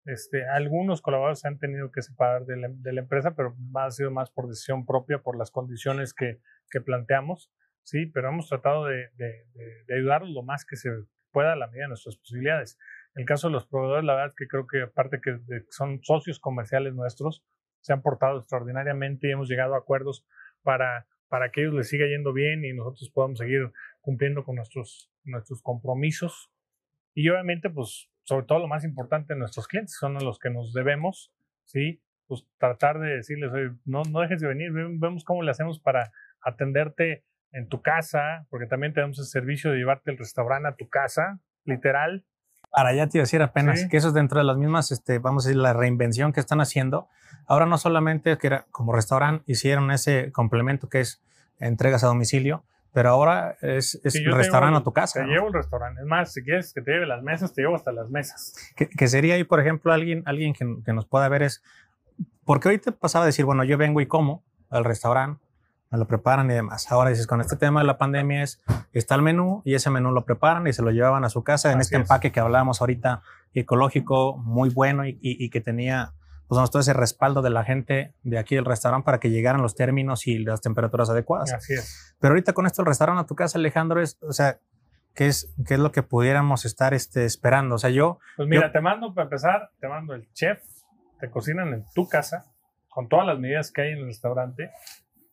Este, 0.04 0.48
algunos 0.48 1.02
colaboradores 1.02 1.40
se 1.40 1.48
han 1.48 1.58
tenido 1.58 1.90
que 1.90 2.00
separar 2.00 2.46
de 2.46 2.56
la, 2.56 2.68
de 2.70 2.92
la, 2.92 3.02
empresa, 3.02 3.34
pero 3.34 3.54
ha 3.74 3.90
sido 3.90 4.10
más 4.10 4.30
por 4.30 4.48
decisión 4.48 4.86
propia, 4.86 5.18
por 5.18 5.36
las 5.36 5.50
condiciones 5.50 6.14
que, 6.14 6.40
que 6.70 6.80
planteamos 6.80 7.52
sí, 7.82 8.06
pero 8.06 8.28
hemos 8.28 8.48
tratado 8.48 8.86
de, 8.86 9.08
de, 9.16 9.94
ayudarlos 9.94 10.30
lo 10.30 10.42
más 10.42 10.64
que 10.64 10.76
se 10.76 10.90
pueda 11.30 11.52
a 11.52 11.56
la 11.56 11.66
medida 11.66 11.84
de 11.84 11.88
nuestras 11.88 12.16
posibilidades. 12.16 12.78
En 13.14 13.22
el 13.22 13.26
caso 13.26 13.48
de 13.48 13.54
los 13.54 13.66
proveedores, 13.66 14.04
la 14.04 14.14
verdad 14.14 14.30
es 14.30 14.36
que 14.36 14.46
creo 14.46 14.66
que 14.66 14.82
aparte 14.82 15.20
que 15.20 15.38
son 15.70 16.00
socios 16.02 16.38
comerciales 16.38 16.94
nuestros, 16.94 17.44
se 17.80 17.92
han 17.92 18.02
portado 18.02 18.40
extraordinariamente 18.40 19.28
y 19.28 19.32
hemos 19.32 19.48
llegado 19.48 19.74
a 19.74 19.78
acuerdos 19.78 20.26
para, 20.62 21.06
para 21.28 21.50
que 21.50 21.62
ellos 21.62 21.74
les 21.74 21.88
siga 21.88 22.06
yendo 22.06 22.32
bien 22.32 22.64
y 22.64 22.72
nosotros 22.72 23.10
podamos 23.10 23.38
seguir 23.38 23.72
cumpliendo 24.00 24.44
con 24.44 24.56
nuestros, 24.56 25.10
nuestros 25.24 25.62
compromisos. 25.62 26.50
Y 27.14 27.28
obviamente, 27.28 27.70
pues, 27.70 28.10
sobre 28.24 28.46
todo 28.46 28.58
lo 28.58 28.68
más 28.68 28.84
importante, 28.84 29.34
nuestros 29.36 29.68
clientes 29.68 29.96
son 29.98 30.14
los 30.14 30.38
que 30.38 30.50
nos 30.50 30.72
debemos, 30.72 31.32
¿sí? 31.64 32.02
Pues 32.26 32.46
tratar 32.58 32.98
de 32.98 33.16
decirles, 33.16 33.50
no, 33.84 34.02
no 34.10 34.20
dejes 34.20 34.40
de 34.40 34.48
venir, 34.48 34.70
vemos 34.72 35.24
cómo 35.24 35.42
le 35.42 35.50
hacemos 35.50 35.80
para 35.80 36.12
atenderte 36.42 37.24
en 37.52 37.68
tu 37.68 37.82
casa, 37.82 38.46
porque 38.50 38.66
también 38.66 38.92
tenemos 38.92 39.18
el 39.18 39.24
servicio 39.24 39.70
de 39.70 39.78
llevarte 39.78 40.10
el 40.10 40.18
restaurante 40.18 40.68
a 40.68 40.76
tu 40.76 40.88
casa, 40.88 41.40
literal. 41.64 42.24
Para 42.70 42.90
allá 42.90 43.08
te 43.08 43.18
iba 43.18 43.22
a 43.22 43.24
decir 43.24 43.42
apenas 43.42 43.86
que 43.86 43.96
eso 43.96 44.08
es 44.08 44.14
dentro 44.14 44.38
de 44.38 44.44
las 44.44 44.56
mismas, 44.56 44.90
este, 44.92 45.18
vamos 45.18 45.46
a 45.46 45.48
decir, 45.48 45.60
la 45.60 45.72
reinvención 45.72 46.32
que 46.32 46.40
están 46.40 46.60
haciendo. 46.60 47.08
Ahora 47.46 47.64
no 47.64 47.78
solamente 47.78 48.36
que 48.36 48.46
era 48.46 48.66
como 48.70 48.92
restaurante, 48.92 49.42
hicieron 49.46 49.90
ese 49.90 50.32
complemento 50.32 50.88
que 50.88 51.00
es 51.00 51.22
entregas 51.58 52.04
a 52.04 52.08
domicilio, 52.08 52.64
pero 52.92 53.10
ahora 53.10 53.56
es, 53.62 54.00
es 54.04 54.22
restaurante 54.24 54.78
a 54.78 54.82
tu 54.82 54.92
casa. 54.92 55.20
Te 55.20 55.26
llevo 55.26 55.48
el 55.48 55.54
restaurante. 55.54 56.02
Es 56.02 56.06
más, 56.06 56.32
si 56.32 56.42
quieres 56.42 56.72
que 56.74 56.82
te 56.82 56.90
lleve 56.90 57.06
las 57.06 57.22
mesas, 57.22 57.54
te 57.54 57.62
llevo 57.62 57.74
hasta 57.74 57.92
las 57.92 58.10
mesas. 58.10 58.54
Que, 58.76 59.08
sería 59.08 59.34
ahí, 59.34 59.44
por 59.44 59.60
ejemplo, 59.60 59.92
alguien, 59.92 60.22
alguien 60.26 60.52
que, 60.52 60.66
que 60.84 60.92
nos 60.92 61.06
pueda 61.06 61.28
ver 61.28 61.42
es, 61.42 61.62
porque 62.44 62.68
ahorita 62.68 62.92
pasaba 62.92 63.24
a 63.24 63.26
decir, 63.26 63.44
bueno, 63.44 63.64
yo 63.64 63.78
vengo 63.78 64.00
y 64.00 64.06
como 64.06 64.44
al 64.70 64.84
restaurante, 64.84 65.42
me 65.90 65.98
lo 65.98 66.06
preparan 66.06 66.50
y 66.50 66.54
demás. 66.54 66.90
Ahora 66.90 67.10
dices, 67.10 67.26
con 67.26 67.40
este 67.40 67.56
tema 67.56 67.80
de 67.80 67.86
la 67.86 67.98
pandemia 67.98 68.42
es, 68.42 68.60
está 68.92 69.14
el 69.14 69.22
menú 69.22 69.62
y 69.64 69.74
ese 69.74 69.90
menú 69.90 70.12
lo 70.12 70.24
preparan 70.24 70.66
y 70.66 70.72
se 70.72 70.82
lo 70.82 70.90
llevaban 70.90 71.24
a 71.24 71.30
su 71.30 71.42
casa 71.42 71.72
en 71.72 71.80
este 71.80 71.96
empaque 71.96 72.32
que 72.32 72.40
hablábamos 72.40 72.80
ahorita, 72.80 73.22
ecológico, 73.54 74.36
muy 74.36 74.70
bueno 74.70 75.06
y, 75.06 75.18
y, 75.20 75.50
que 75.50 75.60
tenía 75.60 76.12
pues, 76.46 76.70
todo 76.70 76.80
ese 76.80 76.92
respaldo 76.92 77.42
de 77.42 77.50
la 77.50 77.64
gente 77.64 78.14
de 78.22 78.38
aquí 78.38 78.54
del 78.54 78.64
restaurante 78.64 79.04
para 79.04 79.18
que 79.18 79.30
llegaran 79.30 79.62
los 79.62 79.74
términos 79.74 80.26
y 80.26 80.38
las 80.38 80.60
temperaturas 80.60 81.10
adecuadas. 81.10 81.52
Así 81.52 81.74
es. 81.74 82.16
Pero 82.20 82.32
ahorita 82.32 82.52
con 82.52 82.66
esto 82.66 82.82
el 82.82 82.86
restaurante 82.86 83.22
a 83.22 83.26
tu 83.26 83.34
casa, 83.34 83.58
Alejandro, 83.58 84.02
es, 84.02 84.18
o 84.22 84.32
sea, 84.32 84.58
¿qué 85.14 85.26
es, 85.26 85.54
qué 85.66 85.74
es 85.74 85.80
lo 85.80 85.90
que 85.90 86.02
pudiéramos 86.02 86.64
estar 86.64 86.92
este, 86.92 87.24
esperando? 87.24 87.76
O 87.76 87.78
sea, 87.78 87.90
yo... 87.90 88.18
Pues 88.36 88.48
mira, 88.48 88.72
te 88.72 88.80
mando, 88.80 89.14
para 89.14 89.24
empezar, 89.24 89.70
te 89.80 89.88
mando 89.88 90.14
el 90.14 90.30
chef, 90.32 90.60
te 91.18 91.30
cocinan 91.30 91.72
en 91.72 91.84
tu 91.94 92.08
casa, 92.08 92.44
con 92.88 93.08
todas 93.08 93.26
las 93.26 93.38
medidas 93.38 93.72
que 93.72 93.82
hay 93.82 93.92
en 93.92 93.98
el 93.98 94.06
restaurante. 94.06 94.70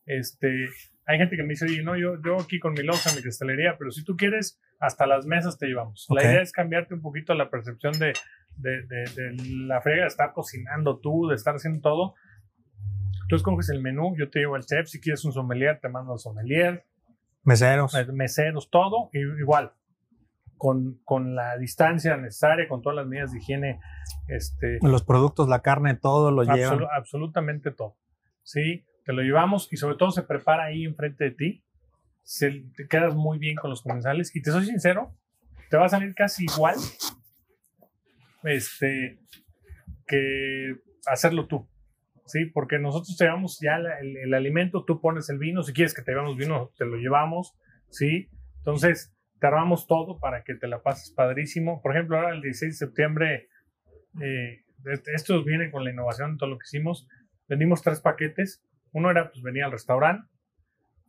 Este, 0.05 0.67
hay 1.07 1.17
gente 1.17 1.35
que 1.35 1.43
me 1.43 1.49
dice, 1.49 1.65
oye, 1.65 1.83
no, 1.83 1.95
yo, 1.95 2.21
yo 2.23 2.39
aquí 2.41 2.59
con 2.59 2.73
mi 2.73 2.83
loja, 2.83 3.11
mi 3.15 3.21
cristalería, 3.21 3.75
pero 3.77 3.91
si 3.91 4.03
tú 4.03 4.15
quieres, 4.15 4.59
hasta 4.79 5.05
las 5.05 5.25
mesas 5.25 5.57
te 5.57 5.67
llevamos. 5.67 6.07
La 6.09 6.23
idea 6.23 6.41
es 6.41 6.51
cambiarte 6.51 6.93
un 6.93 7.01
poquito 7.01 7.33
la 7.33 7.49
percepción 7.49 7.93
de, 7.93 8.13
de, 8.57 8.83
de, 8.87 9.35
la 9.67 9.81
frega 9.81 10.01
de 10.01 10.07
estar 10.07 10.33
cocinando 10.33 10.99
tú, 10.99 11.27
de 11.27 11.35
estar 11.35 11.55
haciendo 11.55 11.81
todo. 11.81 12.15
Tú 13.27 13.35
escoges 13.35 13.69
el 13.69 13.81
menú, 13.81 14.15
yo 14.17 14.29
te 14.29 14.39
llevo 14.39 14.55
el 14.55 14.63
chef, 14.65 14.87
si 14.87 14.99
quieres 14.99 15.23
un 15.25 15.31
sommelier, 15.31 15.79
te 15.79 15.89
mando 15.89 16.13
el 16.13 16.19
sommelier. 16.19 16.85
Meseros. 17.43 17.95
Meseros, 18.11 18.69
todo, 18.69 19.09
igual. 19.13 19.73
Con, 20.57 20.99
con, 21.03 21.35
la 21.35 21.57
distancia 21.57 22.17
necesaria, 22.17 22.67
con 22.67 22.81
todas 22.81 22.95
las 22.95 23.07
medidas 23.07 23.31
de 23.31 23.39
higiene. 23.39 23.79
Este, 24.27 24.79
Los 24.81 25.03
productos, 25.03 25.49
la 25.49 25.61
carne, 25.61 25.95
todo 25.95 26.31
lo 26.31 26.43
llevan. 26.43 26.79
Absolutamente 26.95 27.71
todo. 27.71 27.97
Sí, 28.41 28.85
te 29.05 29.13
lo 29.13 29.21
llevamos 29.21 29.71
y 29.71 29.77
sobre 29.77 29.95
todo 29.95 30.11
se 30.11 30.23
prepara 30.23 30.65
ahí 30.65 30.83
enfrente 30.83 31.25
de 31.25 31.31
ti. 31.31 31.63
Se, 32.23 32.63
te 32.75 32.87
quedas 32.87 33.15
muy 33.15 33.37
bien 33.37 33.55
con 33.55 33.69
los 33.69 33.83
comensales 33.83 34.35
y 34.35 34.41
te 34.41 34.51
soy 34.51 34.65
sincero, 34.65 35.15
te 35.69 35.77
va 35.77 35.85
a 35.85 35.89
salir 35.89 36.15
casi 36.15 36.45
igual 36.45 36.75
este, 38.43 39.19
que 40.07 40.75
hacerlo 41.05 41.47
tú. 41.47 41.69
¿sí? 42.25 42.45
Porque 42.45 42.79
nosotros 42.79 43.15
te 43.15 43.25
llevamos 43.25 43.59
ya 43.61 43.75
el, 43.75 44.17
el, 44.17 44.33
alimento, 44.33 44.83
tú 44.83 44.99
pones 44.99 45.29
el 45.29 45.37
vino, 45.37 45.61
si 45.63 45.73
quieres 45.73 45.93
que 45.93 46.01
te 46.01 46.11
llevamos 46.11 46.37
vino, 46.37 46.71
te 46.77 46.85
lo 46.85 46.97
llevamos, 46.97 47.53
¿sí? 47.89 48.29
Entonces, 48.57 49.15
te 49.39 49.47
armamos 49.47 49.85
todo 49.87 50.19
para 50.19 50.43
que 50.43 50.55
te 50.55 50.67
la 50.67 50.81
pases 50.81 51.11
padrísimo. 51.11 51.81
Por 51.81 51.95
ejemplo, 51.95 52.17
ahora 52.17 52.33
el 52.33 52.41
16 52.41 52.71
de 52.71 52.85
septiembre, 52.87 53.49
eh, 54.21 54.63
esto 55.13 55.43
viene 55.43 55.69
con 55.71 55.83
la 55.83 55.91
innovación 55.91 56.37
todo 56.37 56.49
lo 56.49 56.57
que 56.57 56.65
hicimos. 56.65 57.07
Vendimos 57.47 57.81
tres 57.81 58.01
paquetes. 58.01 58.63
Uno 58.95 59.11
era, 59.11 59.29
pues 59.29 59.43
venía 59.43 59.65
al 59.65 59.73
restaurante. 59.73 60.25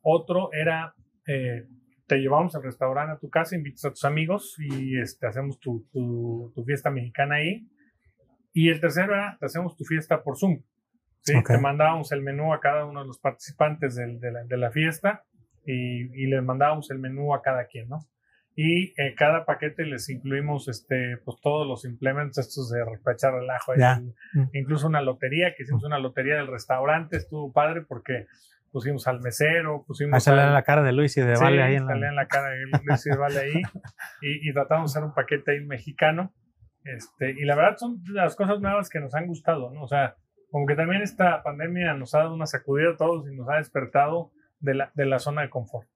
Otro 0.03 0.53
era, 0.53 0.93
eh, 1.25 1.69
te 2.09 2.17
llevamos 2.17 2.57
al 2.57 2.65
restaurante 2.65 3.13
a 3.13 3.19
tu 3.19 3.31
casa, 3.31 3.55
invitas 3.55 3.85
a 3.85 3.91
tus 3.91 4.05
amigos 4.05 4.57
y 4.59 4.99
este, 4.99 5.29
hacemos 5.29 5.61
tu, 5.61 5.87
tu, 5.93 6.53
tu, 6.53 6.65
fiesta 6.65 6.91
mexicana 6.91 7.37
ahí. 7.37 7.65
Y 8.53 8.71
el 8.71 8.81
tercero 8.81 9.15
era, 9.15 9.37
te 9.39 9.47
hacemos 9.47 9.77
tu 9.77 9.85
fiesta 9.85 10.25
por 10.25 10.37
Zoom. 10.37 10.63
¿sí? 11.21 11.35
Te 11.45 11.59
mandábamos 11.59 12.11
el 12.11 12.23
menú 12.23 12.53
a 12.53 12.59
cada 12.59 12.87
uno 12.87 13.03
de 13.03 13.07
los 13.07 13.21
participantes 13.21 13.95
de, 13.95 14.19
de, 14.19 14.33
la, 14.33 14.43
de 14.43 14.57
la, 14.57 14.73
fiesta 14.73 15.23
y, 15.65 16.25
y, 16.25 16.27
les 16.27 16.43
mandábamos 16.43 16.91
el 16.91 16.99
menú 16.99 17.35
a 17.35 17.43
cada 17.43 17.67
quien, 17.67 17.89
¿no? 17.89 18.01
Y 18.59 18.95
en 19.01 19.15
cada 19.15 19.45
paquete 19.45 19.85
les 19.85 20.09
incluimos 20.09 20.67
este, 20.69 21.19
pues, 21.25 21.37
todos 21.43 21.69
los 21.69 21.85
implementos 21.85 22.39
estos 22.39 22.71
de 22.71 22.83
repechar 22.85 23.35
el 23.35 23.51
ajo, 23.51 23.75
el, 23.75 24.15
incluso 24.55 24.87
una 24.87 25.03
lotería, 25.03 25.55
que 25.55 25.65
hicimos 25.65 25.85
una 25.85 25.99
lotería 25.99 26.37
del 26.37 26.47
restaurante, 26.47 27.19
estuvo 27.19 27.53
padre 27.53 27.83
porque 27.83 28.27
pusimos 28.73 29.07
al 29.09 29.21
mesero, 29.21 29.85
pusimos... 29.87 30.15
Ahí 30.15 30.21
sale 30.21 30.51
la 30.51 30.63
cara 30.63 30.83
de 30.83 30.93
Luis 30.93 31.17
y 31.19 31.21
de 31.21 31.35
Vale 31.35 31.63
ahí. 31.63 31.77
En 31.77 31.87
la... 31.87 32.13
la 32.13 32.27
cara 32.27 32.49
de 32.49 32.65
Luis 32.67 33.07
y 33.07 33.11
de 33.11 33.17
Vale 33.17 33.39
ahí. 33.41 33.63
y, 34.23 34.49
y, 34.49 34.53
tratamos 34.55 34.93
de 34.93 34.99
hacer 34.99 35.07
un 35.07 35.15
paquete 35.15 35.53
ahí 35.53 35.61
mexicano. 35.61 36.33
Este, 36.85 37.33
y 37.33 37.45
la 37.45 37.57
verdad 37.57 37.77
son 37.77 38.03
las 38.13 38.37
cosas 38.37 38.61
nuevas 38.61 38.89
que 38.89 39.01
nos 39.01 39.15
han 39.15 39.27
gustado, 39.27 39.71
¿no? 39.71 39.83
O 39.83 39.89
sea, 39.89 40.17
como 40.51 40.67
que 40.67 40.77
también 40.77 41.03
esta 41.03 41.43
pandemia 41.43 41.95
nos 41.95 42.15
ha 42.15 42.21
dado 42.21 42.35
una 42.35 42.47
sacudida 42.47 42.93
a 42.93 42.97
todos 42.97 43.29
y 43.31 43.35
nos 43.35 43.49
ha 43.49 43.57
despertado 43.57 44.31
de 44.61 44.75
la, 44.75 44.93
de 44.95 45.07
la 45.07 45.19
zona 45.19 45.43
de 45.43 45.51
confort. 45.51 45.89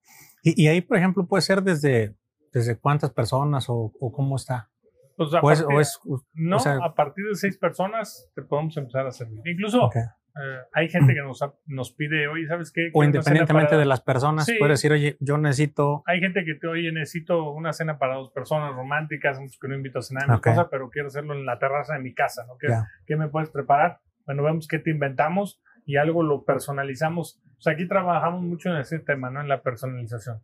Y, 0.43 0.63
y, 0.63 0.69
ahí, 0.69 0.81
por 0.81 0.97
ejemplo, 0.97 1.27
puede 1.27 1.43
ser 1.43 1.63
desde, 1.63 2.17
desde 2.53 2.79
cuántas 2.79 3.11
personas 3.11 3.69
o, 3.69 3.93
o 3.99 4.13
cómo 4.13 4.37
está. 4.37 4.69
Pues 5.17 5.35
a 5.35 5.41
pues, 5.41 5.61
partir, 5.61 5.77
o 5.77 5.81
es, 5.81 6.01
no, 6.33 6.57
o 6.57 6.61
sea, 6.61 6.79
a 6.83 6.95
partir 6.95 7.27
de 7.27 7.35
seis 7.35 7.59
personas 7.59 8.31
te 8.35 8.43
podemos 8.43 8.77
empezar 8.77 9.07
a 9.07 9.11
servir. 9.11 9.43
Incluso 9.45 9.85
okay. 9.85 10.03
eh, 10.03 10.59
hay 10.73 10.89
gente 10.89 11.13
que 11.13 11.21
nos, 11.21 11.45
nos 11.67 11.93
pide, 11.93 12.27
oye, 12.27 12.47
¿sabes 12.47 12.73
qué? 12.73 12.91
O 12.95 13.05
independientemente 13.05 13.77
de 13.77 13.85
las 13.85 14.01
personas, 14.01 14.47
sí. 14.47 14.57
puede 14.59 14.73
decir, 14.73 14.93
oye, 14.93 15.19
yo 15.21 15.37
necesito. 15.37 16.03
Hay 16.07 16.21
gente 16.21 16.43
que 16.45 16.55
te, 16.55 16.67
oye, 16.67 16.91
necesito 16.91 17.51
una 17.51 17.75
cena 17.75 17.99
para 17.99 18.15
dos 18.15 18.31
personas 18.31 18.75
románticas, 18.75 19.39
que 19.61 19.69
no 19.69 19.75
invito 19.75 19.99
a 19.99 20.03
cenar 20.03 20.25
en 20.25 20.31
okay. 20.31 20.53
mi 20.53 20.57
casa, 20.57 20.71
pero 20.71 20.89
quiero 20.89 21.09
hacerlo 21.09 21.35
en 21.35 21.45
la 21.45 21.59
terraza 21.59 21.95
de 21.95 22.01
mi 22.01 22.15
casa, 22.15 22.47
¿no? 22.47 22.57
¿Qué, 22.57 22.69
yeah. 22.69 22.89
¿qué 23.07 23.17
me 23.17 23.29
puedes 23.29 23.51
preparar? 23.51 24.01
bueno, 24.31 24.45
vemos 24.45 24.69
qué 24.69 24.79
te 24.79 24.91
inventamos 24.91 25.61
y 25.85 25.97
algo 25.97 26.23
lo 26.23 26.45
personalizamos. 26.45 27.41
O 27.59 27.63
sea, 27.63 27.73
aquí 27.73 27.89
trabajamos 27.89 28.43
mucho 28.43 28.71
en 28.71 28.77
ese 28.77 29.01
tema, 29.01 29.29
¿no? 29.29 29.41
En 29.41 29.49
la 29.49 29.61
personalización. 29.61 30.41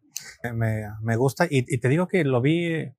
Me, 0.55 0.85
me 1.01 1.17
gusta 1.17 1.47
y, 1.47 1.65
y, 1.73 1.79
te 1.79 1.89
digo 1.89 2.09
que 2.09 2.25
lo 2.25 2.41
vi 2.41 2.93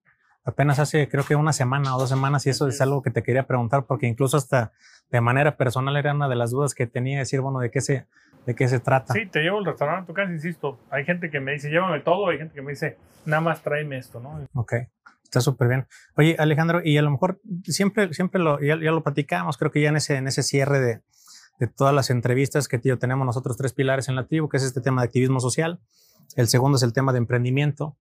apenas 0.43 0.80
hace 0.80 1.07
creo 1.09 1.23
que 1.25 1.36
una 1.36 1.53
semana 1.53 1.95
o 1.95 1.99
dos 1.99 2.09
semanas 2.09 2.45
y 2.45 2.49
eso 2.49 2.67
es 2.67 2.80
algo 2.82 3.01
que 3.01 3.11
te 3.11 3.23
quería 3.23 3.47
preguntar 3.47 3.86
porque 3.86 4.07
incluso 4.07 4.38
hasta 4.38 4.71
de 5.11 5.21
manera 5.21 5.57
personal 5.57 5.95
era 5.95 6.13
una 6.13 6.28
de 6.28 6.36
las 6.36 6.51
dudas 6.51 6.73
que 6.73 6.88
tenía, 6.88 7.19
decir, 7.19 7.41
bueno, 7.41 7.59
¿de 7.59 7.71
qué 7.71 7.82
se, 7.82 8.05
de 8.45 8.55
qué 8.55 8.67
se 8.67 8.80
trata? 8.80 9.13
Sí, 9.13 9.25
te 9.25 9.41
llevo 9.41 9.59
el 9.59 9.65
restaurante 9.65 10.03
a 10.03 10.05
tu 10.07 10.13
casa, 10.13 10.32
insisto. 10.32 10.80
Hay 10.89 11.05
gente 11.05 11.30
que 11.30 11.39
me 11.39 11.53
dice, 11.53 11.69
llévame 11.69 12.01
todo, 12.01 12.30
hay 12.30 12.38
gente 12.38 12.53
que 12.53 12.61
me 12.61 12.71
dice, 12.71 12.97
nada 13.25 13.41
más 13.41 13.61
tráeme 13.61 13.97
esto, 13.97 14.19
¿no? 14.19 14.45
Ok. 14.53 14.73
Está 15.23 15.41
súper 15.41 15.67
bien. 15.67 15.88
Oye, 16.15 16.38
Alejandro, 16.39 16.82
y 16.84 16.97
a 16.97 17.01
lo 17.01 17.11
mejor 17.11 17.41
siempre, 17.63 18.13
siempre 18.13 18.41
lo, 18.41 18.61
ya, 18.61 18.80
ya 18.82 18.91
lo 18.91 19.03
platicamos, 19.03 19.57
creo 19.57 19.71
que 19.71 19.82
ya 19.82 19.89
en 19.89 19.97
ese, 19.97 20.15
en 20.15 20.28
ese 20.28 20.41
cierre 20.41 20.80
de, 20.80 21.01
de 21.59 21.67
todas 21.67 21.93
las 21.93 22.09
entrevistas 22.09 22.69
que 22.69 22.80
tío, 22.80 22.97
tenemos 22.97 23.25
nosotros 23.25 23.57
tres 23.57 23.73
pilares 23.73 24.07
en 24.07 24.15
la 24.15 24.25
tribu, 24.25 24.47
que 24.47 24.57
es 24.57 24.63
este 24.63 24.80
tema 24.80 25.01
de 25.01 25.07
activismo 25.07 25.41
social. 25.41 25.80
El 26.36 26.47
segundo 26.47 26.78
es 26.78 26.84
el 26.84 26.93
tema 26.93 27.11
de 27.11 27.19
emprendimiento, 27.19 27.97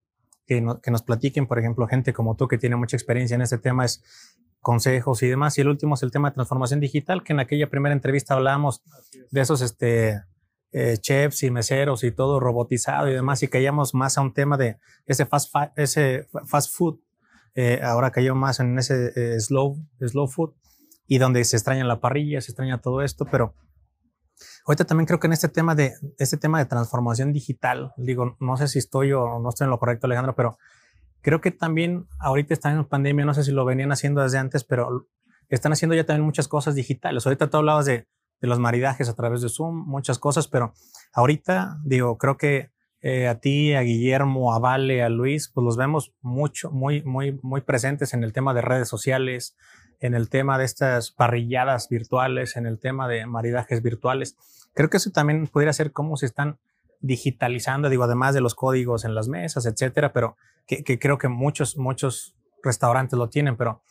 que, 0.47 0.61
no, 0.61 0.81
que 0.81 0.91
nos 0.91 1.03
platiquen, 1.03 1.47
por 1.47 1.59
ejemplo, 1.59 1.87
gente 1.87 2.13
como 2.13 2.37
tú 2.37 2.49
que 2.49 2.59
tiene 2.59 2.77
mucha 2.77 2.97
experiencia 2.97 3.35
en 3.35 3.43
este 3.43 3.59
tema, 3.59 3.85
es 3.85 4.03
consejos 4.61 5.23
y 5.23 5.29
demás. 5.29 5.57
Y 5.59 5.61
el 5.63 5.69
último 5.69 5.95
es 5.95 6.03
el 6.03 6.11
tema 6.11 6.31
de 6.31 6.35
transformación 6.35 6.81
digital, 6.81 7.23
que 7.23 7.33
en 7.33 7.41
aquella 7.41 7.69
primera 7.69 7.95
entrevista 7.95 8.35
hablábamos 8.35 8.83
de 9.31 9.41
esos 9.41 9.63
este, 9.63 10.23
eh, 10.73 10.99
chefs 10.99 11.43
y 11.43 11.51
meseros 11.51 12.05
y 12.05 12.11
todo 12.11 12.41
robotizado 12.41 13.09
y 13.09 13.15
demás, 13.15 13.43
y 13.43 13.49
caíamos 13.49 13.95
más 13.95 14.19
a 14.19 14.21
un 14.21 14.35
tema 14.35 14.57
de 14.57 14.79
ese 15.07 15.25
fast, 15.25 15.55
ese 15.77 16.29
fast 16.47 16.75
food 16.75 16.99
eh, 17.55 17.81
ahora 17.83 18.11
cayó 18.11 18.35
más 18.35 18.61
en 18.61 18.79
ese 18.79 19.13
eh, 19.17 19.41
slow, 19.41 19.79
slow 20.01 20.29
food 20.29 20.53
y 21.07 21.17
donde 21.17 21.43
se 21.45 21.57
extraña 21.57 21.85
la 21.85 22.01
parrilla, 22.01 22.43
se 22.43 22.51
extraña 22.51 22.83
todo 22.83 23.01
esto, 23.01 23.25
pero 23.25 23.55
ahorita 24.67 24.85
también 24.85 25.07
creo 25.07 25.21
que 25.21 25.27
en 25.29 25.33
este 25.33 25.49
tema 25.49 25.75
de 25.75 25.95
este 26.19 26.37
tema 26.37 26.59
de 26.59 26.67
transformación 26.67 27.33
digital, 27.33 27.93
digo, 27.97 28.37
no 28.41 28.57
sé 28.57 28.69
si 28.69 28.79
estoy 28.79 29.13
o 29.13 29.39
no 29.39 29.49
estoy 29.49 29.67
en 29.67 29.71
lo 29.71 29.79
correcto, 29.79 30.07
Alejandro, 30.07 30.35
pero 30.35 30.59
creo 31.23 31.41
que 31.41 31.51
también 31.51 32.07
ahorita 32.19 32.53
están 32.53 32.77
en 32.77 32.85
pandemia, 32.85 33.25
no 33.25 33.35
sé 33.35 33.45
si 33.45 33.53
lo 33.53 33.65
venían 33.65 33.93
haciendo 33.93 34.23
desde 34.23 34.39
antes, 34.39 34.65
pero 34.65 35.09
están 35.49 35.73
haciendo 35.73 35.95
ya 35.95 36.05
también 36.05 36.25
muchas 36.25 36.49
cosas 36.49 36.75
digitales. 36.75 37.27
Ahorita 37.27 37.49
tú 37.49 37.57
hablabas 37.57 37.87
de, 37.87 38.07
de 38.41 38.49
los 38.49 38.59
maridajes 38.59 39.09
a 39.09 39.15
través 39.15 39.41
de 39.41 39.49
Zoom, 39.49 39.87
muchas 39.87 40.19
cosas, 40.19 40.49
pero 40.49 40.73
ahorita, 41.13 41.79
digo, 41.85 42.19
creo 42.19 42.37
que 42.37 42.71
eh, 43.01 43.29
a 43.29 43.39
ti, 43.39 43.75
a 43.75 43.83
Guillermo, 43.83 44.53
a 44.53 44.59
Vale, 44.59 45.03
a 45.03 45.09
Luis, 45.09 45.49
pues 45.49 45.65
los 45.65 45.77
vemos 45.77 46.15
mucho, 46.23 46.71
muy, 46.71 47.03
muy, 47.05 47.39
muy 47.43 47.61
presentes 47.61 48.15
en 48.15 48.25
el 48.25 48.33
tema 48.33 48.55
de 48.55 48.63
redes 48.63 48.89
sociales, 48.89 49.57
en 50.01 50.15
el 50.15 50.29
tema 50.29 50.59
de 50.59 50.65
estas 50.65 51.11
parrilladas 51.11 51.89
virtuales, 51.89 52.57
en 52.57 52.67
el 52.67 52.79
tema 52.79 53.09
de 53.09 53.27
maridajes 53.27 53.83
virtuales. 53.83 54.37
Creo 54.75 54.91
que 54.91 54.99
eso 54.99 55.11
también 55.11 55.47
pudiera 55.47 55.73
ser 55.73 55.93
cómo 55.93 56.17
se 56.17 56.27
están 56.27 56.59
digitalizando, 57.01 57.89
digo, 57.89 58.05
además 58.05 58.35
de 58.35 58.41
los 58.41 58.55
códigos 58.55 59.05
en 59.05 59.15
las 59.15 59.29
mesas, 59.29 59.67
etcétera, 59.67 60.13
pero 60.13 60.37
que, 60.67 60.83
que 60.83 60.99
creo 60.99 61.19
que 61.19 61.29
muchos, 61.29 61.77
muchos 61.77 62.35
restaurantes 62.63 63.19
lo 63.19 63.29
tienen, 63.29 63.57
pero 63.57 63.83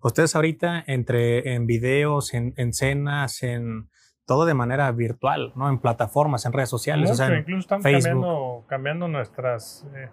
ustedes 0.00 0.34
ahorita 0.36 0.84
entre 0.86 1.54
en 1.54 1.66
videos, 1.66 2.34
en, 2.34 2.52
en 2.56 2.72
cenas, 2.72 3.42
en 3.42 3.88
todo 4.26 4.46
de 4.46 4.54
manera 4.54 4.90
virtual, 4.92 5.52
¿no? 5.54 5.68
En 5.68 5.78
plataformas, 5.78 6.46
en 6.46 6.52
redes 6.52 6.68
sociales. 6.70 7.10
Mucho, 7.10 7.22
o 7.22 7.26
sea, 7.26 7.38
incluso 7.38 7.60
estamos 7.60 7.84
cambiando, 7.84 8.64
cambiando, 8.68 9.08
nuestras... 9.08 9.86
Eh, 9.94 10.08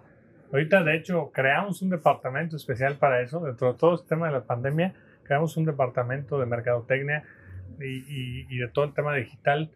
ahorita, 0.52 0.82
de 0.82 0.96
hecho, 0.96 1.30
creamos 1.32 1.80
un 1.82 1.90
departamento 1.90 2.56
especial 2.56 2.96
para 2.96 3.22
eso. 3.22 3.40
Dentro 3.40 3.72
de 3.72 3.78
todo 3.78 3.94
este 3.94 4.08
tema 4.08 4.26
de 4.26 4.32
la 4.32 4.44
pandemia, 4.44 4.94
creamos 5.32 5.56
un 5.56 5.64
departamento 5.64 6.38
de 6.38 6.44
mercadotecnia 6.44 7.24
y, 7.80 7.86
y, 7.86 8.46
y 8.50 8.58
de 8.58 8.68
todo 8.68 8.84
el 8.84 8.92
tema 8.92 9.14
digital, 9.14 9.70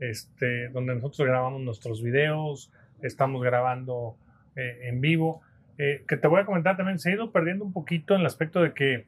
este, 0.00 0.70
donde 0.70 0.94
nosotros 0.94 1.28
grabamos 1.28 1.60
nuestros 1.60 2.02
videos, 2.02 2.72
estamos 3.02 3.42
grabando 3.42 4.16
eh, 4.56 4.88
en 4.88 5.02
vivo. 5.02 5.42
Eh, 5.76 6.02
que 6.08 6.16
te 6.16 6.28
voy 6.28 6.40
a 6.40 6.46
comentar 6.46 6.78
también, 6.78 6.98
se 6.98 7.10
ha 7.10 7.14
ido 7.14 7.30
perdiendo 7.30 7.62
un 7.62 7.74
poquito 7.74 8.14
en 8.14 8.20
el 8.20 8.26
aspecto 8.26 8.62
de 8.62 8.72
que 8.72 9.04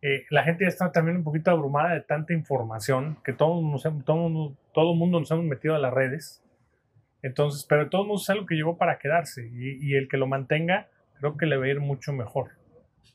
eh, 0.00 0.24
la 0.30 0.42
gente 0.42 0.64
ya 0.64 0.68
está 0.68 0.90
también 0.90 1.18
un 1.18 1.24
poquito 1.24 1.50
abrumada 1.50 1.92
de 1.92 2.00
tanta 2.00 2.32
información 2.32 3.18
que 3.22 3.34
todo, 3.34 3.60
nos, 3.60 3.82
todo, 4.06 4.56
todo 4.72 4.94
mundo 4.94 5.20
nos 5.20 5.30
hemos 5.32 5.44
metido 5.44 5.74
a 5.74 5.78
las 5.78 5.92
redes. 5.92 6.42
Entonces, 7.20 7.66
pero 7.68 7.90
todo 7.90 8.06
mundo 8.06 8.22
es 8.22 8.30
algo 8.30 8.46
que 8.46 8.54
llegó 8.54 8.78
para 8.78 8.98
quedarse 8.98 9.46
y, 9.52 9.86
y, 9.86 9.96
el 9.96 10.08
que 10.08 10.16
lo 10.16 10.26
mantenga, 10.26 10.88
creo 11.18 11.36
que 11.36 11.44
le 11.44 11.58
va 11.58 11.66
a 11.66 11.68
ir 11.68 11.80
mucho 11.80 12.14
mejor. 12.14 12.52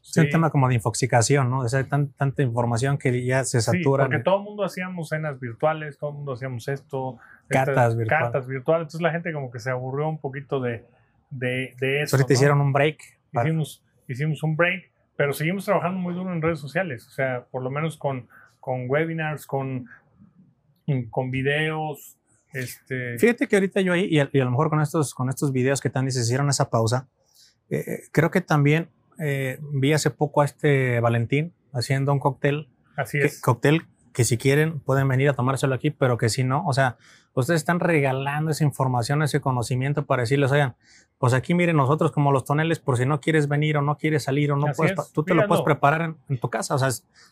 Es 0.01 0.13
sí. 0.13 0.19
un 0.19 0.29
tema 0.29 0.49
como 0.49 0.67
de 0.67 0.75
infoxicación, 0.75 1.49
¿no? 1.49 1.59
O 1.59 1.67
sea, 1.69 1.83
tan, 1.83 2.09
tanta 2.13 2.41
información 2.41 2.97
que 2.97 3.25
ya 3.25 3.43
se 3.43 3.61
satura. 3.61 4.05
Sí, 4.05 4.09
porque 4.09 4.23
todo 4.23 4.37
el 4.37 4.43
mundo 4.43 4.63
hacíamos 4.63 5.09
cenas 5.09 5.39
virtuales, 5.39 5.97
todo 5.97 6.11
el 6.11 6.15
mundo 6.17 6.33
hacíamos 6.33 6.67
esto. 6.67 7.17
Cartas 7.47 7.97
virtuales. 7.97 8.23
Cartas 8.23 8.47
virtuales. 8.47 8.85
Entonces 8.85 9.01
la 9.01 9.11
gente 9.11 9.33
como 9.33 9.51
que 9.51 9.59
se 9.59 9.69
aburrió 9.69 10.07
un 10.07 10.19
poquito 10.19 10.59
de, 10.59 10.85
de, 11.29 11.75
de 11.79 12.01
eso. 12.03 12.15
Ahorita 12.15 12.29
¿no? 12.29 12.33
hicieron 12.33 12.61
un 12.61 12.73
break 12.73 13.21
hicimos, 13.39 13.83
hicimos 14.07 14.43
un 14.43 14.55
break, 14.55 14.91
pero 15.15 15.33
seguimos 15.33 15.65
trabajando 15.65 15.99
muy 15.99 16.13
duro 16.13 16.33
en 16.33 16.41
redes 16.41 16.59
sociales, 16.59 17.07
o 17.07 17.11
sea, 17.11 17.45
por 17.49 17.63
lo 17.63 17.69
menos 17.69 17.97
con, 17.97 18.27
con 18.59 18.89
webinars, 18.89 19.45
con, 19.45 19.87
con 21.09 21.31
videos. 21.31 22.17
Este... 22.53 23.17
Fíjate 23.17 23.47
que 23.47 23.55
ahorita 23.55 23.81
yo 23.81 23.93
ahí, 23.93 24.07
y 24.09 24.19
a, 24.19 24.29
lo 24.31 24.51
mejor 24.51 24.69
con 24.69 24.81
estos, 24.81 25.13
con 25.13 25.29
estos 25.29 25.51
videos 25.51 25.79
que 25.79 25.89
tan 25.89 26.09
se 26.11 26.19
hicieron 26.19 26.49
esa 26.49 26.69
pausa, 26.69 27.07
eh, 27.69 28.01
creo 28.11 28.31
que 28.31 28.41
también 28.41 28.89
eh, 29.21 29.59
vi 29.71 29.93
hace 29.93 30.09
poco 30.09 30.41
a 30.41 30.45
este 30.45 30.99
Valentín 30.99 31.53
haciendo 31.73 32.11
un 32.11 32.19
cóctel. 32.19 32.69
Así 32.95 33.19
es. 33.19 33.41
cóctel 33.41 33.83
que 34.13 34.25
si 34.25 34.37
quieren 34.37 34.79
pueden 34.79 35.07
venir 35.07 35.29
a 35.29 35.33
tomárselo 35.33 35.73
aquí, 35.73 35.91
pero 35.91 36.17
que 36.17 36.29
si 36.29 36.43
no, 36.43 36.65
o 36.65 36.73
sea, 36.73 36.97
ustedes 37.33 37.61
están 37.61 37.79
regalando 37.79 38.51
esa 38.51 38.63
información, 38.63 39.21
ese 39.23 39.39
conocimiento 39.39 40.05
para 40.05 40.23
decirles, 40.23 40.51
oigan, 40.51 40.75
pues 41.17 41.33
aquí 41.33 41.53
miren 41.53 41.77
nosotros 41.77 42.11
como 42.11 42.31
los 42.31 42.43
toneles, 42.43 42.79
por 42.79 42.97
si 42.97 43.05
no 43.05 43.21
quieres 43.21 43.47
venir 43.47 43.77
o 43.77 43.81
no 43.81 43.97
quieres 43.97 44.23
salir 44.23 44.51
o 44.51 44.57
no 44.57 44.67
puedes, 44.75 45.13
tú 45.13 45.23
te 45.23 45.33
lo 45.33 45.47
puedes 45.47 45.63
preparar 45.63 46.15
en, 46.27 46.37
tu 46.39 46.49
casa, 46.49 46.75
o 46.75 46.77
sea, 46.77 46.89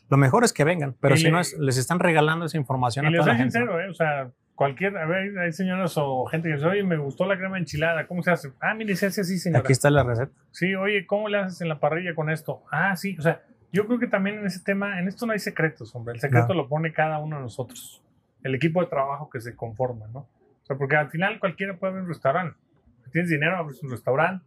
lo 0.10 0.18
mejor 0.18 0.44
es 0.44 0.54
que 0.54 0.64
vengan, 0.64 0.96
pero 1.00 1.18
si 1.18 1.30
no 1.30 1.40
es, 1.40 1.58
les 1.58 1.78
están 1.78 2.00
regalando 2.00 2.46
esa 2.46 2.58
información 2.58 3.08
a 3.08 3.12
toda 3.12 3.26
la 3.26 3.36
gente. 3.36 3.60
sincero, 3.60 3.80
¿eh? 3.82 3.90
o 3.90 3.94
sea, 3.94 4.32
cualquier, 4.60 4.98
a 4.98 5.06
ver, 5.06 5.40
hay 5.40 5.54
señoras 5.54 5.94
o 5.96 6.26
gente 6.26 6.50
que 6.50 6.56
dice, 6.56 6.68
oye, 6.68 6.84
me 6.84 6.98
gustó 6.98 7.26
la 7.26 7.38
crema 7.38 7.58
enchilada, 7.58 8.08
¿cómo 8.08 8.22
se 8.24 8.32
hace? 8.32 8.52
Ah, 8.60 8.74
mire, 8.74 8.94
se 8.98 9.06
hace 9.06 9.22
así, 9.22 9.38
señora. 9.38 9.62
Aquí 9.62 9.72
está 9.72 9.90
la 9.90 10.04
receta. 10.04 10.34
Sí, 10.52 10.76
oye, 10.76 11.08
¿cómo 11.08 11.30
le 11.30 11.38
haces 11.38 11.62
en 11.62 11.70
la 11.70 11.80
parrilla 11.80 12.14
con 12.14 12.30
esto? 12.30 12.64
Ah, 12.70 12.94
sí, 12.98 13.16
o 13.18 13.22
sea, 13.22 13.42
yo 13.72 13.88
creo 13.88 14.00
que 14.00 14.08
también 14.08 14.40
en 14.40 14.46
ese 14.46 14.62
tema, 14.62 15.00
en 15.00 15.08
esto 15.08 15.26
no 15.26 15.32
hay 15.32 15.40
secretos, 15.40 15.96
hombre. 15.96 16.16
El 16.16 16.20
secreto 16.20 16.54
lo 16.54 16.68
pone 16.68 16.92
cada 16.92 17.20
uno 17.20 17.38
de 17.38 17.44
nosotros. 17.44 18.04
El 18.44 18.54
equipo 18.54 18.82
de 18.82 18.88
trabajo 18.88 19.30
que 19.30 19.40
se 19.40 19.56
conforma, 19.56 20.08
¿no? 20.08 20.20
O 20.20 20.66
sea, 20.66 20.76
porque 20.76 20.98
al 20.98 21.10
final 21.10 21.40
cualquiera 21.40 21.78
puede 21.78 21.92
abrir 21.92 22.04
un 22.04 22.10
restaurante. 22.10 22.58
Si 23.06 23.12
tienes 23.12 23.32
dinero, 23.32 23.56
abres 23.56 23.82
un 23.82 23.92
restaurante. 23.92 24.46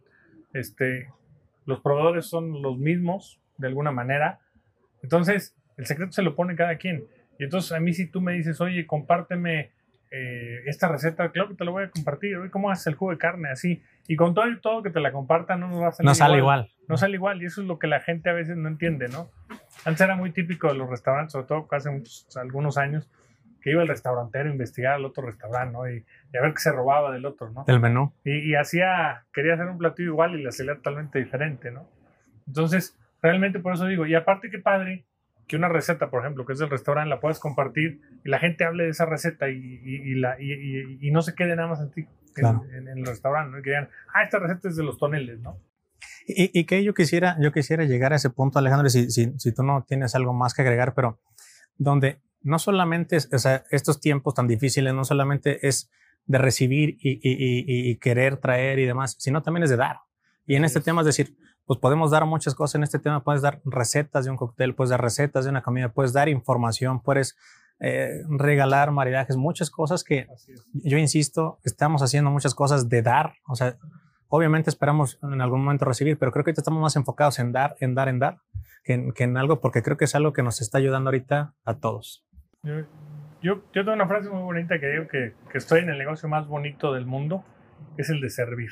Este, 0.53 1.09
los 1.65 1.79
proveedores 1.81 2.27
son 2.27 2.61
los 2.61 2.77
mismos, 2.77 3.41
de 3.57 3.65
alguna 3.65 3.89
manera. 3.89 4.41
Entonces, 5.01 5.55
el 5.75 5.87
secreto 5.87 6.11
se 6.11 6.21
lo 6.21 6.35
pone 6.35 6.55
cada 6.55 6.75
quien. 6.75 7.03
Y 7.39 7.45
entonces, 7.45 7.71
a 7.71 7.79
mí, 7.79 7.93
si 7.93 8.05
tú 8.05 8.21
me 8.21 8.33
dices, 8.33 8.61
oye, 8.61 8.85
compárteme 8.85 9.71
eh, 10.15 10.61
esta 10.67 10.87
receta, 10.89 11.31
claro 11.31 11.49
que 11.49 11.55
te 11.55 11.65
lo 11.65 11.71
voy 11.71 11.85
a 11.85 11.89
compartir. 11.89 12.37
¿Cómo 12.51 12.69
haces 12.69 12.85
el 12.85 12.93
jugo 12.93 13.09
de 13.09 13.17
carne? 13.17 13.49
Así. 13.49 13.81
Y 14.07 14.15
con 14.15 14.35
todo 14.35 14.47
y 14.47 14.61
todo 14.61 14.83
que 14.83 14.91
te 14.91 14.99
la 14.99 15.11
compartan, 15.11 15.59
no 15.59 15.69
nos 15.69 15.81
va 15.81 15.87
a 15.87 15.91
salir 15.91 16.07
No 16.07 16.13
sale 16.13 16.37
igual. 16.37 16.71
No 16.87 16.97
sale 16.97 17.15
igual. 17.15 17.41
Y 17.41 17.45
eso 17.45 17.61
es 17.61 17.67
lo 17.67 17.79
que 17.79 17.87
la 17.87 17.99
gente 17.99 18.29
a 18.29 18.33
veces 18.33 18.55
no 18.55 18.67
entiende, 18.67 19.07
¿no? 19.07 19.31
Antes 19.85 20.01
era 20.01 20.15
muy 20.15 20.31
típico 20.31 20.67
de 20.67 20.75
los 20.75 20.87
restaurantes, 20.87 21.31
sobre 21.31 21.47
todo 21.47 21.67
hace 21.71 21.89
algunos 22.39 22.77
años, 22.77 23.09
que 23.59 23.71
iba 23.71 23.81
el 23.81 23.87
restaurantero 23.87 24.49
a 24.49 24.51
investigar 24.51 24.93
al 24.93 25.05
otro 25.05 25.25
restaurante, 25.25 25.73
¿no? 25.73 25.89
Y, 25.89 26.05
a 26.37 26.41
ver 26.43 26.53
qué 26.53 26.59
se 26.59 26.71
robaba 26.71 27.11
del 27.11 27.25
otro, 27.25 27.49
¿no? 27.49 27.65
El 27.67 27.79
menú. 27.79 28.13
Y, 28.23 28.51
y 28.51 28.53
hacía, 28.53 29.25
quería 29.33 29.55
hacer 29.55 29.65
un 29.65 29.79
platillo 29.79 30.09
igual 30.09 30.39
y 30.39 30.43
le 30.43 30.49
hacía 30.49 30.75
totalmente 30.75 31.17
diferente, 31.17 31.71
¿no? 31.71 31.89
Entonces, 32.45 32.95
realmente 33.19 33.59
por 33.59 33.73
eso 33.73 33.87
digo, 33.87 34.05
y 34.05 34.13
aparte 34.13 34.51
qué 34.51 34.59
padre 34.59 35.05
que 35.47 35.55
una 35.55 35.69
receta, 35.69 36.09
por 36.09 36.21
ejemplo, 36.21 36.45
que 36.45 36.53
es 36.53 36.59
del 36.59 36.69
restaurante, 36.69 37.09
la 37.09 37.19
puedes 37.19 37.39
compartir 37.39 38.01
y 38.23 38.29
la 38.29 38.39
gente 38.39 38.63
hable 38.63 38.85
de 38.85 38.89
esa 38.89 39.05
receta 39.05 39.49
y, 39.49 39.55
y, 39.55 40.15
la, 40.15 40.39
y, 40.39 41.11
no 41.11 41.21
se 41.21 41.35
quede 41.35 41.55
nada 41.55 41.69
más 41.69 41.81
en 41.81 41.91
ti, 41.91 42.07
en, 42.37 42.87
el 42.87 43.05
restaurante, 43.05 43.51
¿no? 43.51 43.59
Y 43.59 43.61
que 43.61 43.69
digan, 43.71 43.89
ah, 44.13 44.23
esta 44.23 44.39
receta 44.39 44.69
es 44.69 44.75
de 44.75 44.83
los 44.83 44.97
toneles, 44.97 45.39
¿no? 45.39 45.57
Y, 46.25 46.63
que 46.65 46.83
yo 46.83 46.93
quisiera, 46.93 47.37
yo 47.41 47.51
quisiera 47.51 47.83
llegar 47.83 48.13
a 48.13 48.15
ese 48.15 48.29
punto, 48.29 48.57
Alejandro, 48.57 48.89
si, 48.89 49.11
si, 49.11 49.33
si, 49.37 49.53
tú 49.53 49.63
no 49.63 49.83
tienes 49.87 50.15
algo 50.15 50.33
más 50.33 50.53
que 50.53 50.61
agregar, 50.61 50.93
pero 50.93 51.19
donde 51.77 52.21
no 52.41 52.59
solamente, 52.59 53.17
es, 53.17 53.29
o 53.33 53.39
sea, 53.39 53.63
estos 53.71 53.99
tiempos 53.99 54.33
tan 54.33 54.47
difíciles, 54.47 54.93
no 54.93 55.03
solamente 55.03 55.67
es 55.67 55.89
de 56.25 56.37
recibir 56.37 56.97
y, 56.99 57.95
querer 57.97 58.37
traer 58.37 58.79
y 58.79 58.85
demás, 58.85 59.15
sino 59.19 59.41
también 59.41 59.63
es 59.63 59.69
de 59.69 59.77
dar. 59.77 59.97
Y 60.45 60.55
en 60.55 60.65
este 60.65 60.81
tema 60.81 61.01
es 61.01 61.07
decir, 61.07 61.35
pues 61.65 61.79
podemos 61.79 62.11
dar 62.11 62.25
muchas 62.25 62.55
cosas 62.55 62.75
en 62.75 62.83
este 62.83 62.99
tema. 62.99 63.23
Puedes 63.23 63.41
dar 63.41 63.61
recetas 63.65 64.25
de 64.25 64.31
un 64.31 64.37
cóctel, 64.37 64.75
puedes 64.75 64.89
dar 64.89 65.01
recetas 65.01 65.45
de 65.45 65.51
una 65.51 65.61
comida, 65.61 65.89
puedes 65.89 66.13
dar 66.13 66.29
información, 66.29 67.01
puedes 67.01 67.37
eh, 67.79 68.23
regalar 68.29 68.91
maridajes, 68.91 69.35
muchas 69.35 69.69
cosas 69.69 70.03
que 70.03 70.27
yo 70.73 70.97
insisto, 70.97 71.59
estamos 71.63 72.01
haciendo 72.01 72.31
muchas 72.31 72.55
cosas 72.55 72.89
de 72.89 73.01
dar. 73.01 73.33
O 73.47 73.55
sea, 73.55 73.77
obviamente 74.27 74.69
esperamos 74.69 75.19
en 75.21 75.41
algún 75.41 75.63
momento 75.63 75.85
recibir, 75.85 76.17
pero 76.17 76.31
creo 76.31 76.43
que 76.43 76.51
ahorita 76.51 76.61
estamos 76.61 76.81
más 76.81 76.95
enfocados 76.95 77.39
en 77.39 77.51
dar, 77.51 77.75
en 77.79 77.95
dar, 77.95 78.09
en 78.09 78.19
dar, 78.19 78.37
que 78.83 78.93
en, 78.93 79.11
que 79.11 79.23
en 79.23 79.37
algo, 79.37 79.59
porque 79.59 79.81
creo 79.81 79.97
que 79.97 80.05
es 80.05 80.15
algo 80.15 80.33
que 80.33 80.43
nos 80.43 80.61
está 80.61 80.77
ayudando 80.77 81.09
ahorita 81.09 81.55
a 81.65 81.73
todos. 81.75 82.25
Yo, 82.61 82.73
yo, 83.41 83.63
yo 83.73 83.83
tengo 83.83 83.93
una 83.93 84.07
frase 84.07 84.29
muy 84.29 84.41
bonita 84.41 84.79
que 84.79 84.87
digo 84.87 85.07
que, 85.07 85.33
que 85.51 85.57
estoy 85.57 85.81
en 85.81 85.89
el 85.89 85.97
negocio 85.97 86.29
más 86.29 86.47
bonito 86.47 86.93
del 86.93 87.05
mundo, 87.05 87.43
que 87.95 88.03
es 88.03 88.09
el 88.09 88.21
de 88.21 88.29
servir. 88.29 88.71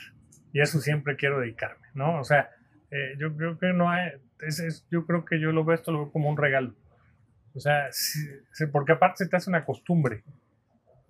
Y 0.53 0.59
a 0.59 0.63
eso 0.63 0.79
siempre 0.79 1.15
quiero 1.15 1.39
dedicarme, 1.39 1.87
¿no? 1.93 2.19
O 2.19 2.23
sea, 2.23 2.49
eh, 2.91 3.15
yo 3.17 3.35
creo 3.35 3.57
que 3.57 3.73
no 3.73 3.89
hay, 3.89 4.11
es, 4.41 4.85
yo 4.91 5.05
creo 5.05 5.25
que 5.25 5.39
yo 5.39 5.51
lo 5.51 5.63
veo 5.63 5.75
esto 5.75 5.91
lo 5.91 5.99
veo 5.99 6.11
como 6.11 6.29
un 6.29 6.37
regalo. 6.37 6.75
O 7.53 7.59
sea, 7.59 7.89
porque 8.71 8.93
aparte 8.93 9.23
se 9.23 9.29
te 9.29 9.35
hace 9.35 9.49
una 9.49 9.65
costumbre. 9.65 10.23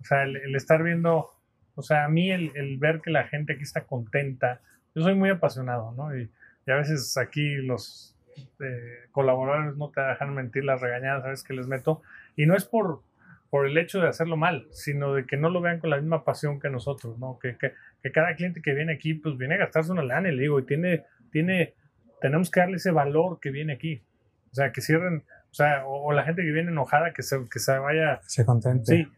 O 0.00 0.04
sea, 0.04 0.24
el, 0.24 0.54
estar 0.56 0.82
viendo, 0.82 1.30
o 1.74 1.82
sea, 1.82 2.04
a 2.04 2.08
mí 2.08 2.30
el, 2.30 2.50
el, 2.56 2.78
ver 2.78 3.00
que 3.00 3.10
la 3.10 3.24
gente 3.24 3.52
aquí 3.52 3.62
está 3.62 3.84
contenta, 3.84 4.60
yo 4.94 5.02
soy 5.02 5.14
muy 5.14 5.30
apasionado, 5.30 5.92
¿no? 5.92 6.16
Y, 6.16 6.30
y 6.66 6.70
a 6.70 6.76
veces 6.76 7.16
aquí 7.16 7.54
los 7.56 8.16
eh, 8.60 9.08
colaboradores 9.10 9.76
no 9.76 9.90
te 9.90 10.00
dejan 10.00 10.34
mentir 10.34 10.64
las 10.64 10.80
regañadas, 10.80 11.22
¿sabes? 11.22 11.42
Que 11.44 11.54
les 11.54 11.66
meto. 11.66 12.02
Y 12.36 12.46
no 12.46 12.56
es 12.56 12.64
por, 12.64 13.02
por 13.50 13.66
el 13.66 13.76
hecho 13.78 14.00
de 14.00 14.08
hacerlo 14.08 14.36
mal, 14.36 14.66
sino 14.70 15.14
de 15.14 15.26
que 15.26 15.36
no 15.36 15.50
lo 15.50 15.60
vean 15.60 15.80
con 15.80 15.90
la 15.90 15.96
misma 15.96 16.24
pasión 16.24 16.60
que 16.60 16.70
nosotros, 16.70 17.18
¿no? 17.18 17.38
Que, 17.40 17.56
que, 17.56 17.72
que 18.02 18.12
cada 18.12 18.34
cliente 18.34 18.62
que 18.62 18.74
viene 18.74 18.94
aquí, 18.94 19.14
pues 19.14 19.36
viene 19.36 19.54
a 19.54 19.58
gastarse 19.58 19.92
una 19.92 20.02
lana, 20.02 20.28
y 20.28 20.36
le 20.36 20.42
digo, 20.42 20.58
y 20.58 20.66
tiene 20.66 21.04
tiene, 21.32 21.74
tenemos 22.20 22.50
que 22.50 22.60
darle 22.60 22.76
ese 22.76 22.92
valor 22.92 23.40
que 23.40 23.50
viene 23.50 23.72
aquí. 23.72 24.04
O 24.52 24.54
sea, 24.54 24.70
que 24.70 24.80
cierren, 24.80 25.24
o 25.50 25.54
sea, 25.54 25.84
o, 25.86 26.12
la 26.12 26.22
gente 26.22 26.42
que 26.42 26.52
viene 26.52 26.70
enojada, 26.70 27.12
que 27.12 27.22
se, 27.22 27.38
que 27.50 27.58
se 27.58 27.76
vaya. 27.78 28.20
Se 28.26 28.44
contente. 28.44 28.84
Sí, 28.84 29.08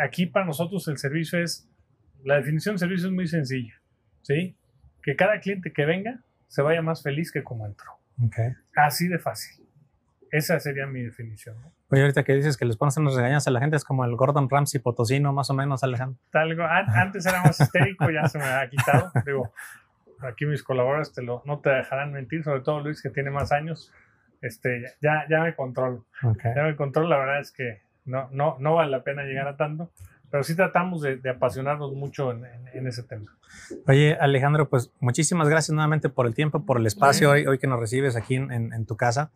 aquí 0.00 0.26
para 0.26 0.44
nosotros 0.44 0.86
el 0.88 0.98
servicio 0.98 1.38
es, 1.38 1.68
la 2.24 2.36
definición 2.36 2.74
de 2.74 2.80
servicio 2.80 3.08
es 3.08 3.14
muy 3.14 3.26
sencilla, 3.26 3.74
¿sí? 4.22 4.56
Que 5.02 5.16
cada 5.16 5.40
cliente 5.40 5.72
que 5.72 5.86
venga 5.86 6.20
se 6.48 6.62
vaya 6.62 6.82
más 6.82 7.02
feliz 7.02 7.32
que 7.32 7.42
como 7.42 7.66
entró. 7.66 7.92
Okay. 8.26 8.52
Así 8.76 9.08
de 9.08 9.18
fácil. 9.18 9.64
Esa 10.30 10.58
sería 10.60 10.86
mi 10.86 11.02
definición. 11.02 11.60
¿no? 11.60 11.72
Oye, 11.90 12.02
ahorita 12.02 12.24
que 12.24 12.34
dices 12.34 12.56
que 12.56 12.64
les 12.64 12.76
pones 12.76 12.96
unas 12.96 13.14
regañas 13.14 13.46
a 13.46 13.50
la 13.50 13.60
gente, 13.60 13.76
es 13.76 13.84
como 13.84 14.04
el 14.04 14.16
Gordon 14.16 14.48
Ramsay 14.48 14.80
potosino, 14.80 15.32
más 15.32 15.50
o 15.50 15.54
menos, 15.54 15.82
Alejandro. 15.82 16.18
Tal, 16.30 16.58
antes 16.60 17.26
era 17.26 17.42
más 17.42 17.60
histérico, 17.60 18.10
ya 18.10 18.26
se 18.28 18.38
me 18.38 18.44
ha 18.44 18.68
quitado. 18.68 19.12
Digo, 19.26 19.52
aquí 20.22 20.46
mis 20.46 20.62
colaboradores 20.62 21.12
te 21.12 21.22
lo, 21.22 21.42
no 21.44 21.60
te 21.60 21.70
dejarán 21.70 22.12
mentir, 22.12 22.44
sobre 22.44 22.60
todo 22.60 22.80
Luis 22.80 23.02
que 23.02 23.10
tiene 23.10 23.30
más 23.30 23.52
años, 23.52 23.92
este, 24.40 24.84
ya, 25.00 25.24
ya 25.30 25.40
me 25.40 25.54
controlo. 25.54 26.04
Ya 26.22 26.62
me 26.64 26.76
controlo, 26.76 27.08
la 27.08 27.18
verdad 27.18 27.40
es 27.40 27.52
que 27.52 27.82
no, 28.04 28.28
no, 28.32 28.56
no 28.58 28.74
vale 28.74 28.90
la 28.90 29.04
pena 29.04 29.22
llegar 29.22 29.46
a 29.46 29.56
tanto, 29.56 29.90
pero 30.30 30.42
sí 30.42 30.56
tratamos 30.56 31.02
de, 31.02 31.20
apasionarnos 31.28 31.92
mucho 31.92 32.32
en, 32.32 32.86
ese 32.86 33.02
tema. 33.02 33.36
Oye, 33.86 34.16
Alejandro, 34.18 34.68
pues 34.68 34.90
muchísimas 34.98 35.48
gracias 35.48 35.74
nuevamente 35.74 36.08
por 36.08 36.26
el 36.26 36.34
tiempo, 36.34 36.64
por 36.64 36.78
el 36.78 36.86
espacio 36.86 37.30
hoy, 37.30 37.46
hoy 37.46 37.58
que 37.58 37.66
nos 37.66 37.78
recibes 37.78 38.16
aquí 38.16 38.36
en, 38.36 38.86
tu 38.86 38.96
casa. 38.96 39.30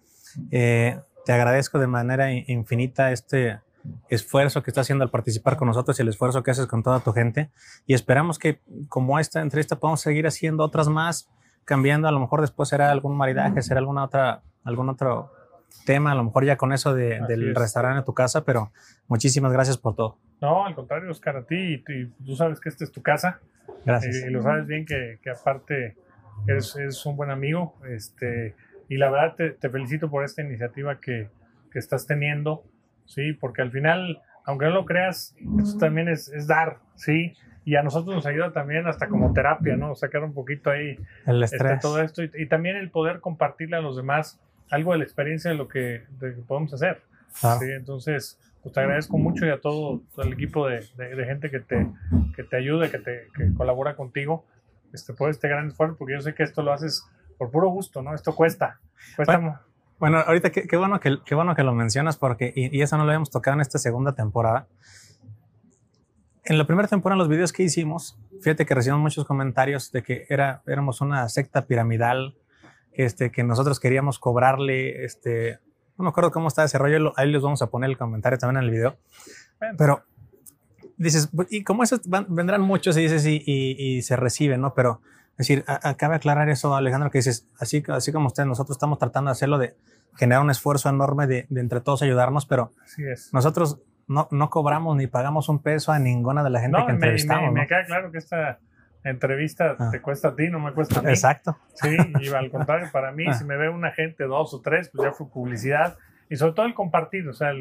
Eh, 0.51 0.99
te 1.27 1.33
agradezco 1.33 1.79
de 1.79 1.87
manera 1.87 2.33
infinita 2.33 3.13
este, 3.13 3.61
esfuerzo 4.09 4.63
que 4.63 4.71
estás 4.71 4.87
haciendo 4.87 5.05
al 5.05 5.11
participar 5.11 5.57
con 5.57 5.69
nosotros 5.69 5.99
y 5.99 6.03
el 6.03 6.09
esfuerzo 6.09 6.43
que 6.43 6.51
haces 6.51 6.67
con 6.67 6.83
toda 6.83 7.01
tu 7.01 7.13
gente. 7.13 7.51
Y 7.87 7.95
esperamos 7.95 8.39
que 8.39 8.61
como 8.89 9.19
esta 9.19 9.41
entrevista 9.41 9.77
podamos 9.77 10.01
seguir 10.01 10.27
haciendo 10.27 10.65
otras 10.65 10.89
más, 10.89 11.29
cambiando. 11.65 12.09
A 12.09 12.13
lo 12.13 12.21
mejor 12.21 12.41
después 12.41 12.69
será 12.69 12.91
algún 12.91 13.17
maridaje, 13.17 13.63
será 13.63 13.81
alguna 13.81 14.05
otra, 14.05 14.43
algún 14.65 14.89
otro 14.89 15.33
tema, 15.85 16.13
a 16.13 16.15
lo 16.15 16.25
mejor 16.25 16.45
ya 16.45 16.57
con 16.57 16.73
eso 16.73 16.95
del 16.95 17.55
restaurante 17.55 17.99
en 18.01 18.05
tu 18.05 18.15
casa, 18.15 18.45
pero 18.45 18.73
muchísimas 19.09 19.53
gracias 19.53 19.77
por 19.77 19.95
todo. 19.95 20.19
No, 20.41 20.67
al 20.67 20.75
contrario, 20.75 21.11
Oscar, 21.11 21.37
a 21.37 21.43
ti, 21.45 21.83
y, 21.89 22.07
tú 22.25 22.37
sabes 22.37 22.61
que 22.61 22.69
esta 22.69 22.85
es 22.85 22.93
tu 22.93 23.03
casa. 23.03 23.41
Gracias. 23.85 24.25
Y, 24.27 24.31
lo 24.31 24.43
sabes 24.43 24.67
bien 24.67 24.85
que, 24.85 25.19
que 25.23 25.31
aparte 25.31 25.97
eres, 26.47 26.77
eres, 26.77 27.05
un 27.07 27.17
buen 27.17 27.31
amigo. 27.31 27.75
Este, 27.89 28.55
y 28.89 28.97
la 28.97 29.11
verdad 29.11 29.35
te, 29.37 29.51
te 29.51 29.71
felicito 29.71 30.11
por 30.11 30.25
esta 30.25 30.43
iniciativa 30.43 31.01
que, 31.01 31.29
que 31.71 31.79
estás 31.79 32.07
teniendo. 32.07 32.65
¿Sí? 33.07 33.33
Porque 33.33 33.63
al 33.63 33.71
final, 33.71 34.21
aunque 34.45 34.67
no 34.67 34.73
lo 34.73 34.85
creas, 34.85 35.35
eso 35.61 35.79
también 35.79 36.09
es, 36.09 36.29
es 36.29 36.47
dar, 36.47 36.79
¿sí? 36.95 37.33
Y 37.65 37.75
a 37.77 37.83
nosotros 37.83 38.15
nos 38.15 38.27
ayuda 38.27 38.53
también 38.53 38.87
hasta 38.87 39.09
como 39.09 39.33
terapia, 39.33 39.77
¿no? 39.77 39.95
Sacar 39.95 40.23
un 40.23 40.35
poquito 40.35 40.71
ahí 40.71 40.99
el 41.27 41.43
este, 41.43 41.57
estrés. 41.57 41.81
todo 41.81 42.01
esto 42.01 42.23
y, 42.23 42.47
también 42.47 42.77
el 42.77 42.91
poder 42.91 43.21
compartirle 43.21 43.77
a 43.77 43.81
los 43.81 43.97
demás 43.97 44.41
algo 44.71 44.93
de 44.93 44.99
la 44.99 45.05
experiencia 45.05 45.51
de 45.51 45.57
lo 45.57 45.67
que, 45.67 46.05
podemos 46.47 46.73
hacer. 46.75 47.03
¿sí? 47.33 47.67
Entonces, 47.75 48.39
pues 48.63 48.73
te 48.73 48.81
agradezco 48.81 49.19
mucho 49.19 49.47
y 49.47 49.51
a 49.51 49.61
todo, 49.61 50.03
el 50.19 50.33
equipo 50.33 50.69
de, 50.69 50.85
de, 50.97 51.25
gente 51.25 51.51
que 51.51 51.61
te, 51.61 51.87
que 52.35 52.45
te 52.45 52.57
ayuda, 52.57 52.91
que, 52.91 52.99
te, 52.99 53.29
que 53.37 53.53
colabora 53.55 53.95
contigo 53.95 54.45
este, 54.93 55.13
por 55.13 55.31
este 55.31 55.49
gran 55.49 55.69
esfuerzo, 55.69 55.97
porque 55.99 56.15
yo 56.15 56.21
sé 56.21 56.35
que 56.35 56.43
esto 56.43 56.63
lo 56.63 56.73
haces 56.73 57.05
por 57.39 57.51
puro 57.51 57.69
gusto, 57.69 58.03
¿no? 58.03 58.15
Esto 58.15 58.35
cuesta. 58.35 58.81
Cuesta, 59.15 59.39
bueno, 59.39 59.61
ahorita 60.01 60.51
qué, 60.51 60.77
bueno, 60.77 61.01
que, 61.01 61.19
qué 61.25 61.35
bueno 61.35 61.55
que 61.55 61.63
lo 61.63 61.75
mencionas 61.75 62.17
porque, 62.17 62.53
y, 62.55 62.81
eso 62.81 62.97
no 62.97 63.05
lo 63.05 63.11
habíamos 63.11 63.31
tocado 63.31 63.55
en 63.55 63.61
esta 63.61 63.79
segunda 63.79 64.15
temporada. 64.15 64.67
En 66.45 66.59
la 66.59 66.67
primera 66.67 66.89
temporada, 66.89 67.19
los 67.19 67.29
videos 67.29 67.53
que 67.53 67.63
hicimos, 67.63 68.19
fíjate 68.41 68.67
que 68.67 68.75
recibimos 68.75 69.03
muchos 69.03 69.25
comentarios 69.25 69.91
de 69.91 70.03
que 70.03 70.27
era, 70.29 70.63
éramos 70.67 71.01
una 71.01 71.29
secta 71.29 71.67
piramidal, 71.67 72.37
este, 72.93 73.31
que 73.31 73.43
nosotros 73.43 73.81
queríamos 73.81 74.19
cobrarle, 74.19 75.05
este, 75.05 75.59
no 75.99 76.05
me 76.05 76.09
acuerdo 76.11 76.31
cómo 76.31 76.49
está 76.49 76.65
ese 76.65 76.79
rollo, 76.79 77.13
ahí 77.17 77.31
les 77.31 77.43
vamos 77.43 77.63
a 77.63 77.69
poner 77.69 77.91
el 77.91 77.99
comentario 77.99 78.39
también 78.39 78.63
en 78.63 78.69
el 78.69 78.71
video, 78.71 78.97
pero 79.77 80.05
dices, 80.97 81.29
y 81.51 81.63
como 81.65 81.83
eso 81.83 82.01
vendrán 82.29 82.61
muchos 82.61 82.97
y 82.97 83.03
dices, 83.03 83.27
y, 83.27 83.43
y, 83.45 84.03
se 84.03 84.17
reciben, 84.17 84.61
¿no? 84.61 84.75
Pero, 84.75 85.01
es 85.39 85.49
decir, 85.49 85.65
acaba 85.67 86.15
de 86.15 86.17
aclarar 86.17 86.49
eso, 86.49 86.75
Alejandro, 86.75 87.11
que 87.11 87.19
dices, 87.19 87.47
así, 87.59 87.83
así 87.89 88.11
como 88.11 88.29
usted, 88.29 88.47
nosotros 88.47 88.77
estamos 88.77 88.99
tratando 88.99 89.29
de 89.29 89.33
hacerlo, 89.33 89.59
de 89.59 89.75
generar 90.17 90.43
un 90.43 90.51
esfuerzo 90.51 90.89
enorme 90.89 91.27
de, 91.27 91.47
de 91.51 91.61
entre 91.61 91.81
todos 91.81 92.03
ayudarnos, 92.03 92.47
pero 92.47 92.73
nosotros 93.33 93.83
no, 94.09 94.29
no 94.31 94.51
cobramos 94.51 94.97
ni 94.97 95.07
pagamos 95.07 95.49
un 95.49 95.63
peso 95.63 95.93
a 95.93 95.99
ninguna 95.99 96.43
de 96.43 96.51
la 96.51 96.61
gente 96.61 96.79
que 96.87 96.93
entrevistamos. 96.93 97.53
Me, 97.53 97.61
me, 97.61 97.67
queda 97.67 97.85
claro 97.85 98.11
que 98.11 98.19
esta 98.19 98.61
entrevista 99.05 99.77
ah. 99.79 99.91
te 99.91 100.01
cuesta 100.01 100.29
a 100.29 100.37
ti, 100.37 100.49
no 100.49 100.59
me 100.59 100.73
cuesta 100.73 101.01
a 101.01 101.03
mí. 101.03 101.11
Exacto. 101.11 101.57
Sí, 101.75 101.97
y 102.21 102.29
al 102.29 102.51
contrario, 102.51 102.89
para 102.93 103.13
mí, 103.13 103.27
ah. 103.29 103.35
si 103.35 103.45
me 103.45 103.57
ve 103.57 103.69
una 103.69 103.93
gente, 103.93 104.25
dos 104.25 104.55
o 104.55 104.61
tres, 104.61 104.91
pues 104.93 105.07
ya 105.07 105.13
fue 105.13 105.29
publicidad. 105.29 105.99
Y 106.29 106.37
sobre 106.37 106.55
todo 106.55 106.67
el 106.67 106.75
compartir, 106.75 107.29
o 107.29 107.33
sea, 107.33 107.53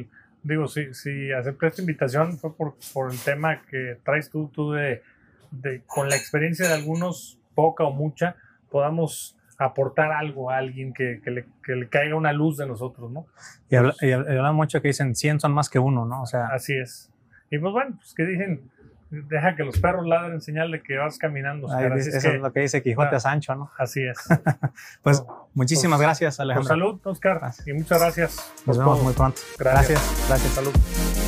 digo, 0.43 0.67
si, 0.67 0.93
si 0.93 1.31
acepté 1.31 1.67
esta 1.67 1.81
invitación 1.81 2.37
fue 2.37 2.55
por, 2.55 2.75
por 2.93 3.11
el 3.11 3.19
tema 3.19 3.61
que 3.69 3.99
traes 4.03 4.29
tú, 4.29 4.49
tú 4.53 4.71
de, 4.71 5.03
de, 5.51 5.83
con 5.85 6.09
la 6.09 6.15
experiencia 6.15 6.67
de 6.67 6.73
algunos, 6.73 7.39
poca 7.55 7.83
o 7.83 7.91
mucha, 7.91 8.35
podamos 8.69 9.37
aportar 9.57 10.11
algo 10.11 10.51
a 10.51 10.57
alguien 10.57 10.93
que, 10.93 11.21
que, 11.23 11.31
le, 11.31 11.45
que 11.63 11.75
le, 11.75 11.87
caiga 11.87 12.15
una 12.15 12.33
luz 12.33 12.57
de 12.57 12.67
nosotros, 12.67 13.09
¿no? 13.11 13.25
Y 13.69 13.75
hablan 14.11 14.55
mucho 14.55 14.81
que 14.81 14.89
dicen 14.89 15.15
100 15.15 15.39
son 15.39 15.53
más 15.53 15.69
que 15.69 15.79
uno, 15.79 16.05
¿no? 16.05 16.21
O 16.21 16.25
sea, 16.25 16.47
así 16.47 16.75
es. 16.75 17.11
Y 17.49 17.57
pues 17.57 17.71
bueno, 17.71 17.95
pues 17.97 18.13
que 18.13 18.25
dicen, 18.25 18.69
deja 19.09 19.55
que 19.55 19.63
los 19.63 19.79
perros 19.79 20.05
ladren 20.05 20.41
señal 20.41 20.71
de 20.71 20.81
que 20.81 20.97
vas 20.97 21.17
caminando. 21.17 21.67
eso 21.67 22.17
es, 22.17 22.41
lo 22.41 22.51
que 22.51 22.61
dice 22.61 22.81
Quijote 22.81 23.15
a 23.15 23.19
Sancho, 23.19 23.55
¿no? 23.55 23.71
Así 23.77 24.03
es. 24.03 24.17
pues 25.03 25.23
muchísimas 25.53 25.97
pues, 25.97 26.07
gracias, 26.07 26.39
Alejandro. 26.39 26.67
Pues 26.67 26.79
salud, 26.79 26.99
Oscar. 27.05 27.41
Y 27.65 27.73
muchas 27.73 27.99
gracias. 27.99 28.53
Nos 28.65 28.77
vemos 28.77 29.01
muy 29.01 29.13
pronto. 29.13 29.39
Gracias. 29.57 30.25
Gracias. 30.27 30.53
Salud. 30.53 31.24